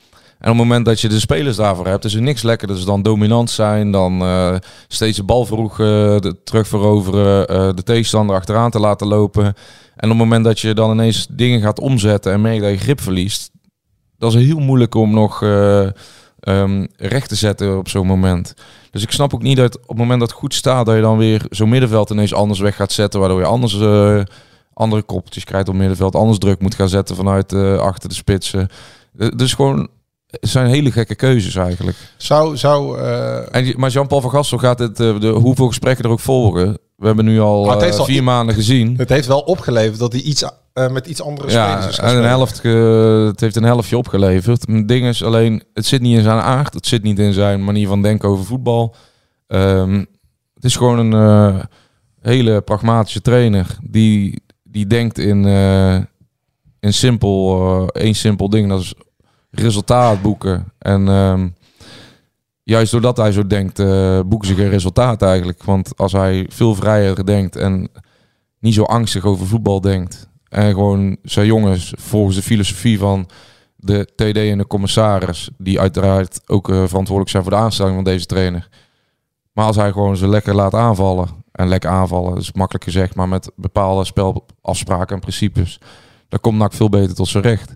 En 0.43 0.51
op 0.51 0.57
het 0.57 0.67
moment 0.67 0.85
dat 0.85 1.01
je 1.01 1.09
de 1.09 1.19
spelers 1.19 1.55
daarvoor 1.55 1.87
hebt, 1.87 2.05
is 2.05 2.13
er 2.13 2.21
niks 2.21 2.41
lekkerder 2.41 2.75
dus 2.75 2.85
dan 2.85 3.01
dominant 3.01 3.49
zijn, 3.49 3.91
dan 3.91 4.21
eh, 4.21 4.55
steeds 4.87 5.17
de 5.17 5.23
bal 5.23 5.45
vroeg 5.45 5.77
de, 5.77 6.35
terug 6.43 6.67
veroveren, 6.67 7.47
eh, 7.47 7.69
de 7.75 7.83
tegenstander 7.83 8.35
achteraan 8.35 8.71
te 8.71 8.79
laten 8.79 9.07
lopen. 9.07 9.45
En 9.45 9.53
op 10.03 10.09
het 10.09 10.17
moment 10.17 10.45
dat 10.45 10.59
je 10.59 10.73
dan 10.73 10.91
ineens 10.91 11.27
dingen 11.29 11.61
gaat 11.61 11.79
omzetten 11.79 12.31
en 12.31 12.41
merkt 12.41 12.61
dat 12.61 12.71
je 12.71 12.77
grip 12.77 13.01
verliest, 13.01 13.51
dat 14.17 14.33
is 14.33 14.45
heel 14.45 14.59
moeilijk 14.59 14.95
om 14.95 15.13
nog 15.13 15.43
eh, 15.43 15.87
ehm, 16.39 16.85
recht 16.95 17.29
te 17.29 17.35
zetten 17.35 17.77
op 17.77 17.89
zo'n 17.89 18.07
moment. 18.07 18.53
Dus 18.91 19.03
ik 19.03 19.11
snap 19.11 19.33
ook 19.33 19.41
niet 19.41 19.57
dat 19.57 19.79
op 19.79 19.87
het 19.87 19.97
moment 19.97 20.19
dat 20.19 20.29
het 20.29 20.39
goed 20.39 20.53
staat, 20.53 20.85
dat 20.85 20.95
je 20.95 21.01
dan 21.01 21.17
weer 21.17 21.45
zo'n 21.49 21.69
middenveld 21.69 22.09
ineens 22.09 22.33
anders 22.33 22.59
weg 22.59 22.75
gaat 22.75 22.91
zetten, 22.91 23.19
waardoor 23.19 23.39
je 23.39 23.45
anders 23.45 23.77
andere 24.73 25.01
kopjes 25.01 25.43
krijgt 25.43 25.69
op 25.69 25.75
middenveld, 25.75 26.15
anders 26.15 26.37
druk 26.37 26.61
moet 26.61 26.75
gaan 26.75 26.89
zetten 26.89 27.15
vanuit 27.15 27.53
achter 27.79 28.09
de 28.09 28.15
spitsen. 28.15 28.67
Dus 29.35 29.53
gewoon, 29.53 29.89
het 30.39 30.49
zijn 30.49 30.67
hele 30.67 30.91
gekke 30.91 31.15
keuzes 31.15 31.55
eigenlijk. 31.55 31.97
Zou, 32.17 32.57
zou 32.57 32.99
eh, 32.99 33.55
En, 33.55 33.73
maar 33.77 33.89
Jean-Paul 33.89 34.21
van 34.21 34.29
Gastel 34.29 34.57
gaat 34.57 34.79
het, 34.79 34.99
eh, 34.99 35.19
de, 35.19 35.27
hoeveel 35.27 35.67
gesprekken 35.67 36.05
er 36.05 36.11
ook 36.11 36.19
volgen. 36.19 36.77
We 36.95 37.05
hebben 37.05 37.25
nu 37.25 37.39
al 37.39 37.81
eh, 37.81 37.97
al 37.97 38.05
vier 38.05 38.23
maanden 38.23 38.55
gezien. 38.55 38.97
het 38.97 39.09
heeft 39.09 39.27
wel 39.27 39.39
opgeleverd 39.39 39.99
dat 39.99 40.11
hij 40.11 40.21
iets 40.21 40.43
met 40.91 41.07
iets 41.07 41.21
andere 41.21 41.49
spelers 41.49 41.83
Ja, 41.83 41.87
is 41.87 41.97
en 41.97 42.17
een 42.17 42.23
helft, 42.23 42.63
het 43.27 43.39
heeft 43.39 43.55
een 43.55 43.63
helftje 43.63 43.97
opgeleverd. 43.97 44.67
Het 44.67 44.87
ding 44.87 45.05
is 45.05 45.23
alleen, 45.23 45.63
het 45.73 45.85
zit 45.85 46.01
niet 46.01 46.17
in 46.17 46.23
zijn 46.23 46.39
aard. 46.39 46.73
Het 46.73 46.87
zit 46.87 47.03
niet 47.03 47.19
in 47.19 47.33
zijn 47.33 47.63
manier 47.63 47.87
van 47.87 48.01
denken 48.01 48.29
over 48.29 48.45
voetbal. 48.45 48.95
Ehm, 49.47 50.03
het 50.53 50.63
is 50.63 50.75
gewoon 50.75 51.13
een 51.13 51.67
hele 52.21 52.61
pragmatische 52.61 53.21
trainer 53.21 53.77
die, 53.83 54.43
die 54.63 54.87
denkt 54.87 55.17
in, 55.17 55.45
in 56.79 56.93
simpel, 56.93 57.87
één 57.87 58.15
simpel 58.15 58.49
ding. 58.49 58.69
Dat 58.69 58.79
is 58.79 58.93
resultaat 59.53 60.21
boeken. 60.21 60.73
En 60.79 61.07
ehm, 61.07 61.47
juist 62.63 62.91
doordat 62.91 63.17
hij 63.17 63.31
zo 63.31 63.47
denkt, 63.47 63.79
eh, 63.79 64.19
boeken 64.25 64.47
ze 64.47 64.55
geen 64.55 64.69
resultaat 64.69 65.21
eigenlijk. 65.21 65.63
Want 65.63 65.97
als 65.97 66.11
hij 66.11 66.45
veel 66.49 66.75
vrijer 66.75 67.25
denkt 67.25 67.55
en 67.55 67.89
niet 68.59 68.73
zo 68.73 68.83
angstig 68.83 69.25
over 69.25 69.47
voetbal 69.47 69.81
denkt. 69.81 70.29
En 70.49 70.73
gewoon 70.73 71.17
zijn 71.23 71.45
jongens 71.45 71.93
volgens 71.97 72.35
de 72.35 72.41
filosofie 72.41 72.99
van 72.99 73.29
de 73.75 74.05
TD 74.15 74.37
en 74.37 74.57
de 74.57 74.67
commissaris, 74.67 75.49
die 75.57 75.79
uiteraard 75.79 76.41
ook 76.45 76.69
eh, 76.69 76.75
verantwoordelijk 76.75 77.29
zijn 77.29 77.43
voor 77.43 77.51
de 77.51 77.57
aanstelling 77.57 77.95
van 77.95 78.03
deze 78.03 78.25
trainer. 78.25 78.69
Maar 79.53 79.65
als 79.65 79.75
hij 79.75 79.91
gewoon 79.91 80.17
ze 80.17 80.27
lekker 80.27 80.55
laat 80.55 80.73
aanvallen, 80.73 81.43
en 81.53 81.67
lekker 81.67 81.89
aanvallen, 81.89 82.37
is 82.37 82.51
makkelijk 82.51 82.83
gezegd, 82.83 83.15
maar 83.15 83.29
met 83.29 83.51
bepaalde 83.55 84.05
spelafspraken 84.05 85.15
en 85.15 85.21
principes, 85.21 85.79
dan 86.27 86.39
komt 86.39 86.57
NAC 86.57 86.73
veel 86.73 86.89
beter 86.89 87.15
tot 87.15 87.27
zijn 87.27 87.43
recht. 87.43 87.75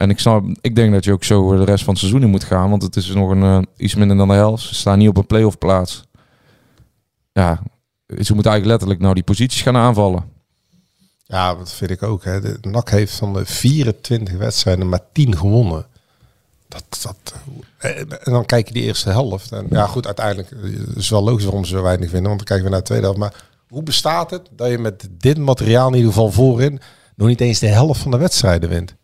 En 0.00 0.10
ik, 0.10 0.18
snap, 0.18 0.44
ik 0.60 0.74
denk 0.74 0.92
dat 0.92 1.04
je 1.04 1.12
ook 1.12 1.24
zo 1.24 1.56
de 1.56 1.64
rest 1.64 1.84
van 1.84 1.92
het 1.92 2.02
seizoen 2.02 2.22
in 2.22 2.30
moet 2.30 2.44
gaan, 2.44 2.70
want 2.70 2.82
het 2.82 2.96
is 2.96 3.06
nog 3.06 3.30
een, 3.30 3.42
eh, 3.42 3.58
iets 3.76 3.94
minder 3.94 4.16
dan 4.16 4.28
de 4.28 4.34
helft. 4.34 4.62
Ze 4.64 4.74
staan 4.74 4.98
niet 4.98 5.08
op 5.08 5.16
een 5.16 5.26
play-off 5.26 5.58
plaats. 5.58 6.04
Ja, 7.32 7.62
ze 8.06 8.34
moeten 8.34 8.50
eigenlijk 8.50 8.64
letterlijk 8.64 9.00
nou 9.00 9.14
die 9.14 9.22
posities 9.22 9.62
gaan 9.62 9.76
aanvallen. 9.76 10.24
Ja, 11.24 11.54
dat 11.54 11.72
vind 11.72 11.90
ik 11.90 12.02
ook. 12.02 12.24
Hè. 12.24 12.40
De 12.40 12.58
NAC 12.60 12.90
heeft 12.90 13.14
van 13.14 13.32
de 13.32 13.46
24 13.46 14.36
wedstrijden 14.36 14.88
maar 14.88 15.00
10 15.12 15.36
gewonnen. 15.36 15.86
Dat, 16.68 16.84
dat, 17.02 17.34
eh, 17.78 17.98
en 17.98 18.32
dan 18.32 18.46
kijk 18.46 18.66
je 18.68 18.74
die 18.74 18.82
eerste 18.82 19.10
helft. 19.10 19.52
En 19.52 19.66
ja, 19.70 19.86
goed, 19.86 20.06
uiteindelijk 20.06 20.50
eh, 20.50 20.96
is 20.96 21.10
wel 21.10 21.22
logisch 21.22 21.44
waarom 21.44 21.64
ze 21.64 21.76
zo 21.76 21.82
weinig 21.82 22.10
winnen. 22.10 22.28
Want 22.28 22.46
dan 22.46 22.46
kijken 22.46 22.64
we 22.64 22.70
naar 22.70 22.80
de 22.80 22.86
tweede 22.86 23.04
helft. 23.04 23.20
Maar 23.20 23.44
hoe 23.68 23.82
bestaat 23.82 24.30
het 24.30 24.48
dat 24.50 24.70
je 24.70 24.78
met 24.78 25.08
dit 25.10 25.38
materiaal 25.38 25.88
in 25.88 25.94
ieder 25.94 26.12
geval 26.12 26.30
voorin 26.30 26.80
nog 27.14 27.28
niet 27.28 27.40
eens 27.40 27.58
de 27.58 27.66
helft 27.66 28.00
van 28.00 28.10
de 28.10 28.16
wedstrijden 28.16 28.68
wint? 28.68 28.98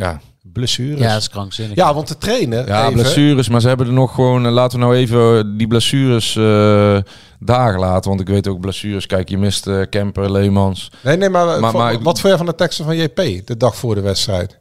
Ja, 0.00 0.20
Blessures. 0.52 0.98
Ja, 0.98 1.04
Ja, 1.06 1.12
dat 1.12 1.20
is 1.20 1.28
krankzinnig. 1.28 1.92
want 1.92 2.08
de 2.08 2.18
trainer... 2.18 2.66
Ja, 2.66 2.80
even- 2.82 2.92
blessures, 2.92 3.48
maar 3.48 3.60
ze 3.60 3.68
hebben 3.68 3.86
er 3.86 3.92
nog 3.92 4.14
gewoon. 4.14 4.46
eh, 4.46 4.52
Laten 4.52 4.78
we 4.78 4.84
nou 4.84 4.96
even 4.96 5.56
die 5.58 5.66
blessures 5.66 6.36
eh 6.36 6.98
daar 7.38 7.78
laten. 7.78 8.08
Want 8.08 8.20
ik 8.20 8.28
weet 8.28 8.48
ook 8.48 8.60
blessures. 8.60 9.06
Kijk, 9.06 9.28
je 9.28 9.38
mist 9.38 9.66
eh, 9.66 9.80
Kemper, 9.90 10.30
Leemans. 10.32 10.90
Nee, 11.02 11.16
nee, 11.16 11.28
maar, 11.28 11.60
Maar- 11.60 11.72
maar 11.76 11.92
ik- 11.92 12.00
wat 12.02 12.20
vond 12.20 12.28
jij 12.28 12.36
van 12.36 12.46
de 12.46 12.54
teksten 12.54 12.84
van 12.84 12.96
JP 12.96 13.16
de 13.46 13.56
dag 13.56 13.76
voor 13.76 13.94
de 13.94 14.00
wedstrijd? 14.00 14.58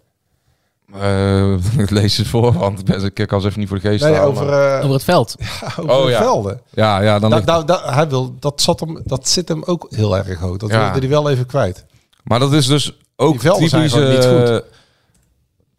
Eh, 0.93 1.53
ik 1.83 1.89
lees 1.89 2.17
het 2.17 2.27
voor, 2.27 2.53
want 2.53 3.05
ik 3.17 3.27
kan 3.27 3.41
ze 3.41 3.47
even 3.47 3.59
niet 3.59 3.67
voor 3.69 3.79
de 3.79 3.87
geest 3.89 4.03
Nee, 4.03 4.13
halen, 4.13 4.29
over, 4.29 4.45
maar- 4.45 4.71
eh, 4.77 4.79
Over 4.83 4.93
het 4.93 5.03
veld. 5.03 5.35
over 5.79 5.93
Oh, 5.93 6.05
de 6.05 6.11
ja. 6.11 6.17
velden. 6.21 6.61
Ja, 6.69 7.01
ja, 7.01 7.19
dan 7.19 7.29
Da, 7.29 7.35
ligt- 7.35 7.47
da, 7.47 7.63
da- 7.63 7.93
hij 7.93 8.07
wil, 8.09 8.35
dat, 8.39 8.61
zat 8.61 8.79
hem, 8.79 9.01
dat 9.05 9.27
zit 9.29 9.47
hem 9.47 9.63
ook 9.65 9.87
heel 9.89 10.17
erg 10.17 10.39
hoog. 10.39 10.57
Dat 10.57 10.69
Ja. 10.69 10.83
wilde 10.83 10.99
hij 10.99 11.09
wel 11.09 11.29
even 11.29 11.45
kwijt. 11.45 11.85
Maar 12.23 12.39
dat 12.39 12.53
is 12.53 12.65
dus 12.67 12.97
ook 13.15 13.31
Die 13.31 13.41
velden 13.41 13.69
zijn 13.69 13.89
typisch 13.89 14.15
niet 14.15 14.25
eh, 14.25 14.39
goed. 14.47 14.63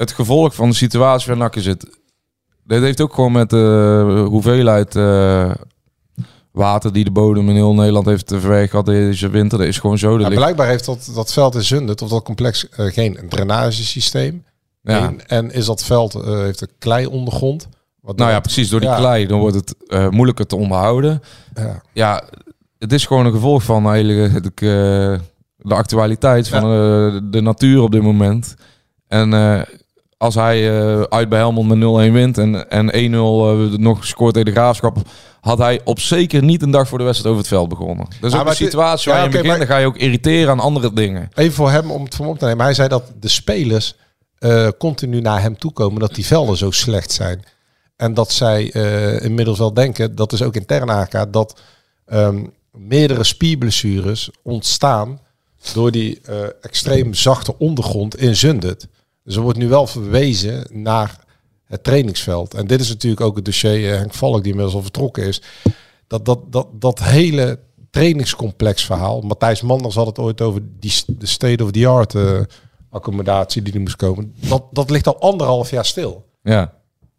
Het 0.01 0.13
gevolg 0.13 0.55
van 0.55 0.69
de 0.69 0.75
situatie 0.75 1.29
waar 1.29 1.37
NAC 1.37 1.57
in 1.57 1.63
zit. 1.63 1.99
Dit 2.65 2.83
heeft 2.83 3.01
ook 3.01 3.15
gewoon 3.15 3.33
met 3.33 3.51
de 3.51 4.25
hoeveelheid 4.29 4.97
eh, 4.97 5.51
water 6.53 6.93
die 6.93 7.05
de 7.05 7.11
bodem 7.11 7.49
in 7.49 7.55
heel 7.55 7.75
Nederland 7.75 8.07
heeft 8.07 8.29
verwerkt 8.29 8.71
gehad 8.71 8.87
deze 8.87 9.29
winter. 9.29 9.59
Dat 9.59 9.67
is 9.67 9.79
gewoon 9.79 9.99
zo. 9.99 10.19
Ja, 10.19 10.29
blijkbaar 10.29 10.69
heeft 10.69 10.85
dat, 10.85 11.11
dat 11.15 11.33
veld 11.33 11.55
in 11.55 11.63
Zundert, 11.63 12.03
of 12.03 12.09
dat 12.09 12.23
complex, 12.23 12.69
eh, 12.69 12.87
geen 12.87 13.19
drainagesysteem. 13.29 14.45
Ja. 14.83 15.05
Geen- 15.07 15.27
en 15.27 15.51
is 15.51 15.65
dat 15.67 15.85
veld, 15.85 16.15
eh, 16.15 16.39
heeft 16.39 16.61
een 16.61 16.69
klei 16.79 17.07
ondergrond. 17.07 17.69
Wat 18.01 18.17
Nou 18.17 18.31
ja, 18.31 18.41
precies. 18.41 18.69
Door 18.69 18.81
die 18.81 18.89
Ja. 18.89 18.97
klei 18.97 19.27
dan 19.27 19.41
wordt 19.41 19.57
het 19.57 19.75
eh, 19.87 20.09
moeilijker 20.09 20.47
te 20.47 20.57
onderhouden. 20.57 21.23
Ja. 21.55 21.83
Ja, 21.93 22.23
het 22.79 22.93
is 22.93 23.07
gewoon 23.07 23.27
een 23.27 23.33
gevolg 23.33 23.63
van 23.63 23.87
eigenlijk 23.87 24.33
het, 24.33 24.47
eh, 24.47 24.61
de 25.57 25.75
actualiteit 25.75 26.49
van 26.49 26.63
eh, 26.63 27.21
de 27.31 27.41
natuur 27.41 27.83
op 27.83 27.93
dit 27.93 28.03
moment. 28.03 28.55
En 29.09 29.35
eh, 29.35 29.61
als 30.21 30.35
hij 30.35 30.71
eh, 30.81 31.01
uit 31.01 31.29
bij 31.29 31.39
Helmond 31.39 31.69
met 31.69 32.09
0-1 32.11 32.13
wint 32.13 32.39
en, 32.39 32.71
en 32.71 32.91
1-0 32.91 33.15
eh, 33.15 33.79
nog 33.79 34.07
scoort 34.07 34.35
tegen 34.35 34.49
de 34.55 34.61
Graafschap, 34.61 34.97
had 35.41 35.59
hij 35.59 35.81
op 35.85 36.01
zeker 36.01 36.43
niet 36.43 36.63
een 36.63 36.71
dag 36.71 36.89
voor 36.89 36.99
de 36.99 37.05
wedstrijd 37.05 37.33
over 37.35 37.47
het 37.47 37.55
veld 37.55 37.69
begonnen. 37.69 38.07
Dat 38.21 38.31
is 38.31 38.37
Ja, 38.37 38.41
ook 38.41 38.47
een 38.49 38.55
situatie 38.55 39.11
ja, 39.11 39.17
waar 39.17 39.25
je 39.27 39.31
in 39.31 39.35
oké, 39.39 39.43
begint, 39.43 39.59
maar- 39.59 39.67
dan 39.69 39.77
ga 39.77 39.83
je 39.83 39.87
ook 39.87 39.97
irriteren 39.97 40.51
aan 40.51 40.61
andere 40.61 40.93
dingen. 40.93 41.29
Even 41.35 41.53
voor 41.53 41.71
hem, 41.71 41.91
om 41.91 42.05
het 42.05 42.19
hem 42.19 42.27
op 42.27 42.39
te 42.39 42.45
nemen. 42.45 42.65
Hij 42.65 42.75
zei 42.75 42.89
dat 42.89 43.13
de 43.21 43.29
spelers 43.29 43.95
eh, 44.39 44.69
continu 44.79 45.21
naar 45.21 45.41
hem 45.43 45.59
toe 45.59 45.73
komen, 45.73 46.01
dat 46.01 46.15
die 46.15 46.27
velden 46.27 46.57
zo 46.57 46.71
slecht 46.71 47.13
zijn. 47.13 47.45
En 47.97 48.15
dat 48.15 48.33
zij 48.33 48.65
inmiddels 49.23 49.59
wel 49.59 49.75
denken, 49.75 50.15
dat 50.15 50.33
is 50.33 50.43
ook 50.43 50.55
intern 50.55 50.91
aangegaan, 50.91 51.31
dat 51.31 51.61
ehm, 52.07 52.45
meerdere 52.73 53.25
spierblessures 53.25 54.31
ontstaan 54.43 55.21
door 55.75 55.91
die 55.91 56.21
extreem 56.61 57.15
zachte 57.15 57.59
ondergrond 57.59 58.17
in 58.17 58.37
Zundert. 58.37 58.87
Dus 59.31 59.39
er 59.39 59.45
wordt 59.45 59.59
nu 59.59 59.69
wel 59.69 59.87
verwezen 59.87 60.67
naar 60.71 61.25
het 61.65 61.85
trainingsveld. 61.85 62.55
En 62.55 62.67
dit 62.67 62.81
is 62.81 62.89
natuurlijk 62.89 63.21
ook 63.21 63.37
het 63.37 63.45
dossier 63.45 63.93
eh, 63.93 63.99
Henk 63.99 64.15
Valk, 64.15 64.43
die 64.43 64.51
inmiddels 64.51 64.75
al 64.75 64.83
vertrokken 64.83 65.27
is. 65.27 65.43
Dat, 66.07 66.25
dat, 66.25 66.53
dat, 66.53 66.67
dat 66.73 67.03
hele 67.03 67.59
trainingscomplex 67.91 68.85
verhaal. 68.85 69.21
Matthijs 69.21 69.61
Manders 69.61 69.95
had 69.95 70.07
het 70.07 70.19
ooit 70.19 70.41
over 70.41 70.63
die, 70.79 70.93
de 71.07 71.27
state-of-the-art 71.27 72.15
eh, 72.15 72.41
accommodatie 72.91 73.63
die 73.63 73.75
er 73.75 73.81
moest 73.81 73.97
komen. 73.97 74.35
Dat, 74.49 74.65
dat 74.71 74.91
ligt 74.91 75.07
al 75.07 75.21
anderhalf 75.21 75.71
jaar 75.71 75.85
stil. 75.85 76.27
Ja. 76.43 76.61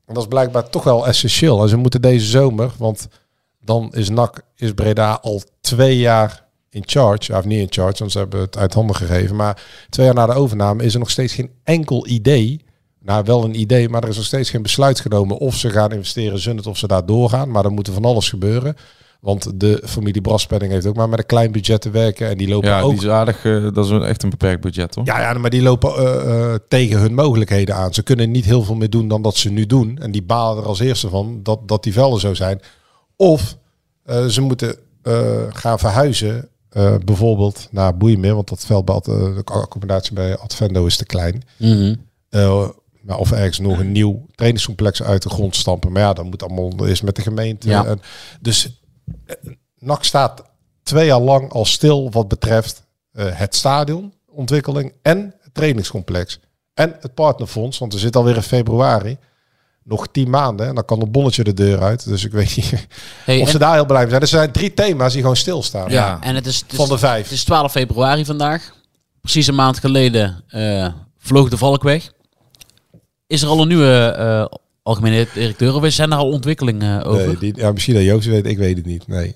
En 0.05 0.14
dat 0.14 0.24
is 0.24 0.30
blijkbaar 0.30 0.70
toch 0.70 0.84
wel 0.84 1.07
essentieel. 1.07 1.62
En 1.62 1.70
ze 1.70 1.78
moeten 1.78 2.01
deze 2.01 2.26
zomer, 2.26 2.72
want 2.78 3.07
dan 3.62 3.93
is 3.93 4.09
NAC, 4.09 4.43
is 4.55 4.74
Breda 4.74 5.20
al 5.22 5.41
twee 5.62 5.97
jaar 5.97 6.45
in 6.72 6.84
charge. 6.86 7.38
Of 7.38 7.46
niet 7.46 7.60
in 7.60 7.68
charge, 7.70 8.00
want 8.00 8.12
ze 8.12 8.18
hebben 8.18 8.40
het 8.40 8.58
uit 8.58 8.74
handen 8.74 8.96
gegeven. 8.96 9.36
Maar 9.36 9.64
twee 9.90 10.06
jaar 10.06 10.16
na 10.16 10.26
de 10.26 10.34
overname 10.34 10.84
is 10.84 10.94
er 10.94 11.00
nog 11.00 11.10
steeds 11.10 11.34
geen 11.34 11.50
enkel 11.64 12.08
idee. 12.08 12.64
Nou, 13.04 13.24
wel 13.26 13.44
een 13.44 13.60
idee, 13.60 13.90
maar 13.90 14.04
er 14.04 14.10
is 14.10 14.16
nog 14.16 14.26
steeds 14.26 14.50
geen 14.50 14.62
besluit 14.62 15.00
genomen 15.00 15.38
of 15.38 15.56
ze 15.56 15.70
gaan 15.70 15.92
investeren 15.92 16.32
in 16.34 16.40
Zundert 16.40 16.68
of 16.68 16.78
ze 16.78 16.88
daar 16.88 17.06
doorgaan. 17.06 17.52
Maar 17.52 17.66
er 17.66 17.72
moet 17.72 17.90
van 17.94 18.06
alles 18.06 18.30
gebeuren. 18.30 18.76
Want 19.22 19.60
de 19.60 19.82
familie 19.86 20.22
Braspenning 20.22 20.72
heeft 20.72 20.86
ook 20.86 20.96
maar 20.96 21.10
met 21.10 21.20
een 21.20 21.26
klein 21.26 21.52
budget 21.52 21.82
te 21.82 21.90
werken. 21.90 22.30
En 22.30 22.38
die 22.38 22.48
lopen 22.48 22.70
Ja, 22.70 22.82
ook 22.82 22.92
die 22.92 23.00
is 23.02 23.08
aardig. 23.08 23.46
eh, 23.46 23.64
dat 23.74 23.86
is 23.86 23.92
een- 23.92 24.04
echt 24.04 24.24
een 24.24 24.30
beperkt 24.30 24.62
budget, 24.62 24.96
hoor. 24.96 25.06
Ja, 25.06 25.20
ja, 25.22 25.34
maar 25.34 25.50
die 25.50 25.62
lopen 25.62 25.96
eh, 25.96 26.52
eh, 26.54 26.60
tegen 26.68 27.00
hun 27.00 27.14
mogelijkheden 27.14 27.76
aan. 27.76 27.94
Ze 27.94 28.04
kunnen 28.04 28.32
niet 28.32 28.46
heel 28.46 28.64
veel 28.64 28.76
meer 28.76 28.90
doen 28.90 29.08
dan 29.08 29.22
dat 29.22 29.36
ze 29.36 29.50
nu 29.50 29.66
doen. 29.66 29.98
En 29.98 30.12
die 30.12 30.24
balen 30.24 30.64
er 30.64 30.70
als 30.70 30.80
eerste 30.80 31.10
van 31.10 31.40
dat, 31.44 31.68
dat 31.68 31.84
die 31.84 31.94
velden 31.94 32.20
zo 32.20 32.34
zijn. 32.34 32.60
Of 33.16 33.58
ze 34.28 34.42
moeten 34.42 34.76
gaan 35.50 35.80
verhuizen, 35.80 36.50
eh, 36.72 36.96
bijvoorbeeld 37.06 37.68
naar 37.72 37.98
Boeimeer. 37.98 38.36
Want 38.36 38.50
dat 38.50 38.66
veld 38.66 38.86
bij 38.86 38.96
Ad- 38.96 39.08
eh, 39.08 39.36
de 39.36 39.44
accommodatie 39.44 40.14
bij 40.14 40.38
Advendo 40.38 40.86
is 40.86 40.98
te 40.98 41.06
klein. 41.06 41.44
Mhm. 41.58 41.96
Eh, 42.30 42.70
maar 43.02 43.18
of 43.18 43.32
ergens 43.32 43.60
nog 43.60 43.80
een 43.80 43.92
nieuw 43.92 44.26
trainingscomplex 44.36 45.04
uit 45.04 45.22
de 45.24 45.30
grond 45.30 45.56
stampen. 45.56 45.92
Maar 45.92 46.02
ja, 46.02 46.14
dat 46.14 46.26
moet 46.26 46.44
allemaal 46.44 46.88
eerst 46.88 47.04
met 47.04 47.16
de 47.16 47.22
gemeente. 47.22 47.70
Ja. 47.70 47.86
En 47.86 48.02
dus 48.42 48.82
NAC 49.80 50.04
staat 50.04 50.44
twee 50.84 51.06
jaar 51.06 51.20
lang 51.20 51.52
al 51.52 51.66
stil 51.66 52.12
wat 52.12 52.28
betreft 52.28 52.84
eh, 53.12 53.26
het 53.30 53.56
stadionontwikkeling 53.56 54.94
en 55.02 55.36
het 55.40 55.54
trainingscomplex. 55.54 56.40
En 56.74 56.96
het 57.00 57.14
partnerfonds, 57.14 57.78
want 57.78 57.94
we 57.94 58.00
zitten 58.00 58.22
alweer 58.22 58.36
in 58.36 58.42
februari. 58.42 59.18
Nog 59.84 60.08
tien 60.12 60.30
maanden 60.30 60.68
en 60.68 60.76
dan 60.76 60.86
kan 60.86 61.00
het 61.00 61.12
bonnetje 61.12 61.44
de 61.44 61.54
deur 61.54 61.82
uit. 61.82 62.08
Dus 62.08 62.26
ik 62.26 62.32
weet 62.32 62.56
niet 62.56 62.88
Hey, 63.26 63.42
of 63.42 63.50
ze 63.50 63.58
daar 63.58 63.74
heel 63.74 63.86
blij 63.86 64.00
mee 64.02 64.10
zijn. 64.10 64.22
Er 64.22 64.28
zijn 64.28 64.52
drie 64.52 64.74
thema's 64.74 65.12
die 65.12 65.22
gewoon 65.22 65.36
stilstaan. 65.36 65.90
Ja, 65.92 66.20
en 66.22 66.36
het 66.36 66.46
is, 66.46 66.60
het 66.60 66.72
is- 66.72 66.78
Van 66.78 66.90
de 66.90 66.98
vijf. 66.98 67.24
Het 67.24 67.32
is 67.32 67.44
12 67.44 67.72
februari 67.72 68.26
vandaag. 68.26 68.74
Precies 69.22 69.48
een 69.48 69.56
maand 69.56 69.80
geleden 69.80 70.44
eh, 70.48 70.88
vloog 71.18 71.50
de 71.50 71.58
valk 71.58 71.84
weg. 71.84 72.12
Is 73.28 73.42
er 73.42 73.48
al 73.48 73.62
een 73.62 73.68
nieuwe 73.68 74.16
eh, 74.18 74.58
algemene 74.84 75.28
directeur 75.34 75.76
of 75.76 75.92
zijn 75.92 76.12
er 76.12 76.18
al 76.18 76.30
ontwikkelingen 76.32 77.04
over? 77.04 77.28
Nee, 77.28 77.38
die, 77.38 77.54
ja, 77.58 77.72
misschien 77.72 77.94
dat 77.96 78.04
Joost 78.04 78.28
weet, 78.28 78.46
ik 78.46 78.58
weet 78.58 78.78
het 78.78 78.86
niet. 78.86 79.08
Nee. 79.08 79.36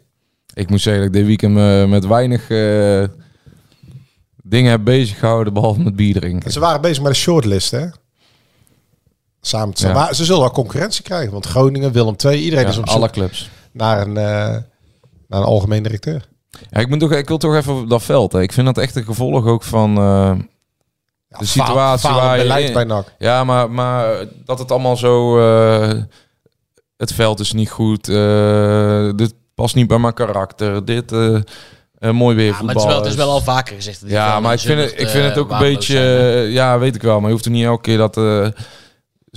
Ik 0.54 0.70
moet 0.70 0.82
zeggen 0.82 1.02
dat 1.04 1.12
ik 1.12 1.18
dit 1.18 1.28
weekend 1.28 1.54
me 1.54 1.86
met 1.88 2.06
weinig 2.08 2.50
eh, 2.50 3.04
dingen 4.44 4.72
heb 4.72 4.84
bezig 4.84 5.20
gehouden, 5.20 5.54
behalve 5.54 5.80
met 5.80 5.96
bier 5.96 6.14
drinken. 6.20 6.52
Ze 6.52 6.60
waren 6.60 6.82
bezig 6.82 6.98
met 7.04 7.10
een 7.12 7.16
shortlist, 7.18 7.72
hè? 7.72 7.86
Samen 9.48 9.74
te 9.76 9.88
Ja. 9.88 9.94
Maar 9.94 10.16
ze 10.16 10.26
zullen 10.26 10.42
wel 10.42 10.52
concurrentie 10.52 11.04
krijgen. 11.04 11.32
Want 11.32 11.46
Groningen, 11.46 11.92
Willem 11.92 12.16
II, 12.26 12.42
iedereen 12.44 12.66
Ja, 12.66 12.72
is 12.72 12.78
op 12.78 12.88
alle 12.88 13.00
zoek 13.00 13.12
clubs. 13.12 13.50
naar 13.72 14.02
een, 14.02 14.18
eh, 14.18 14.24
naar 15.28 15.40
een 15.40 15.44
algemeen 15.44 15.84
directeur. 15.84 16.26
Ja, 16.70 16.80
ik, 16.80 16.90
moet 16.90 17.00
toch, 17.00 17.12
ik 17.12 17.28
wil 17.28 17.38
toch 17.38 17.56
even 17.56 17.74
op 17.76 17.90
dat 17.90 18.04
veld. 18.04 18.32
Hè. 18.32 18.42
Ik 18.42 18.52
vind 18.54 18.66
dat 18.66 18.78
echt 18.78 18.96
een 18.96 19.04
gevolg 19.04 19.46
ook 19.46 19.64
van 19.64 19.98
eh, 19.98 20.32
de 21.40 21.46
situatie 21.46 22.10
Faal- 22.10 22.20
waar 22.20 22.38
je 22.38 22.64
in- 22.68 22.74
bij 22.74 22.84
NAC. 22.84 23.14
Ja, 23.18 23.44
maar, 23.44 23.72
maar 23.72 24.26
dat 24.46 24.60
het 24.60 24.72
allemaal 24.72 24.98
zo... 24.98 25.40
eh, 25.40 26.02
het 26.98 27.14
veld 27.14 27.40
is 27.40 27.52
niet 27.52 27.70
goed. 27.70 28.10
eh, 28.10 29.10
dit 29.16 29.34
past 29.56 29.76
niet 29.76 29.88
bij 29.88 29.98
mijn 30.00 30.14
karakter. 30.14 30.86
Dit... 30.86 31.12
eh, 31.12 31.36
eh, 32.00 32.12
mooi 32.12 32.36
weer 32.36 32.46
Ja, 32.52 32.62
maar 32.62 32.74
het 32.76 32.84
is, 32.84 32.90
wel, 32.90 32.98
het 32.98 33.06
is 33.06 33.16
wel 33.16 33.30
al 33.32 33.42
vaker 33.42 33.76
gezegd. 33.76 34.02
Ja, 34.06 34.40
maar 34.40 34.54
ik 34.54 34.60
vind, 34.60 34.80
het, 34.82 34.92
ik 35.00 35.08
vind 35.08 35.24
het 35.26 35.38
ook 35.38 35.52
een 35.52 35.58
beetje... 35.60 35.94
zijn, 35.94 36.52
ja, 36.52 36.80
weet 36.80 36.96
ik 36.96 37.02
wel. 37.02 37.16
Maar 37.18 37.26
je 37.28 37.32
hoeft 37.34 37.46
er 37.46 37.52
niet 37.52 37.66
elke 37.66 37.82
keer 37.82 37.98
dat... 37.98 38.16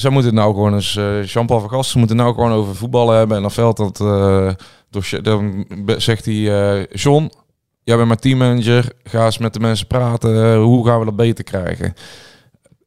zij 0.01 0.11
moeten 0.11 0.31
het 0.31 0.41
nou 0.41 0.55
gewoon 0.55 0.75
eens... 0.75 0.97
eh 0.97 1.25
Jean-Paul 1.25 1.61
van 1.61 1.71
Gasten 1.71 1.99
moeten 1.99 2.17
nou 2.17 2.35
gewoon 2.35 2.53
over 2.53 2.75
voetballen 2.77 3.17
hebben. 3.17 3.37
En 3.37 3.43
dan 3.43 3.51
veld 3.51 3.77
dat... 3.77 3.97
dossier, 4.91 5.23
dan 5.23 5.67
zegt 5.97 6.25
hij... 6.25 6.35
eh 6.81 6.87
John, 6.93 7.31
jij 7.83 7.97
bent 7.97 8.09
mijn 8.09 8.21
teammanager. 8.21 8.93
Ga 9.03 9.25
eens 9.25 9.39
met 9.39 9.53
de 9.53 9.61
mensen 9.61 9.87
praten. 9.87 10.57
hoe 10.57 10.87
gaan 10.87 10.99
we 10.99 11.05
dat 11.05 11.17
beter 11.17 11.45
krijgen? 11.45 11.95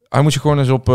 Hij 0.08 0.22
moet 0.22 0.34
je 0.34 0.40
gewoon 0.40 0.58
eens 0.58 0.68
op... 0.68 0.88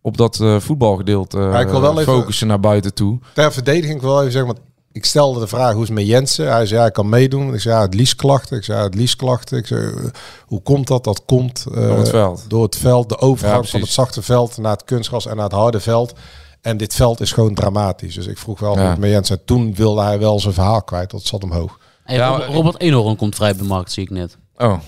op 0.00 0.16
dat 0.16 0.44
voetbalgedeelte 0.58 1.36
Maar 1.38 1.60
ik 1.60 1.68
wil 1.68 1.80
wel 1.80 2.00
even- 2.00 2.12
focussen 2.12 2.46
naar 2.46 2.60
buiten 2.60 2.94
toe. 2.94 3.18
Ter 3.34 3.52
verdediging 3.52 3.86
wil 3.92 3.96
ik 3.96 4.02
wel 4.02 4.20
even 4.20 4.32
zeggen, 4.32 4.52
want 4.54 4.66
ik 4.92 5.04
stelde 5.04 5.40
de 5.40 5.46
vraag 5.46 5.72
hoe 5.72 5.82
is 5.82 5.88
het 5.88 5.98
met 5.98 6.06
Jensen? 6.06 6.52
Hij 6.52 6.66
zei 6.66 6.80
ja, 6.80 6.86
ik 6.86 6.92
kan 6.92 7.08
meedoen. 7.08 7.54
Ik 7.54 7.60
zei 7.60 7.74
ja, 7.74 7.80
het 7.82 7.94
liesklachten. 7.94 8.56
Ik 8.56 8.64
zei 8.64 8.78
ja, 8.78 8.84
het 8.84 8.94
liesklachten. 8.94 9.58
Ik 9.58 9.66
zei 9.66 9.86
eh, 9.86 10.04
hoe 10.46 10.62
komt 10.62 10.86
dat? 10.86 11.04
Dat 11.04 11.22
komt 11.24 11.64
eh, 11.74 11.74
Door 11.74 11.98
het 11.98 12.08
veld. 12.08 12.44
Door 12.48 12.62
het 12.62 12.76
veld, 12.76 13.08
de 13.08 13.16
Ja, 13.20 13.26
overgang 13.26 13.68
van 13.68 13.80
het 13.80 13.88
zachte 13.88 14.22
veld 14.22 14.56
naar 14.56 14.72
het 14.72 14.84
kunstgras 14.84 15.26
en 15.26 15.34
naar 15.36 15.44
het 15.44 15.52
harde 15.54 15.80
veld. 15.80 16.12
En 16.60 16.76
dit 16.76 16.94
veld 16.94 17.20
is 17.20 17.32
gewoon 17.32 17.54
dramatisch. 17.54 18.14
Dus 18.14 18.26
ik 18.26 18.38
vroeg 18.38 18.60
wel 18.60 18.72
hoe 18.72 18.80
Ja. 18.82 18.88
het 18.90 18.98
met 18.98 19.10
Jensen. 19.10 19.36
En 19.38 19.44
toen 19.44 19.74
wilde 19.74 20.02
hij 20.02 20.18
wel 20.18 20.40
zijn 20.40 20.54
verhaal 20.54 20.82
kwijt. 20.82 21.10
Dat 21.10 21.22
zat 21.22 21.42
omhoog. 21.42 21.78
Hey, 22.04 22.16
Ja, 22.16 22.46
Robert 22.46 22.80
Eenhoorn 22.80 23.16
komt 23.16 23.34
vrij 23.34 23.50
bij 23.50 23.62
de 23.62 23.68
markt, 23.68 23.92
zie 23.92 24.02
ik 24.02 24.10
net. 24.10 24.36
Oh, 24.56 24.78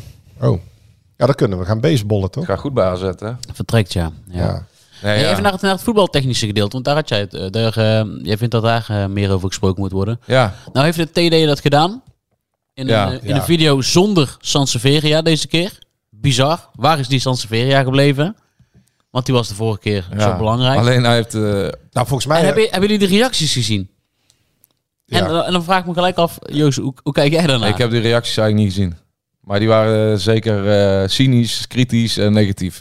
Oh, 0.40 0.61
ja, 1.16 1.26
dat 1.26 1.34
kunnen 1.34 1.59
we. 1.59 1.64
We 1.64 1.70
gaan 1.70 1.80
baseballen 1.80 2.30
toch? 2.30 2.44
ga 2.44 2.57
goed 2.57 2.74
bij 2.74 2.84
AZ, 2.84 3.00
hè? 3.18 3.30
Vertrekt, 3.52 3.92
ja. 3.92 4.11
ja. 4.28 4.42
Ja. 4.44 4.66
Nee, 5.05 5.12
Hey, 5.14 5.22
ja. 5.24 5.30
Even 5.30 5.42
naar 5.42 5.52
het, 5.52 5.61
naar 5.61 5.72
het 5.72 5.82
voetbaltechnische 5.82 6.46
gedeelte, 6.46 6.72
want 6.72 6.84
daar 6.84 6.94
had 6.94 7.09
jij 7.09 7.18
het. 7.20 7.34
eh, 7.34 7.50
Daar, 7.50 7.76
eh, 7.76 8.05
jij 8.22 8.36
vindt 8.38 8.52
dat 8.52 8.62
daar 8.62 8.84
eh, 8.88 9.07
meer 9.07 9.30
over 9.32 9.48
gesproken 9.48 9.82
moet 9.82 9.92
worden. 9.92 10.20
Ja, 10.26 10.55
Nou 10.72 10.84
heeft 10.86 11.14
de 11.14 11.28
TD 11.28 11.46
dat 11.46 11.61
gedaan. 11.61 12.02
In, 12.74 12.86
Ja, 12.86 13.07
een, 13.12 13.22
in 13.22 13.28
ja. 13.28 13.34
een 13.36 13.42
video 13.42 13.80
zonder 13.80 14.36
Sanseveria 14.40 15.22
deze 15.22 15.46
keer. 15.46 15.78
Bizar. 16.11 16.68
Waar 16.74 16.98
is 16.98 17.09
die 17.09 17.18
Sanseveria 17.18 17.82
gebleven? 17.82 18.36
Want 19.11 19.26
die 19.26 19.34
was 19.34 19.48
de 19.48 19.55
vorige 19.55 19.78
keer 19.80 20.07
ja. 20.16 20.20
zo 20.20 20.36
belangrijk. 20.36 20.78
Alleen 20.78 21.05
hij 21.05 21.14
heeft... 21.14 21.34
eh, 21.34 21.40
Nou, 21.42 21.72
volgens 21.92 22.26
mij... 22.26 22.38
En 22.38 22.44
hebben, 22.44 22.62
hebben 22.70 22.90
jullie 22.90 23.09
de 23.09 23.14
reacties 23.16 23.52
gezien? 23.52 23.90
Ja. 25.05 25.18
En, 25.18 25.44
en 25.44 25.52
dan 25.52 25.64
vraag 25.64 25.80
ik 25.80 25.86
me 25.86 25.94
gelijk 25.94 26.16
af, 26.16 26.38
Joost, 26.52 26.78
hoe, 26.78 26.94
hoe 27.02 27.12
kijk 27.12 27.32
jij 27.32 27.46
daarnaar? 27.46 27.68
Ik 27.68 27.78
heb 27.78 27.90
die 27.90 28.00
reacties 28.00 28.36
eigenlijk 28.36 28.66
niet 28.68 28.76
gezien. 28.76 28.96
Maar 29.45 29.59
die 29.59 29.68
waren 29.68 30.12
eh, 30.12 30.18
zeker 30.18 30.68
eh, 30.68 31.09
cynisch, 31.09 31.66
kritisch 31.66 32.16
en 32.16 32.32
negatief. 32.32 32.80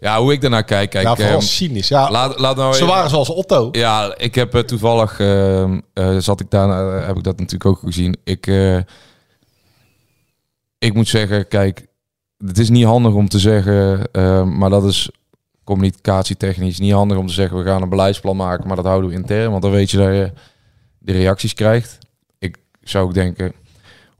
Ja, 0.00 0.20
hoe 0.20 0.32
ik 0.32 0.40
daarnaar 0.40 0.64
kijk, 0.64 0.90
kijk... 0.90 1.06
ja, 1.06 1.14
vooral 1.16 1.32
ehm, 1.34 1.40
cynisch. 1.42 1.88
Ja, 1.88 2.10
laat, 2.10 2.38
laat 2.38 2.56
nou 2.56 2.74
ze 2.74 2.84
waren 2.84 3.10
zoals 3.10 3.28
Otto. 3.28 3.68
Ja, 3.72 4.14
ik 4.16 4.34
heb 4.34 4.54
eh, 4.54 4.60
toevallig... 4.60 5.20
eh, 5.20 5.70
zat 6.18 6.40
ik 6.40 6.50
daar, 6.50 6.96
eh, 6.98 7.06
heb 7.06 7.16
ik 7.16 7.22
dat 7.22 7.38
natuurlijk 7.38 7.66
ook 7.70 7.80
gezien. 7.84 8.16
Ik, 8.24 8.46
eh, 8.46 8.78
ik 10.78 10.94
moet 10.94 11.08
zeggen, 11.08 11.48
kijk... 11.48 11.86
Het 12.46 12.58
is 12.58 12.70
niet 12.70 12.84
handig 12.84 13.12
om 13.12 13.28
te 13.28 13.38
zeggen, 13.38 14.08
eh, 14.12 14.44
maar 14.44 14.70
dat 14.70 14.84
is 14.84 15.10
communicatietechnisch 15.64 16.78
niet 16.78 16.92
handig 16.92 17.18
om 17.18 17.26
te 17.26 17.32
zeggen... 17.32 17.58
we 17.58 17.64
gaan 17.64 17.82
een 17.82 17.88
beleidsplan 17.88 18.36
maken, 18.36 18.66
maar 18.66 18.76
dat 18.76 18.84
houden 18.84 19.10
we 19.10 19.16
intern. 19.16 19.50
Want 19.50 19.62
dan 19.62 19.70
weet 19.70 19.90
je 19.90 19.96
dat 19.96 20.06
je 20.06 20.32
de 20.98 21.12
reacties 21.12 21.54
krijgt. 21.54 21.98
Ik 22.38 22.56
zou 22.82 23.04
ook 23.04 23.14
denken, 23.14 23.52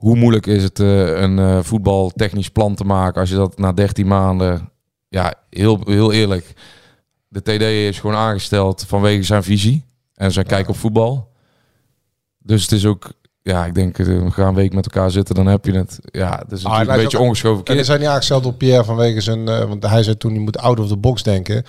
hoe 0.02 0.16
moeilijk 0.16 0.46
is 0.46 0.62
het 0.62 0.80
eh, 0.80 1.20
een 1.20 1.38
eh, 1.38 1.58
voetbaltechnisch 1.62 2.48
plan 2.50 2.74
te 2.74 2.84
maken 2.84 3.20
als 3.20 3.30
je 3.30 3.36
dat 3.36 3.58
na 3.58 3.72
13 3.72 4.06
maanden, 4.06 4.70
ja, 5.08 5.34
heel, 5.50 5.80
heel 5.84 6.12
eerlijk, 6.12 6.52
de 7.28 7.40
TD 7.42 7.62
is 7.62 8.00
gewoon 8.00 8.16
aangesteld 8.16 8.84
vanwege 8.88 9.22
zijn 9.22 9.42
visie 9.42 9.84
en 10.14 10.32
zijn 10.32 10.46
kijk 10.46 10.68
op 10.68 10.76
voetbal. 10.76 11.30
Dus 12.38 12.62
het 12.62 12.72
is 12.72 12.86
ook, 12.86 13.12
ja, 13.42 13.64
ik 13.66 13.74
denk, 13.74 13.98
eh, 13.98 14.06
we 14.06 14.30
gaan 14.30 14.48
een 14.48 14.54
week 14.54 14.72
met 14.74 14.84
elkaar 14.92 15.10
zitten, 15.10 15.34
dan 15.34 15.46
heb 15.46 15.64
je 15.64 15.72
het. 15.72 15.98
Ja, 16.02 16.38
het 16.42 16.52
is 16.52 16.64
Ah, 16.64 16.70
en 16.72 16.78
hij 16.78 16.86
een 16.88 16.96
is 16.96 17.02
beetje 17.02 17.18
ook- 17.18 17.24
ongeschoven 17.24 17.58
En 17.58 17.68
er 17.68 17.74
kind. 17.74 17.86
zijn 17.86 18.00
niet 18.00 18.08
aangesteld 18.08 18.46
op 18.46 18.58
Pierre 18.58 18.84
vanwege 18.84 19.20
zijn... 19.20 19.44
want 19.44 19.86
hij 19.86 20.02
zei 20.02 20.16
toen, 20.16 20.34
je 20.34 20.40
moet 20.40 20.58
out 20.58 20.80
of 20.80 20.88
the 20.88 20.96
box 20.96 21.22
denken. 21.22 21.64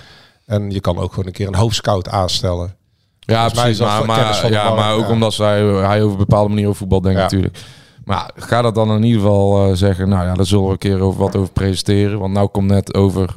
En 0.46 0.72
je 0.72 0.80
kan 0.80 0.98
ook 0.98 1.10
gewoon 1.10 1.26
een 1.26 1.32
keer 1.32 1.48
een 1.48 1.56
hoofdscout 1.56 2.10
aanstellen. 2.10 2.76
Ja, 3.20 3.46
is 3.46 3.52
precies. 3.52 3.80
Maar, 3.80 4.52
ja, 4.52 4.74
maar 4.74 4.94
ook 4.94 5.06
ja. 5.06 5.12
omdat 5.12 5.34
zij, 5.34 5.62
hij 5.64 6.02
over 6.02 6.12
een 6.12 6.26
bepaalde 6.28 6.50
manier 6.50 6.66
over 6.66 6.78
voetbal 6.78 7.02
denkt 7.02 7.18
Ja. 7.18 7.24
natuurlijk. 7.24 7.58
Maar 8.04 8.32
ga 8.36 8.62
dat 8.62 8.76
dan 8.76 8.92
in 8.92 9.04
ieder 9.04 9.22
geval 9.22 9.70
eh, 9.70 9.76
zeggen, 9.76 10.10
nou 10.10 10.26
ja, 10.26 10.34
daar 10.34 10.46
zullen 10.46 10.66
we 10.66 10.72
een 10.72 10.78
keer 10.78 11.00
over 11.00 11.20
wat 11.20 11.36
over 11.36 11.52
presenteren. 11.54 12.20
Want 12.20 12.34
nou 12.34 12.48
komt 12.48 12.68
net 12.68 12.94
over, 12.94 13.36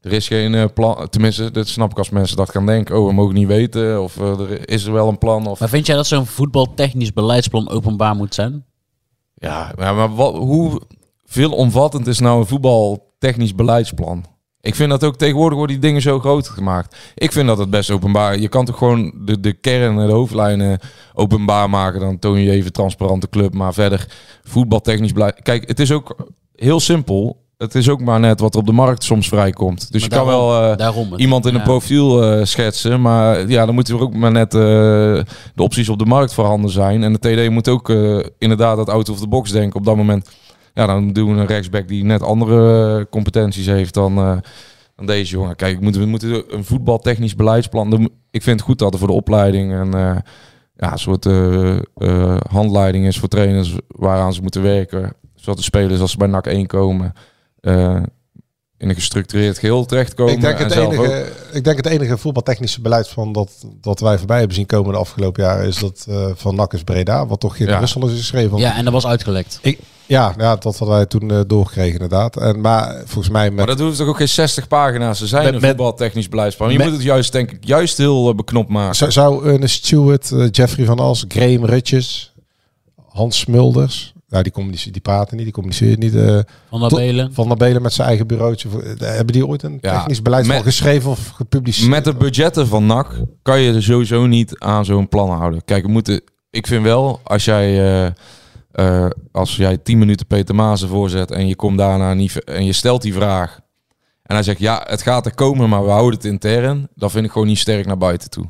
er 0.00 0.12
is 0.12 0.26
geen 0.26 0.54
eh, 0.54 0.64
plan, 0.74 1.08
tenminste, 1.08 1.50
dat 1.50 1.68
snap 1.68 1.90
ik 1.90 1.98
als 1.98 2.10
mensen 2.10 2.36
dat 2.36 2.50
gaan 2.50 2.66
denken. 2.66 2.98
Oh, 2.98 3.06
we 3.06 3.12
mogen 3.12 3.34
niet 3.34 3.46
weten, 3.46 4.02
of 4.02 4.16
eh, 4.20 4.40
er 4.40 4.68
is 4.68 4.84
er 4.84 4.92
wel 4.92 5.08
een 5.08 5.18
plan. 5.18 5.46
Of, 5.46 5.60
Maar 5.60 5.68
vind 5.68 5.86
jij 5.86 5.96
dat 5.96 6.06
zo'n 6.06 6.26
voetbaltechnisch 6.26 7.12
beleidsplan 7.12 7.68
openbaar 7.68 8.14
moet 8.16 8.34
zijn? 8.34 8.64
ja, 9.34 9.72
maar, 9.76 9.94
maar 9.94 10.14
wat, 10.14 10.34
hoe 10.34 10.80
veelomvattend 11.24 12.06
is 12.06 12.18
nou 12.18 12.40
een 12.40 12.46
voetbaltechnisch 12.46 13.54
beleidsplan? 13.54 14.24
Ik 14.64 14.74
vind 14.74 14.90
dat 14.90 15.04
ook 15.04 15.16
tegenwoordig 15.16 15.56
worden 15.58 15.80
die 15.80 15.86
dingen 15.88 16.02
zo 16.02 16.18
groot 16.18 16.48
gemaakt. 16.48 16.96
Ik 17.14 17.32
vind 17.32 17.46
dat 17.46 17.58
het 17.58 17.70
best 17.70 17.90
openbaar. 17.90 18.38
Je 18.38 18.48
kan 18.48 18.64
toch 18.64 18.78
gewoon 18.78 19.12
de, 19.24 19.40
de 19.40 19.52
kern 19.52 19.98
en 19.98 20.06
de 20.06 20.12
hoofdlijnen 20.12 20.78
openbaar 21.12 21.70
maken. 21.70 22.00
Dan 22.00 22.18
toon 22.18 22.40
je 22.40 22.50
even 22.50 22.72
transparante 22.72 23.28
club. 23.28 23.54
Maar 23.54 23.72
verder 23.74 24.06
voetbaltechnisch 24.44 25.12
beleid. 25.12 25.42
Kijk, 25.42 25.68
het 25.68 25.80
is 25.80 25.92
ook 25.92 26.16
heel 26.56 26.80
simpel. 26.80 27.42
Het 27.58 27.74
is 27.74 27.88
ook 27.88 28.00
maar 28.00 28.20
net 28.20 28.40
wat 28.40 28.54
er 28.54 28.60
op 28.60 28.66
de 28.66 28.72
markt 28.72 29.04
soms 29.04 29.28
vrijkomt. 29.28 29.92
Dus 29.92 30.00
Maar 30.00 30.10
je 30.10 30.16
kan 30.16 30.26
wel 30.26 30.70
eh, 30.70 30.76
daarom 30.76 31.14
iemand 31.16 31.46
in 31.46 31.52
Ja. 31.52 31.58
een 31.58 31.64
profiel 31.64 32.22
eh, 32.22 32.44
schetsen. 32.44 33.00
Maar 33.00 33.48
ja, 33.48 33.66
dan 33.66 33.74
moeten 33.74 33.94
er 33.94 34.00
ook 34.02 34.14
maar 34.14 34.32
net 34.32 34.54
eh, 34.54 34.60
de 35.54 35.62
opties 35.62 35.88
op 35.88 35.98
de 35.98 36.04
markt 36.06 36.34
voorhanden 36.34 36.70
zijn. 36.70 37.02
En 37.02 37.12
de 37.12 37.18
TD 37.18 37.50
moet 37.50 37.68
ook 37.68 37.88
inderdaad 38.38 38.76
dat 38.76 38.88
out 38.88 39.08
of 39.08 39.18
the 39.18 39.28
box 39.28 39.50
denken 39.50 39.78
op 39.78 39.84
dat 39.84 39.96
moment. 39.96 40.30
Ja, 40.74 40.86
dan 40.86 41.12
doen 41.12 41.34
we 41.34 41.40
een 41.40 41.46
rechtsback 41.46 41.88
die 41.88 42.04
net 42.04 42.22
andere 42.22 42.98
eh, 42.98 43.04
competenties 43.10 43.66
heeft 43.66 43.94
dan, 43.94 44.18
eh, 44.18 44.36
dan 44.96 45.06
deze 45.06 45.32
jongen. 45.32 45.56
Kijk, 45.56 45.78
we 45.78 46.06
moeten, 46.06 46.54
een 46.56 46.64
voetbaltechnisch 46.64 47.34
beleidsplan. 47.34 48.10
Ik 48.30 48.42
vind 48.42 48.58
het 48.58 48.68
goed 48.68 48.78
dat 48.78 48.92
er 48.92 48.98
voor 48.98 49.08
de 49.08 49.14
opleiding 49.14 49.72
en 49.72 49.94
eh, 49.94 50.16
ja, 50.76 50.92
een 50.92 50.98
soort 50.98 51.24
handleiding 52.50 53.06
is 53.06 53.18
voor 53.18 53.28
trainers 53.28 53.76
waaraan 53.86 54.32
ze 54.32 54.42
moeten 54.42 54.62
werken. 54.62 55.12
Zodat 55.34 55.56
de 55.56 55.62
spelers 55.62 56.00
als 56.00 56.10
ze 56.10 56.16
bij 56.16 56.26
NAC 56.26 56.46
1 56.46 56.66
komen, 56.66 57.12
in 58.84 58.90
een 58.90 58.94
gestructureerd 58.96 59.58
geheel 59.58 59.84
terechtkomen. 59.86 60.34
Ik 60.34 60.40
denk, 60.40 60.58
en 60.58 60.64
het 60.64 60.72
enige, 60.74 61.32
ik 61.52 61.64
denk 61.64 61.76
het 61.76 61.86
enige 61.86 62.18
voetbaltechnische 62.18 62.80
beleidsplan 62.80 63.32
dat, 63.32 63.50
dat 63.80 64.00
wij 64.00 64.18
voorbij 64.18 64.38
hebben 64.38 64.56
zien 64.56 64.66
komen 64.66 64.92
de 64.92 64.98
afgelopen 64.98 65.42
jaren 65.42 65.66
is 65.66 65.78
dat 65.78 66.06
eh, 66.08 66.26
van 66.34 66.54
NAC 66.54 66.72
is 66.72 66.82
Breda, 66.82 67.26
wat 67.26 67.40
toch 67.40 67.56
geen 67.56 67.66
Ja. 67.68 67.76
Brussel 67.76 68.06
is 68.08 68.16
geschreven. 68.18 68.58
Ja, 68.58 68.76
en 68.76 68.84
dat 68.84 68.92
was 68.92 69.06
uitgelekt. 69.06 69.58
Ik, 69.62 69.78
ja, 70.06 70.34
ja, 70.38 70.56
dat 70.56 70.78
hadden 70.78 70.96
wij 70.96 71.06
toen 71.06 71.30
eh, 71.30 71.40
doorgekregen 71.46 71.92
inderdaad. 71.92 72.36
En, 72.36 72.60
maar 72.60 73.02
volgens 73.04 73.28
mij 73.32 73.44
met... 73.50 73.56
Maar 73.56 73.66
dat 73.66 73.78
hoeft 73.78 73.96
toch 73.98 74.08
ook 74.08 74.16
geen 74.16 74.28
60 74.28 74.68
pagina's 74.68 75.18
te 75.18 75.26
zijn, 75.26 75.44
Met- 75.44 75.54
een 75.54 75.68
voetbaltechnisch 75.68 76.28
beleidsplan. 76.28 76.70
Je 76.72 76.76
met- 76.78 76.86
moet 76.86 76.96
het 76.96 77.04
juist, 77.04 77.32
denk 77.32 77.50
ik, 77.52 77.58
juist 77.64 77.96
heel 77.98 78.28
eh, 78.28 78.34
beknopt 78.34 78.68
maken. 78.68 78.94
Zou, 78.96 79.10
zou 79.12 79.48
een 79.52 79.68
Stewart, 79.68 80.32
Jeffrey 80.50 80.86
van 80.86 80.98
Als, 80.98 81.24
Graham 81.28 81.64
Rutjes, 81.64 82.32
Hans 83.08 83.38
Smulders, 83.38 84.13
ja, 84.34 84.42
die, 84.42 84.52
communice- 84.52 84.90
die 84.90 85.00
praten 85.00 85.34
niet, 85.36 85.44
die 85.44 85.54
communiceren 85.54 85.98
niet. 85.98 86.14
eh, 86.14 86.38
Van 86.68 86.80
der 86.80 86.88
Belen. 86.88 87.34
Van 87.34 87.48
der 87.48 87.56
Belen 87.56 87.82
met 87.82 87.92
zijn 87.92 88.08
eigen 88.08 88.26
bureautje. 88.26 88.68
voor- 88.68 88.82
eh, 88.82 88.98
Hebben 88.98 89.32
die 89.32 89.46
ooit 89.46 89.62
een 89.62 89.78
Ja, 89.80 89.98
technisch 89.98 90.46
met- 90.46 90.62
geschreven 90.62 91.10
of 91.10 91.28
gepubliceerd? 91.28 91.90
Met 91.90 92.04
de 92.04 92.14
budgetten 92.14 92.66
van 92.66 92.86
NAC 92.86 93.20
kan 93.42 93.60
je 93.60 93.72
er 93.72 93.82
sowieso 93.82 94.26
niet 94.26 94.58
aan 94.58 94.84
zo'n 94.84 95.08
plan 95.08 95.30
houden. 95.30 95.64
Kijk, 95.64 95.84
we 95.84 95.90
moeten, 95.90 96.22
ik 96.50 96.66
vind 96.66 96.82
wel, 96.82 97.20
als 97.24 97.44
jij, 97.44 97.80
eh, 97.80 98.10
eh, 98.72 99.10
als 99.32 99.56
jij 99.56 99.76
10 99.78 99.98
minuten 99.98 100.26
Peter 100.26 100.54
Maasen 100.54 100.88
voorzet 100.88 101.30
en 101.30 101.48
je 101.48 101.56
komt 101.56 101.78
daarna 101.78 102.14
niet 102.14 102.44
en 102.44 102.64
je 102.64 102.72
stelt 102.72 103.02
die 103.02 103.14
vraag 103.14 103.60
en 104.22 104.34
hij 104.34 104.44
zegt 104.44 104.58
ja, 104.58 104.84
het 104.88 105.02
gaat 105.02 105.26
er 105.26 105.34
komen, 105.34 105.68
maar 105.68 105.84
we 105.84 105.90
houden 105.90 106.14
het 106.18 106.24
intern, 106.28 106.88
dan 106.94 107.10
vind 107.10 107.24
ik 107.24 107.30
gewoon 107.30 107.46
niet 107.46 107.58
sterk 107.58 107.86
naar 107.86 107.98
buiten 107.98 108.30
toe. 108.30 108.44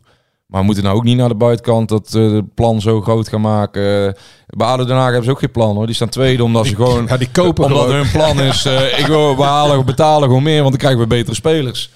Maar 0.54 0.62
we 0.62 0.68
moeten 0.68 0.84
nou 0.84 0.96
ook 0.96 1.04
niet 1.04 1.16
naar 1.16 1.28
de 1.28 1.34
buitenkant 1.34 1.88
dat 1.88 2.14
eh, 2.14 2.32
het 2.32 2.54
plan 2.54 2.80
zo 2.80 3.00
groot 3.00 3.28
gaan 3.28 3.40
maken. 3.40 4.16
Bij 4.46 4.66
ADO 4.66 4.84
Den 4.84 4.96
Haag 4.96 5.04
hebben 5.04 5.24
ze 5.24 5.30
ook 5.30 5.38
geen 5.38 5.50
plan 5.50 5.76
hoor. 5.76 5.86
Die 5.86 5.94
staan 5.94 6.08
tweede 6.08 6.44
omdat 6.44 6.66
ze 6.66 6.74
gewoon... 6.74 7.06
ja, 7.08 7.16
die 7.16 7.30
kopen 7.32 7.64
omdat 7.64 7.82
gewoon. 7.82 7.96
hun 7.96 8.10
plan 8.10 8.40
is, 8.40 8.64
eh, 8.64 8.98
ik 8.98 9.06
wil, 9.06 9.36
we 9.36 9.42
halen, 9.42 9.78
we 9.78 9.84
betalen 9.84 10.28
gewoon 10.28 10.42
meer, 10.42 10.58
want 10.58 10.68
dan 10.68 10.78
krijgen 10.78 11.00
we 11.00 11.06
betere 11.06 11.34
spelers. 11.34 11.90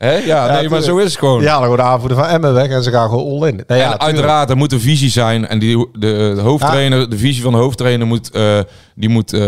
Hè? 0.00 0.12
Ja, 0.12 0.52
nee, 0.52 0.68
maar 0.68 0.82
zo 0.82 0.96
is 0.96 1.04
het 1.04 1.18
gewoon. 1.18 1.42
Ja, 1.42 1.52
dan 1.52 1.62
gewoon 1.62 1.76
de 1.76 1.82
aanvoerder 1.82 2.18
van 2.18 2.26
Emmen 2.26 2.54
weg 2.54 2.68
en 2.68 2.82
ze 2.82 2.90
gaan 2.90 3.08
gewoon 3.08 3.42
all 3.42 3.48
in. 3.48 3.62
Nou 3.66 3.80
ja, 3.80 3.92
en 3.92 4.00
uiteraard, 4.00 4.50
er 4.50 4.56
moet 4.56 4.72
een 4.72 4.80
visie 4.80 5.10
zijn. 5.10 5.46
En 5.46 5.58
die, 5.58 5.88
de, 5.92 6.32
de 6.34 6.40
hoofdtrainer, 6.40 7.10
de 7.10 7.18
visie 7.18 7.42
van 7.42 7.52
de 7.52 7.58
hoofdtrainer 7.58 8.06
moet, 8.06 8.30
eh, 8.30 8.58
die 8.94 9.08
moet 9.08 9.32
eh, 9.32 9.40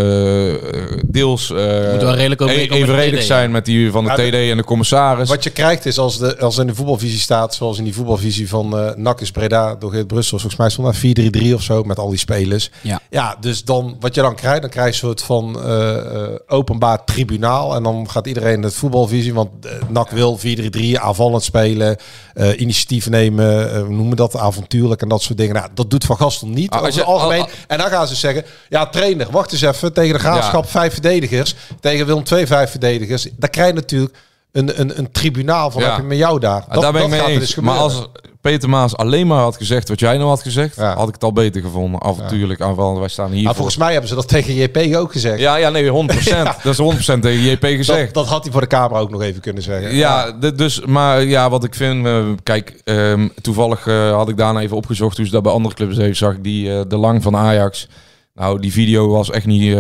deels 1.07 1.51
eh, 1.51 1.93
Moet 1.93 2.03
wel 2.03 2.15
redelijk 2.15 2.41
overeenkomen 2.41 2.41
met 2.41 2.69
de 2.69 2.75
evenredig 2.75 3.23
zijn 3.23 3.51
met 3.51 3.65
die 3.65 3.91
van 3.91 4.05
de 4.05 4.11
Ja, 4.11 4.17
TD 4.17 4.51
en 4.51 4.57
de 4.57 4.65
commissaris. 4.65 5.29
Wat 5.29 5.45
je 5.45 5.51
krijgt 5.51 5.87
is 5.87 5.99
als, 5.99 6.19
de, 6.19 6.39
als 6.39 6.59
in 6.59 6.67
de 6.67 6.75
voetbalvisie 6.75 7.19
staat, 7.19 7.55
zoals 7.55 7.79
in 7.79 7.85
die 7.85 7.95
voetbalvisie 7.95 8.49
van 8.49 8.79
eh 8.79 8.95
NAC 8.97 9.21
is 9.21 9.31
Breda 9.31 9.75
door 9.75 9.91
Geert 9.91 10.07
Brussel. 10.07 10.39
Volgens 10.39 10.61
mij 10.61 10.71
stond 10.71 11.17
daar 11.19 11.51
4-3-3 11.51 11.55
of 11.55 11.63
zo 11.63 11.83
met 11.83 11.99
al 11.99 12.09
die 12.09 12.19
spelers. 12.19 12.71
Ja. 12.81 13.01
Ja, 13.11 13.37
dus 13.41 13.65
dan, 13.65 13.97
wat 14.01 14.15
je 14.15 14.21
dan 14.21 14.35
krijgt, 14.35 14.61
dan 14.61 14.71
krijg 14.71 14.87
je 14.87 14.93
een 14.93 15.09
soort 15.09 15.23
van 15.23 15.63
eh, 15.63 15.97
eh, 15.97 16.31
openbaar 16.47 17.05
tribunaal. 17.05 17.75
En 17.75 17.83
dan 17.83 18.11
gaat 18.11 18.27
iedereen 18.27 18.63
het 18.63 18.75
voetbalvisie, 18.75 19.35
want 19.35 19.51
NAC 19.89 20.11
wil 20.11 20.39
4-3-3, 20.43 21.01
aanvallend 21.01 21.43
spelen, 21.43 21.97
eh, 22.35 22.61
initiatief 22.61 23.09
nemen, 23.09 23.87
we 23.89 23.95
noemen 23.95 24.17
dat 24.17 24.37
avontuurlijk 24.37 25.03
en 25.03 25.09
dat 25.09 25.23
soort 25.23 25.39
dingen. 25.39 25.55
Nou, 25.55 25.69
dat 25.75 25.91
doet 25.91 26.05
Van 26.05 26.17
Gastel 26.17 26.49
niet, 26.49 26.71
Ah, 26.71 26.79
als 26.81 26.89
over 26.89 27.01
je- 27.01 27.07
algemeen. 27.07 27.41
al- 27.41 27.49
en 27.67 27.79
dan 27.79 27.89
gaan 27.89 28.07
ze 28.07 28.15
zeggen, 28.15 28.45
ja 28.69 28.87
trainer, 28.87 29.27
wacht 29.31 29.53
eens 29.53 29.63
even, 29.63 29.93
tegen 29.93 30.13
de 30.13 30.19
Graafschap 30.21 30.71
vijf 30.71 30.93
verdedigers, 30.93 31.55
tegen 31.81 32.07
Willem 32.07 32.25
twee 32.25 32.47
vijf 32.47 32.71
verdedigers. 32.71 33.27
Dan 33.37 33.51
krijg 33.51 33.69
je 33.69 33.75
natuurlijk 33.75 34.15
een, 34.53 34.81
een, 34.81 34.99
een 34.99 35.11
tribunaal 35.13 35.71
van, 35.71 35.83
Ja. 35.83 35.89
heb 35.89 35.97
je 35.97 36.03
met 36.03 36.19
jou 36.19 36.41
daar. 36.41 36.65
Ah, 36.69 36.81
daar 36.81 36.93
ben 36.93 37.03
ik 37.03 37.09
mee 37.09 37.21
er 37.21 37.27
eens. 37.27 37.41
dus 37.41 37.55
maar 37.55 37.77
als 37.79 38.07
Peter 38.43 38.69
Maas 38.69 38.97
alleen 38.97 39.27
maar 39.27 39.39
had 39.41 39.57
gezegd 39.57 39.89
wat 39.89 40.01
jij 40.01 40.17
nou 40.17 40.29
had 40.29 40.43
gezegd, 40.43 40.77
Ja. 40.77 40.95
had 40.97 41.09
ik 41.09 41.15
het 41.15 41.25
al 41.25 41.33
beter 41.33 41.61
gevonden. 41.63 42.03
Avontuurlijk 42.03 42.61
aanvallen, 42.61 43.01
wij 43.01 43.09
staan 43.09 43.27
hier 43.31 43.35
Maar 43.35 43.45
voor. 43.45 43.55
volgens 43.55 43.77
mij 43.77 43.91
hebben 43.93 44.09
ze 44.09 44.15
dat 44.15 44.29
tegen 44.29 44.55
JP 44.55 44.97
ook 44.97 45.13
gezegd. 45.13 45.39
Ja, 45.39 45.57
ja, 45.57 45.71
nee, 45.71 45.89
100%. 45.91 46.57
Dat 46.63 46.79
is 46.79 47.15
100% 47.17 47.19
tegen 47.21 47.41
JP 47.51 47.65
gezegd. 47.65 48.05
dat, 48.05 48.15
dat 48.15 48.27
had 48.27 48.43
hij 48.43 48.53
voor 48.53 48.61
de 48.61 48.67
camera 48.67 49.01
ook 49.01 49.11
nog 49.11 49.23
even 49.23 49.41
kunnen 49.41 49.63
zeggen. 49.63 49.95
Ja, 49.95 50.33
dus, 50.33 50.81
maar 50.85 51.23
ja, 51.25 51.51
wat 51.51 51.65
ik 51.65 51.75
vind, 51.75 52.07
eh, 52.07 52.25
kijk, 52.43 52.81
ehm, 52.85 53.29
toevallig 53.43 53.87
eh, 53.87 54.11
had 54.13 54.29
ik 54.29 54.37
daarna 54.37 54.61
even 54.61 54.77
opgezocht 54.77 55.17
hoe 55.17 55.27
ze 55.27 55.33
dat 55.33 55.43
bij 55.43 55.53
andere 55.53 55.75
clubs 55.75 55.99
even 55.99 56.17
zag. 56.17 56.33
ik 56.33 56.45
Die, 56.45 56.73
eh, 56.79 56.81
de 56.89 56.97
Lang 56.97 57.23
van 57.23 57.37
Ajax. 57.37 57.89
Nou, 58.35 58.61
die 58.61 58.73
video 58.73 59.09
was 59.09 59.31
echt 59.31 59.47
niet. 59.47 59.77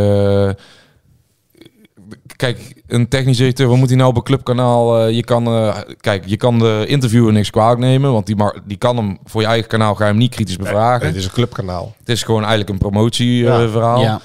Eh, 2.33 2.37
kijk, 2.37 2.83
een 2.87 3.09
technisch 3.09 3.37
directeur, 3.37 3.69
wat 3.69 3.77
moet 3.77 3.89
hij 3.89 3.97
nou 3.97 4.11
op 4.11 4.17
een 4.17 4.23
clubkanaal? 4.23 4.99
eh, 4.99 5.15
je 5.15 5.25
kan, 5.25 5.47
eh, 5.47 5.77
kijk, 6.01 6.25
je 6.27 6.37
kan 6.37 6.59
de 6.59 6.85
interviewer 6.87 7.33
niks 7.33 7.51
kwalijk 7.51 7.81
nemen, 7.81 8.13
want 8.13 8.27
die, 8.27 8.37
mag, 8.37 8.53
die 8.65 8.77
kan 8.77 8.97
hem 8.97 9.19
voor 9.25 9.41
je 9.41 9.47
eigen 9.47 9.69
kanaal 9.69 9.95
ga 9.95 10.05
je 10.05 10.11
hem 10.11 10.19
niet 10.19 10.35
kritisch 10.35 10.57
bevragen. 10.57 11.07
Het 11.07 11.17
is 11.17 11.25
een 11.25 11.31
clubkanaal. 11.31 11.95
Het 11.99 12.09
is 12.09 12.23
gewoon 12.23 12.41
eigenlijk 12.41 12.71
een 12.71 12.79
promotieverhaal. 12.79 14.01
Ja. 14.01 14.21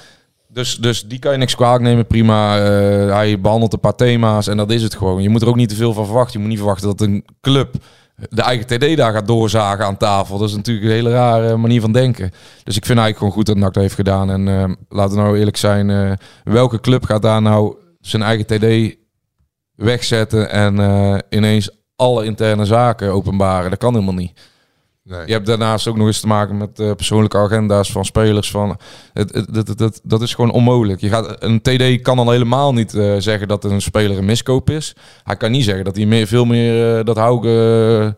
Dus, 0.52 0.76
dus 0.76 1.06
die 1.06 1.18
kan 1.18 1.32
je 1.32 1.38
niks 1.38 1.54
kwalijk 1.54 1.82
nemen, 1.82 2.06
prima. 2.06 2.58
Eh, 2.58 3.14
hij 3.14 3.40
behandelt 3.40 3.72
een 3.72 3.80
paar 3.80 3.94
thema's 3.94 4.46
en 4.46 4.56
dat 4.56 4.70
is 4.70 4.82
het 4.82 4.94
gewoon. 4.94 5.22
Je 5.22 5.28
moet 5.28 5.42
er 5.42 5.48
ook 5.48 5.56
niet 5.56 5.68
te 5.68 5.74
veel 5.74 5.92
van 5.92 6.04
verwachten. 6.04 6.32
Je 6.32 6.38
moet 6.38 6.48
niet 6.48 6.58
verwachten 6.58 6.88
dat 6.88 7.00
een 7.00 7.24
club 7.40 7.74
de 8.28 8.42
eigen 8.42 8.66
TD 8.66 8.96
daar 8.96 9.12
gaat 9.12 9.26
doorzagen 9.26 9.84
aan 9.84 9.96
tafel. 9.96 10.38
Dat 10.38 10.48
is 10.48 10.56
natuurlijk 10.56 10.86
een 10.86 10.92
hele 10.92 11.10
rare 11.10 11.56
manier 11.56 11.80
van 11.80 11.92
denken. 11.92 12.30
Dus 12.64 12.76
ik 12.76 12.86
vind 12.86 12.98
eigenlijk 12.98 13.18
gewoon 13.18 13.32
goed 13.32 13.46
dat 13.46 13.56
NAC 13.56 13.74
dat 13.74 13.82
heeft 13.82 13.94
gedaan. 13.94 14.30
En 14.30 14.48
eh, 14.48 14.74
laten 14.88 15.16
we 15.16 15.22
nou 15.22 15.38
eerlijk 15.38 15.56
zijn, 15.56 15.90
eh, 15.90 16.12
welke 16.44 16.80
club 16.80 17.04
gaat 17.04 17.22
daar 17.22 17.42
nou 17.42 17.76
zijn 18.08 18.22
eigen 18.22 18.46
TD 18.46 18.96
wegzetten 19.74 20.50
en 20.50 20.80
eh, 20.80 21.18
ineens 21.28 21.70
alle 21.96 22.24
interne 22.24 22.64
zaken 22.64 23.12
openbaren? 23.12 23.70
Dat 23.70 23.78
kan 23.78 23.92
helemaal 23.92 24.14
niet. 24.14 24.40
Nee. 25.02 25.26
Je 25.26 25.32
hebt 25.32 25.46
daarnaast 25.46 25.86
ook 25.86 25.96
nog 25.96 26.06
eens 26.06 26.20
te 26.20 26.26
maken 26.26 26.56
met 26.56 26.80
eh, 26.80 26.92
persoonlijke 26.92 27.38
agenda's 27.38 27.92
van 27.92 28.04
spelers. 28.04 28.50
Van, 28.50 28.78
het, 29.12 29.34
het, 29.34 29.78
het, 29.78 30.00
dat 30.02 30.22
is 30.22 30.34
gewoon 30.34 30.50
onmogelijk. 30.50 31.00
Je 31.00 31.08
gaat, 31.08 31.42
een 31.42 31.60
TD 31.60 32.02
kan 32.02 32.16
dan 32.16 32.30
helemaal 32.30 32.72
niet 32.72 32.94
eh, 32.94 33.14
zeggen 33.18 33.48
dat 33.48 33.64
een 33.64 33.80
speler 33.80 34.18
een 34.18 34.24
miskoop 34.24 34.70
is. 34.70 34.96
Hij 35.24 35.36
kan 35.36 35.50
niet 35.50 35.64
zeggen 35.64 35.84
dat 35.84 35.96
hij 35.96 36.06
meer, 36.06 36.26
veel 36.26 36.44
meer 36.44 37.04
dat 37.04 37.16
Hauge... 37.16 38.16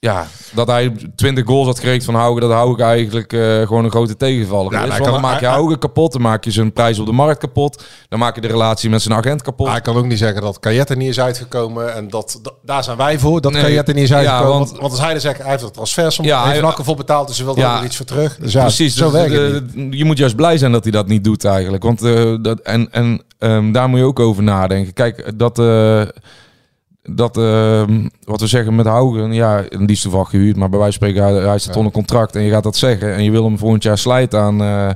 ja, 0.00 0.26
dat 0.54 0.66
hij 0.66 0.92
20 1.16 1.44
goals 1.46 1.66
had 1.66 1.76
gekregen 1.78 2.02
van 2.04 2.14
Hauge. 2.14 2.40
Dat 2.40 2.50
Hauge 2.50 2.82
eigenlijk 2.82 3.32
eh, 3.32 3.40
gewoon 3.66 3.84
een 3.84 3.90
grote 3.90 4.16
tegenvaller 4.16 4.72
Ja, 4.72 4.78
is. 4.78 4.88
hij 4.88 4.88
Want 4.98 5.02
kan- 5.02 5.12
dan 5.12 5.20
maak 5.30 5.40
je 5.40 5.46
hij- 5.46 5.54
Hauge 5.54 5.78
kapot. 5.78 6.12
Dan 6.12 6.20
maak 6.22 6.44
je 6.44 6.50
zijn 6.50 6.72
prijs 6.72 6.98
op 6.98 7.06
de 7.06 7.12
markt 7.12 7.40
kapot. 7.40 7.84
Dan 8.08 8.18
maak 8.18 8.34
je 8.34 8.40
de 8.40 8.46
relatie 8.48 8.90
met 8.90 9.02
zijn 9.02 9.18
agent 9.18 9.42
kapot. 9.42 9.68
Hij 9.68 9.80
kan 9.80 9.96
ook 9.96 10.06
niet 10.06 10.18
zeggen 10.18 10.42
dat 10.42 10.58
Kajet 10.60 10.90
er 10.90 10.96
niet 10.96 11.08
is 11.08 11.20
uitgekomen. 11.20 11.94
En 11.94 12.08
dat, 12.08 12.40
daar 12.62 12.84
zijn 12.84 12.96
wij 12.96 13.18
voor, 13.18 13.40
dat 13.40 13.52
Nee. 13.52 13.62
Kajet 13.62 13.88
er 13.88 13.94
niet 13.94 14.02
is 14.02 14.08
Ja, 14.08 14.16
uitgekomen. 14.16 14.48
want- 14.48 14.68
want, 14.68 14.80
want 14.80 14.92
als 14.92 15.00
hij 15.00 15.10
dan 15.12 15.20
zegt, 15.20 15.38
hij 15.42 15.50
heeft 15.50 15.62
het 15.62 15.72
transfersom, 15.74 16.24
Ja, 16.24 16.30
ja, 16.38 16.42
heeft 16.44 16.52
hij- 16.60 16.68
NAC 16.68 16.78
ervoor 16.78 16.96
betaald, 16.96 17.26
dus 17.28 17.36
ze 17.36 17.44
wil 17.44 17.56
Ja. 17.58 17.78
er 17.78 17.84
iets 17.84 17.96
voor 17.96 18.06
terug. 18.06 18.36
Dus 18.36 18.52
ja, 18.52 18.60
Precies, 18.60 18.96
zo 18.96 19.10
dus. 19.10 19.60
Je 19.90 20.04
moet 20.04 20.18
juist 20.18 20.36
blij 20.36 20.58
zijn 20.58 20.72
dat 20.72 20.82
hij 20.82 20.92
dat 20.92 21.06
niet 21.08 21.24
doet 21.24 21.44
eigenlijk. 21.44 21.82
Want 21.82 22.02
eh, 22.02 22.34
dat, 22.42 22.60
en, 22.60 22.88
en 22.92 23.22
ehm, 23.38 23.72
daar 23.72 23.88
moet 23.88 23.98
je 23.98 24.04
ook 24.04 24.20
over 24.20 24.42
nadenken. 24.42 24.92
Kijk, 24.92 25.38
dat, 25.38 25.58
eh, 25.58 26.02
dat 27.02 27.36
ehm, 27.36 28.08
wat 28.24 28.40
we 28.40 28.46
zeggen 28.46 28.74
met 28.74 28.86
Haugen, 28.86 29.32
ja, 29.32 29.62
die 29.62 29.88
is 29.88 30.00
toevallig 30.00 30.30
gehuurd, 30.30 30.56
maar 30.56 30.68
bij 30.68 30.78
wijze 30.78 30.98
van 30.98 31.08
spreken, 31.08 31.34
hij, 31.34 31.48
hij 31.48 31.58
staat 31.58 31.76
onder 31.76 31.92
contract 31.92 32.36
en 32.36 32.42
je 32.42 32.50
gaat 32.50 32.62
dat 32.62 32.76
zeggen 32.76 33.14
en 33.14 33.24
je 33.24 33.30
wil 33.30 33.44
hem 33.44 33.58
volgend 33.58 33.82
jaar 33.82 33.98
slijten 33.98 34.40
aan 34.40 34.62
eh 34.62 34.90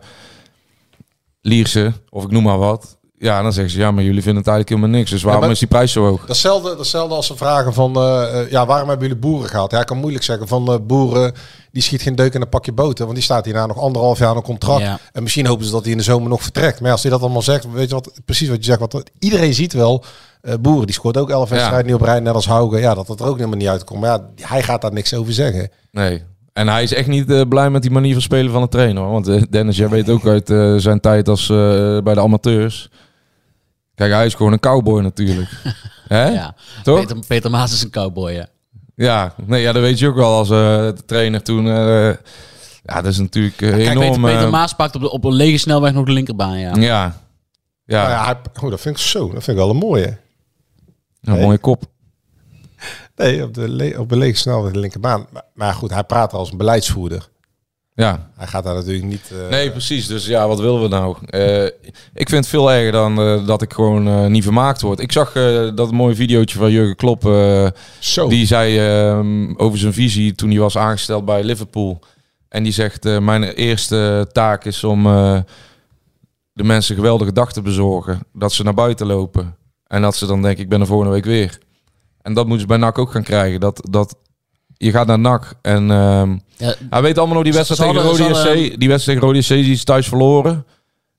Lierse, 1.45 1.93
of 2.09 2.25
ik 2.25 2.31
noem 2.31 2.43
maar 2.43 2.59
wat. 2.59 2.99
Ja, 3.23 3.43
dan 3.43 3.53
zeggen 3.53 3.73
ze, 3.73 3.79
ja, 3.79 3.91
maar 3.91 4.05
jullie 4.05 4.23
vinden 4.23 4.43
het 4.43 4.47
eigenlijk 4.47 4.69
helemaal 4.79 4.99
niks. 4.99 5.11
Dus 5.11 5.23
waarom 5.23 5.43
maar- 5.43 5.51
is 5.51 5.59
die 5.59 5.69
prijs 5.69 5.93
zo 5.93 6.05
hoog? 6.05 6.27
Datzelfde, 6.27 6.77
datzelfde 6.77 7.15
als 7.15 7.27
ze 7.27 7.37
vragen 7.37 7.75
van, 7.75 7.97
eh, 7.97 8.41
eh, 8.41 8.51
ja, 8.51 8.67
waarom 8.67 8.89
hebben 8.89 9.07
jullie 9.09 9.23
boeren 9.23 9.49
gehad? 9.49 9.71
Ja, 9.71 9.81
ik 9.81 9.87
kan 9.87 9.97
moeilijk 9.97 10.25
zeggen 10.25 10.49
van 10.49 10.73
eh, 10.73 10.79
boeren, 10.83 11.33
die 11.73 11.83
schiet 11.83 12.03
geen 12.03 12.15
deuk 12.15 12.35
in 12.35 12.41
een 12.41 12.49
pakje 12.49 12.73
boter. 12.73 13.05
Want 13.05 13.17
die 13.17 13.25
staat 13.25 13.45
hierna 13.45 13.67
nog 13.67 13.79
anderhalf 13.79 14.19
jaar 14.19 14.37
een 14.37 14.43
contract. 14.43 14.81
Ja. 14.81 14.99
En 15.13 15.23
misschien 15.23 15.47
hopen 15.47 15.65
ze 15.65 15.71
dat 15.71 15.83
hij 15.83 15.91
in 15.91 15.97
de 15.99 16.05
zomer 16.05 16.29
nog 16.29 16.43
vertrekt. 16.43 16.77
Maar 16.79 16.87
ja, 16.87 16.93
als 16.93 17.03
hij 17.03 17.11
dat 17.11 17.21
allemaal 17.21 17.43
zegt, 17.43 17.73
weet 17.73 17.89
je 17.89 17.95
wat, 17.95 18.13
precies 18.25 18.49
wat 18.49 18.57
je 18.57 18.65
zegt. 18.65 18.81
Wat, 18.81 19.11
iedereen 19.19 19.55
ziet 19.55 19.73
wel, 19.73 20.05
eh, 20.41 20.55
boeren, 20.61 20.87
die 20.87 20.95
scoort 20.95 21.17
ook 21.17 21.31
elf 21.31 21.49
wedstrijden 21.49 21.87
niet 21.87 21.95
op 21.95 22.03
rij, 22.03 22.21
net 22.21 22.35
als 22.35 22.47
Haugen. 22.47 22.81
Ja, 22.81 22.95
dat 22.95 23.07
dat 23.07 23.21
er 23.21 23.27
ook 23.27 23.37
helemaal 23.37 23.59
niet 23.59 23.69
uitkomt. 23.69 24.01
Maar 24.01 24.11
ja, 24.11 24.47
hij 24.47 24.63
gaat 24.63 24.81
daar 24.83 24.93
niks 24.93 25.15
over 25.15 25.33
zeggen. 25.33 25.71
Nee. 25.91 26.23
En 26.53 26.69
hij 26.69 26.83
is 26.83 26.95
echt 26.95 27.09
niet 27.09 27.31
eh, 27.31 27.41
blij 27.49 27.71
met 27.71 27.83
die 27.83 27.91
manier 27.91 28.13
van 28.13 28.23
spelen 28.23 28.53
van 28.53 28.63
de 28.63 28.69
trainer. 28.69 29.09
Want 29.11 29.53
Dennis, 29.53 29.77
jij 29.77 29.89
weet 29.89 30.11
ook 30.11 30.27
uit 30.27 30.47
zijn 30.83 31.01
tijd 31.01 31.29
als 31.29 31.51
eh, 31.51 31.57
bij 31.99 32.15
de 32.15 32.21
amateurs. 32.21 32.91
Kijk, 33.95 34.13
hij 34.13 34.27
is 34.27 34.35
gewoon 34.35 34.53
een 34.53 34.61
cowboy 34.61 35.03
natuurlijk. 35.03 35.51
Hè? 36.09 36.29
Ja. 36.29 36.55
Toch? 36.83 36.99
Peter, 37.01 37.17
Peter 37.27 37.51
Maas 37.51 37.73
is 37.73 37.83
een 37.83 37.91
cowboy, 37.91 38.33
ja. 38.33 38.47
Ja, 38.95 39.35
nee, 39.47 39.63
ja, 39.63 39.73
dat 39.73 39.83
weet 39.83 39.99
je 39.99 40.09
ook 40.09 40.15
wel 40.15 40.35
als 40.37 40.51
eh, 40.51 40.57
de 40.85 41.03
trainer 41.07 41.43
toen. 41.43 41.67
eh, 41.67 42.09
ja, 42.83 42.95
dat 43.01 43.07
is 43.07 43.19
natuurlijk 43.19 43.61
eh, 43.63 43.69
Kijk, 43.71 43.81
enorm. 43.89 44.21
Peter, 44.21 44.35
Peter 44.37 44.51
Maas 44.51 44.75
pakt 44.75 44.95
op, 44.95 45.01
de, 45.01 45.11
op 45.11 45.25
een 45.25 45.33
lege 45.35 45.59
snelweg 45.59 45.93
nog 45.93 46.07
de 46.07 46.13
linkerbaan, 46.13 46.59
ja. 46.59 46.75
ja, 46.75 47.17
ja, 47.85 47.99
Nou 48.03 48.11
ja, 48.11 48.25
hij, 48.25 48.37
oh, 48.63 48.71
dat 48.71 48.81
vind 48.81 48.97
ik 48.97 49.03
zo. 49.03 49.21
Dat 49.21 49.31
vind 49.45 49.47
ik 49.47 49.57
wel 49.57 49.71
een 49.71 49.77
mooie. 49.77 50.19
een 51.23 51.41
mooie 51.41 51.59
kop. 51.59 51.85
Nee, 53.17 53.43
op 53.43 53.55
de, 53.55 53.69
le- 53.69 53.99
op 53.99 54.09
de 54.09 54.17
lege 54.17 54.37
snelweg 54.39 54.73
de 54.73 54.79
linkerbaan. 54.79 55.27
Maar, 55.31 55.43
maar 55.55 55.75
goed, 55.75 55.91
hij 55.91 56.05
praat 56.05 56.33
als 56.33 56.51
een 56.51 56.57
beleidsvoerder. 56.57 57.29
Ja, 57.95 58.31
Hij 58.37 58.47
gaat 58.47 58.65
daar 58.65 58.75
natuurlijk 58.75 59.05
niet... 59.05 59.31
eh, 59.43 59.49
nee, 59.49 59.71
precies. 59.71 60.07
Dus 60.07 60.27
ja, 60.27 60.49
wat 60.49 60.61
willen 60.61 60.83
we 60.83 60.89
nou? 60.89 61.17
Eh, 61.27 61.65
ik 62.15 62.29
vind 62.29 62.31
het 62.31 62.47
veel 62.47 62.73
erger 62.73 62.93
dan 62.93 63.21
eh, 63.21 63.47
dat 63.47 63.63
ik 63.63 63.73
gewoon 63.73 64.09
eh, 64.09 64.27
niet 64.27 64.43
vermaakt 64.43 64.81
word. 64.81 65.01
Ik 65.01 65.13
zag 65.13 65.35
eh, 65.35 65.69
dat 65.75 65.93
mooie 65.93 66.15
videootje 66.15 66.59
van 66.59 66.71
Jurgen 66.71 66.97
Klopp. 66.97 67.25
eh, 67.27 67.67
Zo. 67.99 68.29
Die 68.29 68.47
zei 68.47 68.79
ehm, 68.79 69.55
over 69.57 69.79
zijn 69.79 69.93
visie 69.93 70.35
toen 70.35 70.51
hij 70.51 70.59
was 70.59 70.77
aangesteld 70.77 71.25
bij 71.25 71.45
Liverpool. 71.45 72.01
En 72.49 72.63
die 72.63 72.73
zegt, 72.73 73.05
eh, 73.07 73.19
mijn 73.19 73.43
eerste 73.43 74.29
taak 74.33 74.65
is 74.65 74.85
om 74.85 75.07
eh, 75.07 75.39
de 76.53 76.65
mensen 76.65 76.95
geweldige 76.95 77.33
dag 77.33 77.53
te 77.53 77.63
bezorgen. 77.63 78.21
Dat 78.33 78.53
ze 78.53 78.63
naar 78.63 78.75
buiten 78.75 79.07
lopen. 79.07 79.57
En 79.87 80.03
dat 80.03 80.17
ze 80.17 80.27
dan 80.27 80.43
denken, 80.43 80.63
ik 80.63 80.69
ben 80.69 80.81
er 80.81 80.87
volgende 80.87 81.13
week 81.13 81.25
weer. 81.25 81.59
En 82.23 82.35
dat 82.35 82.45
moeten 82.45 82.61
ze 82.61 82.67
bij 82.67 82.77
NAC 82.77 82.99
ook 82.99 83.11
gaan 83.11 83.23
krijgen. 83.23 83.61
Dat, 83.61 83.87
dat 83.91 84.17
je 84.83 84.91
gaat 84.91 85.07
naar 85.07 85.19
NAC 85.19 85.55
en 85.63 85.91
ehm, 85.91 86.37
Ja, 86.57 86.75
hij 86.91 87.03
weet 87.03 87.19
allemaal 87.19 87.35
nog 87.35 87.45
die 87.45 87.53
wedstrijd 87.53 87.91
tegen 87.91 88.07
Rode 88.07 88.35
SC. 88.35 88.79
Die 88.79 88.89
wedstrijd 88.89 89.19
tegen 89.19 89.21
Rode 89.21 89.43
SC 89.43 89.49
die 89.49 89.73
is 89.73 89.85
thuis 89.85 90.09
verloren. 90.09 90.67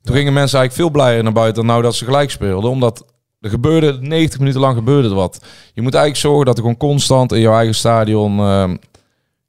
Toen 0.03 0.15
gingen 0.15 0.33
mensen 0.33 0.59
eigenlijk 0.59 0.89
veel 0.89 1.01
blijer 1.01 1.23
naar 1.23 1.33
buiten 1.33 1.55
dan 1.55 1.65
nou 1.65 1.81
dat 1.81 1.95
ze 1.95 2.05
gelijk 2.05 2.31
speelden. 2.31 2.69
Omdat 2.69 3.05
er 3.39 3.49
gebeurde, 3.49 3.97
90 4.01 4.39
minuten 4.39 4.61
lang 4.61 4.75
gebeurde 4.75 5.09
er 5.09 5.15
wat. 5.15 5.39
Je 5.73 5.81
moet 5.81 5.93
eigenlijk 5.93 6.25
zorgen 6.25 6.45
dat 6.45 6.55
er 6.55 6.61
gewoon 6.61 6.77
constant 6.77 7.31
in 7.31 7.39
jouw 7.39 7.55
eigen 7.55 7.75
stadion 7.75 8.39
ehm, 8.39 8.75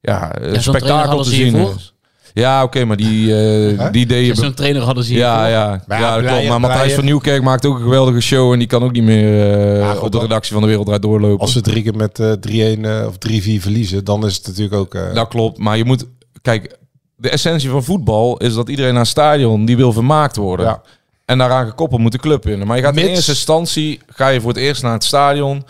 ja, 0.01 0.33
spektakel 0.53 1.23
te 1.23 1.31
zien 1.31 1.57
is. 1.57 1.94
Ja, 2.35 2.63
oké, 2.63 2.85
maar 2.85 2.97
die, 2.97 3.37
eh, 3.37 3.91
die 3.93 4.07
deed 4.07 4.27
je... 4.27 4.35
Zo'n 4.35 4.55
trainer 4.55 4.83
hadden 4.83 5.05
ze 5.05 5.11
hier. 5.11 5.19
Ja, 5.21 5.47
ja, 5.47 5.83
Maar 5.87 6.01
ja, 6.01 6.07
ja, 6.17 6.21
dat 6.23 6.31
klopt. 6.31 6.49
Maar 6.49 6.61
Matthijs 6.61 6.95
van 6.95 7.05
Nieuwkerk 7.05 7.43
maakt 7.43 7.67
ook 7.67 7.77
een 7.77 7.83
geweldige 7.83 8.21
show. 8.21 8.53
En 8.53 8.59
die 8.59 8.69
kan 8.69 8.83
ook 8.83 8.93
niet 8.93 9.03
meer 9.03 9.53
eh, 9.53 9.79
Ja, 9.79 9.93
goed, 9.93 10.03
op 10.03 10.13
de 10.13 10.19
redactie 10.19 10.53
van 10.53 10.61
de 10.63 10.67
Wereld 10.69 10.87
Draait 10.87 11.03
doorlopen. 11.03 11.39
Als 11.41 11.55
we 11.55 11.61
drie 11.61 11.83
keer 11.83 11.97
met 11.97 12.19
eh 12.19 12.77
3-1 12.77 12.81
eh, 12.81 13.07
of 13.07 13.15
3-4 13.15 13.61
verliezen, 13.61 14.05
dan 14.05 14.27
is 14.27 14.37
het 14.37 14.47
natuurlijk 14.47 14.75
ook... 14.75 14.95
eh, 14.95 15.15
Dat 15.15 15.29
klopt, 15.29 15.59
maar 15.59 15.77
je 15.77 15.85
moet... 15.85 16.07
Kijk, 16.43 16.77
de 17.17 17.31
essentie 17.31 17.71
van 17.71 17.85
voetbal 17.85 18.37
is 18.37 18.55
dat 18.55 18.69
iedereen 18.69 18.93
naar 18.93 19.01
een 19.01 19.07
stadion 19.07 19.65
die 19.65 19.77
wil 19.77 19.93
vermaakt 19.93 20.37
worden. 20.37 20.67
Ja. 20.67 20.83
En 21.25 21.39
daaraan 21.39 21.67
gekoppeld 21.67 22.01
moet 22.01 22.13
de 22.13 22.19
club 22.19 22.45
winnen. 22.45 22.67
Maar 22.67 22.77
je 22.77 22.83
gaat 22.83 22.97
in 22.97 23.07
eerste 23.07 23.31
instantie 23.31 24.01
ga 24.07 24.29
je 24.29 24.41
voor 24.41 24.51
het 24.51 24.59
eerst 24.61 24.83
naar 24.83 24.93
het 24.93 25.05
stadion 25.05 25.65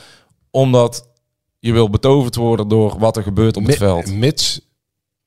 omdat 0.51 1.09
je 1.59 1.73
wil 1.73 1.91
betoverd 1.91 2.37
worden 2.37 2.69
door 2.69 2.95
wat 2.99 3.17
er 3.17 3.23
gebeurt 3.23 3.57
op 3.57 3.63
het 3.63 3.71
mi- 3.73 3.77
veld. 3.87 4.15
Mits 4.15 4.61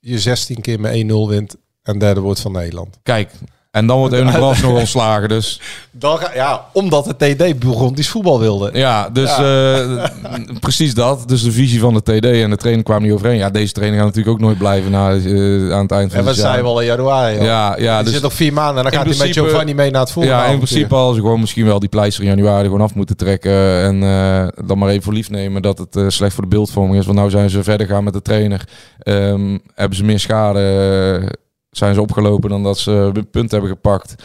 je 0.08 0.20
16 0.20 0.62
keer 0.62 0.80
met 0.80 0.94
1-0 0.94 1.06
wint 1.30 1.56
en 1.84 2.00
derde 2.00 2.20
wordt 2.20 2.40
van 2.40 2.52
Nederland. 2.52 3.00
Kijk, 3.04 3.32
en 3.72 3.88
dan 3.88 3.98
wordt 3.98 4.14
Ewan 4.14 4.34
Brans 4.34 4.62
nog 4.62 4.78
ontslagen. 4.80 5.30
Dus 5.30 5.62
Dan 6.00 6.18
ga, 6.18 6.32
ja, 6.34 6.66
omdat 6.74 7.06
de 7.06 7.36
TD 7.36 7.60
Burgondisch 7.60 8.10
voetbal 8.10 8.40
wilde. 8.40 8.70
ja, 8.74 9.10
dus 9.10 9.38
eh, 9.38 10.04
precies 10.60 10.94
dat. 10.94 11.28
Dus 11.28 11.44
de 11.44 11.52
visie 11.52 11.80
van 11.80 11.94
de 11.94 12.02
TD 12.02 12.26
en 12.26 12.50
de 12.50 12.56
trainer 12.58 12.84
kwamen 12.84 13.04
niet 13.04 13.12
overeen. 13.14 13.38
Ja, 13.38 13.50
deze 13.50 13.72
trainer 13.74 13.98
gaat 13.98 14.08
natuurlijk 14.08 14.36
ook 14.36 14.42
nooit 14.42 14.58
blijven 14.58 14.92
na, 14.92 15.10
eh, 15.12 15.72
aan 15.72 15.82
het 15.82 15.92
eind 15.92 16.12
van 16.12 16.20
En 16.20 16.26
het 16.28 16.36
jaar. 16.36 16.52
zei 16.52 16.62
we 16.62 16.68
al 16.68 16.80
in 16.80 16.86
januari? 16.86 17.38
al. 17.38 17.44
Ja, 17.46 17.76
ja, 17.78 17.96
Die 17.96 18.04
dus 18.04 18.14
zit 18.14 18.22
nog 18.22 18.34
vier 18.34 18.54
maanden 18.54 18.78
en 18.86 18.92
dan 18.92 19.02
gaat 19.02 19.18
hij 19.18 19.28
met 19.28 19.38
Giovanni 19.38 19.74
mee 19.74 19.92
naar 19.92 20.02
het 20.02 20.12
volgende 20.12 20.38
Ja, 20.38 20.46
in 20.46 20.56
principe 20.58 20.96
hadden 20.96 21.16
ze 21.16 21.22
gewoon 21.22 21.40
misschien 21.40 21.66
wel 21.66 21.80
die 21.80 21.90
pleister 21.90 22.24
in 22.24 22.30
januari 22.30 22.64
gewoon 22.66 22.82
af 22.82 22.94
moeten 22.96 23.18
trekken. 23.18 23.82
En 23.84 24.04
eh, 24.04 24.66
dan 24.68 24.78
maar 24.78 24.90
even 24.90 25.04
voor 25.04 25.14
lief 25.14 25.30
nemen 25.30 25.62
dat 25.62 25.78
het 25.78 26.14
slecht 26.14 26.34
voor 26.34 26.44
de 26.44 26.50
beeldvorming 26.50 27.00
is. 27.00 27.06
Want 27.06 27.18
nou 27.18 27.30
zijn 27.30 27.50
ze 27.50 27.64
verder 27.64 27.88
gaan 27.88 28.04
met 28.04 28.14
de 28.14 28.22
trainer. 28.22 28.64
Ehm, 29.00 29.58
hebben 29.76 29.98
ze 29.98 30.04
meer 30.04 30.20
schade, 30.20 30.62
zijn 31.70 31.94
ze 31.94 32.02
opgelopen 32.02 32.50
dan 32.50 32.64
dat 32.64 32.78
ze 32.78 33.12
punten 33.32 33.60
hebben 33.60 33.70
gepakt. 33.70 34.24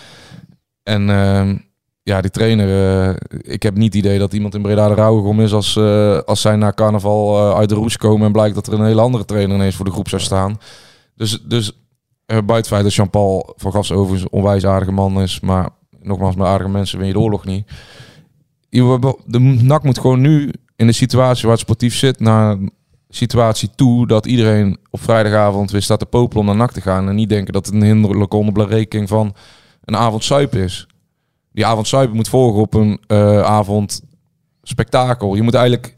En 0.82 1.11
ehm, 1.11 1.57
ja, 2.03 2.20
die 2.20 2.30
trainer, 2.30 2.68
eh, 2.68 3.14
ik 3.40 3.62
heb 3.62 3.74
niet 3.74 3.95
het 3.95 4.05
idee 4.05 4.18
dat 4.18 4.32
iemand 4.32 4.55
in 4.55 4.62
Breda 4.62 4.95
de 4.95 5.03
om 5.03 5.40
is 5.40 5.53
als, 5.53 5.76
eh, 5.76 6.18
als 6.18 6.40
zij 6.40 6.57
na 6.57 6.72
carnaval 6.72 7.38
eh, 7.38 7.57
uit 7.59 7.68
de 7.68 7.74
roes 7.74 7.97
komen 7.97 8.26
en 8.26 8.32
blijkt 8.32 8.55
dat 8.55 8.66
er 8.66 8.72
een 8.72 8.84
hele 8.84 9.01
andere 9.01 9.24
trainer 9.24 9.57
ineens 9.57 9.74
voor 9.74 9.84
de 9.84 9.90
groep 9.90 10.09
zou 10.09 10.22
staan. 10.22 10.59
Dus, 11.16 11.43
dus 11.43 11.72
buiten 12.26 12.57
het 12.57 12.68
feit 12.68 12.82
dat 12.82 12.95
Jean-Paul 12.95 13.53
van 13.57 13.72
Gas 13.72 13.93
overigens 13.93 14.22
een 14.22 14.38
onwijs 14.38 14.66
aardige 14.66 14.93
man 14.93 15.20
is, 15.20 15.40
maar 15.40 15.68
nogmaals, 16.01 16.36
met 16.36 16.47
aardige 16.47 16.70
mensen 16.70 16.99
win 16.99 17.07
je 17.07 17.12
de 17.12 17.20
oorlog 17.20 17.45
niet. 17.45 17.70
De 19.26 19.38
NAC 19.38 19.82
moet 19.82 19.99
gewoon 19.99 20.20
nu 20.20 20.51
in 20.76 20.86
de 20.86 20.93
situatie 20.93 21.43
waar 21.43 21.53
het 21.53 21.61
sportief 21.61 21.95
zit, 21.95 22.20
naar 22.20 22.59
situatie 23.14 23.70
toe 23.74 24.06
dat 24.06 24.26
iedereen 24.26 24.78
op 24.90 25.02
vrijdagavond 25.02 25.70
weer 25.70 25.82
staat 25.82 25.98
te 25.98 26.06
popelen 26.06 26.40
om 26.40 26.46
naar 26.46 26.56
NAC 26.56 26.72
te 26.72 26.80
gaan 26.80 27.08
en 27.08 27.14
niet 27.14 27.28
denken 27.28 27.52
dat 27.52 27.66
het 27.66 27.74
een 27.74 27.82
hinderlijke 27.82 28.36
onderbreking 28.36 29.08
van 29.08 29.34
een 29.84 29.96
avond 29.96 30.24
suipen 30.24 30.60
is. 30.60 30.86
Die 31.52 31.66
avond 31.66 31.86
suipen 31.86 32.16
moet 32.16 32.28
volgen 32.28 32.60
op 32.60 32.74
een 32.74 33.00
eh, 33.06 33.40
avond 33.42 34.02
spektakel. 34.62 35.34
Je 35.34 35.42
moet 35.42 35.54
eigenlijk 35.54 35.94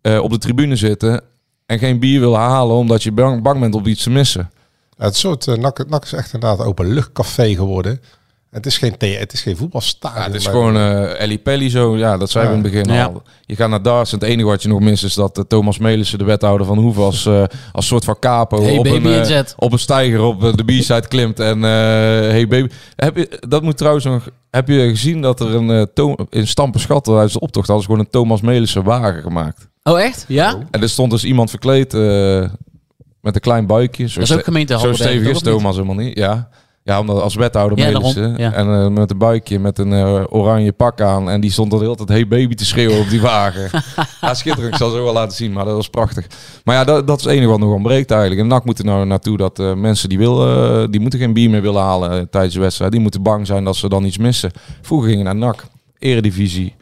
eh, 0.00 0.18
op 0.18 0.30
de 0.30 0.38
tribune 0.38 0.76
zitten 0.76 1.22
en 1.66 1.78
geen 1.78 1.98
bier 1.98 2.20
willen 2.20 2.40
halen 2.40 2.76
omdat 2.76 3.02
je 3.02 3.12
bang, 3.12 3.42
bang 3.42 3.60
bent 3.60 3.74
om 3.74 3.86
iets 3.86 4.02
te 4.02 4.10
missen. 4.10 4.50
Het 4.96 5.16
soort 5.16 5.46
uh, 5.46 5.54
NAC, 5.54 5.88
NAC 5.88 6.04
is 6.04 6.12
echt 6.12 6.32
inderdaad 6.32 6.58
een 6.58 6.66
openluchtcafé 6.66 7.54
geworden. 7.54 8.00
Het 8.56 8.66
is 8.66 8.78
geen, 8.78 8.94
het 8.98 9.32
is 9.32 9.40
geen 9.40 9.56
voetbalstadion. 9.56 10.20
Ja, 10.20 10.26
het 10.26 10.34
is 10.34 10.46
gewoon 10.46 10.76
eh 10.76 11.20
Ellie 11.20 11.38
Pelly 11.38 11.70
zo. 11.70 11.96
Ja, 11.96 12.16
dat 12.16 12.30
zei 12.30 12.46
we 12.46 12.54
in 12.54 12.62
het 12.62 12.72
begin 12.72 12.94
Ja. 12.94 13.04
al. 13.04 13.22
Je 13.46 13.56
gaat 13.56 13.68
naar 13.68 13.82
darts 13.82 14.12
en 14.12 14.18
het 14.18 14.28
enige 14.28 14.48
wat 14.48 14.62
je 14.62 14.68
nog 14.68 14.80
mist 14.80 15.04
is 15.04 15.14
dat 15.14 15.38
eh, 15.38 15.44
Thomas 15.48 15.78
Melissen, 15.78 16.18
de 16.18 16.24
wethouder 16.24 16.66
van 16.66 16.78
Hoeven, 16.78 17.02
als, 17.02 17.26
eh, 17.26 17.42
als 17.72 17.86
soort 17.86 18.04
van 18.04 18.18
capo 18.18 18.62
Hey 18.62 18.78
op, 18.78 18.84
baby 18.84 19.08
een, 19.08 19.44
op 19.56 19.72
een 19.72 19.78
stijger 19.78 20.20
op 20.22 20.40
de 20.40 20.64
B-side 20.64 21.08
klimt. 21.08 21.40
En 21.40 21.64
eh, 21.64 21.70
hey 22.30 22.48
baby. 22.48 22.68
Heb 22.96 23.16
je, 23.16 23.38
dat 23.48 23.62
moet 23.62 23.76
trouwens 23.76 24.04
nog... 24.04 24.28
Heb 24.50 24.68
je 24.68 24.88
gezien 24.88 25.22
dat 25.22 25.40
er 25.40 25.54
een... 25.54 25.88
in 26.30 26.46
Stampenschat, 26.46 27.04
tijdens 27.04 27.32
de 27.32 27.40
optocht, 27.40 27.66
hadden 27.66 27.84
ze 27.84 27.90
gewoon 27.90 28.06
een 28.06 28.12
Thomas 28.12 28.40
Melissen 28.40 28.84
wagen 28.84 29.22
gemaakt. 29.22 29.68
Oh, 29.82 30.00
echt? 30.00 30.24
Ja? 30.28 30.58
En 30.70 30.82
er 30.82 30.88
stond 30.88 31.10
dus 31.10 31.24
iemand 31.24 31.50
verkleed 31.50 31.94
eh, 31.94 32.00
met 33.20 33.34
een 33.34 33.40
klein 33.40 33.66
buikje. 33.66 34.08
Zo 34.08 34.20
Dat 34.20 34.28
is 34.28 34.36
ook 34.36 34.44
gemeente 34.44 34.78
Zo 34.78 34.92
stevig 34.92 35.28
is? 35.28 35.40
Thomas 35.40 35.74
helemaal 35.74 35.96
niet. 35.96 36.18
Ja. 36.18 36.48
Ja, 36.86 37.00
omdat 37.00 37.20
als 37.20 37.34
wethouder 37.34 37.78
Ja, 37.78 37.90
Melissen. 37.90 38.22
daarom, 38.22 38.40
ja. 38.40 38.52
En 38.52 38.82
eh, 38.82 38.88
met 38.88 39.10
een 39.10 39.18
buikje 39.18 39.58
met 39.58 39.78
een 39.78 39.92
eh, 39.92 40.22
oranje 40.28 40.72
pak 40.72 41.00
aan. 41.00 41.30
En 41.30 41.40
die 41.40 41.50
stond 41.50 41.72
er 41.72 41.78
de 41.78 41.84
hele 41.84 41.96
tijd 41.96 42.08
hey 42.08 42.28
baby 42.28 42.54
te 42.54 42.64
schreeuwen 42.64 42.98
op 43.00 43.08
die 43.08 43.20
wagen. 43.20 43.70
ja, 44.20 44.34
schitterend. 44.34 44.72
Ik 44.72 44.78
zal 44.78 44.90
zo 44.90 45.04
wel 45.04 45.12
laten 45.12 45.36
zien, 45.36 45.52
maar 45.52 45.64
dat 45.64 45.74
was 45.74 45.88
prachtig. 45.88 46.26
Maar 46.64 46.74
ja, 46.74 46.84
dat, 46.84 47.06
dat 47.06 47.18
is 47.18 47.24
het 47.24 47.32
enige 47.32 47.48
wat 47.48 47.58
nog 47.58 47.72
ontbreekt 47.72 48.10
eigenlijk. 48.10 48.40
En 48.40 48.46
NAC 48.46 48.64
moet 48.64 48.78
er 48.78 48.84
nou 48.84 49.06
naartoe 49.06 49.36
dat 49.36 49.58
eh, 49.58 49.74
mensen 49.74 50.08
die, 50.08 50.18
willen, 50.18 50.90
die 50.90 51.00
moeten 51.00 51.18
geen 51.18 51.32
bier 51.32 51.50
meer 51.50 51.62
willen 51.62 51.82
halen 51.82 52.30
tijdens 52.30 52.54
de 52.54 52.60
wedstrijd. 52.60 52.92
Die 52.92 53.00
moeten 53.00 53.22
bang 53.22 53.46
zijn 53.46 53.64
dat 53.64 53.76
ze 53.76 53.88
dan 53.88 54.04
iets 54.04 54.18
missen. 54.18 54.50
Vroeger 54.82 55.08
gingen 55.08 55.24
naar 55.24 55.36
NAC, 55.36 55.66
eredivisie. 55.98 56.74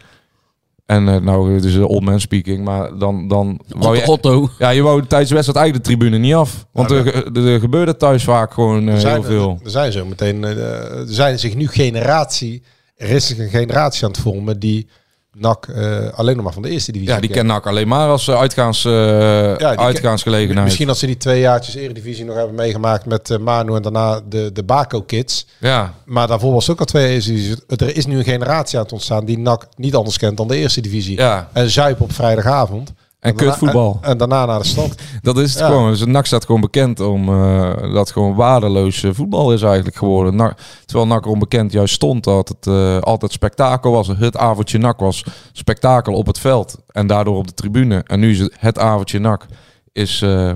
En 0.86 1.08
eh, 1.08 1.20
nou, 1.20 1.60
dus 1.60 1.76
old 1.76 2.02
man 2.02 2.20
speaking, 2.20 2.64
maar 2.64 2.98
dan, 2.98 3.28
dan 3.28 3.60
wou 3.68 3.96
je, 3.96 4.06
Otto. 4.06 4.50
ja, 4.58 4.70
je 4.70 4.82
wou 4.82 5.06
tijdens 5.06 5.28
de 5.28 5.34
wedstrijd 5.34 5.64
eigenlijk 5.64 5.86
de 5.86 5.96
tribune 5.96 6.18
niet 6.18 6.34
af. 6.34 6.66
Want 6.72 6.90
er, 6.90 7.14
er, 7.14 7.46
er 7.46 7.60
gebeurde 7.60 7.96
thuis 7.96 8.24
vaak 8.24 8.52
gewoon 8.52 8.88
eh, 8.88 8.94
er 8.94 9.00
zijn, 9.00 9.12
heel 9.12 9.22
veel. 9.22 9.60
Er 9.64 9.70
zijn 9.70 9.92
zo 9.92 10.04
meteen, 10.04 10.44
eh, 10.44 10.98
er 10.98 11.04
zijn 11.06 11.38
zich 11.38 11.54
nu 11.54 11.68
generatie, 11.68 12.62
er 12.96 13.08
is 13.08 13.26
zich 13.26 13.38
een 13.38 13.48
generatie 13.48 14.04
aan 14.04 14.10
het 14.10 14.20
vormen 14.20 14.58
die 14.58 14.88
NAC 15.34 15.66
eh, 15.66 15.98
alleen 16.14 16.34
nog 16.36 16.44
maar 16.44 16.52
van 16.52 16.62
de 16.62 16.68
eerste 16.68 16.92
divisie 16.92 17.14
Ja, 17.14 17.20
die 17.20 17.30
kent. 17.30 17.46
NAC 17.46 17.66
alleen 17.66 17.88
maar 17.88 18.08
als 18.08 18.28
eh, 18.28 18.38
uitgaans, 18.38 18.82
ken- 18.82 19.78
uitgaansgelegenheid. 19.78 20.64
Misschien 20.64 20.88
als 20.88 20.98
ze 20.98 21.06
die 21.06 21.16
twee 21.16 21.40
jaartjes 21.40 21.74
Eredivisie 21.74 22.24
nog 22.24 22.36
hebben 22.36 22.54
meegemaakt 22.54 23.06
met 23.06 23.38
Manu 23.40 23.74
en 23.74 23.82
daarna 23.82 24.20
de, 24.28 24.50
de 24.52 24.62
Baco 24.62 25.02
Kids. 25.02 25.46
Ja, 25.58 25.94
Maar 26.04 26.26
daarvoor 26.26 26.52
was 26.52 26.70
ook 26.70 26.78
al 26.78 26.84
twee 26.84 27.08
Eredivisie. 27.08 27.56
Er 27.66 27.96
is 27.96 28.06
nu 28.06 28.18
een 28.18 28.24
generatie 28.24 28.78
aan 28.78 28.84
het 28.84 28.92
ontstaan 28.92 29.24
die 29.24 29.38
NAC 29.38 29.66
niet 29.76 29.94
anders 29.94 30.18
kent 30.18 30.36
dan 30.36 30.48
de 30.48 30.56
eerste 30.56 30.80
divisie. 30.80 31.16
ja. 31.16 31.48
En 31.52 31.70
zuipen 31.70 32.04
op 32.04 32.12
vrijdagavond. 32.12 32.92
En 33.24 33.34
daarna- 33.36 33.50
kutvoetbal. 33.50 33.98
En, 34.00 34.10
en 34.10 34.18
daarna 34.18 34.44
naar 34.46 34.58
de 34.58 34.66
stad. 34.66 34.94
Dat 35.22 35.38
is 35.38 35.50
het 35.50 35.58
Ja. 35.60 35.66
gewoon. 35.66 35.90
Dus 35.90 36.04
NAC 36.04 36.26
staat 36.26 36.44
gewoon 36.44 36.60
bekend 36.60 37.00
om 37.00 37.28
eh, 37.28 37.72
dat 37.80 37.92
het 37.96 38.10
gewoon 38.10 38.34
waardeloos 38.34 39.02
eh, 39.02 39.10
voetbal 39.14 39.52
is 39.52 39.62
eigenlijk 39.62 39.96
geworden. 39.96 40.54
Terwijl 40.86 41.08
NAC 41.08 41.26
onbekend 41.26 41.72
juist 41.72 41.94
stond 41.94 42.24
dat 42.24 42.48
het 42.48 42.66
eh, 42.66 42.98
altijd 42.98 43.32
spektakel 43.32 43.90
was. 43.92 44.06
Het 44.08 44.36
avondje 44.36 44.78
NAC 44.78 45.00
was 45.00 45.24
spektakel 45.52 46.14
op 46.14 46.26
het 46.26 46.38
veld 46.38 46.76
en 46.86 47.06
daardoor 47.06 47.36
op 47.36 47.46
de 47.46 47.54
tribune. 47.54 48.02
En 48.06 48.20
nu 48.20 48.30
is 48.30 48.38
het, 48.38 48.54
het 48.58 48.78
avondje 48.78 49.18
NAC 49.18 49.46
is 49.92 50.22
eh, 50.22 50.52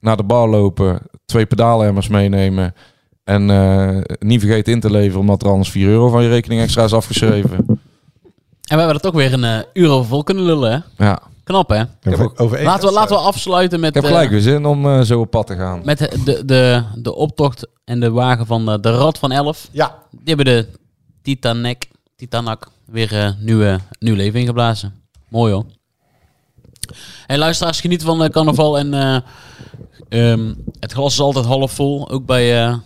naar 0.00 0.16
de 0.16 0.24
bar 0.24 0.48
lopen, 0.48 0.98
twee 1.24 1.46
pedaalemmers 1.46 2.08
meenemen 2.08 2.74
en 3.24 3.50
eh, 3.50 3.96
niet 4.18 4.40
vergeten 4.40 4.72
in 4.72 4.80
te 4.80 4.90
leveren 4.90 5.20
omdat 5.20 5.42
er 5.42 5.48
anders 5.48 5.70
4 5.70 5.88
euro 5.88 6.08
van 6.08 6.22
je 6.22 6.28
rekening 6.28 6.60
extra 6.60 6.84
is 6.84 6.92
afgeschreven. 6.94 7.56
En 7.58 8.76
we 8.76 8.82
hebben 8.82 8.94
er 8.94 9.00
toch 9.00 9.14
weer 9.14 9.32
een 9.32 9.64
uur 9.72 9.90
over 9.90 10.08
vol 10.08 10.22
kunnen 10.22 10.44
lullen, 10.44 10.70
hè? 10.96 11.04
Ja, 11.04 11.18
Knap, 11.44 11.68
hè? 11.68 11.82
Over, 12.36 12.62
Laten 12.62 12.88
we, 12.88 12.94
laten 12.94 13.16
we 13.16 13.22
afsluiten 13.22 13.80
met, 13.80 13.88
ik 13.88 13.94
heb 13.94 14.04
eh, 14.04 14.10
gelijk 14.10 14.30
weer 14.30 14.40
zin 14.40 14.66
om 14.66 14.86
eh, 14.86 15.00
zo 15.00 15.20
op 15.20 15.30
pad 15.30 15.46
te 15.46 15.56
gaan. 15.56 15.80
met 15.84 15.98
de, 15.98 16.42
de, 16.44 16.82
de 16.94 17.14
optocht 17.14 17.66
en 17.84 18.00
de 18.00 18.10
wagen 18.10 18.46
van 18.46 18.70
eh, 18.70 18.78
de 18.80 18.90
Rad 18.90 19.18
van 19.18 19.32
11. 19.32 19.68
Ja, 19.70 19.98
Die 20.10 20.34
hebben 20.34 20.44
de 20.44 20.66
Titanek, 21.22 21.88
Titanak 22.16 22.68
weer 22.84 23.12
eh, 23.18 23.30
nieuwe, 23.38 23.78
nieuw 23.98 24.14
leven 24.14 24.40
ingeblazen. 24.40 24.94
Mooi 25.28 25.52
hoor. 25.52 25.64
Hey, 27.26 27.38
luisteraars, 27.38 27.80
geniet 27.80 28.02
van 28.02 28.30
carnaval. 28.30 28.78
En 28.78 28.94
eh, 28.94 29.16
ehm, 30.08 30.54
het 30.80 30.92
glas 30.92 31.12
is 31.12 31.20
altijd 31.20 31.44
half 31.44 31.72
vol. 31.72 32.10
Ook 32.10 32.26
bij... 32.26 32.80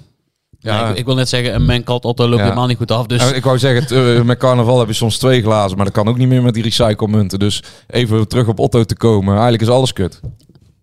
Ja. 0.64 0.82
nee, 0.82 0.92
ik, 0.92 0.98
ik 0.98 1.04
wil 1.04 1.14
net 1.14 1.28
zeggen, 1.28 1.54
een 1.54 1.64
menkalt 1.64 2.04
Otto 2.04 2.24
loopt 2.24 2.36
Ja. 2.38 2.42
helemaal 2.42 2.66
niet 2.66 2.76
goed 2.76 2.90
af. 2.90 3.06
Dus 3.06 3.32
ik 3.32 3.44
wou 3.44 3.58
zeggen, 3.58 4.16
eh, 4.16 4.22
met 4.22 4.38
carnaval 4.38 4.78
heb 4.78 4.88
je 4.88 4.94
soms 4.94 5.18
twee 5.18 5.42
glazen, 5.42 5.76
maar 5.76 5.84
dat 5.86 5.94
kan 5.94 6.08
ook 6.08 6.16
niet 6.16 6.28
meer 6.28 6.42
met 6.42 6.54
die 6.54 6.62
recyclemunten. 6.62 7.38
Dus 7.38 7.62
even 7.86 8.28
terug 8.28 8.46
op 8.48 8.58
Otto 8.58 8.84
te 8.84 8.96
komen. 8.96 9.32
Eigenlijk 9.32 9.62
is 9.62 9.68
alles 9.68 9.92
kut. 9.92 10.20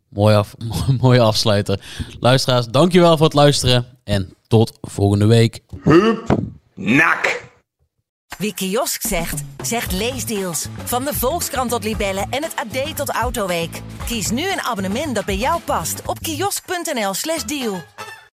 mooi 0.10 0.36
af, 0.36 0.56
mooie 1.02 1.20
afsluiter. 1.22 1.80
Luisteraars, 2.20 2.66
dankjewel 2.66 3.18
voor 3.18 3.26
het 3.26 3.36
luisteren. 3.36 3.86
En 4.04 4.34
tot 4.48 4.78
volgende 4.82 5.26
week. 5.26 5.60
Nak. 6.76 7.40
Wie 8.38 8.54
kiosk 8.54 9.02
zegt, 9.08 9.44
zegt 9.64 9.92
leesdeals. 9.92 10.66
Van 10.84 11.04
de 11.04 11.14
Volkskrant 11.14 11.70
tot 11.70 11.84
Libellen 11.84 12.28
en 12.30 12.44
het 12.44 12.54
AD 12.56 12.96
tot 12.98 13.10
Autoweek. 13.10 13.82
Kies 14.06 14.30
nu 14.32 14.52
een 14.52 14.62
abonnement 14.62 15.16
dat 15.16 15.26
bij 15.26 15.38
jou 15.38 15.62
past 15.66 16.02
op 16.06 16.20
kiosk.nl/slash 16.22 17.44
deal. 17.44 17.82